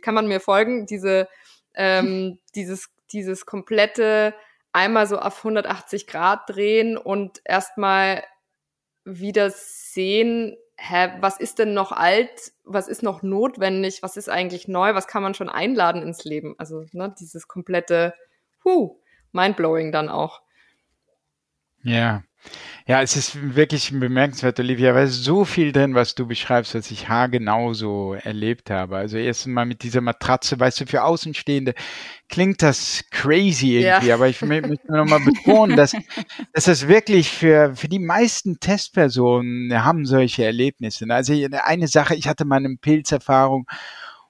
kann 0.01 0.13
man 0.13 0.27
mir 0.27 0.39
folgen? 0.39 0.85
Diese, 0.85 1.27
ähm, 1.73 2.39
dieses, 2.55 2.89
dieses 3.11 3.45
komplette 3.45 4.33
einmal 4.73 5.07
so 5.07 5.17
auf 5.17 5.39
180 5.39 6.07
Grad 6.07 6.49
drehen 6.49 6.95
und 6.97 7.41
erstmal 7.43 8.23
wieder 9.03 9.49
sehen, 9.49 10.55
hä, 10.82 11.11
was 11.19 11.39
ist 11.39 11.59
denn 11.59 11.73
noch 11.73 11.91
alt, 11.91 12.53
was 12.63 12.88
ist 12.88 13.03
noch 13.03 13.21
notwendig, 13.21 14.01
was 14.01 14.17
ist 14.17 14.29
eigentlich 14.29 14.67
neu, 14.67 14.95
was 14.95 15.07
kann 15.07 15.21
man 15.21 15.36
schon 15.36 15.49
einladen 15.49 16.01
ins 16.01 16.23
Leben? 16.23 16.55
Also 16.57 16.86
ne, 16.91 17.13
dieses 17.19 17.47
komplette, 17.47 18.15
huh, 18.63 18.97
mindblowing 19.32 19.91
dann 19.91 20.09
auch. 20.09 20.41
Ja, 21.84 22.23
ja, 22.87 23.01
es 23.01 23.15
ist 23.15 23.55
wirklich 23.55 23.91
bemerkenswert, 23.91 24.59
Olivia, 24.59 24.93
weil 24.95 25.07
so 25.07 25.45
viel 25.45 25.71
drin, 25.71 25.95
was 25.95 26.15
du 26.15 26.27
beschreibst, 26.27 26.75
was 26.75 26.91
ich 26.91 27.07
haargenau 27.07 27.73
so 27.73 28.15
erlebt 28.15 28.69
habe. 28.69 28.97
Also 28.97 29.17
erst 29.17 29.47
mal 29.47 29.65
mit 29.65 29.83
dieser 29.83 30.01
Matratze, 30.01 30.59
weißt 30.59 30.81
du, 30.81 30.85
für 30.87 31.03
Außenstehende 31.03 31.73
klingt 32.27 32.61
das 32.61 33.03
crazy 33.11 33.77
irgendwie, 33.77 34.07
ja. 34.07 34.15
aber 34.15 34.29
ich 34.29 34.41
möchte 34.41 34.79
nochmal 34.87 35.19
betonen, 35.19 35.77
dass, 35.77 35.93
dass 36.53 36.65
das 36.65 36.87
wirklich 36.87 37.29
für, 37.29 37.75
für 37.75 37.87
die 37.87 37.99
meisten 37.99 38.59
Testpersonen 38.59 39.83
haben 39.83 40.05
solche 40.05 40.43
Erlebnisse. 40.43 41.05
Also 41.09 41.33
eine 41.63 41.87
Sache, 41.87 42.15
ich 42.15 42.27
hatte 42.27 42.45
mal 42.45 42.57
eine 42.57 42.75
Pilzerfahrung 42.77 43.67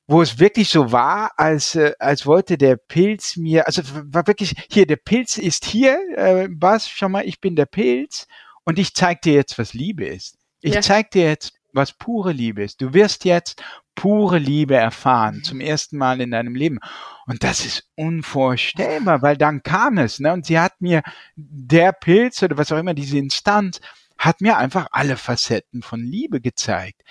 wo 0.08 0.22
es 0.22 0.40
wirklich 0.40 0.70
so 0.70 0.92
war, 0.92 1.32
als, 1.38 1.76
äh, 1.76 1.94
als 2.00 2.26
wollte 2.26 2.58
der 2.58 2.76
Pilz 2.76 3.38
mir, 3.38 3.66
also 3.68 3.82
war 3.86 4.28
wirklich, 4.28 4.56
hier, 4.70 4.86
der 4.86 4.98
Pilz 4.98 5.38
ist 5.38 5.66
hier, 5.66 6.00
äh, 6.18 6.48
Bas, 6.50 6.90
schau 6.90 7.10
mal, 7.10 7.26
ich 7.26 7.40
bin 7.40 7.56
der 7.56 7.66
Pilz 7.66 8.28
und 8.64 8.80
ich 8.80 8.94
zeig 8.94 9.22
dir 9.22 9.34
jetzt, 9.34 9.58
was 9.58 9.74
Liebe 9.74 10.06
ist. 10.06 10.38
Ich 10.62 10.76
ja. 10.76 10.82
zeig 10.82 11.12
dir 11.12 11.24
jetzt, 11.24 11.54
was 11.74 11.94
pure 11.94 12.34
Liebe 12.34 12.64
ist. 12.64 12.82
Du 12.82 12.94
wirst 12.94 13.26
jetzt 13.26 13.64
pure 13.96 14.38
Liebe 14.38 14.76
erfahren, 14.76 15.44
zum 15.44 15.60
ersten 15.60 15.98
Mal 15.98 16.22
in 16.22 16.32
deinem 16.32 16.56
Leben. 16.56 16.80
Und 17.26 17.44
das 17.44 17.66
ist 17.66 17.90
unvorstellbar, 17.96 19.22
weil 19.22 19.38
dann 19.38 19.64
kam 19.64 19.98
es, 19.98 20.20
ne? 20.20 20.34
Und 20.34 20.46
sie 20.46 20.60
hat 20.60 20.82
mir, 20.82 21.02
der 21.36 21.94
Pilz 21.94 22.44
oder 22.44 22.58
was 22.58 22.72
auch 22.72 22.78
immer, 22.78 22.94
diese 22.94 23.18
Instanz, 23.18 23.80
hat 24.18 24.42
mir 24.42 24.58
einfach 24.58 24.88
alle 24.92 25.18
Facetten 25.18 25.82
von 25.82 26.02
Liebe 26.02 26.42
gezeigt 26.42 27.02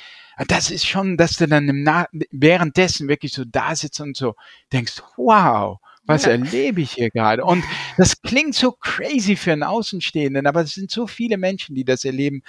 das 0.47 0.71
ist 0.71 0.87
schon, 0.87 1.17
dass 1.17 1.33
du 1.33 1.47
dann 1.47 1.69
im 1.69 1.83
Na 1.83 2.07
währenddessen 2.31 3.09
wirklich 3.09 3.33
so 3.33 3.45
da 3.45 3.75
sitzt 3.75 4.01
und 4.01 4.17
so 4.17 4.35
denkst, 4.73 5.03
wow, 5.17 5.79
was 6.05 6.25
ja. 6.25 6.33
erlebe 6.33 6.81
ich 6.81 6.93
hier 6.93 7.11
gerade? 7.11 7.45
Und 7.45 7.65
das 7.97 8.21
klingt 8.23 8.55
so 8.55 8.73
crazy 8.73 9.37
für 9.37 9.53
einen 9.53 9.63
Außenstehenden, 9.63 10.47
aber 10.47 10.63
es 10.63 10.73
sind 10.73 10.91
so 10.91 11.07
viele 11.07 11.37
Menschen, 11.37 11.75
die 11.75 11.85
das 11.85 12.05
erleben. 12.05 12.43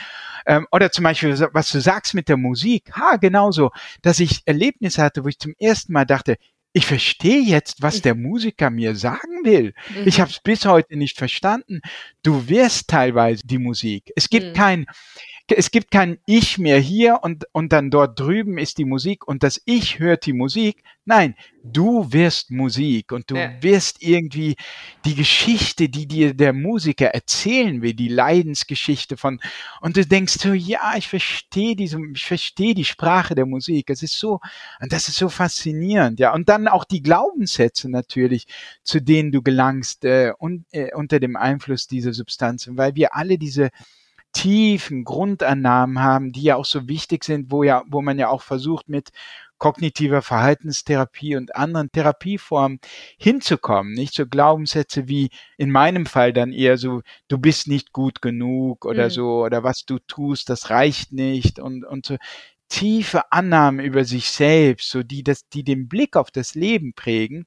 Ähm, 0.46 0.68
oder 0.72 0.92
zum 0.92 1.04
Beispiel, 1.04 1.38
was 1.54 1.72
du 1.72 1.80
sagst 1.80 2.14
mit 2.14 2.30
der 2.30 2.38
Musik, 2.38 2.92
ha, 2.94 3.18
genauso, 3.18 3.72
dass 4.02 4.20
ich 4.20 4.42
Erlebnisse 4.46 5.04
hatte, 5.04 5.24
wo 5.24 5.28
ich 5.28 5.38
zum 5.38 5.54
ersten 5.60 5.94
Mal 5.94 6.06
dachte, 6.06 6.38
ich 6.74 6.86
verstehe 6.86 7.42
jetzt, 7.42 7.82
was 7.82 8.02
der 8.02 8.16
Musiker 8.16 8.70
mir 8.70 8.96
sagen 8.96 9.44
will. 9.44 9.74
Mhm. 9.90 10.08
Ich 10.08 10.22
habe 10.22 10.32
es 10.32 10.40
bis 10.40 10.66
heute 10.66 10.96
nicht 10.96 11.18
verstanden. 11.18 11.82
Du 12.24 12.48
wirst 12.48 12.88
teilweise 12.88 13.46
die 13.46 13.58
Musik. 13.58 14.12
Es 14.16 14.30
gibt 14.30 14.48
mhm. 14.48 14.54
kein, 14.54 14.86
es 15.58 15.72
gibt 15.72 15.92
kein 15.92 16.20
Ich 16.26 16.58
mehr 16.58 16.80
hier 16.80 17.20
und, 17.22 17.46
und 17.52 17.72
dann 17.74 17.90
dort 17.90 18.20
drüben 18.20 18.58
ist 18.58 18.78
die 18.78 18.86
Musik 18.86 19.28
und 19.28 19.44
das 19.44 19.62
Ich 19.66 20.00
hört 20.00 20.26
die 20.26 20.34
Musik. 20.34 20.84
Nein, 21.04 21.36
du 21.64 22.12
wirst 22.14 22.52
Musik 22.52 23.12
und 23.12 23.32
du 23.32 23.36
ja. 23.36 23.52
wirst 23.62 24.02
irgendwie 24.04 24.56
die 25.04 25.16
Geschichte, 25.16 25.90
die 25.90 26.08
dir 26.08 26.34
der 26.34 26.54
Musiker 26.54 27.08
erzählen 27.08 27.82
will, 27.82 27.94
die 27.94 28.08
Leidensgeschichte 28.08 29.18
von, 29.18 29.40
und 29.82 29.98
du 29.98 30.06
denkst 30.06 30.38
so, 30.40 30.54
ja, 30.54 30.94
ich 30.96 31.08
verstehe 31.08 31.76
diese, 31.76 32.00
ich 32.14 32.26
verstehe 32.26 32.76
die 32.76 32.86
Sprache 32.86 33.34
der 33.34 33.46
Musik. 33.46 33.90
Es 33.90 34.04
ist 34.04 34.18
so, 34.18 34.40
und 34.80 34.94
das 34.94 35.08
ist 35.08 35.18
so 35.18 35.30
faszinierend, 35.30 36.20
ja. 36.20 36.34
Und 36.34 36.50
dann 36.50 36.68
auch 36.68 36.84
die 36.84 37.02
Glaubenssätze 37.02 37.90
natürlich, 37.90 38.46
zu 38.84 39.02
denen 39.02 39.32
du 39.32 39.42
gelangst, 39.42 40.06
äh, 40.06 40.34
und, 40.38 40.66
äh, 40.72 40.94
unter 40.94 41.20
dem 41.20 41.36
Einfluss 41.36 41.88
dieser 41.88 42.14
Substanzen, 42.14 42.78
weil 42.78 42.96
wir 42.96 43.16
alle 43.16 43.38
diese, 43.38 43.72
tiefen 44.34 45.04
Grundannahmen 45.04 46.00
haben, 46.00 46.32
die 46.32 46.44
ja 46.44 46.56
auch 46.56 46.66
so 46.66 46.88
wichtig 46.88 47.24
sind, 47.24 47.52
wo 47.52 47.64
ja, 47.64 47.84
wo 47.88 48.02
man 48.02 48.18
ja 48.18 48.30
auch 48.30 48.42
versucht 48.42 48.90
mit 48.90 49.12
kognitiver 49.62 50.24
Verhaltenstherapie 50.24 51.36
und 51.36 51.56
anderen 51.56 51.92
Therapieformen 51.92 52.80
hinzukommen, 53.20 53.94
nicht 53.94 54.16
so 54.16 54.26
Glaubenssätze 54.26 55.08
wie 55.08 55.30
in 55.56 55.70
meinem 55.70 56.08
Fall 56.08 56.34
dann 56.34 56.52
eher 56.52 56.80
so, 56.80 57.02
du 57.28 57.38
bist 57.38 57.68
nicht 57.68 57.94
gut 57.94 58.24
genug 58.24 58.86
oder 58.86 59.06
mhm. 59.06 59.10
so, 59.12 59.44
oder 59.44 59.64
was 59.64 59.86
du 59.86 60.00
tust, 60.00 60.50
das 60.50 60.72
reicht 60.72 61.12
nicht 61.12 61.60
und, 61.60 61.86
und 61.86 62.08
so 62.08 62.18
tiefe 62.70 63.32
Annahmen 63.32 63.86
über 63.86 64.04
sich 64.04 64.32
selbst, 64.32 64.90
so 64.90 65.04
die 65.04 65.24
das, 65.24 65.48
die 65.50 65.64
den 65.64 65.88
Blick 65.88 66.16
auf 66.16 66.32
das 66.32 66.56
Leben 66.56 66.94
prägen, 66.94 67.46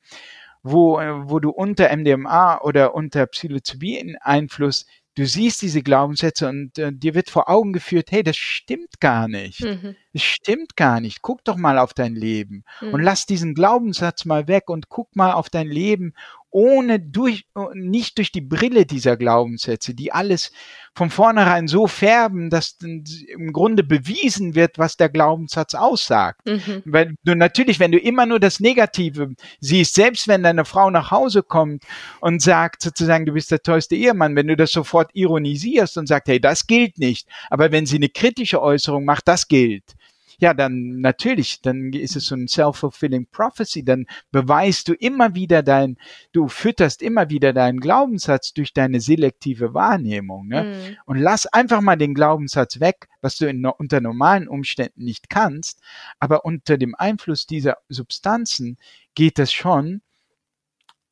wo, 0.63 0.99
wo 0.99 1.41
du 1.41 1.51
unter 1.51 1.95
MDMA 1.97 2.61
oder 2.61 2.95
unter 2.95 3.27
Psilocybin-Einfluss 3.27 4.87
du 5.15 5.27
siehst 5.27 5.63
diese 5.63 5.83
Glaubenssätze 5.83 6.49
und 6.49 6.79
äh, 6.79 6.93
dir 6.93 7.15
wird 7.15 7.31
vor 7.31 7.49
Augen 7.49 7.73
geführt, 7.73 8.11
hey, 8.11 8.23
das 8.23 8.37
stimmt 8.37 9.01
gar 9.01 9.29
nicht. 9.29 9.61
Mhm. 9.61 9.97
Das 10.15 10.23
stimmt 10.23 10.77
gar 10.77 11.01
nicht. 11.01 11.23
Guck 11.23 11.45
doch 11.45 11.57
mal 11.57 11.77
auf 11.77 11.93
dein 11.93 12.15
Leben 12.15 12.65
mhm. 12.81 12.95
und 12.95 13.03
lass 13.03 13.27
diesen 13.27 13.55
Glaubenssatz 13.55 14.25
mal 14.25 14.47
weg 14.47 14.71
und 14.71 14.89
guck 14.89 15.15
mal 15.17 15.33
auf 15.33 15.51
dein 15.51 15.67
Leben 15.67 16.15
ohne 16.55 17.01
durch, 17.01 17.47
nicht 17.73 18.17
durch 18.17 18.31
die 18.31 18.41
Brille 18.41 18.87
dieser 18.87 19.17
Glaubenssätze, 19.17 19.93
die 19.93 20.13
alles 20.13 20.53
von 20.95 21.11
vornherein 21.11 21.67
so 21.67 21.89
färben, 21.89 22.49
dass 22.49 22.79
im 22.81 23.53
Grunde 23.53 23.83
bewiesen 23.83 24.55
wird, 24.55 24.79
was 24.79 24.97
der 24.97 25.09
Glaubenssatz 25.09 25.75
aussagt. 25.75 26.47
Mhm. 26.47 26.83
Weil 26.85 27.15
du 27.25 27.35
natürlich, 27.35 27.81
wenn 27.81 27.91
du 27.91 27.99
immer 27.99 28.25
nur 28.25 28.39
das 28.39 28.61
Negative 28.61 29.35
siehst, 29.59 29.95
selbst 29.95 30.29
wenn 30.29 30.45
deine 30.45 30.65
Frau 30.65 30.91
nach 30.91 31.11
Hause 31.11 31.43
kommt 31.43 31.83
und 32.21 32.41
sagt 32.41 32.83
sozusagen, 32.83 33.27
du 33.27 33.33
bist 33.33 33.51
der 33.51 33.63
tollste 33.63 33.97
Ehemann, 33.97 34.37
wenn 34.37 34.47
du 34.47 34.55
das 34.55 34.71
sofort 34.71 35.11
ironisierst 35.13 35.99
und 35.99 36.07
sagst, 36.07 36.29
hey, 36.29 36.41
das 36.41 36.69
gilt 36.69 36.99
nicht. 36.99 37.27
Aber 37.51 37.73
wenn 37.73 37.85
sie 37.85 37.97
eine 37.97 38.11
kritische 38.11 38.63
Äußerung 38.63 39.05
macht, 39.05 39.27
das 39.27 39.49
gilt 39.49 39.97
ja, 40.39 40.55
dann 40.55 41.01
natürlich, 41.01 41.61
dann 41.63 41.93
ist 41.93 42.17
es 42.17 42.27
so 42.27 42.35
ein 42.35 42.49
self-fulfilling 42.49 43.27
prophecy, 43.27 43.85
dann 43.85 44.07
beweist 44.31 44.89
du 44.89 44.95
immer 44.95 45.35
wieder 45.35 45.63
dein, 45.63 45.97
du 46.33 46.49
fütterst 46.49 47.03
immer 47.03 47.31
wieder 47.31 47.53
deinen 47.53 47.81
Glaubenssatz 47.81 48.53
durch 48.53 48.73
deine 48.73 49.01
selektive 49.01 49.75
Wahrnehmung. 49.75 50.49
Ne? 50.49 50.65
Mhm. 50.65 50.97
Und 51.07 51.19
lass 51.19 51.47
einfach 51.47 51.81
mal 51.81 51.97
den 51.97 52.15
Glaubenssatz 52.15 52.81
weg, 52.81 53.09
was 53.21 53.37
du 53.37 53.47
in, 53.47 53.65
unter 53.65 54.01
normalen 54.01 54.49
Umständen 54.49 55.05
nicht 55.05 55.31
kannst, 55.31 55.81
aber 56.19 56.45
unter 56.45 56.79
dem 56.79 56.95
Einfluss 56.95 57.47
dieser 57.47 57.79
Substanzen 57.89 58.79
geht 59.15 59.39
das 59.39 59.53
schon. 59.53 60.03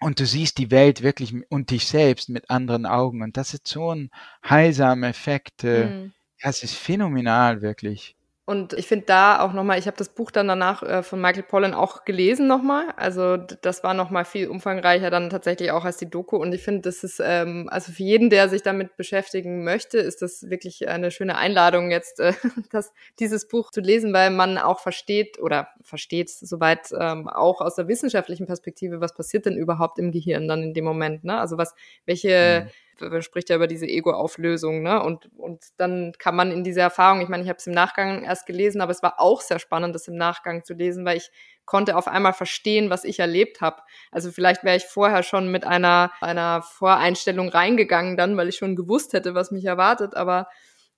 Und 0.00 0.18
du 0.18 0.26
siehst 0.26 0.58
die 0.58 0.72
Welt 0.72 1.02
wirklich 1.02 1.32
und 1.48 1.70
dich 1.70 1.86
selbst 1.86 2.28
mit 2.28 2.50
anderen 2.50 2.86
Augen. 2.86 3.22
Und 3.22 3.36
das 3.36 3.54
ist 3.54 3.68
so 3.68 3.94
ein 3.94 4.10
heilsamer 4.44 5.06
Effekt. 5.06 5.62
Äh, 5.62 5.84
mhm. 5.86 6.12
Ja, 6.42 6.50
es 6.50 6.64
ist 6.64 6.74
phänomenal, 6.74 7.62
wirklich. 7.62 8.16
Und 8.52 8.74
ich 8.74 8.86
finde 8.86 9.06
da 9.06 9.40
auch 9.40 9.54
nochmal, 9.54 9.78
ich 9.78 9.86
habe 9.86 9.96
das 9.96 10.10
Buch 10.10 10.30
dann 10.30 10.46
danach 10.46 10.82
äh, 10.82 11.02
von 11.02 11.22
Michael 11.22 11.42
Pollan 11.42 11.72
auch 11.72 12.04
gelesen 12.04 12.46
nochmal. 12.46 12.84
Also 12.96 13.38
das 13.38 13.82
war 13.82 13.94
nochmal 13.94 14.26
viel 14.26 14.48
umfangreicher 14.48 15.08
dann 15.08 15.30
tatsächlich 15.30 15.70
auch 15.70 15.86
als 15.86 15.96
die 15.96 16.10
Doku. 16.10 16.36
Und 16.36 16.52
ich 16.52 16.60
finde, 16.60 16.82
das 16.82 17.02
ist, 17.02 17.18
ähm, 17.24 17.70
also 17.70 17.92
für 17.92 18.02
jeden, 18.02 18.28
der 18.28 18.50
sich 18.50 18.60
damit 18.60 18.98
beschäftigen 18.98 19.64
möchte, 19.64 19.96
ist 19.96 20.20
das 20.20 20.50
wirklich 20.50 20.86
eine 20.86 21.10
schöne 21.10 21.38
Einladung 21.38 21.90
jetzt, 21.90 22.20
äh, 22.20 22.34
das, 22.70 22.92
dieses 23.18 23.48
Buch 23.48 23.70
zu 23.70 23.80
lesen, 23.80 24.12
weil 24.12 24.28
man 24.28 24.58
auch 24.58 24.80
versteht 24.80 25.38
oder 25.40 25.68
versteht 25.80 26.28
soweit 26.28 26.92
ähm, 27.00 27.30
auch 27.30 27.62
aus 27.62 27.76
der 27.76 27.88
wissenschaftlichen 27.88 28.44
Perspektive, 28.44 29.00
was 29.00 29.14
passiert 29.14 29.46
denn 29.46 29.56
überhaupt 29.56 29.98
im 29.98 30.12
Gehirn 30.12 30.46
dann 30.46 30.62
in 30.62 30.74
dem 30.74 30.84
Moment. 30.84 31.24
Ne? 31.24 31.40
Also 31.40 31.56
was, 31.56 31.74
welche... 32.04 32.66
Mhm 32.66 32.70
man 33.00 33.22
spricht 33.22 33.48
ja 33.50 33.56
über 33.56 33.66
diese 33.66 33.86
Ego-Auflösung, 33.86 34.82
ne? 34.82 35.02
Und, 35.02 35.30
und 35.36 35.62
dann 35.76 36.12
kann 36.18 36.36
man 36.36 36.50
in 36.50 36.64
dieser 36.64 36.82
Erfahrung, 36.82 37.20
ich 37.20 37.28
meine, 37.28 37.42
ich 37.42 37.48
habe 37.48 37.58
es 37.58 37.66
im 37.66 37.72
Nachgang 37.72 38.24
erst 38.24 38.46
gelesen, 38.46 38.80
aber 38.80 38.92
es 38.92 39.02
war 39.02 39.20
auch 39.20 39.40
sehr 39.40 39.58
spannend, 39.58 39.94
das 39.94 40.08
im 40.08 40.16
Nachgang 40.16 40.64
zu 40.64 40.74
lesen, 40.74 41.04
weil 41.04 41.16
ich 41.16 41.30
konnte 41.64 41.96
auf 41.96 42.08
einmal 42.08 42.32
verstehen, 42.32 42.90
was 42.90 43.04
ich 43.04 43.20
erlebt 43.20 43.60
habe. 43.60 43.82
Also 44.10 44.30
vielleicht 44.30 44.64
wäre 44.64 44.76
ich 44.76 44.84
vorher 44.84 45.22
schon 45.22 45.50
mit 45.50 45.64
einer, 45.64 46.12
einer 46.20 46.62
Voreinstellung 46.62 47.48
reingegangen 47.48 48.16
dann, 48.16 48.36
weil 48.36 48.48
ich 48.48 48.56
schon 48.56 48.76
gewusst 48.76 49.12
hätte, 49.12 49.34
was 49.34 49.50
mich 49.50 49.64
erwartet, 49.64 50.14
aber 50.14 50.48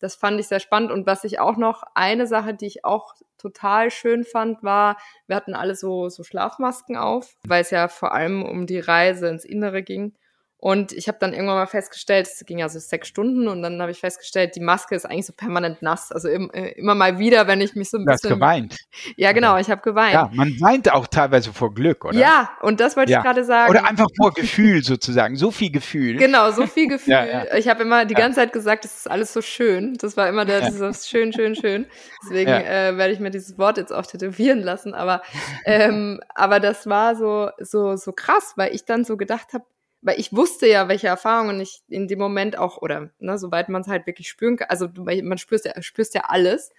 das 0.01 0.17
fand 0.17 0.39
ich 0.39 0.49
sehr 0.49 0.61
spannend. 0.61 0.91
Und 0.91 1.07
was 1.07 1.25
ich 1.25 1.39
auch 1.39 1.57
noch, 1.57 1.83
eine 1.95 2.27
Sache, 2.27 2.55
die 2.55 2.67
ich 2.67 2.85
auch 2.85 3.15
total 3.39 3.91
schön 3.91 4.25
fand, 4.25 4.63
war, 4.63 4.97
wir 5.27 5.37
hatten 5.37 5.55
alle 5.55 5.75
so, 5.75 6.09
so 6.09 6.25
Schlafmasken 6.25 6.97
auf, 6.97 7.37
weil 7.47 7.63
es 7.63 7.71
ja 7.71 7.89
vor 7.89 8.13
allem 8.13 8.43
um 8.43 8.67
die 8.67 8.81
Reise 8.81 9.29
ins 9.29 9.45
Innere 9.45 9.83
ging. 9.83 10.15
Und 10.65 10.93
ich 10.93 11.09
habe 11.09 11.19
dann 11.21 11.35
irgendwann 11.35 11.57
mal 11.57 11.67
festgestellt, 11.67 12.27
es 12.27 12.43
ging 12.47 12.57
ja 12.57 12.71
so 12.71 12.79
sechs 12.79 13.09
Stunden 13.09 13.49
und 13.49 13.61
dann 13.61 13.83
habe 13.83 13.91
ich 13.91 14.01
festgestellt, 14.01 14.57
die 14.57 14.61
Maske 14.61 14.95
ist 14.95 15.05
eigentlich 15.05 15.27
so 15.27 15.35
permanent 15.35 15.83
nass. 15.83 16.11
Also 16.11 16.31
im, 16.31 16.51
äh, 16.55 16.71
immer 16.79 16.95
mal 16.95 17.19
wieder, 17.19 17.47
wenn 17.47 17.61
ich 17.61 17.75
mich 17.75 17.91
so 17.91 17.99
ein 17.99 18.07
du 18.07 18.13
bisschen. 18.13 18.31
Du 18.31 18.35
hast 18.37 18.41
geweint. 18.41 18.77
Ja, 19.19 19.33
genau, 19.33 19.59
ich 19.59 19.69
habe 19.69 19.83
geweint. 19.83 20.15
Ja, 20.15 20.31
man 20.33 20.59
weint 20.63 20.91
auch 20.91 21.07
teilweise 21.07 21.53
vor 21.53 21.75
Glück, 21.75 22.07
oder? 22.07 22.19
Ja, 22.19 22.49
und 22.63 22.81
das 22.81 22.97
wollte 22.97 23.13
ja. 23.13 23.19
ich 23.19 23.25
gerade 23.25 23.45
sagen. 23.45 23.73
Oder 23.73 23.87
einfach 23.87 24.07
vor 24.17 24.33
Gefühl 24.33 24.83
sozusagen. 24.83 25.37
So 25.37 25.51
viel 25.51 25.71
Gefühl. 25.71 26.17
Genau, 26.17 26.51
so 26.51 26.67
viel 26.67 26.89
Gefühl. 26.89 27.13
ja, 27.13 27.27
ja. 27.27 27.55
Ich 27.57 27.69
habe 27.69 27.83
immer 27.83 28.07
die 28.07 28.15
ganze 28.15 28.37
Zeit 28.37 28.55
gesagt, 28.55 28.87
es 28.87 28.97
ist 28.97 29.11
alles 29.11 29.35
so 29.35 29.43
schön. 29.43 29.99
Das 30.01 30.17
war 30.17 30.31
immer 30.31 30.47
der, 30.47 30.63
dieses 30.71 31.07
schön, 31.07 31.35
schön, 31.35 31.57
schön. 31.57 31.85
Deswegen 32.23 32.51
äh, 32.51 32.97
werde 32.97 33.13
ich 33.13 33.21
mir 33.21 33.31
dieses 33.31 33.59
Wort 33.59 33.77
jetzt 33.77 33.93
auch 33.93 34.07
tätowieren 34.07 34.63
lassen. 34.63 34.95
Aber, 34.95 35.21
ähm, 35.67 36.21
aber 36.35 36.59
das 36.59 36.87
war 36.87 37.17
so, 37.17 37.51
so, 37.59 37.97
so 37.97 38.13
krass, 38.13 38.55
weil 38.57 38.75
ich 38.75 38.87
dann 38.87 39.05
so 39.05 39.19
gedacht 39.19 39.53
habe, 39.53 39.65
weil 40.05 40.21
ich 40.21 40.35
wusste 40.35 40.67
ja, 40.67 40.89
welche 40.89 41.07
Erfahrungen 41.09 41.59
ich 41.61 41.83
in 41.89 42.07
dem 42.07 42.19
Moment 42.19 42.59
auch, 42.59 42.77
oder 42.77 43.11
ne, 43.19 43.39
soweit 43.39 43.71
man 43.71 43.81
es 43.83 43.89
halt 43.89 44.07
wirklich 44.07 44.29
spüren 44.29 44.59
kann, 44.59 44.69
also 44.69 44.89
man 44.95 45.39
spürst 45.39 45.65
ja, 45.65 45.83
spürst 45.83 46.15
ja 46.15 46.25
alles. 46.29 46.71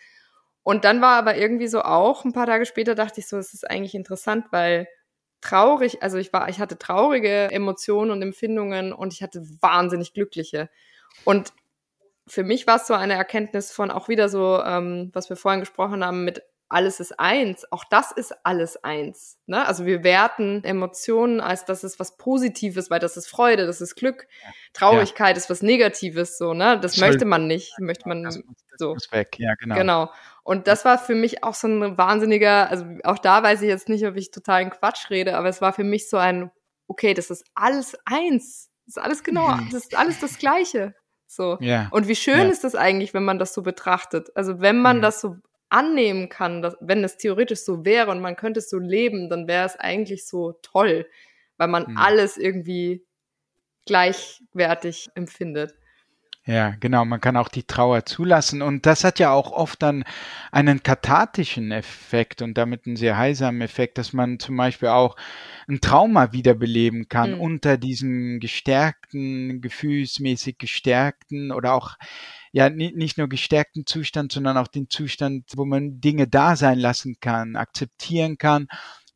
Und 0.64 0.86
dann 0.86 1.02
war 1.02 1.18
aber 1.18 1.36
irgendwie 1.36 1.68
so 1.68 1.82
auch, 1.82 2.24
ein 2.24 2.34
paar 2.34 2.46
Tage 2.46 2.66
später 2.66 2.96
dachte 2.96 3.20
ich 3.20 3.28
so, 3.28 3.38
es 3.38 3.54
ist 3.54 3.70
eigentlich 3.70 3.96
interessant, 3.96 4.46
weil 4.52 4.88
traurig, 5.42 6.04
also 6.04 6.18
ich 6.18 6.34
war, 6.34 6.50
ich 6.50 6.60
hatte 6.60 6.78
traurige 6.78 7.52
Emotionen 7.52 8.12
und 8.12 8.22
Empfindungen 8.22 8.94
und 8.94 9.14
ich 9.14 9.24
hatte 9.24 9.42
wahnsinnig 9.60 10.14
glückliche. 10.14 10.70
Und 11.24 11.52
für 12.28 12.44
mich 12.44 12.68
war 12.68 12.78
es 12.78 12.88
so 12.88 12.94
eine 12.94 13.14
Erkenntnis 13.14 13.72
von 13.72 13.90
auch 13.90 14.08
wieder 14.08 14.30
so, 14.30 14.62
ähm, 14.64 15.10
was 15.14 15.30
wir 15.30 15.38
vorhin 15.38 15.62
gesprochen 15.62 16.06
haben, 16.06 16.26
mit 16.26 16.44
alles 16.70 17.00
ist 17.00 17.20
eins. 17.20 17.72
Auch 17.72 17.84
das 17.90 18.12
ist 18.12 18.34
alles 18.44 18.84
eins. 18.84 19.38
Ne? 19.46 19.66
Also 19.66 19.86
wir 19.86 20.04
werten 20.04 20.64
Emotionen 20.64 21.40
als 21.40 21.66
das 21.66 21.84
ist 21.84 22.00
was 22.00 22.18
Positives, 22.18 22.90
weil 22.90 23.00
das 23.00 23.18
ist 23.18 23.28
Freude, 23.28 23.68
das 23.68 23.82
ist 23.82 23.96
Glück. 23.96 24.28
Traurigkeit 24.74 25.36
ja. 25.36 25.38
ist 25.38 25.50
was 25.50 25.62
Negatives, 25.62 26.38
so, 26.38 26.54
ne? 26.54 26.80
Das 26.80 26.96
Soll, 26.96 27.10
möchte 27.10 27.26
man 27.26 27.48
nicht. 27.48 27.80
Möchte 27.80 28.08
man 28.10 28.24
das, 28.24 28.36
das 28.36 28.46
so. 28.78 28.94
Muss 28.94 29.12
weg, 29.12 29.38
ja, 29.38 29.54
genau. 29.56 29.76
Genau. 29.76 30.12
Und 30.44 30.68
das 30.68 30.86
war 30.86 30.98
für 30.98 31.16
mich 31.16 31.44
auch 31.44 31.54
so 31.54 31.68
ein 31.68 31.98
wahnsinniger, 31.98 32.70
also 32.70 32.86
auch 33.04 33.20
da 33.20 33.44
weiß 33.44 33.62
ich 33.62 33.68
jetzt 33.68 33.90
nicht, 33.90 34.06
ob 34.06 34.16
ich 34.16 34.32
totalen 34.32 34.70
Quatsch 34.70 35.10
rede, 35.10 35.38
aber 35.38 35.50
es 35.50 35.62
war 35.62 35.74
für 35.74 35.84
mich 35.84 36.10
so 36.10 36.18
ein, 36.18 36.52
okay, 36.88 37.14
das 37.14 37.30
ist 37.30 37.46
alles 37.54 37.98
eins. 38.06 38.70
Das 38.86 38.98
ist 38.98 39.04
alles 39.04 39.24
genau, 39.24 39.58
das 39.72 39.86
ist 39.86 39.98
alles 39.98 40.20
das 40.20 40.38
Gleiche. 40.38 40.94
So. 41.28 41.58
Ja. 41.60 41.88
Und 41.92 42.08
wie 42.08 42.16
schön 42.16 42.38
ja. 42.38 42.50
ist 42.50 42.64
das 42.64 42.76
eigentlich, 42.76 43.14
wenn 43.14 43.24
man 43.24 43.40
das 43.40 43.54
so 43.54 43.62
betrachtet? 43.62 44.30
Also 44.36 44.62
wenn 44.62 44.80
man 44.80 45.02
das 45.02 45.22
so 45.22 45.38
annehmen 45.76 46.30
kann, 46.30 46.62
dass, 46.62 46.78
wenn 46.80 47.04
es 47.04 47.18
theoretisch 47.18 47.60
so 47.60 47.84
wäre 47.84 48.10
und 48.10 48.22
man 48.22 48.38
könnte 48.38 48.60
es 48.60 48.70
so 48.70 48.80
leben, 48.80 49.30
dann 49.30 49.48
wäre 49.48 49.66
es 49.66 49.76
eigentlich 49.76 50.26
so 50.26 50.54
toll, 50.62 51.06
weil 51.58 51.68
man 51.68 51.92
mhm. 51.92 51.98
alles 51.98 52.38
irgendwie 52.38 53.06
gleichwertig 53.86 55.10
empfindet. 55.16 55.76
Ja, 56.48 56.76
genau. 56.80 57.06
Man 57.06 57.22
kann 57.22 57.38
auch 57.38 57.50
die 57.50 57.64
Trauer 57.64 58.06
zulassen. 58.06 58.62
Und 58.62 58.86
das 58.86 59.04
hat 59.04 59.18
ja 59.18 59.32
auch 59.32 59.52
oft 59.52 59.82
dann 59.82 60.04
einen 60.52 60.84
kathartischen 60.84 61.72
Effekt 61.72 62.44
und 62.44 62.56
damit 62.56 62.86
einen 62.86 62.98
sehr 62.98 63.18
heilsamen 63.18 63.62
Effekt, 63.62 63.98
dass 63.98 64.14
man 64.14 64.40
zum 64.40 64.56
Beispiel 64.56 64.90
auch 64.90 65.16
ein 65.68 65.82
Trauma 65.82 66.34
wiederbeleben 66.34 67.10
kann 67.10 67.34
mhm. 67.34 67.42
unter 67.42 67.78
diesem 67.78 68.40
gestärkten, 68.40 69.60
gefühlsmäßig 69.60 70.60
gestärkten 70.60 71.52
oder 71.52 71.74
auch 71.74 71.96
ja 72.56 72.70
nicht 72.70 73.18
nur 73.18 73.28
gestärkten 73.28 73.86
Zustand, 73.86 74.32
sondern 74.32 74.58
auch 74.58 74.70
den 74.70 74.90
Zustand, 74.90 75.44
wo 75.58 75.66
man 75.66 76.00
Dinge 76.00 76.26
da 76.26 76.56
sein 76.56 76.80
lassen 76.80 77.18
kann, 77.20 77.58
akzeptieren 77.58 78.38
kann 78.38 78.68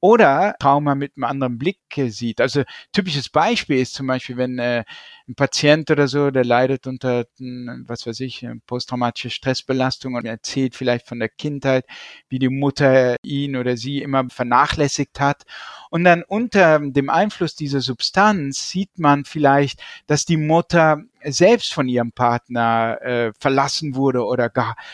oder 0.02 0.56
Trauma 0.60 0.96
mit 0.96 1.14
einem 1.16 1.26
anderen 1.26 1.58
Blick 1.58 1.80
sieht. 2.08 2.40
Also 2.42 2.64
typisches 2.94 3.30
Beispiel 3.30 3.80
ist 3.80 3.94
zum 3.94 4.08
Beispiel, 4.08 4.38
wenn 4.38 4.58
äh, 4.60 4.84
ein 5.28 5.36
Patient 5.36 5.92
oder 5.92 6.08
so, 6.08 6.32
der 6.32 6.44
leidet 6.44 6.88
unter, 6.88 7.26
was 7.38 8.08
weiß 8.08 8.20
ich, 8.22 8.48
posttraumatische 8.66 9.30
Stressbelastung 9.30 10.16
und 10.16 10.26
erzählt 10.26 10.76
vielleicht 10.76 11.08
von 11.08 11.20
der 11.20 11.30
Kindheit, 11.30 11.86
wie 12.30 12.40
die 12.40 12.50
Mutter 12.50 13.16
ihn 13.24 13.56
oder 13.56 13.78
sie 13.78 14.02
immer 14.02 14.28
vernachlässigt 14.30 15.20
hat. 15.20 15.44
Und 15.90 16.04
dann 16.04 16.24
unter 16.24 16.80
dem 16.80 17.10
Einfluss 17.10 17.56
dieser 17.56 17.82
Substanz 17.82 18.70
sieht 18.70 18.98
man 18.98 19.26
vielleicht, 19.26 19.82
dass 20.08 20.26
die 20.26 20.38
Mutter 20.38 21.04
selbst 21.24 21.74
von 21.74 21.88
ihrem 21.88 22.12
Partner 22.12 23.02
äh, 23.02 23.32
verlassen 23.40 23.96
wurde 23.96 24.24
oder 24.24 24.52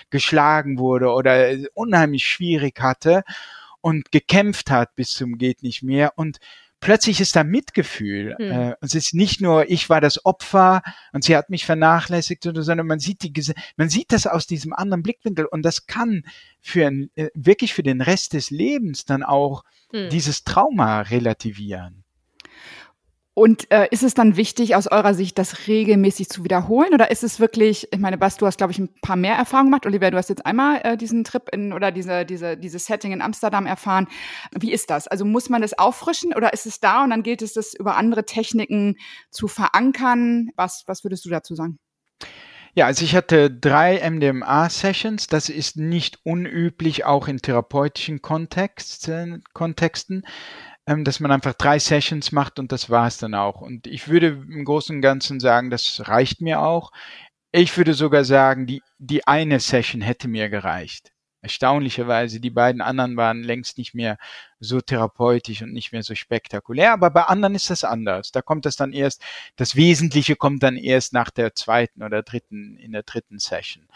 geschlagen 0.10 0.80
wurde 0.80 1.12
oder 1.12 1.56
unheimlich 1.76 2.26
schwierig 2.26 2.82
hatte 2.82 3.24
und 3.86 4.12
gekämpft 4.12 4.72
hat 4.72 4.96
bis 4.96 5.10
zum 5.10 5.38
geht 5.38 5.62
nicht 5.62 5.84
mehr 5.84 6.14
und 6.18 6.40
plötzlich 6.80 7.22
ist 7.22 7.36
da 7.36 7.44
Mitgefühl. 7.44 8.36
Hm. 8.36 8.52
Äh, 8.52 8.76
es 8.82 8.96
ist 8.96 9.14
nicht 9.14 9.42
nur, 9.42 9.70
ich 9.70 9.92
war 9.92 10.02
das 10.02 10.26
Opfer 10.26 10.82
und 11.14 11.24
sie 11.24 11.38
hat 11.38 11.52
mich 11.52 11.68
vernachlässigt, 11.68 12.48
oder, 12.48 12.64
sondern 12.64 12.88
man 12.88 12.98
sieht 12.98 13.22
die, 13.22 13.32
man 13.78 13.90
sieht 13.90 14.12
das 14.12 14.26
aus 14.26 14.48
diesem 14.48 14.74
anderen 14.74 15.04
Blickwinkel 15.04 15.46
und 15.46 15.62
das 15.62 15.86
kann 15.86 16.24
für 16.62 16.92
äh, 17.14 17.30
wirklich 17.36 17.76
für 17.76 17.84
den 17.84 18.02
Rest 18.02 18.34
des 18.34 18.50
Lebens 18.50 19.06
dann 19.06 19.22
auch 19.22 19.64
hm. 19.92 20.10
dieses 20.10 20.44
Trauma 20.44 21.02
relativieren. 21.02 22.05
Und 23.36 23.70
äh, 23.70 23.90
ist 23.92 24.02
es 24.02 24.14
dann 24.14 24.38
wichtig, 24.38 24.78
aus 24.78 24.88
eurer 24.88 25.14
Sicht, 25.14 25.38
das 25.38 25.68
regelmäßig 25.68 26.30
zu 26.30 26.46
wiederholen? 26.46 26.94
Oder 26.94 27.12
ist 27.12 27.22
es 27.22 27.42
wirklich, 27.42 27.86
ich 27.92 28.00
meine, 28.00 28.18
Bas, 28.18 28.38
du 28.38 28.46
hast, 28.46 28.58
glaube 28.58 28.72
ich, 28.72 28.80
ein 28.80 28.88
paar 29.02 29.18
mehr 29.18 29.36
Erfahrungen 29.36 29.72
gemacht. 29.72 29.86
Oliver, 29.86 30.10
du 30.10 30.18
hast 30.18 30.30
jetzt 30.30 30.46
einmal 30.46 30.80
äh, 30.84 30.96
diesen 30.96 31.26
Trip 31.26 31.50
in 31.52 31.74
oder 31.74 31.92
diese, 31.92 32.26
diese, 32.26 32.56
dieses 32.56 32.86
Setting 32.86 33.12
in 33.12 33.22
Amsterdam 33.22 33.66
erfahren. 33.66 34.08
Wie 34.58 34.72
ist 34.72 34.90
das? 34.90 35.10
Also 35.10 35.26
muss 35.26 35.50
man 35.50 35.62
das 35.62 35.78
auffrischen 35.78 36.34
oder 36.34 36.54
ist 36.54 36.66
es 36.66 36.80
da 36.80 37.04
und 37.04 37.10
dann 37.10 37.24
gilt 37.24 37.42
es, 37.42 37.52
das 37.52 37.74
über 37.74 37.98
andere 37.98 38.26
Techniken 38.26 38.96
zu 39.32 39.50
verankern? 39.50 40.52
Was, 40.56 40.84
was 40.88 41.04
würdest 41.04 41.26
du 41.26 41.30
dazu 41.30 41.56
sagen? 41.56 41.78
Ja, 42.74 42.86
also 42.86 43.04
ich 43.04 43.18
hatte 43.18 43.52
drei 43.52 44.00
MDMA-Sessions. 44.10 45.28
Das 45.28 45.50
ist 45.50 45.76
nicht 45.76 46.20
unüblich, 46.24 47.04
auch 47.04 47.28
in 47.28 47.40
therapeutischen 47.40 48.22
Kontexten. 48.22 49.44
Kontexten 49.54 50.24
dass 50.86 51.20
man 51.20 51.32
einfach 51.32 51.54
drei 51.54 51.80
Sessions 51.80 52.32
macht 52.32 52.60
und 52.60 52.72
das 52.72 52.90
war 52.90 53.08
es 53.08 53.18
dann 53.18 53.34
auch. 53.34 53.62
Und 53.62 53.88
ich 53.88 54.08
würde 54.08 54.28
im 54.28 54.66
Großen 54.66 54.96
und 54.96 55.02
Ganzen 55.02 55.40
sagen, 55.40 55.70
das 55.70 56.08
reicht 56.08 56.42
mir 56.42 56.62
auch. 56.62 56.92
Ich 57.52 57.76
würde 57.78 57.94
sogar 57.94 58.24
sagen, 58.24 58.68
die, 58.68 58.84
die 59.00 59.26
eine 59.28 59.60
Session 59.60 60.02
hätte 60.02 60.28
mir 60.28 60.50
gereicht. 60.50 61.12
Erstaunlicherweise, 61.42 62.40
die 62.40 62.50
beiden 62.50 62.82
anderen 62.82 63.18
waren 63.18 63.44
längst 63.44 63.78
nicht 63.78 63.94
mehr 63.94 64.18
so 64.60 64.82
therapeutisch 64.82 65.62
und 65.62 65.74
nicht 65.74 65.92
mehr 65.92 66.02
so 66.02 66.16
spektakulär, 66.16 66.92
aber 66.94 67.12
bei 67.12 67.24
anderen 67.24 67.54
ist 67.54 67.70
das 67.70 67.84
anders. 67.84 68.32
Da 68.32 68.42
kommt 68.42 68.66
das 68.66 68.76
dann 68.76 68.94
erst, 68.94 69.22
das 69.56 69.76
Wesentliche 69.76 70.36
kommt 70.36 70.64
dann 70.64 70.76
erst 70.76 71.14
nach 71.14 71.30
der 71.30 71.54
zweiten 71.54 72.02
oder 72.02 72.24
dritten, 72.24 72.78
in 72.78 72.94
der 72.94 73.04
dritten 73.04 73.38
Session. 73.38 73.88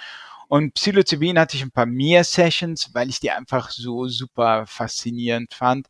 Und 0.49 0.73
Psilocybin 0.73 1.37
hatte 1.37 1.57
ich 1.57 1.63
ein 1.63 1.69
paar 1.69 1.85
mehr 1.85 2.23
Sessions, 2.23 2.89
weil 2.93 3.07
ich 3.09 3.19
die 3.19 3.29
einfach 3.29 3.69
so 3.69 4.07
super 4.07 4.65
faszinierend 4.65 5.53
fand. 5.53 5.87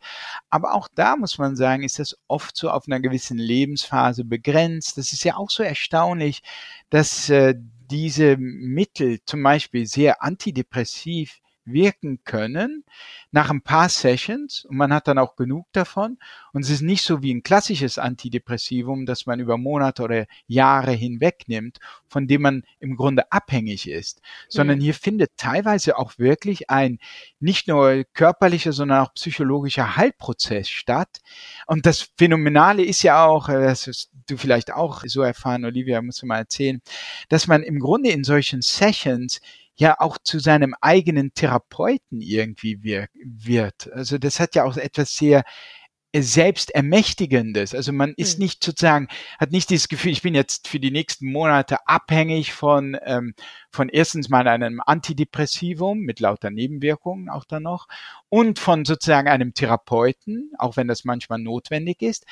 Aber 0.50 0.74
auch 0.74 0.90
da 0.94 1.16
muss 1.16 1.38
man 1.38 1.56
sagen, 1.56 1.84
ist 1.84 1.98
das 1.98 2.18
oft 2.28 2.58
so 2.58 2.70
auf 2.70 2.86
einer 2.86 3.00
gewissen 3.00 3.38
Lebensphase 3.38 4.26
begrenzt. 4.26 4.98
Das 4.98 5.14
ist 5.14 5.24
ja 5.24 5.38
auch 5.38 5.50
so 5.50 5.64
erstaunlich, 5.64 6.42
dass 6.90 7.30
äh, 7.30 7.56
diese 7.90 8.36
Mittel 8.38 9.20
zum 9.26 9.42
Beispiel 9.44 9.88
sehr 9.88 10.22
antidepressiv 10.22 11.40
wirken 11.72 12.24
können 12.24 12.84
nach 13.32 13.50
ein 13.50 13.62
paar 13.62 13.90
Sessions 13.90 14.66
und 14.66 14.78
man 14.78 14.94
hat 14.94 15.08
dann 15.08 15.18
auch 15.18 15.36
genug 15.36 15.68
davon. 15.72 16.18
Und 16.52 16.64
es 16.64 16.70
ist 16.70 16.82
nicht 16.82 17.04
so 17.04 17.22
wie 17.22 17.34
ein 17.34 17.44
klassisches 17.44 17.98
Antidepressivum, 17.98 19.06
das 19.06 19.26
man 19.26 19.40
über 19.40 19.58
Monate 19.58 20.04
oder 20.04 20.26
Jahre 20.48 20.92
hinweg 20.92 21.44
nimmt, 21.48 21.80
von 22.08 22.28
dem 22.28 22.42
man 22.42 22.64
im 22.80 22.96
Grunde 22.96 23.32
abhängig 23.32 23.88
ist, 23.88 24.22
sondern 24.48 24.80
mhm. 24.80 24.84
hier 24.84 24.94
findet 24.94 25.32
teilweise 25.38 25.98
auch 25.98 26.18
wirklich 26.18 26.70
ein 26.70 27.00
nicht 27.40 27.68
nur 27.68 28.04
körperlicher, 28.14 28.74
sondern 28.74 29.06
auch 29.06 29.14
psychologischer 29.14 29.96
Heilprozess 29.96 30.70
statt. 30.70 31.20
Und 31.68 31.86
das 31.86 32.10
Phänomenale 32.18 32.84
ist 32.84 33.04
ja 33.04 33.26
auch, 33.26 33.50
äh, 33.50 33.62
das 33.62 34.10
du 34.30 34.38
vielleicht 34.38 34.74
auch 34.74 35.04
so 35.06 35.22
erfahren, 35.22 35.66
Olivia, 35.66 36.02
musst 36.02 36.22
du 36.22 36.26
mal 36.26 36.40
erzählen, 36.40 36.82
dass 37.30 37.48
man 37.48 37.64
im 37.64 37.80
Grunde 37.80 38.10
in 38.10 38.24
solchen 38.24 38.62
Sessions 38.62 39.42
ja 39.80 39.96
auch 40.00 40.18
zu 40.22 40.40
seinem 40.40 40.76
eigenen 40.82 41.34
Therapeuten 41.34 42.22
irgendwie 42.22 42.84
wird. 42.84 43.92
Also 43.94 44.18
das 44.18 44.40
hat 44.40 44.56
ja 44.56 44.66
auch 44.66 44.78
etwas 44.78 45.16
sehr 45.16 45.44
äh, 46.12 46.22
selbstermächtigendes. 46.22 47.76
Also 47.76 47.94
man 47.94 48.14
ist 48.18 48.40
mhm. 48.40 48.46
nicht 48.46 48.64
sozusagen, 48.64 49.08
hat 49.40 49.52
nicht 49.52 49.70
dieses 49.70 49.88
Gefühl, 49.88 50.12
ich 50.12 50.24
bin 50.24 50.36
jetzt 50.36 50.68
für 50.68 50.80
die 50.80 50.92
nächsten 50.92 51.32
Monate 51.32 51.88
abhängig 51.88 52.52
von, 52.54 52.98
ähm, 53.06 53.34
von 53.72 53.90
erstens 53.90 54.28
mal 54.28 54.48
einem 54.48 54.82
Antidepressivum 54.86 56.00
mit 56.00 56.20
lauter 56.20 56.50
Nebenwirkungen 56.50 57.30
auch 57.30 57.46
dann 57.46 57.64
noch 57.64 57.88
und 58.28 58.60
von 58.60 58.86
sozusagen 58.86 59.28
einem 59.28 59.54
Therapeuten, 59.54 60.52
auch 60.58 60.78
wenn 60.78 60.88
das 60.88 61.06
manchmal 61.06 61.40
notwendig 61.40 62.02
ist, 62.02 62.26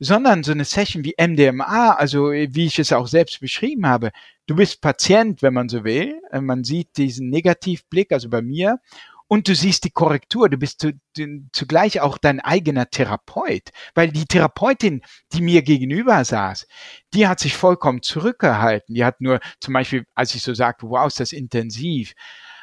sondern 0.00 0.42
so 0.42 0.52
eine 0.52 0.64
Session 0.64 1.04
wie 1.04 1.14
MDMA, 1.16 1.92
also 1.92 2.32
wie 2.32 2.66
ich 2.66 2.78
es 2.78 2.92
auch 2.92 3.06
selbst 3.06 3.40
beschrieben 3.40 3.86
habe, 3.86 4.10
du 4.46 4.56
bist 4.56 4.80
Patient, 4.80 5.42
wenn 5.42 5.54
man 5.54 5.68
so 5.68 5.84
will, 5.84 6.20
äh, 6.32 6.40
man 6.40 6.64
sieht 6.64 6.96
diesen 6.96 7.28
Negativblick, 7.28 8.10
also 8.10 8.28
bei 8.30 8.42
mir, 8.42 8.80
und 9.28 9.46
du 9.46 9.54
siehst 9.54 9.84
die 9.84 9.90
Korrektur, 9.90 10.48
du 10.48 10.56
bist 10.56 10.80
zu, 10.80 10.92
du, 11.16 11.48
zugleich 11.52 12.00
auch 12.00 12.18
dein 12.18 12.40
eigener 12.40 12.90
Therapeut, 12.90 13.70
weil 13.94 14.10
die 14.10 14.24
Therapeutin, 14.24 15.02
die 15.32 15.40
mir 15.40 15.62
gegenüber 15.62 16.24
saß, 16.24 16.66
die 17.14 17.28
hat 17.28 17.38
sich 17.38 17.56
vollkommen 17.56 18.02
zurückgehalten. 18.02 18.92
Die 18.92 19.04
hat 19.04 19.20
nur 19.20 19.38
zum 19.60 19.74
Beispiel, 19.74 20.04
als 20.16 20.34
ich 20.34 20.42
so 20.42 20.52
sagte, 20.52 20.88
wow, 20.88 21.06
ist 21.06 21.20
das 21.20 21.30
intensiv, 21.30 22.14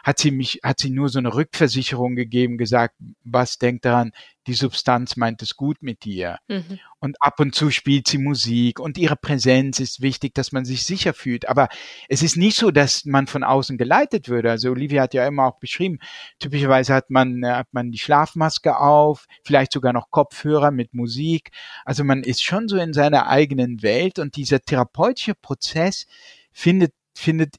hat 0.07 0.19
sie 0.19 0.31
mich, 0.31 0.61
hat 0.63 0.79
sie 0.79 0.89
nur 0.89 1.09
so 1.09 1.19
eine 1.19 1.33
Rückversicherung 1.33 2.15
gegeben, 2.15 2.57
gesagt, 2.57 2.95
was 3.25 3.57
denkt 3.57 3.83
daran, 3.83 4.13
die 4.47 4.53
Substanz 4.53 5.17
meint 5.17 5.41
es 5.41 5.57
gut 5.57 5.81
mit 5.81 6.05
dir. 6.05 6.37
Mhm. 6.47 6.79
Und 6.99 7.17
ab 7.19 7.41
und 7.41 7.53
zu 7.53 7.71
spielt 7.71 8.07
sie 8.07 8.17
Musik 8.17 8.79
und 8.79 8.97
ihre 8.97 9.17
Präsenz 9.17 9.81
ist 9.81 10.01
wichtig, 10.01 10.33
dass 10.33 10.53
man 10.53 10.63
sich 10.63 10.85
sicher 10.85 11.13
fühlt. 11.13 11.49
Aber 11.49 11.67
es 12.07 12.23
ist 12.23 12.37
nicht 12.37 12.55
so, 12.55 12.71
dass 12.71 13.03
man 13.03 13.27
von 13.27 13.43
außen 13.43 13.77
geleitet 13.77 14.29
würde. 14.29 14.49
Also 14.49 14.71
Olivia 14.71 15.01
hat 15.01 15.13
ja 15.13 15.27
immer 15.27 15.45
auch 15.45 15.59
beschrieben, 15.59 15.99
typischerweise 16.39 16.93
hat 16.93 17.09
man, 17.09 17.43
äh, 17.43 17.51
hat 17.51 17.73
man 17.73 17.91
die 17.91 17.97
Schlafmaske 17.97 18.79
auf, 18.79 19.25
vielleicht 19.43 19.73
sogar 19.73 19.91
noch 19.91 20.09
Kopfhörer 20.09 20.71
mit 20.71 20.93
Musik. 20.93 21.51
Also 21.83 22.05
man 22.05 22.23
ist 22.23 22.41
schon 22.41 22.69
so 22.69 22.77
in 22.77 22.93
seiner 22.93 23.27
eigenen 23.27 23.83
Welt 23.83 24.19
und 24.19 24.37
dieser 24.37 24.61
therapeutische 24.61 25.35
Prozess 25.35 26.07
findet 26.53 26.93
findet, 27.17 27.55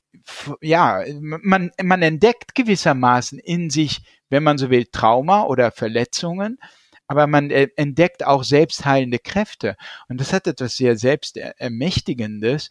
ja, 0.61 1.03
man, 1.21 1.71
man 1.83 2.03
entdeckt 2.03 2.55
gewissermaßen 2.55 3.39
in 3.39 3.71
sich, 3.71 4.03
wenn 4.31 4.43
man 4.43 4.59
so 4.59 4.71
will, 4.71 4.87
Trauma 4.87 5.45
oder 5.45 5.73
Verletzungen, 5.73 6.59
aber 7.11 7.27
man 7.27 7.51
äh, 7.51 7.69
entdeckt 7.77 8.25
auch 8.25 8.45
selbstheilende 8.45 9.19
Kräfte. 9.19 9.77
Und 10.09 10.21
das 10.21 10.35
hat 10.35 10.47
etwas 10.47 10.77
sehr 10.77 10.97
selbstermächtigendes. 10.97 12.71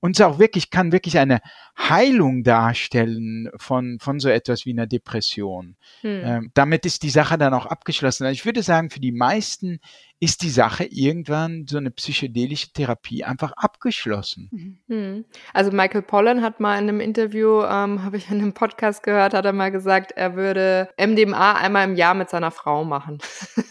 Und 0.00 0.16
es 0.16 0.20
auch 0.20 0.40
wirklich, 0.40 0.70
kann 0.70 0.90
wirklich 0.90 1.18
eine 1.18 1.40
Heilung 1.78 2.42
darstellen 2.42 3.48
von, 3.56 3.98
von 4.00 4.18
so 4.18 4.28
etwas 4.28 4.66
wie 4.66 4.72
einer 4.72 4.88
Depression. 4.88 5.76
Hm. 6.00 6.22
Ähm, 6.24 6.50
damit 6.54 6.84
ist 6.84 7.04
die 7.04 7.10
Sache 7.10 7.38
dann 7.38 7.54
auch 7.54 7.66
abgeschlossen. 7.66 8.24
Also 8.24 8.34
ich 8.34 8.44
würde 8.44 8.64
sagen, 8.64 8.90
für 8.90 9.00
die 9.00 9.12
meisten 9.12 9.78
ist 10.18 10.42
die 10.42 10.50
Sache 10.50 10.84
irgendwann 10.84 11.66
so 11.68 11.76
eine 11.76 11.90
psychedelische 11.90 12.72
Therapie 12.72 13.22
einfach 13.24 13.52
abgeschlossen. 13.52 14.48
Mhm. 14.50 14.78
Hm. 14.88 15.24
Also 15.52 15.70
Michael 15.72 16.02
Pollan 16.02 16.42
hat 16.42 16.58
mal 16.58 16.78
in 16.78 16.88
einem 16.88 17.00
Interview, 17.00 17.62
ähm, 17.62 18.02
habe 18.02 18.16
ich 18.16 18.30
in 18.30 18.40
einem 18.40 18.54
Podcast 18.54 19.02
gehört, 19.02 19.34
hat 19.34 19.44
er 19.44 19.52
mal 19.52 19.70
gesagt, 19.70 20.12
er 20.12 20.34
würde 20.34 20.88
MDMA 20.98 21.56
einmal 21.56 21.88
im 21.88 21.96
Jahr 21.96 22.14
mit 22.14 22.30
seiner 22.30 22.50
Frau 22.50 22.84
machen. 22.84 23.18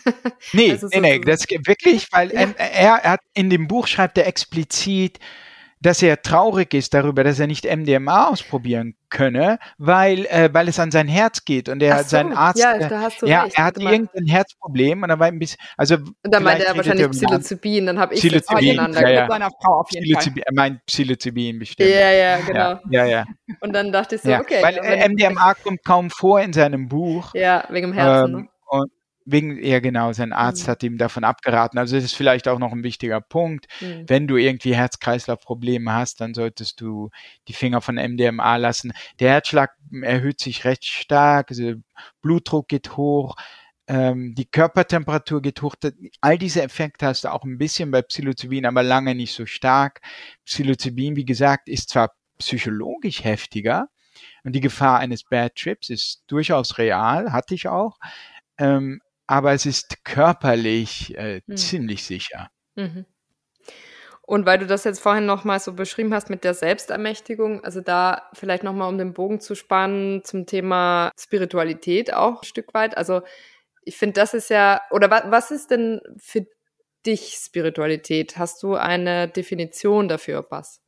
nee, 0.53 0.77
nee, 0.93 0.99
nee, 0.99 1.19
das 1.19 1.45
wirklich, 1.65 2.07
weil 2.11 2.31
ja. 2.31 2.41
er, 2.57 3.01
er 3.03 3.11
hat 3.11 3.21
in 3.33 3.49
dem 3.49 3.67
Buch 3.67 3.87
schreibt 3.87 4.17
er 4.17 4.27
explizit, 4.27 5.19
dass 5.81 6.01
er 6.01 6.21
traurig 6.21 6.73
ist 6.73 6.93
darüber, 6.93 7.23
dass 7.23 7.39
er 7.39 7.47
nicht 7.47 7.65
MDMA 7.65 8.29
ausprobieren 8.29 8.95
könne, 9.09 9.59
weil, 9.77 10.25
äh, 10.25 10.49
weil 10.51 10.67
es 10.67 10.79
an 10.79 10.91
sein 10.91 11.07
Herz 11.07 11.45
geht 11.45 11.69
und 11.69 11.81
er 11.81 12.03
so, 12.03 12.09
sein 12.09 12.33
Arzt, 12.33 12.59
ja, 12.59 12.77
da 12.77 13.01
hast 13.01 13.21
du 13.21 13.27
ja, 13.27 13.43
recht. 13.43 13.57
er 13.57 13.65
hat 13.65 13.77
irgendein 13.77 14.25
Herzproblem 14.25 15.03
und 15.03 15.09
er 15.09 15.19
war 15.19 15.27
ein 15.27 15.39
bisschen, 15.39 15.59
also 15.77 15.95
und 15.95 16.15
dann 16.23 16.43
meinte 16.43 16.65
er 16.65 16.75
wahrscheinlich 16.75 17.09
Psilocybin, 17.09 17.85
dann 17.85 17.99
habe 17.99 18.13
ich 18.13 18.19
Psilocybin, 18.19 18.77
das 18.77 18.99
ja, 18.99 19.09
ja. 19.09 19.21
mit 19.21 19.31
seiner 19.31 19.49
Frau 19.61 19.79
auf 19.79 19.91
jeden 19.91 20.05
Psilocybin, 20.05 20.43
Fall. 20.43 20.43
Er 20.47 20.53
meint 20.53 20.85
Psilocybin 20.85 21.59
bestimmt. 21.59 21.89
Ja, 21.89 22.11
ja, 22.11 22.37
genau. 22.37 22.79
Ja, 22.89 23.05
ja. 23.05 23.25
Und 23.61 23.73
dann 23.73 23.91
dachte 23.91 24.15
ich 24.15 24.21
so, 24.21 24.33
okay. 24.33 24.61
Weil 24.61 24.77
äh, 24.77 25.07
MDMA 25.07 25.53
kommt 25.55 25.83
kaum 25.85 26.09
vor 26.09 26.41
in 26.41 26.53
seinem 26.53 26.87
Buch. 26.87 27.33
Ja, 27.33 27.65
wegen 27.69 27.91
dem 27.91 27.93
Herzen. 27.93 28.33
Ähm, 28.33 28.41
ne? 28.41 28.47
Wegen, 29.25 29.63
ja 29.63 29.79
genau, 29.79 30.13
sein 30.13 30.33
Arzt 30.33 30.67
mhm. 30.67 30.71
hat 30.71 30.83
ihm 30.83 30.97
davon 30.97 31.23
abgeraten. 31.23 31.79
Also 31.79 31.95
das 31.95 32.05
ist 32.05 32.15
vielleicht 32.15 32.47
auch 32.47 32.59
noch 32.59 32.71
ein 32.71 32.83
wichtiger 32.83 33.21
Punkt. 33.21 33.65
Mhm. 33.81 34.03
Wenn 34.07 34.27
du 34.27 34.37
irgendwie 34.37 34.75
Herz-Kreislauf-Probleme 34.75 35.91
hast, 35.91 36.21
dann 36.21 36.33
solltest 36.33 36.79
du 36.79 37.09
die 37.47 37.53
Finger 37.53 37.81
von 37.81 37.95
MDMA 37.95 38.57
lassen. 38.57 38.93
Der 39.19 39.31
Herzschlag 39.31 39.71
erhöht 40.01 40.39
sich 40.39 40.63
recht 40.65 40.85
stark, 40.85 41.49
also 41.49 41.73
Blutdruck 42.21 42.67
geht 42.67 42.97
hoch, 42.97 43.35
ähm, 43.87 44.33
die 44.35 44.45
Körpertemperatur 44.45 45.41
geht 45.41 45.61
hoch. 45.61 45.75
All 46.21 46.37
diese 46.37 46.63
Effekte 46.63 47.05
hast 47.05 47.23
du 47.23 47.31
auch 47.31 47.43
ein 47.43 47.57
bisschen 47.57 47.91
bei 47.91 48.01
Psilocybin, 48.01 48.65
aber 48.65 48.83
lange 48.83 49.15
nicht 49.15 49.33
so 49.33 49.45
stark. 49.45 50.01
Psilocybin, 50.45 51.15
wie 51.15 51.25
gesagt, 51.25 51.69
ist 51.69 51.89
zwar 51.89 52.11
psychologisch 52.39 53.23
heftiger 53.23 53.87
und 54.43 54.53
die 54.53 54.61
Gefahr 54.61 54.99
eines 54.99 55.23
Bad 55.23 55.55
Trips 55.55 55.89
ist 55.89 56.23
durchaus 56.27 56.77
real, 56.77 57.31
hatte 57.31 57.55
ich 57.55 57.67
auch. 57.67 57.97
Ähm, 58.57 59.01
aber 59.27 59.53
es 59.53 59.65
ist 59.65 60.03
körperlich 60.03 61.17
äh, 61.17 61.41
mhm. 61.45 61.57
ziemlich 61.57 62.03
sicher. 62.03 62.49
Mhm. 62.75 63.05
Und 64.27 64.47
weil 64.47 64.57
du 64.57 64.65
das 64.65 64.83
jetzt 64.85 64.99
vorhin 64.99 65.27
nochmal 65.27 65.59
so 65.59 65.73
beschrieben 65.73 66.13
hast 66.13 66.31
mit 66.31 66.43
der 66.43 66.55
Selbstermächtigung, 66.55 67.63
also 67.63 67.79
da 67.81 68.23
vielleicht 68.33 68.63
nochmal 68.63 68.89
um 68.89 68.97
den 68.97 69.13
Bogen 69.13 69.39
zu 69.39 69.53
spannen 69.53 70.23
zum 70.23 70.47
Thema 70.47 71.11
Spiritualität 71.19 72.11
auch 72.11 72.41
ein 72.41 72.45
Stück 72.45 72.73
weit. 72.73 72.97
Also 72.97 73.21
ich 73.83 73.97
finde, 73.97 74.13
das 74.13 74.33
ist 74.33 74.49
ja, 74.49 74.81
oder 74.89 75.11
wa 75.11 75.25
was 75.27 75.51
ist 75.51 75.69
denn 75.69 76.01
für 76.17 76.47
dich 77.05 77.37
Spiritualität? 77.39 78.37
Hast 78.37 78.63
du 78.63 78.73
eine 78.73 79.27
Definition 79.27 80.07
dafür, 80.07 80.47
was? 80.49 80.81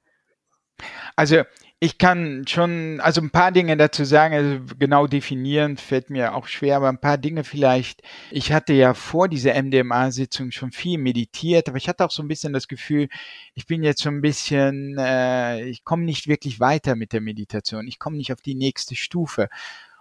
Also 1.15 1.43
ich 1.79 1.99
kann 1.99 2.45
schon, 2.47 2.99
also 3.01 3.21
ein 3.21 3.29
paar 3.29 3.51
Dinge 3.51 3.77
dazu 3.77 4.03
sagen, 4.03 4.33
also 4.33 4.75
genau 4.79 5.05
definieren 5.05 5.77
fällt 5.77 6.09
mir 6.09 6.33
auch 6.33 6.47
schwer, 6.47 6.77
aber 6.77 6.89
ein 6.89 6.99
paar 6.99 7.19
Dinge 7.19 7.43
vielleicht. 7.43 8.01
Ich 8.31 8.51
hatte 8.51 8.73
ja 8.73 8.95
vor 8.95 9.27
dieser 9.27 9.53
MDMA-Sitzung 9.53 10.49
schon 10.49 10.71
viel 10.71 10.97
meditiert, 10.97 11.69
aber 11.69 11.77
ich 11.77 11.87
hatte 11.87 12.03
auch 12.03 12.09
so 12.09 12.23
ein 12.23 12.27
bisschen 12.27 12.51
das 12.51 12.67
Gefühl, 12.67 13.09
ich 13.53 13.67
bin 13.67 13.83
jetzt 13.83 14.01
schon 14.01 14.15
ein 14.15 14.21
bisschen, 14.21 14.97
äh, 14.97 15.65
ich 15.65 15.83
komme 15.83 16.03
nicht 16.03 16.27
wirklich 16.27 16.59
weiter 16.59 16.95
mit 16.95 17.13
der 17.13 17.21
Meditation, 17.21 17.87
ich 17.87 17.99
komme 17.99 18.17
nicht 18.17 18.33
auf 18.33 18.41
die 18.41 18.55
nächste 18.55 18.95
Stufe. 18.95 19.47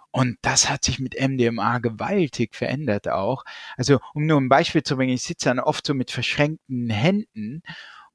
Und 0.09 0.37
das 0.41 0.69
hat 0.71 0.83
sich 0.83 0.97
mit 0.97 1.15
MDMA 1.19 1.77
gewaltig 1.77 2.55
verändert 2.55 3.07
auch. 3.07 3.43
Also, 3.75 3.99
um 4.15 4.25
nur 4.25 4.41
ein 4.41 4.49
Beispiel 4.49 4.81
zu 4.81 4.95
bringen, 4.95 5.13
ich 5.13 5.21
sitze 5.21 5.49
dann 5.49 5.59
oft 5.59 5.85
so 5.85 5.93
mit 5.93 6.09
verschränkten 6.09 6.89
Händen 6.89 7.61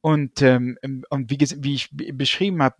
und, 0.02 0.42
ähm, 0.42 0.76
und 1.10 1.30
wie, 1.30 1.38
wie 1.62 1.74
ich 1.74 1.88
beschrieben 1.92 2.60
habe, 2.60 2.74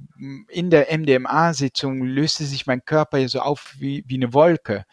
in 0.49 0.71
der 0.71 0.89
MDMA-Sitzung 0.91 2.03
löste 2.03 2.45
sich 2.45 2.67
mein 2.67 2.85
Körper 2.85 3.19
ja 3.19 3.29
so 3.29 3.41
auf 3.41 3.75
wie, 3.79 4.05
wie 4.09 4.17
eine 4.17 4.35
Wolke. 4.35 4.85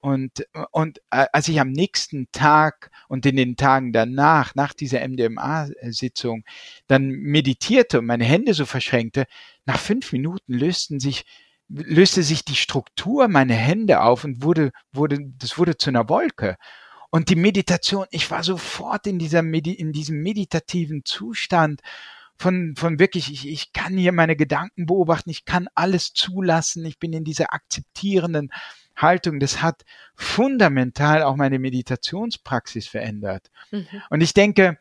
Und, 0.00 0.46
und 0.70 0.98
äh, 1.10 1.26
als 1.32 1.48
ich 1.48 1.60
am 1.60 1.70
nächsten 1.70 2.28
Tag 2.32 2.90
und 3.08 3.26
in 3.26 3.36
den 3.36 3.56
Tagen 3.56 3.92
danach, 3.92 4.54
nach 4.54 4.72
dieser 4.72 5.06
MDMA-Sitzung, 5.06 6.44
dann 6.86 7.08
meditierte 7.08 7.98
und 7.98 8.06
meine 8.06 8.24
Hände 8.24 8.54
so 8.54 8.64
verschränkte, 8.64 9.26
nach 9.66 9.78
fünf 9.78 10.10
Minuten 10.12 10.54
lösten 10.54 11.00
sich, 11.00 11.24
löste 11.68 12.22
sich 12.22 12.46
die 12.46 12.56
Struktur 12.56 13.28
meiner 13.28 13.54
Hände 13.54 14.00
auf 14.00 14.24
und 14.24 14.42
wurde, 14.42 14.72
wurde, 14.92 15.18
das 15.38 15.58
wurde 15.58 15.76
zu 15.76 15.90
einer 15.90 16.08
Wolke. 16.08 16.56
Und 17.14 17.28
die 17.28 17.36
Meditation, 17.36 18.06
ich 18.10 18.28
war 18.32 18.42
sofort 18.42 19.06
in, 19.06 19.20
dieser 19.20 19.42
Medi 19.42 19.72
in 19.72 19.92
diesem 19.92 20.20
meditativen 20.20 21.04
Zustand 21.04 21.80
von, 22.36 22.74
von 22.74 22.98
wirklich, 22.98 23.30
ich, 23.30 23.46
ich 23.46 23.72
kann 23.72 23.96
hier 23.96 24.10
meine 24.10 24.34
Gedanken 24.34 24.86
beobachten, 24.86 25.30
ich 25.30 25.44
kann 25.44 25.68
alles 25.76 26.12
zulassen, 26.12 26.84
ich 26.84 26.98
bin 26.98 27.12
in 27.12 27.22
dieser 27.22 27.54
akzeptierenden 27.54 28.50
Haltung. 28.96 29.38
Das 29.38 29.62
hat 29.62 29.84
fundamental 30.16 31.22
auch 31.22 31.36
meine 31.36 31.60
Meditationspraxis 31.60 32.88
verändert. 32.88 33.48
Mhm. 33.70 33.86
Und 34.10 34.20
ich 34.20 34.34
denke, 34.34 34.76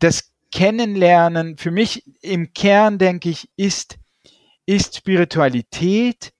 das 0.00 0.32
Kennenlernen, 0.50 1.56
für 1.56 1.70
mich 1.70 2.02
im 2.20 2.52
Kern, 2.52 2.98
denke 2.98 3.30
ich, 3.30 3.48
ist, 3.54 3.96
ist 4.66 4.96
Spiritualität 4.96 6.32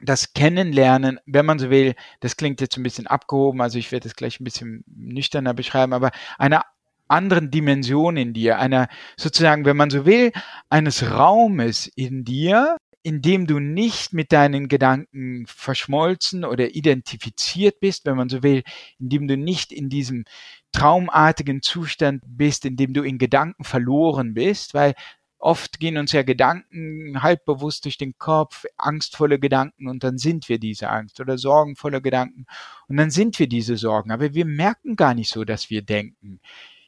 das 0.00 0.32
Kennenlernen, 0.32 1.20
wenn 1.26 1.46
man 1.46 1.58
so 1.58 1.70
will, 1.70 1.94
das 2.20 2.36
klingt 2.36 2.60
jetzt 2.60 2.76
ein 2.76 2.82
bisschen 2.82 3.06
abgehoben, 3.06 3.60
also 3.60 3.78
ich 3.78 3.92
werde 3.92 4.08
es 4.08 4.16
gleich 4.16 4.40
ein 4.40 4.44
bisschen 4.44 4.84
nüchterner 4.86 5.54
beschreiben, 5.54 5.92
aber 5.92 6.10
einer 6.38 6.64
anderen 7.08 7.50
Dimension 7.50 8.16
in 8.16 8.32
dir, 8.32 8.58
einer 8.58 8.88
sozusagen, 9.16 9.64
wenn 9.64 9.76
man 9.76 9.90
so 9.90 10.06
will, 10.06 10.32
eines 10.68 11.10
Raumes 11.10 11.86
in 11.86 12.24
dir, 12.24 12.76
in 13.02 13.22
dem 13.22 13.46
du 13.46 13.58
nicht 13.58 14.12
mit 14.12 14.30
deinen 14.30 14.68
Gedanken 14.68 15.46
verschmolzen 15.46 16.44
oder 16.44 16.74
identifiziert 16.74 17.80
bist, 17.80 18.04
wenn 18.04 18.16
man 18.16 18.28
so 18.28 18.42
will, 18.42 18.62
in 18.98 19.08
dem 19.08 19.26
du 19.26 19.36
nicht 19.36 19.72
in 19.72 19.88
diesem 19.88 20.24
traumartigen 20.72 21.62
Zustand 21.62 22.22
bist, 22.26 22.64
in 22.64 22.76
dem 22.76 22.92
du 22.92 23.02
in 23.02 23.18
Gedanken 23.18 23.64
verloren 23.64 24.34
bist, 24.34 24.74
weil 24.74 24.94
Oft 25.42 25.80
gehen 25.80 25.96
uns 25.96 26.12
ja 26.12 26.22
Gedanken 26.22 27.22
halbbewusst 27.22 27.86
durch 27.86 27.96
den 27.96 28.18
Kopf, 28.18 28.66
angstvolle 28.76 29.38
Gedanken 29.38 29.88
und 29.88 30.04
dann 30.04 30.18
sind 30.18 30.50
wir 30.50 30.58
diese 30.58 30.90
Angst 30.90 31.18
oder 31.18 31.38
sorgenvolle 31.38 32.02
Gedanken 32.02 32.44
und 32.88 32.98
dann 32.98 33.10
sind 33.10 33.38
wir 33.38 33.48
diese 33.48 33.78
Sorgen. 33.78 34.12
Aber 34.12 34.34
wir 34.34 34.44
merken 34.44 34.96
gar 34.96 35.14
nicht 35.14 35.30
so, 35.32 35.44
dass 35.44 35.70
wir 35.70 35.80
denken. 35.80 36.40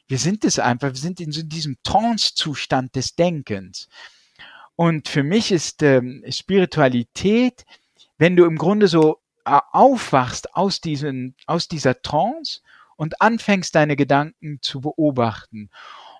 Wir 0.07 0.19
sind 0.19 0.45
es 0.45 0.59
einfach, 0.59 0.89
wir 0.89 0.99
sind 0.99 1.19
in 1.19 1.31
so 1.31 1.41
diesem 1.41 1.77
Trance-Zustand 1.81 2.95
des 2.95 3.15
Denkens. 3.15 3.89
Und 4.75 5.07
für 5.07 5.23
mich 5.23 5.51
ist 5.51 5.81
ähm, 5.81 6.23
Spiritualität, 6.29 7.65
wenn 8.19 8.35
du 8.35 8.45
im 8.45 8.59
Grunde 8.59 8.87
so 8.87 9.17
äh, 9.45 9.59
aufwachst 9.71 10.55
aus, 10.55 10.79
diesen, 10.79 11.35
aus 11.47 11.67
dieser 11.67 12.03
Trance 12.03 12.61
und 12.97 13.19
anfängst 13.19 13.73
deine 13.73 13.95
Gedanken 13.95 14.59
zu 14.61 14.79
beobachten 14.81 15.71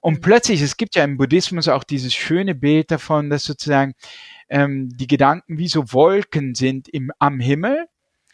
und 0.04 0.20
plötzlich, 0.20 0.62
es 0.62 0.76
gibt 0.76 0.96
ja 0.96 1.06
im 1.06 1.16
Buddhismus 1.16 1.70
auch 1.70 1.86
dieses 1.86 2.14
schöne 2.14 2.56
Bild 2.56 2.92
davon, 2.92 3.30
dass 3.30 3.46
sozusagen 3.46 3.94
ähm, 4.50 4.90
die 4.98 5.08
Gedanken 5.08 5.58
wie 5.58 5.70
so 5.70 5.94
Wolken 5.94 6.56
sind 6.56 6.90
im, 6.90 7.14
am 7.20 7.40
Himmel 7.40 7.88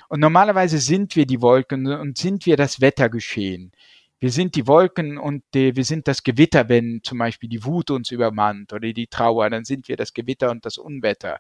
Und 0.09 0.20
normalerweise 0.20 0.80
sind 0.80 1.15
wir 1.15 1.28
die 1.28 1.41
Wolken 1.41 1.86
und 1.86 2.17
sind 2.17 2.47
wir 2.47 2.57
das 2.57 2.82
Wettergeschehen. 2.82 3.72
Wir 4.20 4.32
sind 4.32 4.55
die 4.55 4.65
Wolken 4.65 5.20
und 5.20 5.43
die, 5.53 5.76
wir 5.76 5.86
sind 5.86 6.07
das 6.07 6.24
Gewitter, 6.24 6.70
wenn 6.70 7.01
zum 7.03 7.20
Beispiel 7.20 7.49
die 7.49 7.63
Wut 7.63 7.91
uns 7.91 8.09
übermannt 8.09 8.74
oder 8.74 8.91
die 8.91 9.07
Trauer, 9.07 9.51
dann 9.51 9.63
sind 9.63 9.88
wir 9.89 9.95
das 9.95 10.13
Gewitter 10.15 10.49
und 10.49 10.65
das 10.65 10.80
Unwetter. 10.80 11.39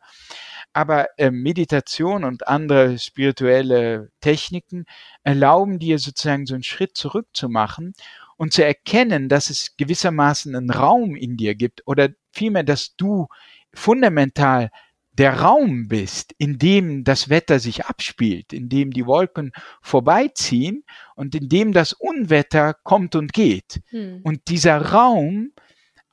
Aber 0.73 1.07
äh, 1.17 1.31
Meditation 1.31 2.23
und 2.23 2.47
andere 2.47 2.99
spirituelle 2.99 4.11
Techniken 4.21 4.85
erlauben 5.23 5.79
dir 5.79 5.97
sozusagen 5.97 6.45
so 6.45 6.53
einen 6.53 6.63
Schritt 6.63 6.95
zurück 6.95 7.27
zu 7.33 7.49
machen 7.49 7.95
und 8.39 8.53
zu 8.53 8.63
erkennen, 8.63 9.27
dass 9.27 9.49
es 9.49 9.75
gewissermaßen 9.75 10.55
einen 10.55 10.71
Raum 10.71 11.17
in 11.17 11.35
dir 11.35 11.55
gibt 11.55 11.85
oder 11.85 12.09
vielmehr, 12.31 12.63
dass 12.63 12.95
du 12.95 13.27
fundamental 13.73 14.71
der 15.11 15.41
Raum 15.41 15.89
bist, 15.89 16.33
in 16.37 16.57
dem 16.57 17.03
das 17.03 17.27
Wetter 17.27 17.59
sich 17.59 17.85
abspielt, 17.85 18.53
in 18.53 18.69
dem 18.69 18.91
die 18.91 19.05
Wolken 19.05 19.51
vorbeiziehen 19.81 20.85
und 21.15 21.35
in 21.35 21.49
dem 21.49 21.73
das 21.73 21.91
Unwetter 21.91 22.75
kommt 22.83 23.15
und 23.15 23.33
geht. 23.33 23.81
Hm. 23.89 24.21
Und 24.23 24.47
dieser 24.47 24.77
Raum 24.93 25.51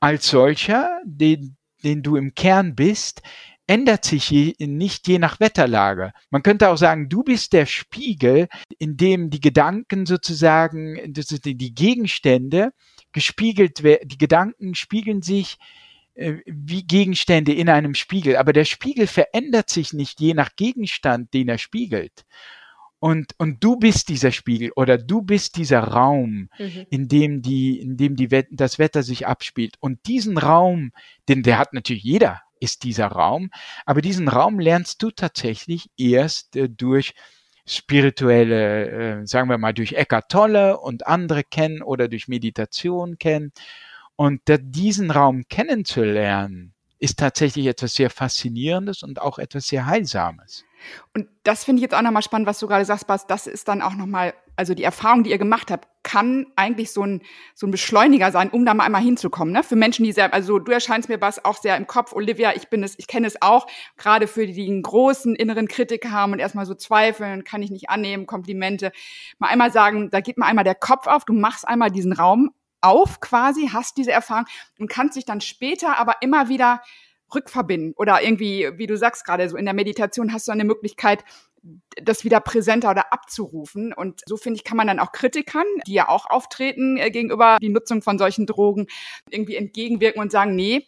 als 0.01 0.27
solcher, 0.27 0.99
den, 1.05 1.55
den 1.85 2.03
du 2.03 2.17
im 2.17 2.35
Kern 2.35 2.75
bist, 2.75 3.21
ändert 3.67 4.05
sich 4.05 4.29
je, 4.29 4.55
nicht 4.59 5.07
je 5.07 5.19
nach 5.19 5.39
Wetterlage. 5.39 6.13
Man 6.29 6.41
könnte 6.41 6.69
auch 6.69 6.77
sagen, 6.77 7.09
du 7.09 7.23
bist 7.23 7.53
der 7.53 7.65
Spiegel, 7.65 8.47
in 8.79 8.97
dem 8.97 9.29
die 9.29 9.41
Gedanken 9.41 10.05
sozusagen, 10.05 11.13
die 11.13 11.75
Gegenstände 11.75 12.71
gespiegelt 13.11 13.83
werden, 13.83 14.07
die 14.07 14.17
Gedanken 14.17 14.73
spiegeln 14.73 15.21
sich 15.21 15.57
äh, 16.15 16.37
wie 16.45 16.83
Gegenstände 16.83 17.53
in 17.53 17.69
einem 17.69 17.93
Spiegel. 17.93 18.37
Aber 18.37 18.53
der 18.53 18.65
Spiegel 18.65 19.05
verändert 19.05 19.69
sich 19.69 19.93
nicht 19.93 20.19
je 20.21 20.33
nach 20.33 20.55
Gegenstand, 20.55 21.33
den 21.33 21.49
er 21.49 21.57
spiegelt. 21.57 22.25
Und, 22.99 23.33
und 23.37 23.63
du 23.63 23.75
bist 23.75 24.09
dieser 24.09 24.31
Spiegel 24.31 24.71
oder 24.75 24.97
du 24.97 25.21
bist 25.21 25.57
dieser 25.57 25.81
Raum, 25.81 26.49
mhm. 26.57 26.85
in 26.89 27.07
dem 27.07 27.41
die, 27.43 27.79
in 27.79 27.95
dem 27.95 28.15
die, 28.15 28.27
das 28.49 28.79
Wetter 28.79 29.03
sich 29.03 29.27
abspielt. 29.27 29.75
Und 29.79 30.07
diesen 30.07 30.37
Raum, 30.37 30.91
den 31.29 31.43
der 31.43 31.59
hat 31.59 31.73
natürlich 31.73 32.03
jeder, 32.03 32.41
ist 32.59 32.83
dieser 32.83 33.07
Raum. 33.07 33.49
Aber 33.85 34.01
diesen 34.01 34.27
Raum 34.27 34.59
lernst 34.59 35.01
du 35.03 35.11
tatsächlich 35.11 35.89
erst 35.97 36.55
äh, 36.55 36.69
durch 36.69 37.13
spirituelle, 37.65 39.21
äh, 39.21 39.27
sagen 39.27 39.49
wir 39.49 39.57
mal, 39.57 39.73
durch 39.73 39.93
Eckart 39.93 40.29
Tolle 40.29 40.79
und 40.79 41.05
andere 41.05 41.43
kennen 41.43 41.81
oder 41.81 42.07
durch 42.07 42.27
Meditation 42.27 43.17
kennen. 43.17 43.51
Und 44.15 44.41
diesen 44.47 45.11
Raum 45.11 45.43
kennenzulernen, 45.47 46.73
ist 46.99 47.19
tatsächlich 47.19 47.67
etwas 47.67 47.93
sehr 47.93 48.09
Faszinierendes 48.09 49.03
und 49.03 49.21
auch 49.21 49.37
etwas 49.37 49.67
sehr 49.67 49.85
Heilsames. 49.85 50.65
Und 51.13 51.27
das 51.43 51.63
finde 51.63 51.79
ich 51.79 51.83
jetzt 51.83 51.95
auch 51.95 52.01
nochmal 52.01 52.23
spannend, 52.23 52.47
was 52.47 52.59
du 52.59 52.67
gerade 52.67 52.85
sagst, 52.85 53.07
Bas. 53.07 53.27
Das 53.27 53.47
ist 53.47 53.67
dann 53.67 53.81
auch 53.81 53.93
nochmal, 53.93 54.33
also 54.57 54.73
die 54.73 54.83
Erfahrung, 54.83 55.23
die 55.23 55.29
ihr 55.29 55.37
gemacht 55.37 55.71
habt, 55.71 55.87
kann 56.03 56.47
eigentlich 56.55 56.91
so 56.91 57.03
ein, 57.03 57.21
so 57.53 57.67
ein 57.67 57.71
Beschleuniger 57.71 58.31
sein, 58.31 58.49
um 58.49 58.65
da 58.65 58.73
mal 58.73 58.85
einmal 58.85 59.01
hinzukommen. 59.01 59.53
Ne? 59.53 59.63
Für 59.63 59.75
Menschen, 59.75 60.03
die 60.03 60.11
sehr, 60.11 60.33
also 60.33 60.57
du 60.59 60.71
erscheinst 60.71 61.09
mir 61.09 61.21
was 61.21 61.45
auch 61.45 61.57
sehr 61.57 61.77
im 61.77 61.85
Kopf, 61.85 62.13
Olivia, 62.13 62.55
ich 62.55 62.69
bin 62.69 62.83
es, 62.83 62.97
ich 62.97 63.07
kenne 63.07 63.27
es 63.27 63.41
auch, 63.41 63.67
gerade 63.97 64.27
für 64.27 64.47
die, 64.47 64.53
die 64.53 64.67
einen 64.67 64.81
großen 64.81 65.35
inneren 65.35 65.67
Kritiker 65.67 66.11
haben 66.11 66.33
und 66.33 66.39
erstmal 66.39 66.65
so 66.65 66.73
zweifeln, 66.73 67.43
kann 67.43 67.61
ich 67.61 67.71
nicht 67.71 67.89
annehmen, 67.89 68.25
Komplimente. 68.25 68.91
Mal 69.37 69.49
einmal 69.49 69.71
sagen, 69.71 70.09
da 70.09 70.21
geht 70.21 70.37
mal 70.37 70.47
einmal 70.47 70.65
der 70.65 70.75
Kopf 70.75 71.07
auf, 71.07 71.23
du 71.23 71.33
machst 71.33 71.67
einmal 71.67 71.91
diesen 71.91 72.13
Raum 72.13 72.51
auf 72.81 73.19
quasi, 73.19 73.69
hast 73.71 73.97
diese 73.97 74.11
Erfahrung 74.11 74.45
und 74.79 74.89
kannst 74.89 75.17
dich 75.17 75.25
dann 75.25 75.41
später 75.41 75.97
aber 75.99 76.15
immer 76.21 76.49
wieder 76.49 76.81
rückverbinden 77.33 77.93
oder 77.97 78.23
irgendwie, 78.23 78.69
wie 78.75 78.87
du 78.87 78.97
sagst 78.97 79.25
gerade, 79.25 79.49
so 79.49 79.57
in 79.57 79.65
der 79.65 79.73
Meditation 79.73 80.31
hast 80.33 80.47
du 80.47 80.51
eine 80.51 80.63
Möglichkeit, 80.63 81.23
das 82.01 82.23
wieder 82.23 82.39
präsenter 82.39 82.91
oder 82.91 83.13
abzurufen. 83.13 83.93
Und 83.93 84.21
so 84.25 84.37
finde 84.37 84.57
ich, 84.57 84.63
kann 84.63 84.77
man 84.77 84.87
dann 84.87 84.99
auch 84.99 85.11
Kritikern, 85.11 85.65
die 85.85 85.93
ja 85.93 86.09
auch 86.09 86.25
auftreten 86.29 86.97
äh, 86.97 87.11
gegenüber 87.11 87.57
die 87.61 87.69
Nutzung 87.69 88.01
von 88.01 88.17
solchen 88.17 88.45
Drogen, 88.45 88.87
irgendwie 89.29 89.55
entgegenwirken 89.55 90.21
und 90.21 90.31
sagen, 90.31 90.55
nee, 90.55 90.85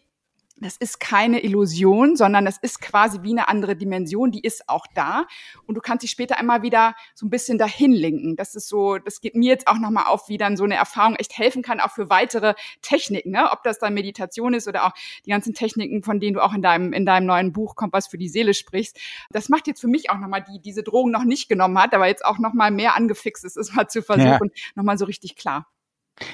das 0.62 0.78
ist 0.78 1.00
keine 1.00 1.44
Illusion, 1.44 2.16
sondern 2.16 2.46
das 2.46 2.58
ist 2.58 2.82
quasi 2.82 3.20
wie 3.24 3.32
eine 3.32 3.48
andere 3.48 3.76
Dimension, 3.76 4.32
die 4.32 4.42
ist 4.42 4.68
auch 4.68 4.86
da. 4.94 5.26
Und 5.66 5.76
du 5.76 5.82
kannst 5.82 6.04
dich 6.04 6.12
später 6.12 6.38
einmal 6.38 6.62
wieder 6.62 6.96
so 7.16 7.26
ein 7.26 7.30
bisschen 7.30 7.58
dahin 7.58 7.92
linken. 7.92 8.36
Das 8.36 8.56
ist 8.56 8.68
so, 8.68 8.98
das 8.98 9.22
geht 9.22 9.36
mir 9.36 9.50
jetzt 9.50 9.68
auch 9.68 9.78
nochmal 9.78 10.06
auf, 10.08 10.30
wie 10.30 10.38
dann 10.38 10.58
so 10.58 10.64
eine 10.64 10.76
Erfahrung 10.76 11.16
echt 11.16 11.38
helfen 11.38 11.62
kann, 11.62 11.80
auch 11.80 11.92
für 11.92 12.10
weitere 12.10 12.56
Techniken, 12.82 13.32
ne? 13.32 13.50
ob 13.52 13.64
das 13.64 13.80
dann 13.80 13.94
Meditation 13.94 14.54
ist 14.54 14.68
oder 14.68 14.86
auch 14.86 14.92
die 15.26 15.30
ganzen 15.30 15.54
Techniken, 15.54 16.04
von 16.04 16.20
denen 16.20 16.34
du 16.34 16.44
auch 16.44 16.54
in 16.54 16.62
deinem, 16.62 16.94
in 16.94 17.06
deinem 17.06 17.26
neuen 17.26 17.54
Buch 17.54 17.76
Kompass 17.76 18.08
für 18.08 18.18
die 18.18 18.30
Seele 18.30 18.54
sprichst. 18.54 19.00
Das 19.32 19.50
macht 19.50 19.68
jetzt 19.68 19.82
für 19.82 19.88
mich 19.88 20.10
auch 20.10 20.18
nochmal, 20.18 20.44
die 20.44 20.60
diese 20.60 20.84
Drogen 20.84 21.12
noch 21.12 21.24
nicht 21.24 21.50
genommen 21.50 21.80
hat, 21.80 21.94
aber 21.94 22.08
jetzt 22.08 22.26
auch 22.26 22.40
nochmal 22.40 22.72
mehr 22.72 22.96
angefixt 22.96 23.46
ist, 23.46 23.58
es 23.58 23.74
mal 23.74 23.88
zu 23.88 24.02
versuchen, 24.02 24.52
ja. 24.54 24.62
nochmal 24.76 24.98
so 24.98 25.06
richtig 25.06 25.36
klar. 25.36 25.68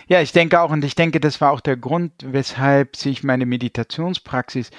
Ja, 0.08 0.22
ich 0.22 0.32
denke 0.32 0.62
auch, 0.62 0.72
und 0.72 0.84
ich 0.84 0.96
denke, 0.96 1.20
das 1.20 1.42
war 1.42 1.52
auch 1.52 1.62
der 1.62 1.78
Grund, 1.78 2.12
weshalb 2.24 2.96
sich 2.96 3.24
meine 3.24 3.46
Meditationspraxis 3.46 4.72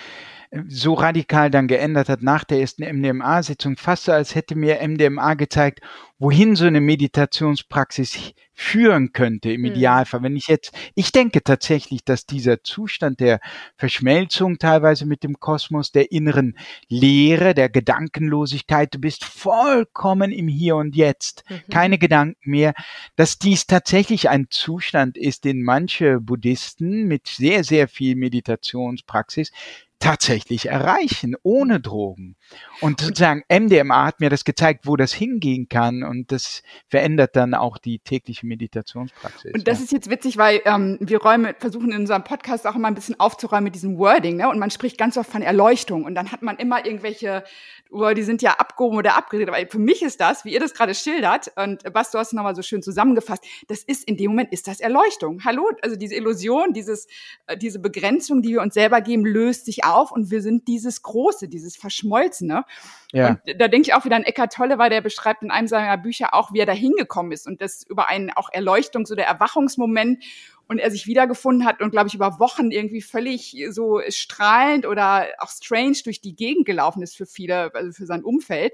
so 0.68 0.94
radikal 0.94 1.50
dann 1.50 1.68
geändert 1.68 2.08
hat 2.08 2.22
nach 2.22 2.44
der 2.44 2.60
ersten 2.60 2.84
MDMA-Sitzung, 2.84 3.76
fast 3.76 4.04
so, 4.04 4.12
als 4.12 4.34
hätte 4.34 4.54
mir 4.54 4.86
MDMA 4.86 5.34
gezeigt, 5.34 5.80
wohin 6.18 6.56
so 6.56 6.64
eine 6.64 6.80
Meditationspraxis 6.80 8.32
führen 8.58 9.12
könnte 9.12 9.52
im 9.52 9.60
mhm. 9.60 9.66
Idealfall. 9.66 10.22
Wenn 10.22 10.34
ich 10.34 10.46
jetzt, 10.48 10.72
ich 10.94 11.12
denke 11.12 11.44
tatsächlich, 11.44 12.04
dass 12.04 12.24
dieser 12.24 12.62
Zustand 12.62 13.20
der 13.20 13.38
Verschmelzung 13.76 14.56
teilweise 14.56 15.04
mit 15.04 15.22
dem 15.22 15.38
Kosmos, 15.38 15.92
der 15.92 16.10
inneren 16.10 16.56
Leere, 16.88 17.52
der 17.52 17.68
Gedankenlosigkeit, 17.68 18.94
du 18.94 18.98
bist 18.98 19.24
vollkommen 19.24 20.32
im 20.32 20.48
Hier 20.48 20.76
und 20.76 20.96
Jetzt, 20.96 21.44
mhm. 21.50 21.70
keine 21.70 21.98
Gedanken 21.98 22.50
mehr, 22.50 22.72
dass 23.16 23.38
dies 23.38 23.66
tatsächlich 23.66 24.30
ein 24.30 24.46
Zustand 24.48 25.18
ist, 25.18 25.44
den 25.44 25.62
manche 25.62 26.18
Buddhisten 26.18 27.04
mit 27.04 27.28
sehr, 27.28 27.62
sehr 27.62 27.88
viel 27.88 28.16
Meditationspraxis 28.16 29.52
tatsächlich 29.98 30.66
erreichen, 30.66 31.36
ohne 31.42 31.80
Drogen. 31.80 32.36
Und 32.80 33.00
sozusagen 33.00 33.42
MDMA 33.50 34.06
hat 34.06 34.20
mir 34.20 34.30
das 34.30 34.44
gezeigt, 34.44 34.86
wo 34.86 34.96
das 34.96 35.12
hingehen 35.12 35.68
kann 35.68 36.02
und 36.02 36.30
das 36.32 36.62
verändert 36.88 37.34
dann 37.34 37.54
auch 37.54 37.78
die 37.78 37.98
tägliche 37.98 38.46
Meditationspraxis. 38.46 39.54
Und 39.54 39.66
das 39.66 39.78
ja. 39.78 39.84
ist 39.84 39.92
jetzt 39.92 40.10
witzig, 40.10 40.36
weil 40.36 40.60
ähm, 40.64 40.98
wir 41.00 41.20
räumen, 41.20 41.54
versuchen 41.58 41.92
in 41.92 42.00
unserem 42.00 42.24
Podcast 42.24 42.66
auch 42.66 42.76
immer 42.76 42.88
ein 42.88 42.94
bisschen 42.94 43.18
aufzuräumen 43.18 43.64
mit 43.64 43.74
diesem 43.74 43.98
Wording, 43.98 44.36
ne? 44.36 44.48
Und 44.48 44.58
man 44.58 44.70
spricht 44.70 44.98
ganz 44.98 45.16
oft 45.16 45.30
von 45.30 45.42
Erleuchtung 45.42 46.04
und 46.04 46.14
dann 46.14 46.30
hat 46.30 46.42
man 46.42 46.56
immer 46.58 46.84
irgendwelche 46.84 47.44
oh, 47.90 48.12
die 48.12 48.22
sind 48.22 48.42
ja 48.42 48.52
abgehoben 48.52 48.98
oder 48.98 49.16
abgeredet. 49.16 49.48
Aber 49.48 49.66
für 49.68 49.78
mich 49.78 50.02
ist 50.02 50.20
das, 50.20 50.44
wie 50.44 50.52
ihr 50.52 50.60
das 50.60 50.74
gerade 50.74 50.94
schildert, 50.94 51.52
und 51.56 51.82
was 51.92 52.10
du 52.10 52.18
hast 52.18 52.32
nochmal 52.32 52.54
so 52.54 52.62
schön 52.62 52.82
zusammengefasst, 52.82 53.44
das 53.68 53.82
ist 53.82 54.04
in 54.04 54.16
dem 54.16 54.30
Moment 54.30 54.52
ist 54.52 54.68
das 54.68 54.80
Erleuchtung. 54.80 55.44
Hallo, 55.44 55.70
also 55.82 55.96
diese 55.96 56.14
Illusion, 56.14 56.72
dieses, 56.72 57.06
äh, 57.46 57.56
diese 57.56 57.78
Begrenzung, 57.78 58.42
die 58.42 58.50
wir 58.50 58.62
uns 58.62 58.74
selber 58.74 59.00
geben, 59.00 59.24
löst 59.24 59.66
sich 59.66 59.84
auf 59.94 60.10
und 60.12 60.30
wir 60.30 60.42
sind 60.42 60.68
dieses 60.68 61.02
Große, 61.02 61.48
dieses 61.48 61.76
Verschmolzene. 61.76 62.64
Ja. 63.12 63.28
Und 63.28 63.40
da 63.58 63.68
denke 63.68 63.88
ich 63.88 63.94
auch 63.94 64.04
wieder 64.04 64.16
an 64.16 64.24
Eckhart 64.24 64.52
Tolle, 64.52 64.78
weil 64.78 64.90
der 64.90 65.00
beschreibt 65.00 65.42
in 65.42 65.50
einem 65.50 65.68
seiner 65.68 65.96
Bücher 65.96 66.34
auch, 66.34 66.52
wie 66.52 66.60
er 66.60 66.66
da 66.66 66.72
hingekommen 66.72 67.32
ist 67.32 67.46
und 67.46 67.60
das 67.60 67.82
über 67.82 68.08
einen 68.08 68.30
auch 68.30 68.50
Erleuchtungs- 68.52 69.12
oder 69.12 69.24
Erwachungsmoment 69.24 70.22
und 70.68 70.78
er 70.78 70.90
sich 70.90 71.06
wiedergefunden 71.06 71.66
hat 71.66 71.80
und 71.80 71.90
glaube 71.90 72.08
ich 72.08 72.14
über 72.14 72.38
Wochen 72.38 72.70
irgendwie 72.70 73.02
völlig 73.02 73.56
so 73.70 74.00
strahlend 74.08 74.86
oder 74.86 75.26
auch 75.38 75.50
strange 75.50 75.98
durch 76.04 76.20
die 76.20 76.34
Gegend 76.34 76.66
gelaufen 76.66 77.02
ist 77.02 77.16
für 77.16 77.26
viele, 77.26 77.74
also 77.74 77.92
für 77.92 78.06
sein 78.06 78.24
Umfeld. 78.24 78.72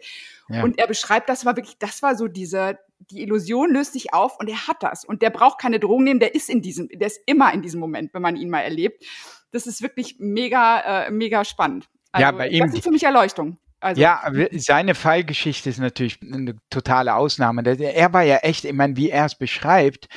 Ja. 0.48 0.62
Und 0.64 0.78
er 0.78 0.86
beschreibt, 0.86 1.28
das 1.28 1.44
war 1.44 1.56
wirklich, 1.56 1.78
das 1.78 2.02
war 2.02 2.16
so 2.16 2.28
diese, 2.28 2.78
die 3.10 3.22
Illusion 3.22 3.72
löst 3.72 3.92
sich 3.92 4.14
auf 4.14 4.38
und 4.38 4.48
er 4.48 4.66
hat 4.66 4.82
das 4.82 5.04
und 5.04 5.22
der 5.22 5.30
braucht 5.30 5.60
keine 5.60 5.80
Drogen 5.80 6.04
nehmen, 6.04 6.20
der 6.20 6.34
ist 6.34 6.48
in 6.48 6.62
diesem, 6.62 6.88
der 6.88 7.08
ist 7.08 7.20
immer 7.26 7.52
in 7.52 7.62
diesem 7.62 7.80
Moment, 7.80 8.14
wenn 8.14 8.22
man 8.22 8.36
ihn 8.36 8.50
mal 8.50 8.60
erlebt. 8.60 9.04
Das 9.52 9.66
ist 9.66 9.82
wirklich 9.82 10.16
mega, 10.18 11.06
äh, 11.06 11.10
mega 11.10 11.44
spannend. 11.44 11.88
Also, 12.10 12.22
ja, 12.22 12.30
bei 12.32 12.48
ihm. 12.48 12.66
Das 12.66 12.74
ist 12.74 12.84
für 12.84 12.90
mich 12.90 13.04
Erleuchtung. 13.04 13.58
Also, 13.80 14.00
ja, 14.00 14.22
seine 14.52 14.94
Fallgeschichte 14.94 15.68
ist 15.68 15.80
natürlich 15.80 16.20
eine 16.22 16.54
totale 16.70 17.16
Ausnahme. 17.16 17.64
Er 17.64 18.12
war 18.12 18.22
ja 18.22 18.36
echt, 18.36 18.64
ich 18.64 18.72
meine, 18.72 18.96
wie 18.96 19.10
er 19.10 19.24
es 19.24 19.34
beschreibt, 19.34 20.08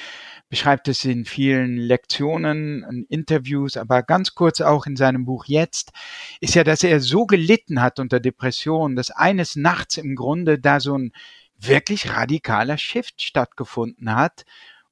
beschreibt 0.50 0.88
es 0.88 1.04
in 1.04 1.26
vielen 1.26 1.78
Lektionen, 1.78 2.86
in 2.88 3.06
Interviews, 3.10 3.76
aber 3.76 4.04
ganz 4.04 4.36
kurz 4.36 4.62
auch 4.62 4.86
in 4.86 4.96
seinem 4.96 5.26
Buch 5.26 5.46
jetzt, 5.46 5.92
ist 6.42 6.54
ja, 6.54 6.64
dass 6.64 6.84
er 6.84 7.00
so 7.00 7.26
gelitten 7.26 7.82
hat 7.82 8.00
unter 8.00 8.20
Depressionen, 8.20 8.96
dass 8.96 9.10
eines 9.10 9.56
Nachts 9.56 9.98
im 9.98 10.16
Grunde 10.16 10.60
da 10.60 10.80
so 10.80 10.96
ein 10.96 11.12
wirklich 11.58 12.14
radikaler 12.14 12.78
Shift 12.78 13.22
stattgefunden 13.22 14.16
hat, 14.16 14.46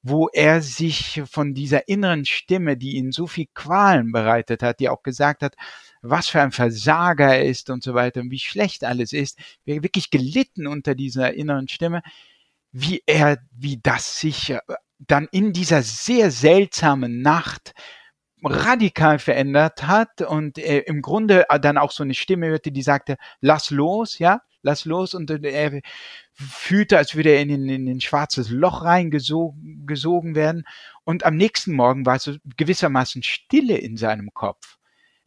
wo 0.06 0.28
er 0.28 0.60
sich 0.60 1.22
von 1.24 1.54
dieser 1.54 1.88
inneren 1.88 2.26
Stimme, 2.26 2.76
die 2.76 2.96
ihn 2.96 3.10
so 3.10 3.26
viel 3.26 3.46
Qualen 3.54 4.12
bereitet 4.12 4.62
hat, 4.62 4.78
die 4.78 4.90
auch 4.90 5.02
gesagt 5.02 5.40
hat, 5.40 5.54
was 6.02 6.28
für 6.28 6.42
ein 6.42 6.52
Versager 6.52 7.34
er 7.34 7.46
ist 7.46 7.70
und 7.70 7.82
so 7.82 7.94
weiter 7.94 8.20
und 8.20 8.30
wie 8.30 8.38
schlecht 8.38 8.84
alles 8.84 9.14
ist, 9.14 9.38
wir 9.64 9.82
wirklich 9.82 10.10
gelitten 10.10 10.66
unter 10.66 10.94
dieser 10.94 11.32
inneren 11.32 11.68
Stimme, 11.68 12.02
wie 12.70 13.02
er, 13.06 13.38
wie 13.50 13.80
das 13.82 14.20
sich 14.20 14.54
dann 14.98 15.26
in 15.32 15.54
dieser 15.54 15.80
sehr 15.80 16.30
seltsamen 16.30 17.22
Nacht 17.22 17.72
radikal 18.42 19.18
verändert 19.18 19.86
hat 19.86 20.20
und 20.20 20.58
im 20.58 21.00
Grunde 21.00 21.46
dann 21.62 21.78
auch 21.78 21.92
so 21.92 22.02
eine 22.02 22.12
Stimme 22.12 22.48
hörte, 22.48 22.72
die 22.72 22.82
sagte, 22.82 23.16
lass 23.40 23.70
los, 23.70 24.18
ja, 24.18 24.42
lass 24.64 24.84
los 24.84 25.14
und 25.14 25.30
er 25.30 25.80
fühlte, 26.32 26.98
als 26.98 27.14
würde 27.14 27.30
er 27.30 27.40
in, 27.40 27.50
in, 27.50 27.68
in 27.68 27.88
ein 27.88 28.00
schwarzes 28.00 28.50
Loch 28.50 28.82
reingesogen 28.82 29.86
gesogen 29.86 30.34
werden 30.34 30.64
und 31.04 31.24
am 31.24 31.36
nächsten 31.36 31.74
Morgen 31.74 32.06
war 32.06 32.18
so 32.18 32.34
gewissermaßen 32.56 33.22
Stille 33.22 33.76
in 33.76 33.96
seinem 33.96 34.32
Kopf. 34.34 34.78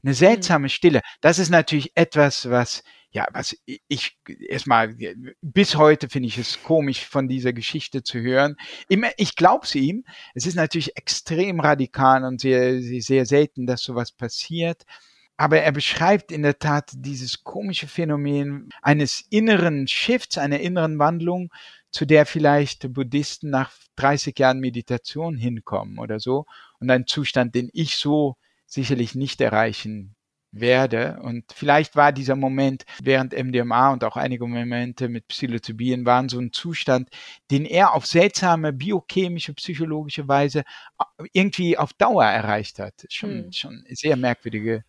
Eine 0.03 0.11
mhm. 0.11 0.15
seltsame 0.15 0.69
Stille. 0.69 1.01
Das 1.21 1.39
ist 1.39 1.49
natürlich 1.49 1.91
etwas, 1.95 2.49
was 2.49 2.83
ja, 3.11 3.25
was 3.31 3.55
ich 3.65 4.17
erstmal 4.49 4.95
bis 5.41 5.75
heute 5.75 6.09
finde 6.09 6.27
ich 6.27 6.37
es 6.37 6.61
komisch 6.61 7.05
von 7.05 7.27
dieser 7.27 7.53
Geschichte 7.53 8.03
zu 8.03 8.19
hören. 8.19 8.57
Ich 9.17 9.35
glaube 9.35 9.65
es 9.65 9.73
ihm. 9.75 10.03
Es 10.35 10.45
ist 10.45 10.55
natürlich 10.55 10.97
extrem 10.97 11.59
radikal 11.61 12.25
und 12.25 12.41
sehr, 12.41 12.81
sehr 12.81 13.25
selten, 13.25 13.65
dass 13.65 13.81
sowas 13.81 14.11
passiert. 14.11 14.83
Aber 15.37 15.59
er 15.61 15.71
beschreibt 15.71 16.31
in 16.31 16.41
der 16.41 16.57
Tat 16.57 16.91
dieses 16.93 17.43
komische 17.43 17.87
Phänomen 17.87 18.69
eines 18.81 19.23
inneren 19.29 19.87
Shifts, 19.87 20.37
einer 20.37 20.59
inneren 20.59 20.97
Wandlung, 20.97 21.51
zu 21.91 22.05
der 22.05 22.25
vielleicht 22.25 22.91
Buddhisten 22.93 23.49
nach 23.49 23.71
30 23.95 24.37
Jahren 24.37 24.59
Meditation 24.59 25.37
hinkommen 25.37 25.99
oder 25.99 26.19
so. 26.19 26.45
Und 26.79 26.89
ein 26.89 27.07
Zustand, 27.07 27.55
den 27.55 27.69
ich 27.73 27.97
so 27.97 28.35
sicherlich 28.65 29.15
nicht 29.15 29.39
erreichen 29.39 30.15
werde. 30.51 31.19
Und 31.21 31.45
vielleicht 31.53 31.95
war 31.95 32.11
dieser 32.11 32.35
Moment 32.35 32.85
während 33.01 33.33
MDMA 33.33 33.91
und 33.91 34.03
auch 34.03 34.17
einige 34.17 34.47
Momente 34.47 35.09
mit 35.09 35.27
Psilocybin 35.27 36.05
waren 36.05 36.29
so 36.29 36.39
ein 36.39 36.51
Zustand, 36.51 37.09
den 37.51 37.65
er 37.65 37.93
auf 37.93 38.05
seltsame 38.05 38.73
biochemische, 38.73 39.53
psychologische 39.53 40.27
Weise 40.27 40.63
äh, 40.99 41.25
irgendwie 41.33 41.77
auf 41.77 41.93
Dauer 41.93 42.25
erreicht 42.25 42.79
hat. 42.79 43.05
Schon, 43.09 43.43
hm. 43.45 43.51
schon 43.51 43.83
sehr 43.89 44.15
merkwürdige 44.15 44.83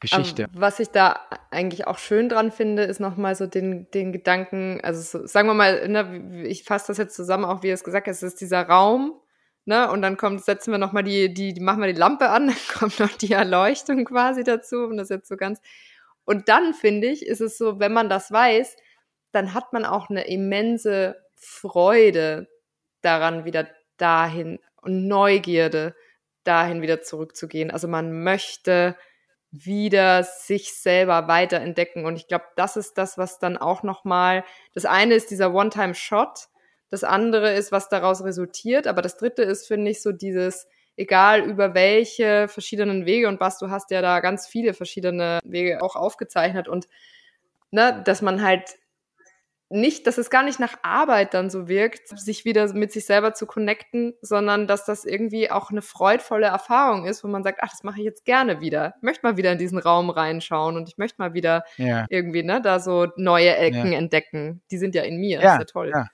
Geschichte. 0.00 0.44
Aber 0.44 0.60
was 0.60 0.78
ich 0.78 0.88
da 0.90 1.20
eigentlich 1.50 1.86
auch 1.86 1.98
schön 1.98 2.28
dran 2.28 2.50
finde, 2.50 2.82
ist 2.82 3.00
nochmal 3.00 3.34
so 3.34 3.46
den, 3.46 3.90
den 3.92 4.12
Gedanken, 4.12 4.80
also 4.82 5.00
so, 5.00 5.26
sagen 5.26 5.48
wir 5.48 5.54
mal, 5.54 5.88
ne, 5.88 6.44
ich 6.46 6.64
fasse 6.64 6.88
das 6.88 6.98
jetzt 6.98 7.14
zusammen, 7.16 7.46
auch 7.46 7.62
wie 7.62 7.68
er 7.68 7.74
es 7.74 7.84
gesagt 7.84 8.06
hat, 8.06 8.14
es 8.14 8.22
ist 8.22 8.40
dieser 8.40 8.62
Raum, 8.62 9.18
ne? 9.64 9.90
Und 9.90 10.02
dann 10.02 10.18
kommt, 10.18 10.44
setzen 10.44 10.70
wir 10.70 10.78
nochmal 10.78 11.02
die, 11.02 11.32
die, 11.32 11.54
die, 11.54 11.60
machen 11.60 11.80
wir 11.80 11.92
die 11.92 11.98
Lampe 11.98 12.28
an, 12.28 12.46
dann 12.48 12.56
kommt 12.78 13.00
noch 13.00 13.12
die 13.12 13.32
Erleuchtung 13.32 14.04
quasi 14.04 14.44
dazu, 14.44 14.84
und 14.84 14.98
das 14.98 15.08
jetzt 15.08 15.28
so 15.28 15.36
ganz. 15.36 15.60
Und 16.24 16.48
dann 16.48 16.74
finde 16.74 17.06
ich, 17.06 17.24
ist 17.24 17.40
es 17.40 17.56
so, 17.56 17.78
wenn 17.80 17.92
man 17.92 18.10
das 18.10 18.30
weiß, 18.30 18.76
dann 19.32 19.54
hat 19.54 19.72
man 19.72 19.84
auch 19.84 20.10
eine 20.10 20.26
immense 20.26 21.16
Freude 21.36 22.48
daran, 23.00 23.44
wieder 23.44 23.68
dahin 23.96 24.58
und 24.82 25.06
Neugierde 25.06 25.94
dahin 26.44 26.82
wieder 26.82 27.02
zurückzugehen. 27.02 27.70
Also 27.70 27.88
man 27.88 28.22
möchte 28.22 28.96
wieder 29.64 30.22
sich 30.22 30.74
selber 30.74 31.28
weiterentdecken. 31.28 32.04
Und 32.04 32.16
ich 32.16 32.26
glaube, 32.26 32.44
das 32.56 32.76
ist 32.76 32.98
das, 32.98 33.16
was 33.18 33.38
dann 33.38 33.56
auch 33.56 33.82
nochmal, 33.82 34.44
das 34.74 34.84
eine 34.84 35.14
ist 35.14 35.30
dieser 35.30 35.54
One-Time-Shot, 35.54 36.48
das 36.88 37.04
andere 37.04 37.52
ist, 37.54 37.72
was 37.72 37.88
daraus 37.88 38.22
resultiert. 38.22 38.86
Aber 38.86 39.02
das 39.02 39.16
dritte 39.16 39.42
ist, 39.42 39.66
finde 39.66 39.90
ich, 39.90 40.02
so 40.02 40.12
dieses, 40.12 40.68
egal 40.96 41.42
über 41.42 41.74
welche 41.74 42.48
verschiedenen 42.48 43.06
Wege 43.06 43.28
und 43.28 43.40
was, 43.40 43.58
du 43.58 43.70
hast 43.70 43.90
ja 43.90 44.02
da 44.02 44.20
ganz 44.20 44.46
viele 44.46 44.74
verschiedene 44.74 45.40
Wege 45.44 45.82
auch 45.82 45.96
aufgezeichnet 45.96 46.68
und 46.68 46.88
ne, 47.70 48.02
dass 48.04 48.22
man 48.22 48.42
halt 48.42 48.76
nicht, 49.68 50.06
dass 50.06 50.16
es 50.16 50.30
gar 50.30 50.44
nicht 50.44 50.60
nach 50.60 50.74
Arbeit 50.82 51.34
dann 51.34 51.50
so 51.50 51.66
wirkt, 51.66 52.08
sich 52.18 52.44
wieder 52.44 52.72
mit 52.72 52.92
sich 52.92 53.04
selber 53.04 53.34
zu 53.34 53.46
connecten, 53.46 54.14
sondern 54.20 54.66
dass 54.66 54.84
das 54.84 55.04
irgendwie 55.04 55.50
auch 55.50 55.70
eine 55.70 55.82
freudvolle 55.82 56.46
Erfahrung 56.46 57.04
ist, 57.04 57.24
wo 57.24 57.28
man 57.28 57.42
sagt, 57.42 57.58
ach, 57.62 57.70
das 57.70 57.82
mache 57.82 57.98
ich 57.98 58.04
jetzt 58.04 58.24
gerne 58.24 58.60
wieder. 58.60 58.94
Ich 58.98 59.02
möchte 59.02 59.26
mal 59.26 59.36
wieder 59.36 59.52
in 59.52 59.58
diesen 59.58 59.78
Raum 59.78 60.10
reinschauen 60.10 60.76
und 60.76 60.88
ich 60.88 60.98
möchte 60.98 61.20
mal 61.20 61.34
wieder 61.34 61.64
ja. 61.78 62.06
irgendwie, 62.10 62.44
ne, 62.44 62.60
da 62.62 62.78
so 62.78 63.08
neue 63.16 63.56
Ecken 63.56 63.92
ja. 63.92 63.98
entdecken. 63.98 64.62
Die 64.70 64.78
sind 64.78 64.94
ja 64.94 65.02
in 65.02 65.18
mir. 65.18 65.40
Ja, 65.40 65.42
das 65.42 65.52
ist 65.54 65.58
ja 65.58 65.64
toll. 65.64 65.90
Ja. 65.92 66.06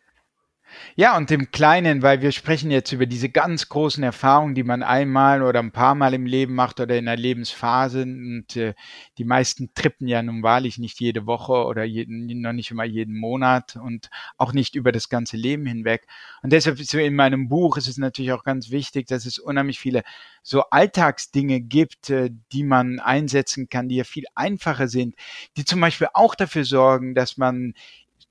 Ja, 0.96 1.16
und 1.16 1.30
im 1.30 1.50
Kleinen, 1.50 2.02
weil 2.02 2.20
wir 2.22 2.32
sprechen 2.32 2.70
jetzt 2.70 2.92
über 2.92 3.06
diese 3.06 3.28
ganz 3.28 3.68
großen 3.68 4.02
Erfahrungen, 4.02 4.54
die 4.54 4.62
man 4.62 4.82
einmal 4.82 5.42
oder 5.42 5.60
ein 5.60 5.72
paar 5.72 5.94
Mal 5.94 6.14
im 6.14 6.26
Leben 6.26 6.54
macht 6.54 6.80
oder 6.80 6.96
in 6.96 7.08
einer 7.08 7.16
Lebensphase. 7.16 8.02
Und 8.02 8.56
äh, 8.56 8.74
die 9.18 9.24
meisten 9.24 9.72
trippen 9.74 10.06
ja 10.08 10.22
nun 10.22 10.42
wahrlich 10.42 10.78
nicht 10.78 11.00
jede 11.00 11.26
Woche 11.26 11.64
oder 11.64 11.84
jeden, 11.84 12.26
noch 12.42 12.52
nicht 12.52 12.70
immer 12.70 12.84
jeden 12.84 13.16
Monat 13.18 13.76
und 13.76 14.10
auch 14.36 14.52
nicht 14.52 14.74
über 14.74 14.92
das 14.92 15.08
ganze 15.08 15.36
Leben 15.36 15.66
hinweg. 15.66 16.06
Und 16.42 16.52
deshalb 16.52 16.78
so 16.78 16.98
in 16.98 17.14
meinem 17.14 17.48
Buch 17.48 17.76
ist 17.76 17.88
es 17.88 17.96
natürlich 17.96 18.32
auch 18.32 18.44
ganz 18.44 18.70
wichtig, 18.70 19.06
dass 19.06 19.26
es 19.26 19.38
unheimlich 19.38 19.78
viele 19.78 20.02
so 20.42 20.62
Alltagsdinge 20.70 21.60
gibt, 21.60 22.10
äh, 22.10 22.30
die 22.52 22.64
man 22.64 23.00
einsetzen 23.00 23.68
kann, 23.68 23.88
die 23.88 23.96
ja 23.96 24.04
viel 24.04 24.24
einfacher 24.34 24.88
sind, 24.88 25.14
die 25.56 25.64
zum 25.64 25.80
Beispiel 25.80 26.08
auch 26.14 26.34
dafür 26.34 26.64
sorgen, 26.64 27.14
dass 27.14 27.36
man 27.36 27.74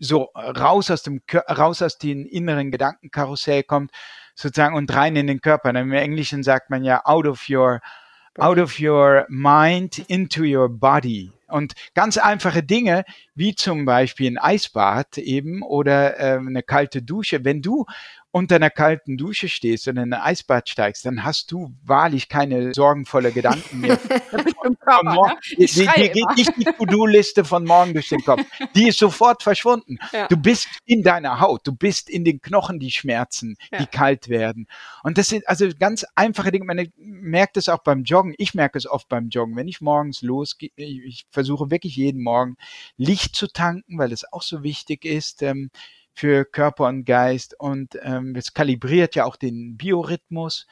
so 0.01 0.31
raus 0.35 0.91
aus 0.91 1.03
dem 1.03 1.21
raus 1.49 1.81
aus 1.81 1.97
den 1.97 2.25
inneren 2.25 2.71
Gedankenkarussell 2.71 3.63
kommt 3.63 3.91
sozusagen 4.35 4.75
und 4.75 4.93
rein 4.93 5.15
in 5.15 5.27
den 5.27 5.41
Körper. 5.41 5.69
Im 5.69 5.93
Englischen 5.93 6.43
sagt 6.43 6.69
man 6.69 6.83
ja 6.83 7.01
out 7.05 7.27
of 7.27 7.47
your 7.49 7.79
out 8.37 8.57
of 8.57 8.79
your 8.79 9.25
mind 9.29 9.99
into 10.09 10.43
your 10.43 10.69
body. 10.69 11.31
Und 11.47 11.73
ganz 11.93 12.17
einfache 12.17 12.63
Dinge, 12.63 13.03
wie 13.35 13.55
zum 13.55 13.83
Beispiel 13.85 14.31
ein 14.31 14.37
Eisbad 14.37 15.17
eben 15.17 15.61
oder 15.63 16.17
äh, 16.17 16.37
eine 16.37 16.63
kalte 16.63 17.01
Dusche. 17.01 17.43
Wenn 17.43 17.61
du 17.61 17.85
unter 18.31 18.55
einer 18.55 18.69
kalten 18.69 19.17
Dusche 19.17 19.49
stehst 19.49 19.87
und 19.87 19.97
in 19.97 20.13
ein 20.13 20.21
Eisbad 20.21 20.69
steigst, 20.69 21.05
dann 21.05 21.23
hast 21.23 21.51
du 21.51 21.73
wahrlich 21.83 22.29
keine 22.29 22.73
sorgenvolle 22.73 23.31
Gedanken 23.31 23.81
mehr. 23.81 23.99
morgen, 25.03 25.37
die, 25.57 25.65
die, 25.65 25.87
die 25.95 26.09
geht 26.09 26.35
nicht 26.35 26.57
die 26.57 26.63
To-Do-Liste 26.63 27.45
von 27.45 27.65
morgen 27.65 27.93
durch 27.93 28.09
den 28.09 28.23
Kopf. 28.23 28.41
Die 28.75 28.87
ist 28.87 28.99
sofort 28.99 29.43
verschwunden. 29.43 29.97
Ja. 30.11 30.27
Du 30.27 30.37
bist 30.37 30.67
in 30.85 31.03
deiner 31.03 31.39
Haut, 31.39 31.61
du 31.65 31.75
bist 31.75 32.09
in 32.09 32.23
den 32.23 32.41
Knochen, 32.41 32.79
die 32.79 32.91
schmerzen, 32.91 33.55
ja. 33.71 33.79
die 33.79 33.85
kalt 33.85 34.29
werden. 34.29 34.67
Und 35.03 35.17
das 35.17 35.29
sind 35.29 35.47
also 35.47 35.67
ganz 35.77 36.05
einfache 36.15 36.51
Dinge. 36.51 36.65
Man 36.65 36.87
merkt 36.97 37.57
es 37.57 37.69
auch 37.69 37.83
beim 37.83 38.03
Joggen. 38.03 38.33
Ich 38.37 38.53
merke 38.53 38.77
es 38.77 38.87
oft 38.87 39.07
beim 39.09 39.29
Joggen. 39.29 39.55
Wenn 39.55 39.67
ich 39.67 39.81
morgens 39.81 40.21
losgehe, 40.21 40.71
ich 40.75 41.25
versuche 41.31 41.71
wirklich 41.71 41.95
jeden 41.95 42.21
Morgen 42.21 42.55
Licht 42.97 43.35
zu 43.35 43.47
tanken, 43.47 43.97
weil 43.97 44.11
es 44.11 44.31
auch 44.31 44.41
so 44.41 44.63
wichtig 44.63 45.05
ist. 45.05 45.41
Ähm, 45.41 45.69
für 46.13 46.45
Körper 46.45 46.87
und 46.87 47.05
Geist 47.05 47.59
und 47.59 47.97
ähm, 48.01 48.35
es 48.35 48.53
kalibriert 48.53 49.15
ja 49.15 49.25
auch 49.25 49.35
den 49.35 49.77
Biorhythmus. 49.77 50.67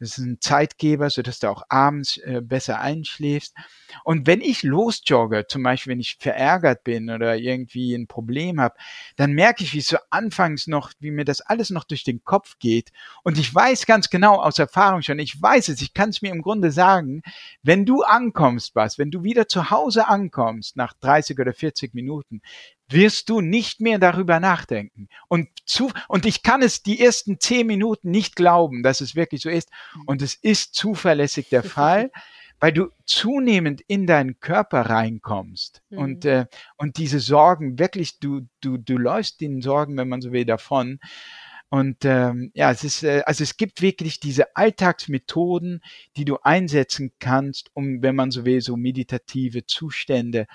Das 0.00 0.10
ist 0.10 0.18
ein 0.18 0.40
Zeitgeber, 0.40 1.10
so 1.10 1.22
dass 1.22 1.40
du 1.40 1.48
auch 1.48 1.64
abends 1.68 2.18
äh, 2.18 2.40
besser 2.40 2.80
einschläfst. 2.80 3.54
Und 4.04 4.28
wenn 4.28 4.40
ich 4.40 4.62
losjogge, 4.62 5.46
zum 5.48 5.64
Beispiel 5.64 5.90
wenn 5.90 6.00
ich 6.00 6.18
verärgert 6.20 6.84
bin 6.84 7.10
oder 7.10 7.36
irgendwie 7.36 7.94
ein 7.94 8.06
Problem 8.06 8.60
habe, 8.60 8.76
dann 9.16 9.32
merke 9.32 9.64
ich, 9.64 9.74
wie 9.74 9.78
es 9.78 9.88
so 9.88 9.96
anfangs 10.10 10.68
noch, 10.68 10.92
wie 11.00 11.10
mir 11.10 11.24
das 11.24 11.40
alles 11.40 11.70
noch 11.70 11.82
durch 11.82 12.04
den 12.04 12.22
Kopf 12.22 12.60
geht. 12.60 12.92
Und 13.24 13.38
ich 13.38 13.52
weiß 13.52 13.86
ganz 13.86 14.08
genau 14.08 14.36
aus 14.36 14.60
Erfahrung 14.60 15.02
schon, 15.02 15.18
ich 15.18 15.42
weiß 15.42 15.68
es, 15.68 15.82
ich 15.82 15.94
kann 15.94 16.10
es 16.10 16.22
mir 16.22 16.30
im 16.30 16.42
Grunde 16.42 16.70
sagen, 16.70 17.22
wenn 17.64 17.84
du 17.84 18.02
ankommst, 18.02 18.76
was, 18.76 18.98
wenn 18.98 19.10
du 19.10 19.24
wieder 19.24 19.48
zu 19.48 19.70
Hause 19.70 20.06
ankommst 20.06 20.76
nach 20.76 20.92
30 20.92 21.40
oder 21.40 21.52
40 21.52 21.92
Minuten, 21.94 22.40
wirst 22.88 23.28
du 23.28 23.40
nicht 23.40 23.80
mehr 23.80 23.98
darüber 23.98 24.40
nachdenken. 24.40 25.08
Und, 25.28 25.48
zu, 25.66 25.90
und 26.08 26.26
ich 26.26 26.42
kann 26.42 26.62
es 26.62 26.82
die 26.82 27.00
ersten 27.00 27.38
zehn 27.38 27.66
Minuten 27.66 28.10
nicht 28.10 28.36
glauben, 28.36 28.82
dass 28.82 29.00
es 29.00 29.14
wirklich 29.14 29.42
so 29.42 29.50
ist. 29.50 29.70
Und 30.06 30.22
es 30.22 30.34
ist 30.34 30.74
zuverlässig 30.74 31.48
der 31.50 31.62
Fall, 31.62 32.10
weil 32.60 32.72
du 32.72 32.88
zunehmend 33.04 33.82
in 33.86 34.06
deinen 34.06 34.40
Körper 34.40 34.82
reinkommst 34.82 35.82
mhm. 35.90 35.98
und, 35.98 36.24
äh, 36.24 36.46
und 36.76 36.96
diese 36.96 37.20
Sorgen 37.20 37.78
wirklich, 37.78 38.18
du, 38.18 38.48
du, 38.60 38.78
du 38.78 38.98
läufst 38.98 39.40
den 39.40 39.62
Sorgen, 39.62 39.96
wenn 39.96 40.08
man 40.08 40.20
so 40.20 40.32
will, 40.32 40.44
davon. 40.44 40.98
Und 41.70 42.04
ähm, 42.04 42.50
ja, 42.54 42.70
es 42.70 42.82
ist, 42.82 43.02
äh, 43.04 43.22
also 43.26 43.44
es 43.44 43.58
gibt 43.58 43.82
wirklich 43.82 44.20
diese 44.20 44.56
Alltagsmethoden, 44.56 45.82
die 46.16 46.24
du 46.24 46.38
einsetzen 46.42 47.12
kannst, 47.18 47.70
um, 47.74 48.02
wenn 48.02 48.16
man 48.16 48.30
so 48.30 48.44
will, 48.44 48.62
so 48.62 48.76
meditative 48.76 49.66
Zustände 49.66 50.46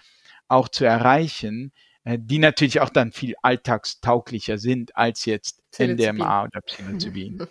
auch 0.48 0.68
zu 0.68 0.86
erreichen, 0.86 1.72
die 2.06 2.40
natürlich 2.40 2.82
auch 2.82 2.90
dann 2.90 3.12
viel 3.12 3.36
alltagstauglicher 3.42 4.58
sind 4.58 4.96
als 4.96 5.26
jetzt 5.26 5.64
NDMA 5.78 6.44
oder 6.44 6.62
Psilocybin 6.62 7.46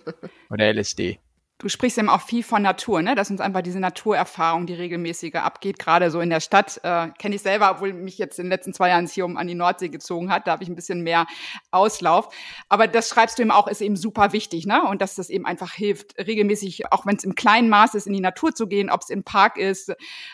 oder 0.50 0.72
LSD. 0.72 1.18
Du 1.62 1.68
sprichst 1.68 1.96
eben 1.96 2.08
auch 2.08 2.22
viel 2.22 2.42
von 2.42 2.60
Natur, 2.60 3.02
ne? 3.02 3.14
dass 3.14 3.30
uns 3.30 3.40
einfach 3.40 3.62
diese 3.62 3.78
Naturerfahrung, 3.78 4.66
die 4.66 4.74
regelmäßige 4.74 5.36
abgeht, 5.36 5.78
gerade 5.78 6.10
so 6.10 6.18
in 6.18 6.28
der 6.28 6.40
Stadt. 6.40 6.80
Äh, 6.82 7.10
Kenne 7.20 7.36
ich 7.36 7.42
selber, 7.42 7.70
obwohl 7.70 7.92
mich 7.92 8.18
jetzt 8.18 8.40
in 8.40 8.46
den 8.46 8.50
letzten 8.50 8.74
zwei 8.74 8.88
Jahren 8.88 9.06
hier 9.06 9.24
um 9.24 9.36
an 9.36 9.46
die 9.46 9.54
Nordsee 9.54 9.88
gezogen 9.88 10.32
hat. 10.32 10.48
Da 10.48 10.52
habe 10.52 10.64
ich 10.64 10.68
ein 10.68 10.74
bisschen 10.74 11.02
mehr 11.02 11.24
Auslauf. 11.70 12.34
Aber 12.68 12.88
das 12.88 13.08
schreibst 13.08 13.38
du 13.38 13.42
eben 13.42 13.52
auch, 13.52 13.68
ist 13.68 13.80
eben 13.80 13.94
super 13.94 14.32
wichtig, 14.32 14.66
ne? 14.66 14.82
Und 14.82 15.00
dass 15.00 15.14
das 15.14 15.30
eben 15.30 15.46
einfach 15.46 15.72
hilft, 15.72 16.18
regelmäßig, 16.18 16.90
auch 16.90 17.06
wenn 17.06 17.14
es 17.14 17.22
im 17.22 17.36
kleinen 17.36 17.68
Maß 17.68 17.94
ist, 17.94 18.08
in 18.08 18.12
die 18.12 18.20
Natur 18.20 18.52
zu 18.52 18.66
gehen, 18.66 18.90
ob 18.90 19.02
es 19.02 19.10
im 19.10 19.22
Park 19.22 19.56
ist 19.56 19.92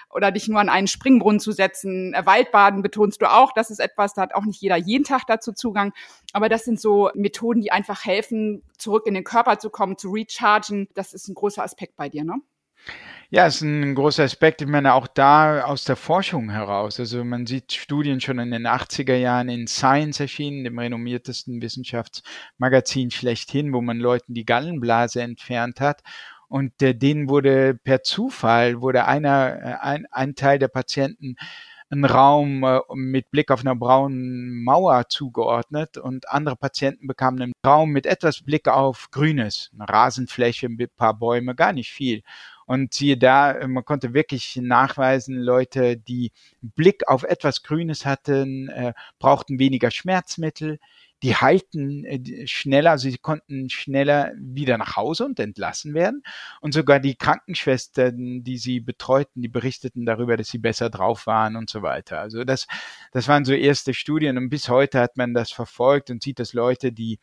oder 0.09 0.31
dich 0.31 0.49
nur 0.49 0.61
an 0.61 0.71
einen 0.71 0.87
Springbrunnen 0.87 1.41
zu 1.41 1.53
setzen. 1.53 2.15
Äh, 2.15 2.25
Waldbaden 2.25 2.81
betonst 2.81 3.21
du 3.21 3.31
auch, 3.31 3.53
das 3.53 3.69
ist 3.69 3.81
etwas, 3.81 4.15
da 4.15 4.23
hat 4.23 4.35
auch 4.35 4.47
nicht 4.47 4.63
jeder 4.63 4.77
jeden 4.77 5.05
Tag 5.05 5.27
dazu 5.27 5.53
Zugang. 5.53 5.93
Aber 6.33 6.49
das 6.49 6.65
sind 6.65 6.81
so 6.81 7.11
Methoden, 7.15 7.61
die 7.61 7.71
einfach 7.71 8.05
helfen, 8.05 8.63
zurück 8.79 9.07
in 9.07 9.15
den 9.15 9.25
Körper 9.25 9.59
zu 9.59 9.71
kommen, 9.71 9.99
zu 9.99 10.11
rechargen. 10.11 10.89
Das 10.95 11.15
ist 11.23 11.29
ein 11.29 11.35
großer 11.35 11.63
Aspekt 11.63 11.97
bei 11.97 12.09
dir, 12.09 12.25
ne? 12.25 12.41
Ja, 13.31 13.47
ist 13.47 13.61
ein 13.61 13.95
großer 13.95 14.25
Aspekt. 14.25 14.63
Ich 14.63 14.69
meine, 14.69 14.95
auch 14.95 15.07
da 15.07 15.65
aus 15.65 15.85
der 15.85 15.97
Forschung 15.97 16.49
heraus. 16.51 16.99
Also 16.99 17.25
man 17.25 17.47
sieht 17.47 17.75
Studien 17.75 18.21
schon 18.21 18.39
in 18.39 18.51
den 18.51 18.67
80er 18.67 19.17
Jahren 19.17 19.51
in 19.51 19.67
Science 19.67 20.21
erschienen, 20.21 20.65
dem 20.65 20.79
renommiertesten 20.79 21.61
Wissenschaftsmagazin 21.61 23.11
schlechthin, 23.11 23.75
wo 23.75 23.83
man 23.83 23.99
Leuten 23.99 24.33
die 24.33 24.47
Gallenblase 24.47 25.21
entfernt 25.21 25.81
hat. 25.81 26.03
Und 26.49 26.81
äh, 26.81 26.95
denen 26.95 27.29
wurde 27.29 27.75
per 27.75 28.03
Zufall, 28.03 28.81
wurde 28.81 29.05
einer, 29.05 29.59
äh, 29.63 29.75
ein, 29.83 30.07
ein 30.11 30.35
Teil 30.35 30.59
der 30.59 30.69
Patienten 30.69 31.37
ein 31.91 32.05
Raum 32.05 32.65
äh, 32.65 32.81
mit 32.95 33.31
Blick 33.31 33.51
auf 33.51 33.61
einer 33.61 33.75
braunen 33.75 34.63
Mauer 34.63 35.09
zugeordnet 35.09 35.97
und 35.97 36.29
andere 36.31 36.57
Patienten 36.57 37.07
bekamen 37.07 37.43
einen 37.43 37.53
Raum 37.65 37.91
mit 37.91 38.07
etwas 38.07 38.43
Blick 38.43 38.69
auf 38.69 39.11
Grünes, 39.11 39.71
eine 39.75 39.89
Rasenfläche, 39.89 40.67
ein 40.67 40.79
paar 40.97 41.15
Bäume, 41.15 41.55
gar 41.55 41.73
nicht 41.73 41.91
viel. 41.91 42.23
Und 42.67 42.93
siehe 42.93 43.17
da, 43.17 43.53
äh, 43.53 43.67
man 43.67 43.85
konnte 43.85 44.13
wirklich 44.13 44.57
nachweisen, 44.57 45.37
Leute, 45.37 45.97
die 45.97 46.33
Blick 46.61 47.09
auf 47.09 47.23
etwas 47.23 47.63
Grünes 47.63 48.05
hatten, 48.05 48.69
äh, 48.69 48.93
brauchten 49.19 49.59
weniger 49.59 49.91
Schmerzmittel, 49.91 50.79
die 51.23 51.35
heilten 51.35 52.05
äh, 52.05 52.47
schneller, 52.47 52.93
also 52.93 53.09
sie 53.09 53.19
konnten 53.19 53.71
schneller 53.71 54.33
wieder 54.39 54.79
nach 54.79 54.97
Hause 54.97 55.25
und 55.25 55.41
entlassen 55.41 55.95
werden. 55.95 56.23
Und 56.61 56.75
sogar 56.75 57.01
die 57.01 57.17
Krankenschwestern, 57.17 58.45
die 58.45 58.59
sie 58.59 58.81
betreuten, 58.81 59.43
die 59.43 59.49
berichteten 59.49 60.07
darüber, 60.07 60.37
dass 60.37 60.49
sie 60.49 60.59
besser 60.59 60.91
drauf 60.91 61.27
waren 61.27 61.57
und 61.57 61.69
so 61.71 61.83
weiter. 61.83 62.21
Also 62.21 62.45
das, 62.45 62.67
das 63.13 63.27
waren 63.29 63.45
so 63.45 63.53
erste 63.53 63.95
Studien 63.95 64.39
und 64.39 64.49
bis 64.49 64.69
heute 64.69 65.01
hat 65.01 65.17
man 65.17 65.35
das 65.35 65.51
verfolgt 65.51 66.11
und 66.11 66.23
sieht, 66.23 66.39
dass 66.39 66.53
Leute, 66.53 66.93
die 66.93 67.19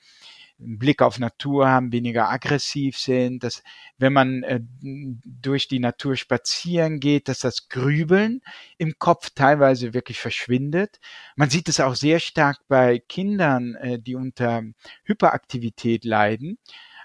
einen 0.60 0.80
Blick 0.80 1.01
auf 1.01 1.20
Natur 1.20 1.68
haben, 1.68 1.91
weniger 1.91 2.30
aggressiv 2.30 2.97
sind, 2.97 3.43
dass 3.43 3.62
wenn 3.97 4.14
man 4.14 4.43
äh, 4.43 4.62
durch 4.62 5.68
die 5.68 5.80
Natur 5.80 6.16
spazieren 6.16 6.99
geht, 6.99 7.28
dass 7.28 7.39
das 7.39 7.68
Grübeln 7.68 8.41
im 8.78 8.93
Kopf 8.97 9.32
teilweise 9.36 9.93
wirklich 9.93 10.20
verschwindet. 10.20 10.99
Man 11.36 11.49
sieht 11.49 11.70
es 11.70 11.80
auch 11.80 11.95
sehr 11.95 12.20
stark 12.20 12.60
bei 12.68 12.99
Kindern, 12.99 13.76
äh, 13.76 13.99
die 13.99 14.16
unter 14.16 14.64
Hyperaktivität 15.03 16.06
leiden. 16.06 16.58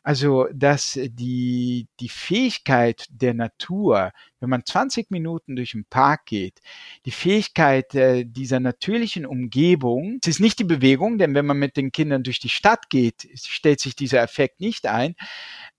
Also, 0.03 0.46
dass 0.53 0.98
die, 1.03 1.86
die 2.01 2.09
Fähigkeit 2.09 3.07
der 3.11 3.34
Natur, 3.34 4.12
wenn 4.40 4.48
man 4.48 4.64
20 4.64 5.11
Minuten 5.11 5.57
durch 5.57 5.72
den 5.72 5.84
Park 5.84 6.26
geht, 6.26 6.61
die 7.05 7.11
Fähigkeit 7.11 7.94
äh, 7.94 8.24
dieser 8.24 8.61
natürlichen 8.61 9.26
Umgebung, 9.26 10.18
es 10.22 10.28
ist 10.28 10.40
nicht 10.40 10.59
die 10.59 10.64
Bewegung, 10.64 11.18
denn 11.18 11.34
wenn 11.34 11.46
man 11.46 11.59
mit 11.59 11.76
den 11.76 11.92
Kindern 11.92 12.22
durch 12.22 12.40
die 12.40 12.48
Stadt 12.48 12.88
geht, 12.88 13.28
stellt 13.34 13.80
sich 13.80 13.94
dieser 13.94 14.22
Effekt 14.22 14.61
nicht 14.61 14.86
ein, 14.86 15.14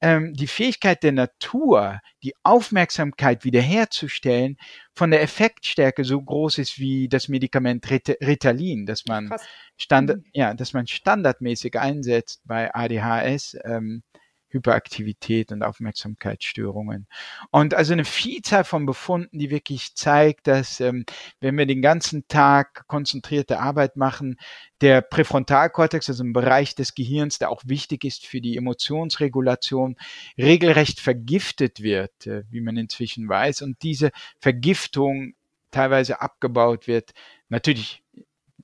ähm, 0.02 0.34
die 0.34 0.48
Fähigkeit 0.48 1.02
der 1.04 1.14
Natur, 1.14 2.00
die 2.24 2.34
Aufmerksamkeit 2.44 3.44
wiederherzustellen, 3.44 4.58
von 4.94 5.12
der 5.12 5.22
Effektstärke 5.22 6.04
so 6.04 6.22
groß 6.22 6.58
ist 6.60 6.78
wie 6.78 7.08
das 7.08 7.28
Medikament 7.28 7.90
Ritalin, 7.90 8.86
das 8.86 9.06
man, 9.06 9.34
Standard, 9.78 10.18
mhm. 10.18 10.26
ja, 10.34 10.54
das 10.54 10.74
man 10.74 10.86
standardmäßig 10.86 11.80
einsetzt 11.80 12.42
bei 12.46 12.74
ADHS. 12.74 13.58
Ähm, 13.64 14.04
Hyperaktivität 14.52 15.52
und 15.52 15.64
Aufmerksamkeitsstörungen. 15.64 17.08
Und 17.50 17.74
also 17.74 17.94
eine 17.94 18.06
Vielzahl 18.06 18.64
von 18.64 18.86
Befunden, 18.86 19.40
die 19.40 19.50
wirklich 19.50 19.96
zeigt, 19.96 20.48
dass 20.48 20.80
ähm, 20.80 21.06
wenn 21.40 21.58
wir 21.58 21.66
den 21.66 21.82
ganzen 21.82 22.28
Tag 22.28 22.88
konzentrierte 22.88 23.60
Arbeit 23.60 23.96
machen, 23.96 24.38
der 24.82 25.02
Präfrontalkortex, 25.02 26.10
also 26.10 26.24
ein 26.24 26.34
Bereich 26.34 26.76
des 26.76 26.96
Gehirns, 26.96 27.40
der 27.40 27.50
auch 27.50 27.64
wichtig 27.66 28.04
ist 28.04 28.26
für 28.26 28.42
die 28.42 28.58
Emotionsregulation, 28.58 29.96
regelrecht 30.38 31.00
vergiftet 31.00 31.82
wird, 31.82 32.28
äh, 32.28 32.44
wie 32.50 32.62
man 32.62 32.78
inzwischen 32.78 33.30
weiß. 33.30 33.62
Und 33.62 33.82
diese 33.84 34.12
Vergiftung 34.40 35.34
teilweise 35.72 36.22
abgebaut 36.22 36.88
wird, 36.88 37.12
natürlich 37.50 38.04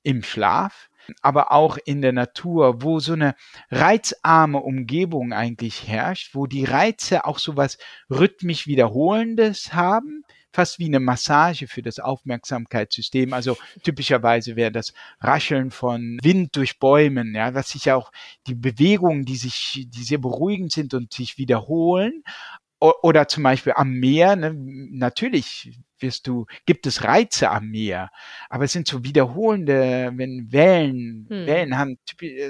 im 0.02 0.22
Schlaf, 0.22 0.87
aber 1.22 1.52
auch 1.52 1.78
in 1.84 2.02
der 2.02 2.12
Natur, 2.12 2.82
wo 2.82 3.00
so 3.00 3.12
eine 3.12 3.34
reizarme 3.70 4.58
Umgebung 4.58 5.32
eigentlich 5.32 5.88
herrscht, 5.88 6.34
wo 6.34 6.46
die 6.46 6.64
Reize 6.64 7.24
auch 7.24 7.38
so 7.38 7.56
was 7.56 7.78
rhythmisch 8.10 8.66
Wiederholendes 8.66 9.72
haben, 9.72 10.22
fast 10.52 10.78
wie 10.78 10.86
eine 10.86 11.00
Massage 11.00 11.68
für 11.68 11.82
das 11.82 11.98
Aufmerksamkeitssystem. 11.98 13.32
Also 13.32 13.56
typischerweise 13.82 14.56
wäre 14.56 14.72
das 14.72 14.92
Rascheln 15.20 15.70
von 15.70 16.18
Wind 16.22 16.56
durch 16.56 16.78
Bäumen, 16.78 17.34
ja, 17.34 17.54
was 17.54 17.70
sich 17.70 17.92
auch 17.92 18.10
die 18.46 18.54
Bewegungen, 18.54 19.24
die 19.24 19.36
sich, 19.36 19.86
die 19.88 20.02
sehr 20.02 20.18
beruhigend 20.18 20.72
sind 20.72 20.94
und 20.94 21.12
sich 21.12 21.38
wiederholen, 21.38 22.22
oder 22.80 23.26
zum 23.28 23.42
Beispiel 23.42 23.72
am 23.76 23.92
Meer, 23.92 24.36
ne, 24.36 24.54
natürlich 24.54 25.78
wirst 26.00 26.28
du, 26.28 26.46
gibt 26.64 26.86
es 26.86 27.02
Reize 27.02 27.50
am 27.50 27.70
Meer, 27.70 28.10
aber 28.48 28.64
es 28.64 28.72
sind 28.72 28.86
so 28.86 29.02
wiederholende, 29.02 30.12
wenn 30.14 30.52
Wellen, 30.52 31.26
hm. 31.28 31.46
Wellen 31.46 31.78
haben, 31.78 31.98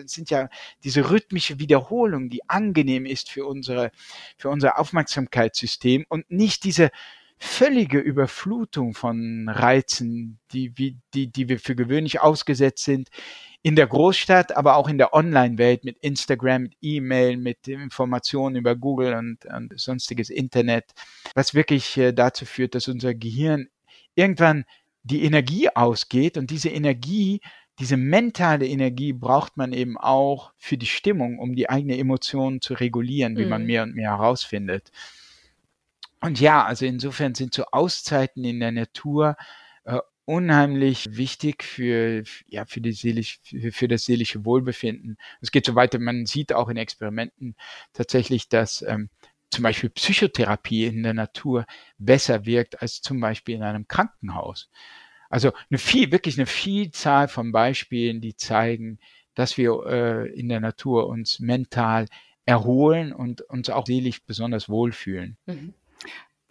sind 0.04 0.30
ja 0.30 0.48
diese 0.84 1.10
rhythmische 1.10 1.58
Wiederholung, 1.58 2.28
die 2.28 2.48
angenehm 2.48 3.06
ist 3.06 3.30
für 3.30 3.46
unsere, 3.46 3.90
für 4.36 4.50
unser 4.50 4.78
Aufmerksamkeitssystem 4.78 6.04
und 6.08 6.30
nicht 6.30 6.64
diese 6.64 6.90
völlige 7.38 7.98
Überflutung 7.98 8.94
von 8.94 9.48
Reizen, 9.48 10.38
die, 10.52 10.70
die, 11.14 11.30
die 11.30 11.48
wir 11.48 11.58
für 11.58 11.76
gewöhnlich 11.76 12.20
ausgesetzt 12.20 12.84
sind, 12.84 13.08
in 13.62 13.76
der 13.76 13.86
Großstadt, 13.86 14.56
aber 14.56 14.76
auch 14.76 14.88
in 14.88 14.98
der 14.98 15.14
Online-Welt 15.14 15.84
mit 15.84 15.98
Instagram, 15.98 16.62
mit 16.62 16.76
E-Mail, 16.80 17.36
mit 17.36 17.66
Informationen 17.66 18.56
über 18.56 18.76
Google 18.76 19.14
und, 19.14 19.44
und 19.46 19.78
sonstiges 19.78 20.30
Internet, 20.30 20.92
was 21.34 21.54
wirklich 21.54 21.96
äh, 21.96 22.12
dazu 22.12 22.44
führt, 22.44 22.74
dass 22.74 22.88
unser 22.88 23.14
Gehirn 23.14 23.68
irgendwann 24.14 24.64
die 25.02 25.24
Energie 25.24 25.68
ausgeht 25.70 26.36
und 26.36 26.50
diese 26.50 26.68
Energie, 26.68 27.40
diese 27.78 27.96
mentale 27.96 28.66
Energie 28.66 29.12
braucht 29.12 29.56
man 29.56 29.72
eben 29.72 29.96
auch 29.96 30.52
für 30.56 30.76
die 30.76 30.86
Stimmung, 30.86 31.38
um 31.38 31.54
die 31.54 31.70
eigene 31.70 31.98
Emotionen 31.98 32.60
zu 32.60 32.74
regulieren, 32.74 33.36
wie 33.36 33.44
mhm. 33.44 33.50
man 33.50 33.64
mehr 33.64 33.82
und 33.84 33.94
mehr 33.94 34.10
herausfindet. 34.10 34.90
Und 36.20 36.40
ja, 36.40 36.64
also 36.64 36.84
insofern 36.84 37.34
sind 37.34 37.54
so 37.54 37.64
Auszeiten 37.66 38.44
in 38.44 38.60
der 38.60 38.72
Natur 38.72 39.36
äh, 39.84 39.98
unheimlich 40.24 41.06
wichtig 41.16 41.62
für, 41.62 42.24
ja, 42.46 42.66
für, 42.66 42.80
die 42.80 42.92
seelisch, 42.92 43.40
für, 43.42 43.72
für 43.72 43.88
das 43.88 44.04
seelische 44.04 44.44
Wohlbefinden. 44.44 45.16
Es 45.40 45.52
geht 45.52 45.64
so 45.64 45.74
weiter, 45.74 45.98
man 45.98 46.26
sieht 46.26 46.52
auch 46.52 46.68
in 46.68 46.76
Experimenten 46.76 47.56
tatsächlich, 47.92 48.48
dass 48.48 48.82
ähm, 48.82 49.10
zum 49.50 49.62
Beispiel 49.62 49.90
Psychotherapie 49.90 50.86
in 50.86 51.02
der 51.02 51.14
Natur 51.14 51.64
besser 51.98 52.44
wirkt 52.44 52.82
als 52.82 53.00
zum 53.00 53.20
Beispiel 53.20 53.54
in 53.54 53.62
einem 53.62 53.88
Krankenhaus. 53.88 54.70
Also 55.30 55.52
eine 55.70 55.78
viel, 55.78 56.10
wirklich 56.12 56.36
eine 56.36 56.46
Vielzahl 56.46 57.28
von 57.28 57.52
Beispielen, 57.52 58.20
die 58.20 58.36
zeigen, 58.36 58.98
dass 59.34 59.56
wir 59.56 59.86
äh, 59.86 60.28
in 60.32 60.48
der 60.48 60.60
Natur 60.60 61.06
uns 61.06 61.38
mental 61.38 62.06
erholen 62.44 63.12
und 63.12 63.42
uns 63.42 63.70
auch 63.70 63.86
seelisch 63.86 64.22
besonders 64.24 64.68
wohlfühlen. 64.68 65.36
Mhm 65.46 65.74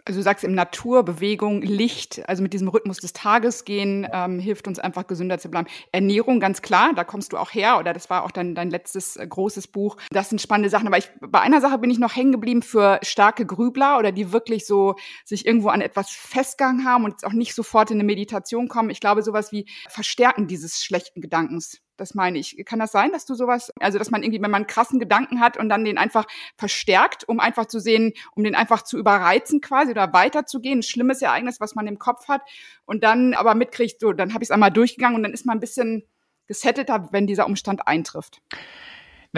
also 0.07 0.19
du 0.19 0.23
sagst 0.23 0.45
im 0.45 0.53
Natur, 0.53 1.03
Bewegung, 1.03 1.61
Licht, 1.61 2.27
also 2.29 2.41
mit 2.41 2.53
diesem 2.53 2.69
Rhythmus 2.69 2.99
des 2.99 3.11
Tages 3.11 3.65
gehen, 3.65 4.07
ähm, 4.13 4.39
hilft 4.39 4.67
uns 4.67 4.79
einfach 4.79 5.05
gesünder 5.05 5.37
zu 5.37 5.49
bleiben. 5.51 5.67
Ernährung, 5.91 6.39
ganz 6.39 6.61
klar, 6.61 6.93
da 6.95 7.03
kommst 7.03 7.33
du 7.33 7.37
auch 7.37 7.53
her 7.53 7.77
oder 7.77 7.93
das 7.93 8.09
war 8.09 8.23
auch 8.23 8.31
dein, 8.31 8.55
dein 8.55 8.69
letztes 8.69 9.17
äh, 9.17 9.27
großes 9.27 9.67
Buch. 9.67 9.97
Das 10.09 10.29
sind 10.29 10.41
spannende 10.41 10.69
Sachen, 10.69 10.87
aber 10.87 10.97
ich, 10.97 11.09
bei 11.19 11.41
einer 11.41 11.59
Sache 11.59 11.77
bin 11.77 11.91
ich 11.91 11.99
noch 11.99 12.15
hängen 12.15 12.31
geblieben 12.31 12.61
für 12.61 12.99
starke 13.03 13.45
Grübler 13.45 13.99
oder 13.99 14.13
die 14.13 14.31
wirklich 14.31 14.65
so 14.65 14.95
sich 15.25 15.45
irgendwo 15.45 15.69
an 15.69 15.81
etwas 15.81 16.09
festgegangen 16.09 16.85
haben 16.85 17.03
und 17.03 17.11
jetzt 17.11 17.25
auch 17.25 17.33
nicht 17.33 17.53
sofort 17.53 17.91
in 17.91 17.97
eine 17.97 18.05
Meditation 18.05 18.69
kommen. 18.69 18.89
Ich 18.89 19.01
glaube, 19.01 19.23
sowas 19.23 19.51
wie 19.51 19.65
Verstärken 19.89 20.47
dieses 20.47 20.83
schlechten 20.83 21.19
Gedankens 21.19 21.81
das 21.97 22.13
meine 22.13 22.39
ich. 22.39 22.63
Kann 22.65 22.79
das 22.79 22.91
sein, 22.91 23.11
dass 23.11 23.25
du 23.25 23.35
sowas, 23.35 23.71
also 23.79 23.97
dass 23.97 24.11
man 24.11 24.23
irgendwie, 24.23 24.41
wenn 24.41 24.51
man 24.51 24.59
einen 24.59 24.67
krassen 24.67 24.99
Gedanken 24.99 25.39
hat 25.39 25.57
und 25.57 25.69
dann 25.69 25.83
den 25.83 25.97
einfach 25.97 26.25
verstärkt, 26.57 27.27
um 27.27 27.39
einfach 27.39 27.65
zu 27.65 27.79
sehen, 27.79 28.13
um 28.35 28.43
den 28.43 28.55
einfach 28.55 28.83
zu 28.83 28.97
überreizen 28.97 29.61
quasi 29.61 29.91
oder 29.91 30.13
weiterzugehen, 30.13 30.79
ein 30.79 30.83
schlimmes 30.83 31.21
Ereignis, 31.21 31.59
was 31.59 31.75
man 31.75 31.87
im 31.87 31.99
Kopf 31.99 32.27
hat 32.27 32.41
und 32.85 33.03
dann 33.03 33.33
aber 33.33 33.55
mitkriegt, 33.55 33.99
so, 33.99 34.13
dann 34.13 34.33
habe 34.33 34.43
ich 34.43 34.47
es 34.47 34.51
einmal 34.51 34.71
durchgegangen 34.71 35.15
und 35.15 35.23
dann 35.23 35.33
ist 35.33 35.45
man 35.45 35.57
ein 35.57 35.61
bisschen 35.61 36.03
gesettelter, 36.47 37.09
wenn 37.11 37.27
dieser 37.27 37.45
Umstand 37.45 37.87
eintrifft. 37.87 38.41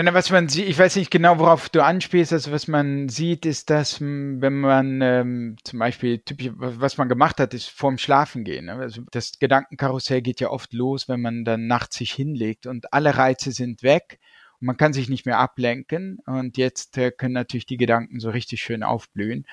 Nein, 0.01 0.13
was 0.13 0.29
man 0.29 0.47
sieht, 0.47 0.69
ich 0.69 0.79
weiß 0.79 0.95
nicht 0.95 1.11
genau, 1.11 1.39
worauf 1.39 1.67
du 1.67 1.83
anspielst. 1.83 2.31
Also 2.31 2.53
was 2.53 2.69
man 2.69 3.09
sieht, 3.09 3.45
ist, 3.45 3.69
dass 3.69 3.99
wenn 3.99 4.61
man 4.61 5.01
ähm, 5.01 5.57
zum 5.65 5.79
Beispiel 5.79 6.19
typisch, 6.19 6.51
was 6.55 6.97
man 6.97 7.09
gemacht 7.09 7.37
hat, 7.41 7.53
ist 7.53 7.69
vorm 7.69 7.97
Schlafen 7.97 8.45
gehen. 8.45 8.67
Ne? 8.67 8.75
Also 8.75 9.01
das 9.11 9.39
Gedankenkarussell 9.39 10.21
geht 10.21 10.39
ja 10.39 10.51
oft 10.51 10.71
los, 10.71 11.09
wenn 11.09 11.19
man 11.19 11.43
dann 11.43 11.67
nachts 11.67 11.97
sich 11.97 12.13
hinlegt 12.13 12.65
und 12.65 12.93
alle 12.93 13.17
Reize 13.17 13.51
sind 13.51 13.83
weg 13.83 14.19
und 14.61 14.67
man 14.67 14.77
kann 14.77 14.93
sich 14.93 15.09
nicht 15.09 15.25
mehr 15.25 15.37
ablenken. 15.37 16.19
Und 16.25 16.55
jetzt 16.55 16.97
äh, 16.97 17.11
können 17.11 17.33
natürlich 17.33 17.65
die 17.65 17.77
Gedanken 17.77 18.21
so 18.21 18.29
richtig 18.29 18.61
schön 18.61 18.83
aufblühen. 18.83 19.45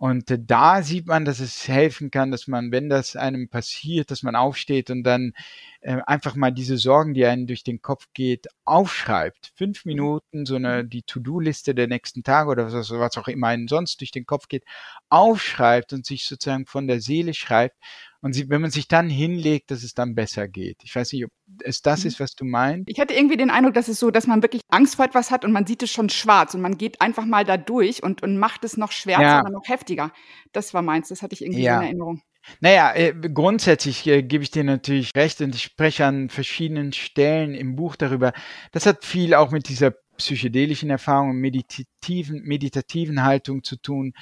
Und 0.00 0.30
äh, 0.30 0.38
da 0.40 0.82
sieht 0.82 1.08
man, 1.08 1.26
dass 1.26 1.40
es 1.40 1.68
helfen 1.68 2.10
kann, 2.10 2.30
dass 2.30 2.46
man, 2.46 2.72
wenn 2.72 2.88
das 2.88 3.16
einem 3.16 3.50
passiert, 3.50 4.10
dass 4.10 4.22
man 4.22 4.34
aufsteht 4.34 4.88
und 4.88 5.02
dann 5.04 5.34
äh, 5.82 5.98
einfach 6.06 6.36
mal 6.36 6.52
diese 6.52 6.78
Sorgen, 6.78 7.12
die 7.12 7.26
einem 7.26 7.46
durch 7.46 7.64
den 7.64 7.82
Kopf 7.82 8.08
geht, 8.14 8.46
aufschreibt. 8.64 9.52
Fünf 9.56 9.84
Minuten, 9.84 10.46
so 10.46 10.56
eine 10.56 10.86
die 10.86 11.02
To-Do-Liste 11.02 11.74
der 11.74 11.86
nächsten 11.86 12.22
Tage 12.22 12.48
oder 12.48 12.72
was, 12.72 12.90
was 12.90 13.18
auch 13.18 13.28
immer 13.28 13.48
einem 13.48 13.68
sonst 13.68 14.00
durch 14.00 14.10
den 14.10 14.24
Kopf 14.24 14.48
geht, 14.48 14.64
aufschreibt 15.10 15.92
und 15.92 16.06
sich 16.06 16.26
sozusagen 16.26 16.64
von 16.64 16.88
der 16.88 17.02
Seele 17.02 17.34
schreibt 17.34 17.76
und 18.22 18.34
sie, 18.34 18.48
wenn 18.50 18.60
man 18.60 18.70
sich 18.70 18.88
dann 18.88 19.08
hinlegt, 19.08 19.70
dass 19.70 19.82
es 19.82 19.94
dann 19.94 20.14
besser 20.14 20.46
geht. 20.46 20.78
Ich 20.82 20.94
weiß 20.94 21.12
nicht, 21.12 21.24
ob 21.24 21.30
es 21.62 21.82
das 21.82 22.02
mhm. 22.02 22.08
ist, 22.08 22.20
was 22.20 22.34
du 22.34 22.44
meinst. 22.44 22.88
Ich 22.88 23.00
hatte 23.00 23.14
irgendwie 23.14 23.36
den 23.36 23.50
Eindruck, 23.50 23.74
dass 23.74 23.88
es 23.88 23.98
so, 23.98 24.10
dass 24.10 24.26
man 24.26 24.42
wirklich 24.42 24.62
Angst 24.68 24.96
vor 24.96 25.04
etwas 25.04 25.30
hat 25.30 25.44
und 25.44 25.52
man 25.52 25.66
sieht 25.66 25.82
es 25.82 25.90
schon 25.90 26.10
schwarz 26.10 26.54
und 26.54 26.60
man 26.60 26.76
geht 26.76 27.00
einfach 27.00 27.24
mal 27.24 27.44
da 27.44 27.56
durch 27.56 28.02
und, 28.02 28.22
und 28.22 28.36
macht 28.38 28.64
es 28.64 28.76
noch 28.76 28.92
schwärzer 28.92 29.22
ja. 29.22 29.50
noch 29.50 29.66
heftiger. 29.66 30.12
Das 30.52 30.74
war 30.74 30.82
meins, 30.82 31.08
das 31.08 31.22
hatte 31.22 31.34
ich 31.34 31.42
irgendwie 31.42 31.62
ja. 31.62 31.78
in 31.78 31.86
Erinnerung. 31.86 32.22
Naja, 32.60 32.94
äh, 32.94 33.14
grundsätzlich 33.32 34.06
äh, 34.06 34.22
gebe 34.22 34.42
ich 34.42 34.50
dir 34.50 34.64
natürlich 34.64 35.12
recht 35.14 35.40
und 35.40 35.54
ich 35.54 35.62
spreche 35.62 36.06
an 36.06 36.30
verschiedenen 36.30 36.92
Stellen 36.92 37.54
im 37.54 37.76
Buch 37.76 37.96
darüber. 37.96 38.32
Das 38.72 38.86
hat 38.86 39.04
viel 39.04 39.34
auch 39.34 39.50
mit 39.50 39.68
dieser 39.68 39.92
psychedelischen 40.16 40.90
Erfahrung 40.90 41.30
und 41.30 41.36
meditativen, 41.36 42.42
meditativen 42.42 43.22
Haltung 43.22 43.62
zu 43.62 43.76
tun 43.76 44.12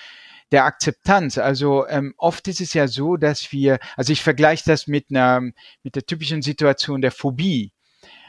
der 0.52 0.64
Akzeptanz. 0.64 1.38
Also 1.38 1.86
ähm, 1.88 2.14
oft 2.16 2.48
ist 2.48 2.60
es 2.60 2.74
ja 2.74 2.88
so, 2.88 3.16
dass 3.16 3.52
wir, 3.52 3.78
also 3.96 4.12
ich 4.12 4.22
vergleiche 4.22 4.64
das 4.66 4.86
mit 4.86 5.06
einer, 5.10 5.40
mit 5.82 5.94
der 5.94 6.06
typischen 6.06 6.42
Situation 6.42 7.00
der 7.00 7.12
Phobie. 7.12 7.72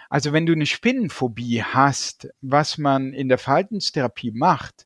Also 0.10 0.34
wenn 0.34 0.46
du 0.46 0.54
eine 0.54 0.66
Spinnenphobie 0.66 1.64
hast, 1.64 2.30
was 2.42 2.78
man 2.78 3.14
in 3.14 3.30
der 3.30 3.38
Verhaltenstherapie 3.38 4.32
macht, 4.32 4.86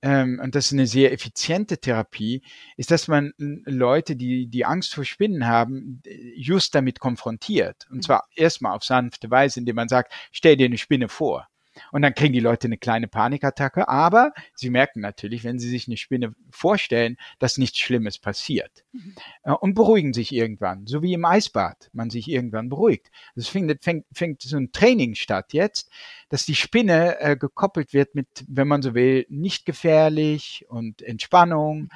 ähm, 0.00 0.40
und 0.42 0.54
das 0.54 0.66
ist 0.66 0.72
eine 0.72 0.86
sehr 0.86 1.12
effiziente 1.12 1.78
Therapie, 1.78 2.42
ist, 2.76 2.90
dass 2.90 3.08
man 3.08 3.32
Leute, 3.38 4.14
die 4.14 4.46
die 4.46 4.64
Angst 4.64 4.94
vor 4.94 5.04
Spinnen 5.04 5.46
haben, 5.46 6.02
just 6.36 6.74
damit 6.74 7.00
konfrontiert. 7.00 7.86
Und 7.90 8.04
zwar 8.04 8.28
erstmal 8.36 8.76
auf 8.76 8.84
sanfte 8.84 9.30
Weise, 9.30 9.58
indem 9.58 9.76
man 9.76 9.88
sagt, 9.88 10.12
stell 10.30 10.56
dir 10.56 10.66
eine 10.66 10.78
Spinne 10.78 11.08
vor. 11.08 11.48
Und 11.92 12.02
dann 12.02 12.14
kriegen 12.14 12.32
die 12.32 12.40
Leute 12.40 12.66
eine 12.66 12.78
kleine 12.78 13.08
Panikattacke. 13.08 13.88
Aber 13.88 14.32
sie 14.54 14.70
merken 14.70 15.00
natürlich, 15.00 15.44
wenn 15.44 15.58
sie 15.58 15.68
sich 15.68 15.86
eine 15.86 15.96
Spinne 15.96 16.34
vorstellen, 16.50 17.16
dass 17.38 17.58
nichts 17.58 17.78
Schlimmes 17.78 18.18
passiert. 18.18 18.84
Mhm. 18.92 19.14
Äh, 19.42 19.52
und 19.52 19.74
beruhigen 19.74 20.12
sich 20.12 20.32
irgendwann. 20.32 20.86
So 20.86 21.02
wie 21.02 21.14
im 21.14 21.24
Eisbad 21.24 21.90
man 21.92 22.10
sich 22.10 22.28
irgendwann 22.28 22.68
beruhigt. 22.68 23.10
Es 23.34 23.48
fängt, 23.48 23.82
fängt, 23.82 24.06
fängt 24.12 24.42
so 24.42 24.56
ein 24.56 24.72
Training 24.72 25.14
statt 25.14 25.52
jetzt, 25.52 25.90
dass 26.28 26.46
die 26.46 26.54
Spinne 26.54 27.20
äh, 27.20 27.36
gekoppelt 27.36 27.92
wird 27.92 28.14
mit, 28.14 28.28
wenn 28.46 28.68
man 28.68 28.82
so 28.82 28.94
will, 28.94 29.26
nicht 29.28 29.64
gefährlich 29.64 30.64
und 30.68 31.02
Entspannung. 31.02 31.82
Mhm. 31.82 31.90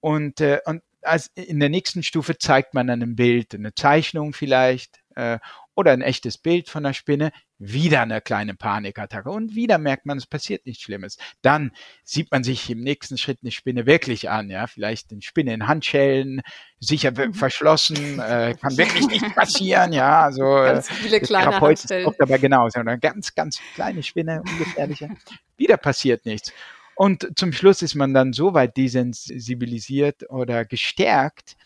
Und, 0.00 0.40
äh, 0.40 0.60
und 0.64 0.82
als 1.02 1.28
in 1.34 1.60
der 1.60 1.68
nächsten 1.68 2.02
Stufe 2.02 2.38
zeigt 2.38 2.74
man 2.74 2.86
dann 2.86 3.02
ein 3.02 3.16
Bild, 3.16 3.54
eine 3.54 3.74
Zeichnung 3.74 4.32
vielleicht 4.32 5.00
äh, 5.16 5.38
oder 5.74 5.92
ein 5.92 6.02
echtes 6.02 6.38
Bild 6.38 6.68
von 6.68 6.82
der 6.82 6.92
Spinne, 6.92 7.32
wieder 7.58 8.02
eine 8.02 8.20
kleine 8.20 8.54
Panikattacke 8.54 9.30
und 9.30 9.54
wieder 9.54 9.78
merkt 9.78 10.04
man, 10.04 10.18
es 10.18 10.26
passiert 10.26 10.66
nichts 10.66 10.82
Schlimmes. 10.82 11.16
Dann 11.42 11.72
sieht 12.04 12.30
man 12.30 12.44
sich 12.44 12.68
im 12.70 12.80
nächsten 12.80 13.16
Schritt 13.16 13.38
eine 13.42 13.52
Spinne 13.52 13.86
wirklich 13.86 14.28
an, 14.28 14.50
ja, 14.50 14.66
vielleicht 14.66 15.12
eine 15.12 15.22
Spinne 15.22 15.54
in 15.54 15.68
Handschellen, 15.68 16.42
sicher 16.80 17.12
mhm. 17.12 17.34
verschlossen, 17.34 18.18
äh, 18.18 18.54
kann 18.60 18.76
wirklich 18.76 19.06
nichts 19.06 19.32
passieren, 19.34 19.92
ja, 19.92 20.22
also 20.22 20.42
ganz 20.42 20.90
viele 20.90 21.20
kleine 21.20 21.60
Handstellen. 21.60 22.12
dabei 22.18 22.38
genau, 22.38 22.68
eine 22.74 22.98
ganz, 22.98 23.34
ganz 23.34 23.60
kleine 23.74 24.02
Spinne, 24.02 24.42
ungefährliche, 24.46 25.10
wieder 25.56 25.76
passiert 25.76 26.26
nichts. 26.26 26.52
Und 26.94 27.38
zum 27.38 27.52
Schluss 27.52 27.82
ist 27.82 27.94
man 27.94 28.12
dann 28.12 28.32
so 28.32 28.54
weit 28.54 28.76
desensibilisiert 28.76 30.28
oder 30.30 30.64
gestärkt, 30.64 31.56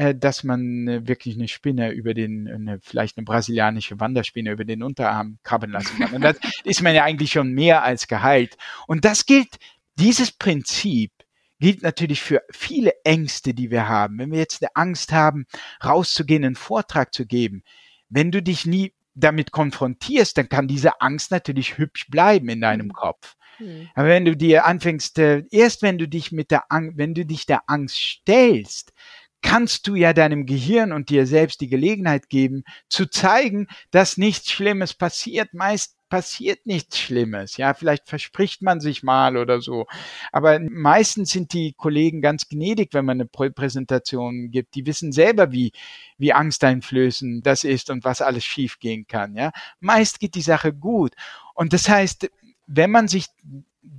äh, 0.00 0.14
dass 0.14 0.44
man 0.44 0.88
äh, 0.88 1.06
wirklich 1.06 1.34
eine 1.34 1.46
Spinne 1.46 1.90
über 1.90 2.14
den, 2.14 2.48
eine, 2.48 2.80
vielleicht 2.80 3.18
eine 3.18 3.26
brasilianische 3.26 4.00
Wanderspinne 4.00 4.50
über 4.50 4.64
den 4.64 4.82
Unterarm 4.82 5.36
krabben 5.42 5.72
lassen 5.72 5.98
kann. 5.98 6.14
Und 6.14 6.22
das 6.22 6.38
ist 6.64 6.80
man 6.80 6.94
ja 6.94 7.04
eigentlich 7.04 7.32
schon 7.32 7.52
mehr 7.52 7.82
als 7.82 8.08
geheilt. 8.08 8.56
Und 8.86 9.04
das 9.04 9.26
gilt, 9.26 9.58
dieses 9.96 10.32
Prinzip 10.32 11.12
gilt 11.58 11.82
natürlich 11.82 12.22
für 12.22 12.40
viele 12.50 12.94
Ängste, 13.04 13.52
die 13.52 13.70
wir 13.70 13.88
haben. 13.88 14.18
Wenn 14.18 14.32
wir 14.32 14.38
jetzt 14.38 14.62
eine 14.62 14.74
Angst 14.74 15.12
haben, 15.12 15.44
rauszugehen, 15.84 16.46
einen 16.46 16.54
Vortrag 16.54 17.12
zu 17.12 17.26
geben, 17.26 17.62
wenn 18.08 18.30
du 18.30 18.42
dich 18.42 18.64
nie 18.64 18.94
damit 19.14 19.52
konfrontierst, 19.52 20.38
dann 20.38 20.48
kann 20.48 20.66
diese 20.66 21.02
Angst 21.02 21.30
natürlich 21.30 21.76
hübsch 21.76 22.06
bleiben 22.08 22.48
in 22.48 22.62
deinem 22.62 22.86
mhm. 22.86 22.92
Kopf. 22.92 23.36
Mhm. 23.58 23.90
Aber 23.94 24.08
wenn 24.08 24.24
du 24.24 24.34
dir 24.34 24.64
anfängst, 24.64 25.18
äh, 25.18 25.42
erst 25.50 25.82
wenn 25.82 25.98
du 25.98 26.08
dich 26.08 26.32
mit 26.32 26.50
der 26.50 26.72
Angst, 26.72 26.96
wenn 26.96 27.12
du 27.12 27.26
dich 27.26 27.44
der 27.44 27.64
Angst 27.66 27.98
stellst, 27.98 28.94
kannst 29.42 29.86
du 29.86 29.94
ja 29.94 30.12
deinem 30.12 30.46
Gehirn 30.46 30.92
und 30.92 31.08
dir 31.08 31.26
selbst 31.26 31.60
die 31.60 31.68
Gelegenheit 31.68 32.28
geben, 32.28 32.64
zu 32.88 33.06
zeigen, 33.06 33.66
dass 33.90 34.16
nichts 34.16 34.50
Schlimmes 34.50 34.94
passiert. 34.94 35.54
Meist 35.54 35.96
passiert 36.10 36.66
nichts 36.66 36.98
Schlimmes. 36.98 37.56
Ja, 37.56 37.72
vielleicht 37.72 38.08
verspricht 38.08 38.60
man 38.60 38.80
sich 38.80 39.02
mal 39.02 39.36
oder 39.36 39.62
so. 39.62 39.86
Aber 40.32 40.58
meistens 40.58 41.30
sind 41.30 41.54
die 41.54 41.72
Kollegen 41.72 42.20
ganz 42.20 42.48
gnädig, 42.48 42.92
wenn 42.92 43.06
man 43.06 43.20
eine 43.20 43.26
Präsentation 43.26 44.50
gibt. 44.50 44.74
Die 44.74 44.84
wissen 44.84 45.12
selber, 45.12 45.52
wie, 45.52 45.72
wie 46.18 46.32
angsteinflößend 46.34 47.46
das 47.46 47.64
ist 47.64 47.88
und 47.88 48.04
was 48.04 48.20
alles 48.20 48.44
schiefgehen 48.44 49.06
kann. 49.06 49.36
Ja, 49.36 49.52
meist 49.78 50.20
geht 50.20 50.34
die 50.34 50.42
Sache 50.42 50.74
gut. 50.74 51.14
Und 51.54 51.72
das 51.72 51.88
heißt, 51.88 52.28
wenn 52.66 52.90
man 52.90 53.08
sich 53.08 53.26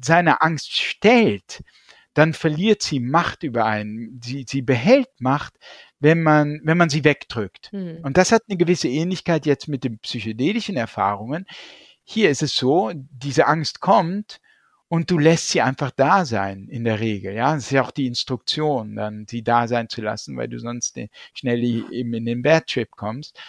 seiner 0.04 0.44
Angst 0.44 0.74
stellt, 0.74 1.64
dann 2.14 2.34
verliert 2.34 2.82
sie 2.82 3.00
Macht 3.00 3.44
über 3.44 3.66
einen. 3.66 4.20
Sie, 4.24 4.46
sie 4.48 4.62
behält 4.62 5.10
Macht, 5.20 5.54
wenn 6.00 6.24
man, 6.24 6.60
wenn 6.64 6.78
man 6.78 6.90
sie 6.90 7.04
wegdrückt. 7.04 7.72
Mhm. 7.72 8.00
Und 8.04 8.18
das 8.18 8.32
hat 8.32 8.44
eine 8.48 8.58
gewisse 8.58 8.88
Ähnlichkeit 8.88 9.46
jetzt 9.46 9.68
mit 9.68 9.84
den 9.84 10.00
psychedelischen 10.00 10.78
Erfahrungen. 10.78 11.46
Hier 12.04 12.30
ist 12.30 12.44
es 12.44 12.56
so, 12.56 12.92
diese 12.94 13.48
Angst 13.48 13.80
kommt 13.80 14.42
und 14.88 15.10
du 15.10 15.18
lässt 15.18 15.50
sie 15.50 15.62
einfach 15.62 15.92
da 15.92 16.26
sein, 16.26 16.68
in 16.68 16.84
der 16.84 17.00
Regel. 17.00 17.34
Ja, 17.34 17.54
das 17.54 17.66
ist 17.66 17.72
ja 17.72 17.82
auch 17.82 17.92
die 17.92 18.08
Instruktion, 18.08 18.98
dann 18.98 19.26
sie 19.30 19.44
da 19.44 19.68
sein 19.68 19.88
zu 19.88 20.02
lassen, 20.02 20.36
weil 20.36 20.50
du 20.50 20.60
sonst 20.60 21.00
schnell 21.34 21.64
eben 21.64 22.14
in 22.14 22.26
den 22.26 22.42
Bad 22.42 22.68
Trip 22.68 22.92
kommst. 22.92 23.40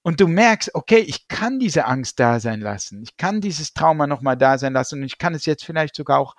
Und 0.00 0.20
du 0.20 0.28
merkst, 0.28 0.74
okay, 0.74 1.00
ich 1.00 1.28
kann 1.28 1.58
diese 1.58 1.84
Angst 1.84 2.20
da 2.20 2.40
sein 2.40 2.60
lassen. 2.60 3.02
Ich 3.02 3.16
kann 3.16 3.40
dieses 3.40 3.74
Trauma 3.74 4.06
nochmal 4.06 4.36
da 4.36 4.56
sein 4.56 4.72
lassen 4.72 5.00
und 5.00 5.04
ich 5.04 5.18
kann 5.18 5.34
es 5.34 5.44
jetzt 5.44 5.64
vielleicht 5.64 5.96
sogar 5.96 6.20
auch 6.20 6.36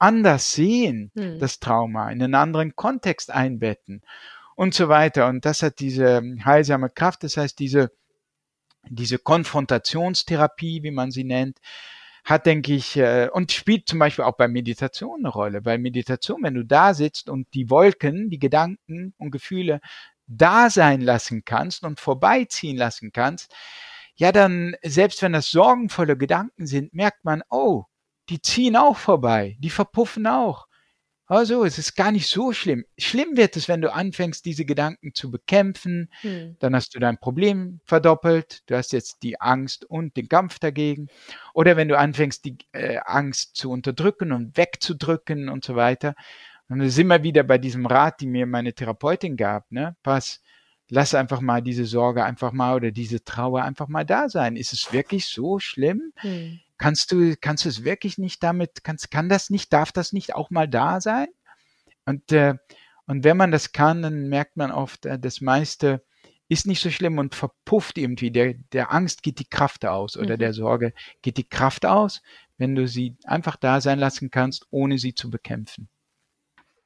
anders 0.00 0.52
sehen, 0.52 1.12
hm. 1.14 1.38
das 1.38 1.60
Trauma, 1.60 2.10
in 2.10 2.22
einen 2.22 2.34
anderen 2.34 2.74
Kontext 2.74 3.30
einbetten 3.30 4.02
und 4.56 4.74
so 4.74 4.88
weiter. 4.88 5.28
Und 5.28 5.44
das 5.44 5.62
hat 5.62 5.78
diese 5.80 6.22
heilsame 6.44 6.90
Kraft, 6.90 7.22
das 7.22 7.36
heißt, 7.36 7.58
diese, 7.58 7.92
diese 8.88 9.18
Konfrontationstherapie, 9.18 10.82
wie 10.82 10.90
man 10.90 11.10
sie 11.10 11.24
nennt, 11.24 11.58
hat, 12.24 12.46
denke 12.46 12.74
ich, 12.74 12.96
äh, 12.96 13.28
und 13.32 13.52
spielt 13.52 13.88
zum 13.88 13.98
Beispiel 13.98 14.24
auch 14.24 14.36
bei 14.36 14.48
Meditation 14.48 15.20
eine 15.20 15.28
Rolle. 15.28 15.62
Bei 15.62 15.78
Meditation, 15.78 16.42
wenn 16.42 16.54
du 16.54 16.64
da 16.64 16.94
sitzt 16.94 17.28
und 17.28 17.48
die 17.54 17.70
Wolken, 17.70 18.30
die 18.30 18.38
Gedanken 18.38 19.14
und 19.18 19.30
Gefühle 19.30 19.80
da 20.26 20.70
sein 20.70 21.00
lassen 21.00 21.44
kannst 21.44 21.82
und 21.82 21.98
vorbeiziehen 21.98 22.76
lassen 22.76 23.12
kannst, 23.12 23.52
ja, 24.14 24.32
dann, 24.32 24.76
selbst 24.82 25.22
wenn 25.22 25.32
das 25.32 25.50
sorgenvolle 25.50 26.16
Gedanken 26.16 26.66
sind, 26.66 26.92
merkt 26.92 27.24
man, 27.24 27.42
oh, 27.48 27.84
die 28.30 28.40
ziehen 28.40 28.76
auch 28.76 28.96
vorbei, 28.96 29.56
die 29.58 29.70
verpuffen 29.70 30.26
auch. 30.26 30.66
Also 31.26 31.64
es 31.64 31.78
ist 31.78 31.94
gar 31.94 32.10
nicht 32.10 32.26
so 32.26 32.52
schlimm. 32.52 32.84
Schlimm 32.98 33.36
wird 33.36 33.56
es, 33.56 33.68
wenn 33.68 33.80
du 33.80 33.92
anfängst, 33.92 34.44
diese 34.44 34.64
Gedanken 34.64 35.14
zu 35.14 35.30
bekämpfen. 35.30 36.10
Hm. 36.22 36.56
Dann 36.58 36.74
hast 36.74 36.92
du 36.92 36.98
dein 36.98 37.18
Problem 37.18 37.80
verdoppelt. 37.84 38.68
Du 38.68 38.76
hast 38.76 38.92
jetzt 38.92 39.22
die 39.22 39.40
Angst 39.40 39.84
und 39.84 40.16
den 40.16 40.28
Kampf 40.28 40.58
dagegen. 40.58 41.06
Oder 41.54 41.76
wenn 41.76 41.86
du 41.86 41.96
anfängst, 41.96 42.44
die 42.44 42.58
äh, 42.72 42.98
Angst 43.04 43.54
zu 43.54 43.70
unterdrücken 43.70 44.32
und 44.32 44.56
wegzudrücken 44.56 45.48
und 45.48 45.64
so 45.64 45.76
weiter. 45.76 46.16
Und 46.68 46.80
dann 46.80 46.90
sind 46.90 47.06
wir 47.06 47.22
wieder 47.22 47.44
bei 47.44 47.58
diesem 47.58 47.86
Rat, 47.86 48.20
die 48.20 48.26
mir 48.26 48.46
meine 48.46 48.74
Therapeutin 48.74 49.36
gab. 49.36 49.70
Ne? 49.70 49.94
Pass, 50.02 50.40
lass 50.88 51.14
einfach 51.14 51.40
mal 51.40 51.62
diese 51.62 51.84
Sorge 51.84 52.24
einfach 52.24 52.50
mal 52.50 52.74
oder 52.74 52.90
diese 52.90 53.22
Trauer 53.22 53.62
einfach 53.62 53.86
mal 53.86 54.04
da 54.04 54.28
sein. 54.28 54.56
Ist 54.56 54.72
es 54.72 54.92
wirklich 54.92 55.26
so 55.26 55.60
schlimm? 55.60 56.12
Hm 56.16 56.58
kannst 56.80 57.12
du, 57.12 57.36
kannst 57.36 57.66
du 57.66 57.68
es 57.68 57.84
wirklich 57.84 58.18
nicht 58.18 58.42
damit, 58.42 58.82
kannst, 58.82 59.10
kann 59.10 59.28
das 59.28 59.50
nicht, 59.50 59.72
darf 59.72 59.92
das 59.92 60.12
nicht 60.12 60.34
auch 60.34 60.50
mal 60.50 60.66
da 60.66 61.00
sein? 61.00 61.28
Und, 62.06 62.32
äh, 62.32 62.54
und 63.06 63.22
wenn 63.22 63.36
man 63.36 63.52
das 63.52 63.72
kann, 63.72 64.02
dann 64.02 64.28
merkt 64.28 64.56
man 64.56 64.72
oft, 64.72 65.04
äh, 65.06 65.18
das 65.18 65.40
meiste 65.40 66.02
ist 66.48 66.66
nicht 66.66 66.82
so 66.82 66.90
schlimm 66.90 67.18
und 67.18 67.34
verpufft 67.34 67.98
irgendwie. 67.98 68.32
Der, 68.32 68.54
der 68.72 68.92
Angst 68.92 69.22
geht 69.22 69.38
die 69.38 69.48
Kraft 69.48 69.84
aus 69.84 70.16
oder 70.16 70.34
mhm. 70.34 70.40
der 70.40 70.52
Sorge 70.54 70.94
geht 71.22 71.36
die 71.36 71.48
Kraft 71.48 71.84
aus, 71.84 72.22
wenn 72.56 72.74
du 72.74 72.88
sie 72.88 73.16
einfach 73.24 73.56
da 73.56 73.80
sein 73.80 73.98
lassen 73.98 74.30
kannst, 74.30 74.66
ohne 74.70 74.98
sie 74.98 75.14
zu 75.14 75.30
bekämpfen. 75.30 75.88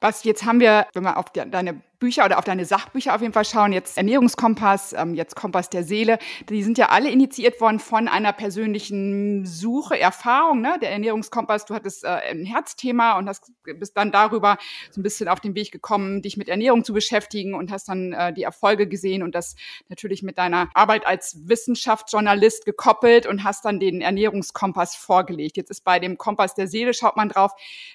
Was 0.00 0.24
jetzt 0.24 0.44
haben 0.44 0.60
wir, 0.60 0.86
wenn 0.92 1.04
wir 1.04 1.16
auf 1.16 1.32
die, 1.32 1.48
deine 1.48 1.82
Bücher 1.98 2.24
oder 2.24 2.38
auf 2.38 2.44
deine 2.44 2.64
Sachbücher 2.64 3.14
auf 3.14 3.20
jeden 3.20 3.32
Fall 3.32 3.44
schauen, 3.44 3.72
jetzt 3.72 3.96
Ernährungskompass, 3.96 4.92
ähm, 4.92 5.14
jetzt 5.14 5.36
Kompass 5.36 5.70
der 5.70 5.84
Seele, 5.84 6.18
die 6.48 6.62
sind 6.62 6.78
ja 6.78 6.90
alle 6.90 7.10
initiiert 7.10 7.60
worden 7.60 7.78
von 7.78 8.08
einer 8.08 8.32
persönlichen 8.32 9.46
Suche, 9.46 9.98
Erfahrung. 9.98 10.60
Ne? 10.60 10.76
Der 10.82 10.90
Ernährungskompass, 10.92 11.64
du 11.64 11.74
hattest 11.74 12.04
äh, 12.04 12.08
ein 12.08 12.44
Herzthema 12.44 13.18
und 13.18 13.28
hast, 13.28 13.50
bist 13.62 13.96
dann 13.96 14.12
darüber 14.12 14.58
so 14.90 15.00
ein 15.00 15.02
bisschen 15.02 15.28
auf 15.28 15.40
den 15.40 15.54
Weg 15.54 15.72
gekommen, 15.72 16.20
dich 16.20 16.36
mit 16.36 16.48
Ernährung 16.48 16.84
zu 16.84 16.92
beschäftigen 16.92 17.54
und 17.54 17.72
hast 17.72 17.88
dann 17.88 18.12
äh, 18.12 18.32
die 18.32 18.42
Erfolge 18.42 18.86
gesehen 18.86 19.22
und 19.22 19.34
das 19.34 19.56
natürlich 19.88 20.22
mit 20.22 20.36
deiner 20.36 20.68
Arbeit 20.74 21.06
als 21.06 21.48
Wissenschaftsjournalist 21.48 22.66
gekoppelt 22.66 23.26
und 23.26 23.44
hast 23.44 23.64
dann 23.64 23.80
den 23.80 24.00
Ernährungskompass 24.00 24.94
vorgelegt. 24.94 25.56
Jetzt 25.56 25.70
ist 25.70 25.84
bei 25.84 25.98
dem 25.98 26.18
Kompass 26.18 26.54
der 26.54 26.68
Seele, 26.68 26.92
schaut 26.92 27.16
man 27.16 27.28
drauf, 27.28 27.52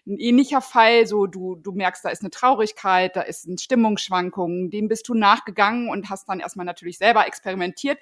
ein 0.08 0.18
ähnlicher 0.18 0.62
Fall, 0.62 1.06
so 1.06 1.28
du, 1.28 1.56
du 1.56 1.74
merkst, 1.74 2.04
da 2.04 2.10
ist 2.10 2.22
eine 2.22 2.32
Traurigkeit, 2.32 3.16
da 3.16 3.22
ist 3.22 3.48
ein 3.48 3.58
Stimmung 3.58 3.99
Stimmungsschwankungen, 4.00 4.70
dem 4.70 4.88
bist 4.88 5.08
du 5.08 5.14
nachgegangen 5.14 5.90
und 5.90 6.10
hast 6.10 6.28
dann 6.30 6.40
erstmal 6.40 6.66
natürlich 6.66 6.98
selber 6.98 7.28
experimentiert. 7.28 8.00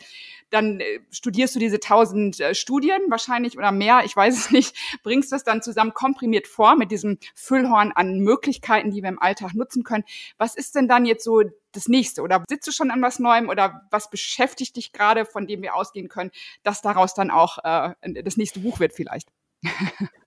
Dann 0.50 0.80
äh, 0.80 1.00
studierst 1.12 1.56
du 1.56 1.60
diese 1.60 1.80
tausend 1.80 2.40
äh, 2.40 2.56
Studien 2.56 3.02
wahrscheinlich 3.10 3.58
oder 3.58 3.72
mehr, 3.72 4.02
ich 4.06 4.16
weiß 4.16 4.38
es 4.38 4.52
nicht, 4.52 4.76
bringst 5.04 5.32
das 5.32 5.44
dann 5.44 5.62
zusammen 5.62 5.94
komprimiert 5.94 6.48
vor 6.48 6.76
mit 6.76 6.92
diesem 6.92 7.18
Füllhorn 7.36 7.92
an 7.94 8.20
Möglichkeiten, 8.20 8.92
die 8.92 9.02
wir 9.02 9.10
im 9.10 9.22
Alltag 9.22 9.54
nutzen 9.54 9.84
können. 9.84 10.04
Was 10.38 10.56
ist 10.56 10.76
denn 10.76 10.88
dann 10.88 11.06
jetzt 11.06 11.24
so 11.24 11.42
das 11.72 11.88
nächste? 11.88 12.22
Oder 12.22 12.44
sitzt 12.48 12.68
du 12.68 12.72
schon 12.72 12.92
an 12.92 13.02
was 13.02 13.20
Neuem 13.20 13.50
oder 13.50 13.82
was 13.92 14.10
beschäftigt 14.10 14.76
dich 14.76 14.92
gerade, 14.92 15.26
von 15.26 15.48
dem 15.48 15.62
wir 15.62 15.76
ausgehen 15.76 16.08
können, 16.08 16.32
dass 16.64 16.82
daraus 16.82 17.14
dann 17.14 17.32
auch 17.32 17.58
äh, 17.64 18.24
das 18.24 18.38
nächste 18.38 18.60
Buch 18.60 18.80
wird 18.80 18.94
vielleicht? 18.94 19.30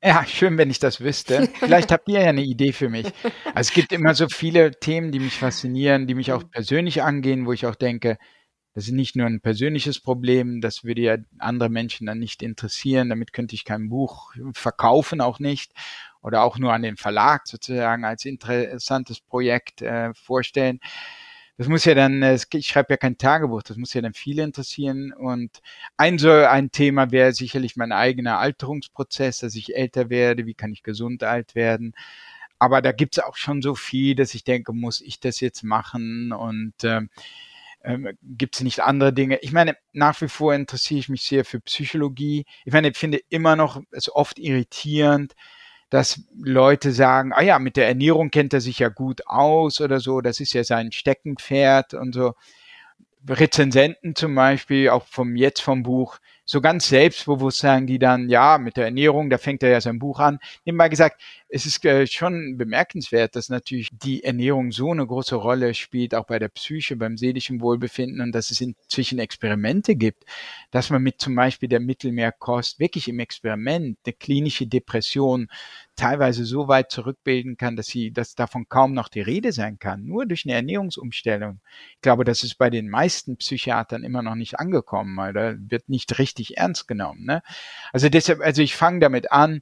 Ja, 0.02 0.24
schön, 0.24 0.59
wenn 0.59 0.70
ich 0.70 0.78
das 0.78 1.01
wüsste. 1.01 1.48
Vielleicht 1.59 1.93
habt 1.93 2.09
ihr 2.09 2.23
ja 2.23 2.31
eine 2.31 2.43
Idee 2.43 2.73
für 2.73 2.89
mich. 2.89 3.07
Also 3.55 3.69
es 3.69 3.73
gibt 3.73 3.93
immer 3.93 4.15
so 4.15 4.28
viele 4.28 4.73
Themen, 4.73 5.12
die 5.12 5.20
mich 5.20 5.35
faszinieren, 5.35 6.07
die 6.07 6.15
mich 6.15 6.32
auch 6.32 6.43
mhm. 6.43 6.51
persönlich 6.51 7.02
angehen, 7.02 7.47
wo 7.47 7.52
ich 7.52 7.66
auch 7.66 7.74
denke, 7.74 8.16
das 8.74 8.86
ist 8.86 8.93
nicht 8.93 9.16
nur 9.16 9.27
ein 9.27 9.40
persönliches 9.40 10.01
Problem, 10.01 10.61
das 10.61 10.85
würde 10.85 11.02
ja 11.02 11.16
andere 11.39 11.69
Menschen 11.69 12.07
dann 12.07 12.19
nicht 12.19 12.43
interessieren, 12.43 13.09
damit 13.09 13.32
könnte 13.32 13.55
ich 13.55 13.65
kein 13.65 13.89
Buch 13.89 14.32
verkaufen, 14.52 15.20
auch 15.20 15.39
nicht. 15.39 15.73
Oder 16.23 16.43
auch 16.43 16.59
nur 16.59 16.73
an 16.73 16.82
den 16.82 16.97
Verlag 16.97 17.47
sozusagen 17.47 18.05
als 18.05 18.24
interessantes 18.24 19.20
Projekt 19.20 19.82
äh, 19.82 20.12
vorstellen 20.15 20.81
das 21.61 21.69
muss 21.69 21.85
ja 21.85 21.95
dann, 21.95 22.23
äh, 22.23 22.39
ich 22.55 22.69
schreibe 22.69 22.95
ja 22.95 22.97
kein 22.97 23.19
Tagebuch, 23.19 23.62
das 23.62 23.77
muss 23.77 23.93
ja 23.93 24.01
dann 24.01 24.15
viele 24.15 24.43
interessieren. 24.43 25.12
Und 25.12 25.61
ein 25.99 26.16
so 26.19 26.31
ein 26.31 26.70
Thema 26.70 27.11
wäre 27.11 27.35
sicherlich 27.35 27.77
mein 27.77 27.93
eigener 27.93 28.39
Alterungsprozess, 28.39 29.41
dass 29.41 29.55
ich 29.55 29.77
älter 29.77 30.09
werde, 30.09 30.47
wie 30.47 30.55
kann 30.55 30.73
ich 30.73 30.82
gesund 30.82 31.23
alt 31.23 31.55
werden. 31.55 31.93
Aber 32.59 32.81
da 32.81 32.93
gibt's 32.93 33.19
auch 33.19 33.37
schon 33.37 33.61
so 33.61 33.74
viel, 33.74 34.15
dass 34.15 34.35
ich 34.35 34.43
denke, 34.43 34.73
muss 34.73 35.03
ich 35.03 35.20
das 35.20 35.41
jetzt 35.41 35.62
machen? 35.62 36.32
Und 36.32 36.82
äh, 36.82 37.03
ähm, 37.85 38.09
gibt 38.23 38.55
es 38.55 38.62
nicht 38.62 38.81
andere 38.81 39.12
Dinge? 39.12 39.39
Ich 39.43 39.53
meine, 39.53 39.77
nach 39.93 40.19
wie 40.23 40.28
vor 40.28 40.55
interessiere 40.55 41.01
ich 41.01 41.11
mich 41.11 41.24
sehr 41.24 41.45
für 41.45 41.61
Psychologie. 41.61 42.47
Ich 42.65 42.73
meine, 42.73 42.89
ich 42.89 42.97
finde 42.97 43.20
immer 43.28 43.55
noch 43.55 43.82
es 43.91 44.11
oft 44.11 44.39
irritierend, 44.39 45.35
dass 45.91 46.23
Leute 46.41 46.93
sagen, 46.93 47.33
ah 47.35 47.43
ja, 47.43 47.59
mit 47.59 47.77
der 47.77 47.89
Ernährung 47.89 48.31
kennt 48.31 48.55
er 48.55 48.61
sich 48.61 48.79
ja 48.79 48.89
gut 48.89 49.27
aus 49.27 49.81
oder 49.81 50.01
so, 50.01 50.21
das 50.21 50.41
ist 50.41 50.53
ja 50.53 50.65
sein 50.65 50.93
Steckenpferd 50.93 51.95
und 51.95 52.15
so. 52.15 52.35
Rezensenten 53.29 54.15
zum 54.15 54.35
Beispiel, 54.35 54.89
auch 54.89 55.05
vom 55.05 55.37
jetzt 55.37 55.61
vom 55.61 55.83
Buch, 55.83 56.19
so 56.47 56.61
ganz 56.61 56.89
selbstbewusst 56.89 57.59
sagen 57.59 57.87
die 57.87 57.99
dann, 57.99 58.31
ja, 58.31 58.57
mit 58.59 58.77
der 58.77 58.87
Ernährung, 58.87 59.29
da 59.29 59.37
fängt 59.37 59.62
er 59.62 59.71
ja 59.71 59.81
sein 59.81 59.99
Buch 59.99 60.21
an. 60.21 60.39
Nebenbei 60.65 60.89
gesagt, 60.89 61.21
es 61.52 61.66
ist 61.66 61.85
äh, 61.85 62.06
schon 62.06 62.56
bemerkenswert, 62.56 63.35
dass 63.35 63.48
natürlich 63.48 63.89
die 63.93 64.22
Ernährung 64.22 64.70
so 64.70 64.93
eine 64.93 65.06
große 65.06 65.35
Rolle 65.35 65.74
spielt, 65.74 66.14
auch 66.14 66.27
bei 66.27 66.39
der 66.39 66.48
Psyche, 66.48 66.97
beim 66.97 67.16
seelischen 67.16 67.60
Wohlbefinden 67.60 68.20
und 68.20 68.32
dass 68.32 68.51
es 68.51 68.60
inzwischen 68.60 69.18
Experimente 69.18 69.97
gibt, 69.97 70.24
dass 70.70 70.90
man 70.90 71.02
mit 71.02 71.20
zum 71.20 71.35
Beispiel 71.35 71.68
der 71.68 71.81
Mittelmeerkost 71.81 72.78
wirklich 72.78 73.09
im 73.09 73.18
Experiment 73.18 73.98
eine 74.05 74.12
klinische 74.12 74.66
Depression 74.66 75.48
teilweise 75.97 76.44
so 76.44 76.68
weit 76.68 76.90
zurückbilden 76.90 77.56
kann, 77.56 77.77
dass 77.77 77.89
sie, 77.89 78.10
dass 78.10 78.35
davon 78.35 78.68
kaum 78.68 78.94
noch 78.94 79.09
die 79.09 79.20
Rede 79.20 79.52
sein 79.52 79.78
kann, 79.78 80.05
nur 80.06 80.24
durch 80.27 80.47
eine 80.47 80.55
Ernährungsumstellung. 80.55 81.60
Ich 81.97 82.01
glaube, 82.01 82.24
das 82.24 82.43
ist 82.43 82.56
bei 82.56 82.70
den 82.70 82.89
meisten 82.89 83.36
Psychiatern 83.36 84.02
immer 84.02 84.22
noch 84.22 84.35
nicht 84.35 84.59
angekommen, 84.59 85.16
weil 85.16 85.32
da 85.32 85.55
wird 85.59 85.89
nicht 85.89 86.18
richtig 86.18 86.56
ernst 86.56 86.89
genommen. 86.89 87.27
Ne? 87.27 87.43
Also 87.93 88.09
deshalb, 88.09 88.40
also 88.40 88.62
ich 88.62 88.77
fange 88.77 89.01
damit 89.01 89.31
an, 89.31 89.60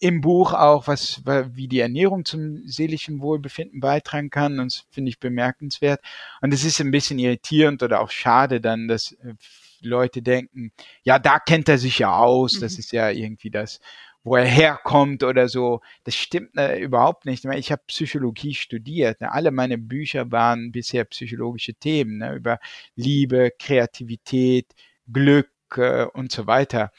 im 0.00 0.22
Buch 0.22 0.54
auch, 0.54 0.88
was, 0.88 1.09
wie 1.24 1.68
die 1.68 1.80
Ernährung 1.80 2.24
zum 2.24 2.66
seelischen 2.66 3.20
Wohlbefinden 3.20 3.80
beitragen 3.80 4.30
kann, 4.30 4.58
und 4.58 4.72
das 4.72 4.86
finde 4.90 5.10
ich 5.10 5.20
bemerkenswert. 5.20 6.00
Und 6.40 6.54
es 6.54 6.64
ist 6.64 6.80
ein 6.80 6.90
bisschen 6.90 7.18
irritierend 7.18 7.82
oder 7.82 8.00
auch 8.00 8.10
schade 8.10 8.60
dann, 8.60 8.88
dass 8.88 9.12
äh, 9.12 9.34
Leute 9.82 10.22
denken, 10.22 10.72
ja, 11.02 11.18
da 11.18 11.38
kennt 11.38 11.68
er 11.68 11.78
sich 11.78 11.98
ja 12.00 12.14
aus, 12.14 12.58
das 12.60 12.74
mhm. 12.74 12.78
ist 12.78 12.92
ja 12.92 13.10
irgendwie 13.10 13.50
das 13.50 13.80
wo 14.22 14.36
er 14.36 14.44
herkommt 14.44 15.22
oder 15.22 15.48
so. 15.48 15.80
Das 16.04 16.14
stimmt 16.14 16.56
äh, 16.56 16.78
überhaupt 16.78 17.24
nicht. 17.24 17.44
Ich 17.44 17.72
habe 17.72 17.82
Psychologie 17.86 18.54
studiert. 18.54 19.20
Ne? 19.20 19.32
Alle 19.32 19.50
meine 19.50 19.78
Bücher 19.78 20.30
waren 20.30 20.72
bisher 20.72 21.04
psychologische 21.04 21.74
Themen 21.74 22.18
ne? 22.18 22.34
über 22.34 22.58
Liebe, 22.96 23.50
Kreativität, 23.58 24.66
Glück 25.10 25.50
äh, 25.76 26.04
und 26.04 26.32
so 26.32 26.46
weiter. 26.46 26.92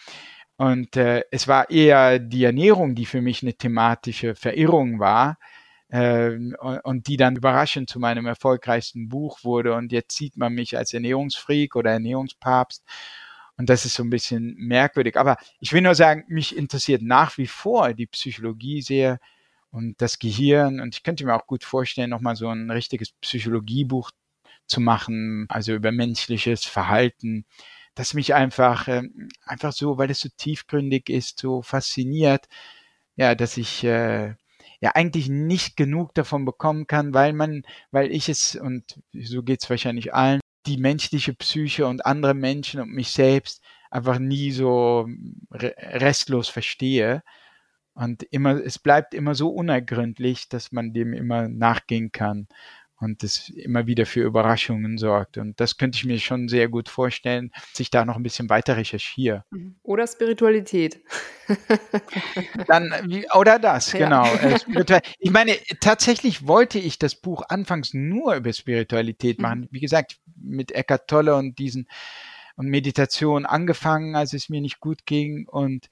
Und 0.62 0.96
äh, 0.96 1.24
es 1.32 1.48
war 1.48 1.72
eher 1.72 2.20
die 2.20 2.44
Ernährung, 2.44 2.94
die 2.94 3.08
für 3.08 3.20
mich 3.20 3.42
eine 3.42 3.56
thematische 3.56 4.36
Verirrung 4.36 5.00
war 5.00 5.40
äh, 5.90 6.38
und 6.84 7.08
die 7.08 7.18
dann 7.18 7.36
überraschend 7.36 7.90
zu 7.90 8.00
meinem 8.00 8.28
erfolgreichsten 8.28 9.10
Buch 9.10 9.44
wurde. 9.44 9.74
Und 9.74 9.92
jetzt 9.92 10.16
sieht 10.16 10.38
man 10.38 10.54
mich 10.54 10.78
als 10.78 10.94
Ernährungsfreak 10.94 11.76
oder 11.76 11.90
Ernährungspapst. 11.90 12.84
Und 13.58 13.72
das 13.72 13.86
ist 13.86 13.96
so 13.96 14.04
ein 14.04 14.12
bisschen 14.12 14.54
merkwürdig. 14.56 15.18
Aber 15.18 15.38
ich 15.60 15.74
will 15.74 15.82
nur 15.82 15.96
sagen, 15.96 16.26
mich 16.28 16.56
interessiert 16.56 17.02
nach 17.02 17.40
wie 17.40 17.48
vor 17.48 17.96
die 17.96 18.06
Psychologie 18.06 18.84
sehr 18.84 19.18
und 19.72 20.00
das 20.00 20.20
Gehirn. 20.20 20.80
Und 20.80 20.94
ich 20.94 21.02
könnte 21.02 21.26
mir 21.26 21.34
auch 21.34 21.48
gut 21.48 21.64
vorstellen, 21.64 22.12
nochmal 22.12 22.36
so 22.36 22.50
ein 22.50 22.70
richtiges 22.70 23.14
Psychologiebuch 23.14 24.12
zu 24.68 24.80
machen, 24.80 25.48
also 25.50 25.74
über 25.74 25.92
menschliches 25.92 26.66
Verhalten, 26.66 27.46
das 27.96 28.14
mich 28.14 28.34
einfach, 28.34 28.88
äh, 28.88 29.04
einfach 29.46 29.74
so, 29.74 29.98
weil 29.98 30.12
es 30.12 30.22
so 30.22 30.30
tiefgründig 30.36 31.10
ist, 31.10 31.40
so 31.40 31.62
fasziniert, 31.62 32.48
ja, 33.16 33.36
dass 33.36 33.58
ich 33.58 33.84
äh, 33.84 34.36
ja 34.80 34.92
eigentlich 34.96 35.30
nicht 35.30 35.78
genug 35.78 36.14
davon 36.14 36.46
bekommen 36.46 36.88
kann, 36.88 37.14
weil 37.14 37.34
man, 37.34 37.64
weil 37.92 38.12
ich 38.12 38.30
es, 38.30 38.56
und 38.56 39.00
so 39.14 39.44
geht's 39.44 39.70
wahrscheinlich 39.70 40.14
allen, 40.14 40.42
die 40.66 40.78
menschliche 40.78 41.34
Psyche 41.34 41.88
und 41.88 42.06
andere 42.06 42.34
Menschen 42.34 42.82
und 42.82 42.92
mich 42.92 43.12
selbst 43.12 43.64
einfach 43.90 44.20
nie 44.20 44.52
so 44.52 45.08
restlos 45.52 46.50
verstehe. 46.50 47.24
Und 47.94 48.24
immer, 48.24 48.64
es 48.64 48.80
bleibt 48.80 49.14
immer 49.14 49.36
so 49.36 49.50
unergründlich, 49.50 50.48
dass 50.50 50.72
man 50.72 50.94
dem 50.94 51.14
immer 51.14 51.50
nachgehen 51.50 52.12
kann 52.12 52.48
und 53.02 53.24
das 53.24 53.50
immer 53.50 53.88
wieder 53.88 54.06
für 54.06 54.22
Überraschungen 54.22 55.00
sorgt. 55.00 55.38
Und 55.38 55.60
das 55.60 55.78
könnte 55.78 55.98
ich 55.98 56.06
mir 56.06 56.20
schon 56.20 56.48
sehr 56.48 56.70
gut 56.70 56.88
vorstellen, 56.88 57.52
dass 57.72 57.80
ich 57.80 57.90
da 57.90 58.06
noch 58.06 58.16
ein 58.16 58.24
bisschen 58.24 58.50
weiter 58.50 58.78
recherchiere. 58.78 59.44
Mhm. 59.50 59.76
Oder 59.82 60.06
Spiritualität. 60.06 61.02
Dann, 62.68 62.94
oder 63.36 63.58
das, 63.58 63.92
genau. 63.92 64.26
Ja. 64.26 64.96
Äh, 64.98 65.02
ich 65.18 65.32
meine, 65.32 65.58
tatsächlich 65.80 66.48
wollte 66.48 66.78
ich 66.78 67.00
das 67.00 67.16
Buch 67.16 67.42
anfangs 67.50 67.94
nur 67.94 68.36
über 68.36 68.54
Spiritualität 68.54 69.40
mhm. 69.40 69.42
machen. 69.42 69.68
Wie 69.72 69.80
gesagt, 69.80 70.20
mit 70.36 70.72
Eckart 70.72 71.08
Tolle 71.08 71.36
und 71.36 71.58
diesen 71.58 71.88
und 72.56 72.68
Meditation 72.68 73.48
angefangen, 73.48 74.16
als 74.16 74.34
es 74.34 74.48
mir 74.48 74.62
nicht 74.62 74.80
gut 74.80 75.08
ging 75.08 75.48
und 75.48 75.90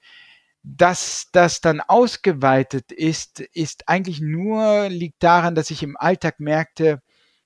dass 0.62 1.28
das 1.32 1.60
dann 1.60 1.80
ausgeweitet 1.80 2.92
ist, 2.92 3.40
ist 3.40 3.88
eigentlich 3.88 4.20
nur, 4.20 4.88
liegt 4.88 5.22
daran, 5.22 5.54
dass 5.54 5.70
ich 5.70 5.82
im 5.82 5.96
Alltag 5.96 6.38
merkte, 6.40 7.02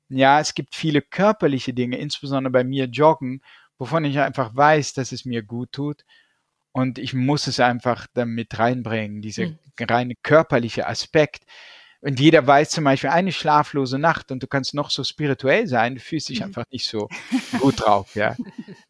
ja, 0.08 0.40
es 0.40 0.54
gibt 0.54 0.74
viele 0.74 1.00
körperliche 1.02 1.74
Dinge, 1.74 1.98
insbesondere 1.98 2.52
bei 2.52 2.64
mir 2.64 2.86
Joggen, 2.86 3.40
wovon 3.78 4.04
ich 4.04 4.18
einfach 4.18 4.54
weiß, 4.54 4.92
dass 4.94 5.12
es 5.12 5.24
mir 5.24 5.42
gut 5.42 5.72
tut. 5.72 6.04
Und 6.72 6.98
ich 6.98 7.14
muss 7.14 7.46
es 7.46 7.60
einfach 7.60 8.06
damit 8.14 8.58
reinbringen, 8.58 9.22
dieser 9.22 9.46
mhm. 9.46 9.58
reine 9.80 10.14
körperliche 10.22 10.88
Aspekt. 10.88 11.44
Und 12.04 12.20
jeder 12.20 12.46
weiß 12.46 12.68
zum 12.68 12.84
Beispiel 12.84 13.08
eine 13.08 13.32
schlaflose 13.32 13.98
Nacht 13.98 14.30
und 14.30 14.42
du 14.42 14.46
kannst 14.46 14.74
noch 14.74 14.90
so 14.90 15.02
spirituell 15.04 15.66
sein, 15.66 15.94
du 15.94 16.02
fühlst 16.02 16.28
dich 16.28 16.40
mhm. 16.40 16.46
einfach 16.46 16.66
nicht 16.70 16.86
so 16.86 17.08
gut 17.60 17.80
drauf, 17.80 18.14
ja. 18.14 18.36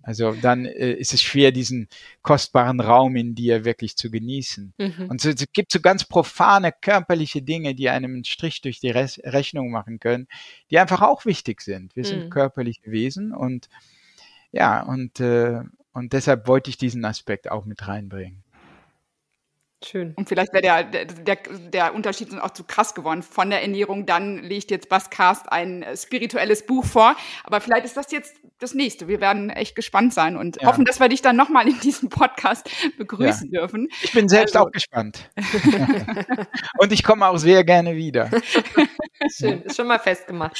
Also 0.03 0.33
dann 0.33 0.65
äh, 0.67 0.95
ist 0.95 1.15
es 1.15 1.23
schwer, 1.23 1.53
diesen 1.53 1.87
kostbaren 2.23 2.81
Raum 2.81 3.15
in 3.15 3.37
dir 3.37 3.65
wirklich 3.65 3.97
zu 3.97 4.11
genießen. 4.11 4.75
Mhm. 4.79 5.07
Und 5.09 5.25
es 5.25 5.45
gibt 5.53 5.71
so 5.71 5.79
ganz 5.79 6.05
profane 6.05 6.73
körperliche 6.73 7.41
Dinge, 7.41 7.77
die 7.77 7.89
einem 7.89 8.15
einen 8.15 8.25
Strich 8.25 8.63
durch 8.63 8.81
die 8.81 8.91
Re 8.91 9.07
Rechnung 9.23 9.71
machen 9.71 10.01
können, 10.01 10.27
die 10.73 10.81
einfach 10.81 11.01
auch 11.01 11.25
wichtig 11.25 11.61
sind. 11.61 11.95
Wir 11.95 12.05
sind 12.05 12.25
mhm. 12.25 12.31
körperliche 12.31 12.91
Wesen 12.91 13.33
und 13.33 13.69
ja, 14.51 14.83
und, 14.83 15.21
äh, 15.21 15.61
und 15.93 16.13
deshalb 16.13 16.49
wollte 16.49 16.69
ich 16.69 16.79
diesen 16.79 17.05
Aspekt 17.05 17.49
auch 17.49 17.65
mit 17.65 17.87
reinbringen. 17.87 18.44
Schön. 19.85 20.15
Und 20.17 20.29
vielleicht 20.29 20.53
wäre 20.53 20.63
der, 20.63 21.05
der, 21.05 21.39
der, 21.73 21.95
Unterschied 21.95 22.33
auch 22.41 22.51
zu 22.51 22.65
krass 22.65 22.95
geworden. 22.95 23.23
Von 23.23 23.51
der 23.51 23.63
Ernährung, 23.63 24.07
dann 24.07 24.39
legt 24.39 24.71
jetzt 24.71 24.89
Baskast 24.89 25.51
ein 25.51 25.83
äh, 25.83 25.97
spirituelles 25.97 26.67
Buch 26.67 26.85
vor. 26.85 27.17
Aber 27.45 27.61
vielleicht 27.61 27.85
ist 27.85 27.97
das 27.97 28.11
jetzt 28.11 28.37
das 28.59 28.75
nächste. 28.75 29.09
Wir 29.09 29.21
werden 29.21 29.51
echt 29.51 29.77
gespannt 29.77 30.15
sein 30.15 30.37
und 30.37 30.61
ja. 30.61 30.69
hoffen, 30.69 30.85
dass 30.85 31.01
wir 31.01 31.09
dich 31.09 31.23
dann 31.23 31.37
nochmal 31.37 31.69
in 31.69 31.79
diesem 31.81 32.09
Podcast 32.09 32.71
begrüßen 32.99 33.51
ja. 33.53 33.61
dürfen. 33.61 33.89
Ich 34.03 34.13
bin 34.13 34.29
selbst 34.29 34.57
also. 34.57 34.69
auch 34.69 34.73
gespannt. 34.73 35.31
und 36.79 36.93
ich 36.93 37.03
komme 37.03 37.27
auch 37.27 37.37
sehr 37.37 37.65
gerne 37.65 37.97
wieder. 37.97 38.31
Schön, 39.31 39.63
ist 39.63 39.77
schon 39.77 39.87
mal 39.87 39.99
festgemacht. 39.99 40.59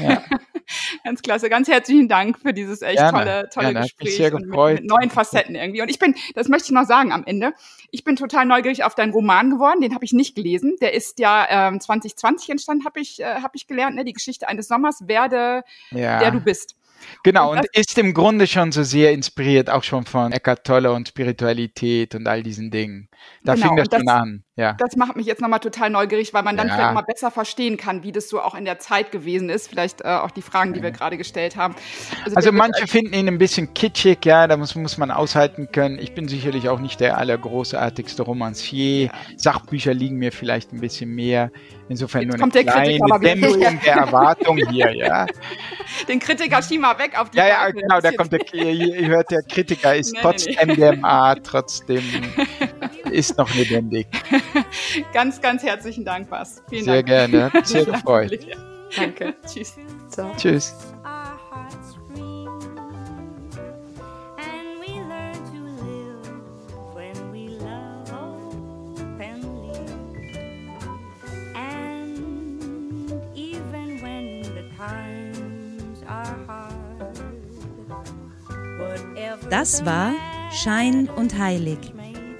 Ja. 0.00 0.22
Ganz 1.04 1.22
klasse. 1.22 1.48
Ganz 1.48 1.68
herzlichen 1.68 2.08
Dank 2.08 2.38
für 2.38 2.52
dieses 2.52 2.82
echt 2.82 2.98
gerne, 2.98 3.18
tolle, 3.18 3.48
tolle 3.52 3.72
gerne. 3.72 3.86
Gespräch. 3.86 4.16
Sehr 4.16 4.30
gefreut. 4.30 4.74
Mit, 4.74 4.82
mit 4.82 4.90
neuen 4.90 5.10
Facetten 5.10 5.54
irgendwie. 5.54 5.82
Und 5.82 5.88
ich 5.88 5.98
bin, 5.98 6.14
das 6.34 6.48
möchte 6.48 6.66
ich 6.66 6.72
noch 6.72 6.86
sagen 6.86 7.12
am 7.12 7.24
Ende, 7.24 7.52
ich 7.90 8.04
bin 8.04 8.16
total 8.16 8.46
neugierig 8.46 8.84
auf 8.84 8.94
deinen 8.94 9.12
Roman 9.12 9.50
geworden. 9.50 9.80
Den 9.80 9.94
habe 9.94 10.04
ich 10.04 10.12
nicht 10.12 10.34
gelesen. 10.34 10.76
Der 10.80 10.94
ist 10.94 11.18
ja 11.18 11.68
ähm, 11.68 11.80
2020 11.80 12.50
entstanden, 12.50 12.84
habe 12.84 13.00
ich, 13.00 13.20
äh, 13.20 13.42
hab 13.42 13.54
ich 13.54 13.66
gelernt. 13.66 13.96
Ne? 13.96 14.04
Die 14.04 14.12
Geschichte 14.12 14.48
eines 14.48 14.68
Sommers, 14.68 15.06
werde, 15.06 15.62
ja. 15.90 16.18
der 16.20 16.30
du 16.30 16.40
bist. 16.40 16.76
Genau, 17.22 17.52
und, 17.52 17.58
und 17.58 17.66
ist 17.72 17.98
im 17.98 18.14
Grunde 18.14 18.46
schon 18.46 18.72
so 18.72 18.82
sehr 18.82 19.12
inspiriert, 19.12 19.70
auch 19.70 19.82
schon 19.82 20.04
von 20.04 20.32
Eckhart 20.32 20.64
Tolle 20.64 20.92
und 20.92 21.08
Spiritualität 21.08 22.14
und 22.14 22.26
all 22.26 22.42
diesen 22.42 22.70
Dingen. 22.70 23.08
Da 23.42 23.54
genau, 23.54 23.68
fing 23.68 23.76
das, 23.76 23.88
das 23.88 24.00
schon 24.00 24.08
an. 24.08 24.44
Ja. 24.54 24.74
Das 24.74 24.96
macht 24.96 25.16
mich 25.16 25.24
jetzt 25.24 25.40
nochmal 25.40 25.60
total 25.60 25.88
neugierig, 25.88 26.34
weil 26.34 26.42
man 26.42 26.58
dann 26.58 26.68
ja. 26.68 26.74
vielleicht 26.74 26.94
mal 26.94 27.02
besser 27.02 27.30
verstehen 27.30 27.78
kann, 27.78 28.02
wie 28.02 28.12
das 28.12 28.28
so 28.28 28.38
auch 28.42 28.54
in 28.54 28.66
der 28.66 28.78
Zeit 28.78 29.10
gewesen 29.10 29.48
ist. 29.48 29.68
Vielleicht 29.68 30.02
äh, 30.02 30.08
auch 30.08 30.30
die 30.30 30.42
Fragen, 30.42 30.74
die 30.74 30.82
wir 30.82 30.90
gerade 30.90 31.16
gestellt 31.16 31.56
haben. 31.56 31.74
Also, 32.24 32.36
also 32.36 32.52
manche 32.52 32.86
finden 32.86 33.14
ihn 33.14 33.28
ein 33.28 33.38
bisschen 33.38 33.72
kitschig, 33.72 34.18
ja, 34.26 34.46
da 34.46 34.58
muss, 34.58 34.74
muss 34.74 34.98
man 34.98 35.10
aushalten 35.10 35.72
können. 35.72 35.98
Ich 35.98 36.14
bin 36.14 36.28
sicherlich 36.28 36.68
auch 36.68 36.80
nicht 36.80 37.00
der 37.00 37.16
allergroßartigste 37.16 38.22
Romancier. 38.22 39.06
Ja. 39.06 39.12
Sachbücher 39.38 39.94
liegen 39.94 40.16
mir 40.16 40.32
vielleicht 40.32 40.72
ein 40.74 40.80
bisschen 40.80 41.14
mehr. 41.14 41.50
Insofern 41.88 42.22
Jetzt 42.22 42.38
nur 42.38 42.44
eine 42.44 42.64
kleine 42.64 43.20
Dämpfung 43.20 43.80
der 43.84 43.94
Erwartung 43.94 44.56
hier, 44.70 44.94
ja. 44.94 45.26
Den 46.08 46.18
Kritiker 46.18 46.62
schieben 46.62 46.82
wir 46.82 46.98
weg 46.98 47.18
auf 47.18 47.30
die 47.30 47.38
Ja, 47.38 47.48
ja, 47.48 47.70
genau, 47.70 48.00
da 48.00 48.12
kommt 48.12 48.32
der, 48.32 48.40
ihr 48.52 49.08
hört, 49.08 49.30
der 49.30 49.42
Kritiker 49.42 49.94
ist 49.96 50.12
nee, 50.14 50.18
trotz 50.20 50.46
nee, 50.46 50.56
nee. 50.64 50.74
MDMA, 50.74 51.34
trotzdem 51.36 52.02
ist 53.12 53.38
noch 53.38 53.52
lebendig. 53.54 54.06
ganz, 55.12 55.40
ganz 55.40 55.62
herzlichen 55.62 56.04
Dank, 56.04 56.28
Bas. 56.28 56.62
Vielen 56.68 56.84
Sehr 56.84 57.02
Dank. 57.02 57.30
gerne, 57.30 57.64
sehr 57.64 57.84
gefreut. 57.84 58.38
Danke, 58.96 59.34
tschüss. 59.46 59.74
Ciao. 60.08 60.32
Tschüss. 60.36 60.74
Das 79.50 79.84
war 79.84 80.12
Schein 80.50 81.10
und 81.10 81.38
Heilig, 81.38 81.78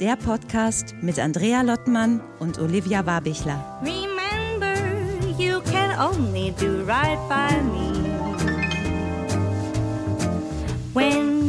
der 0.03 0.17
Podcast 0.17 0.97
mit 1.01 1.17
Andrea 1.21 1.63
Lottmann 1.63 2.21
und 2.41 2.59
Olivia 2.59 3.07
Wabichler. 3.07 3.81
Remember, 3.83 4.75
you 5.39 5.61
can 5.61 5.97
only 5.97 6.53
do 6.59 6.83
right 6.85 7.21
by 7.29 7.55
me. 7.71 8.03
When 10.93 11.42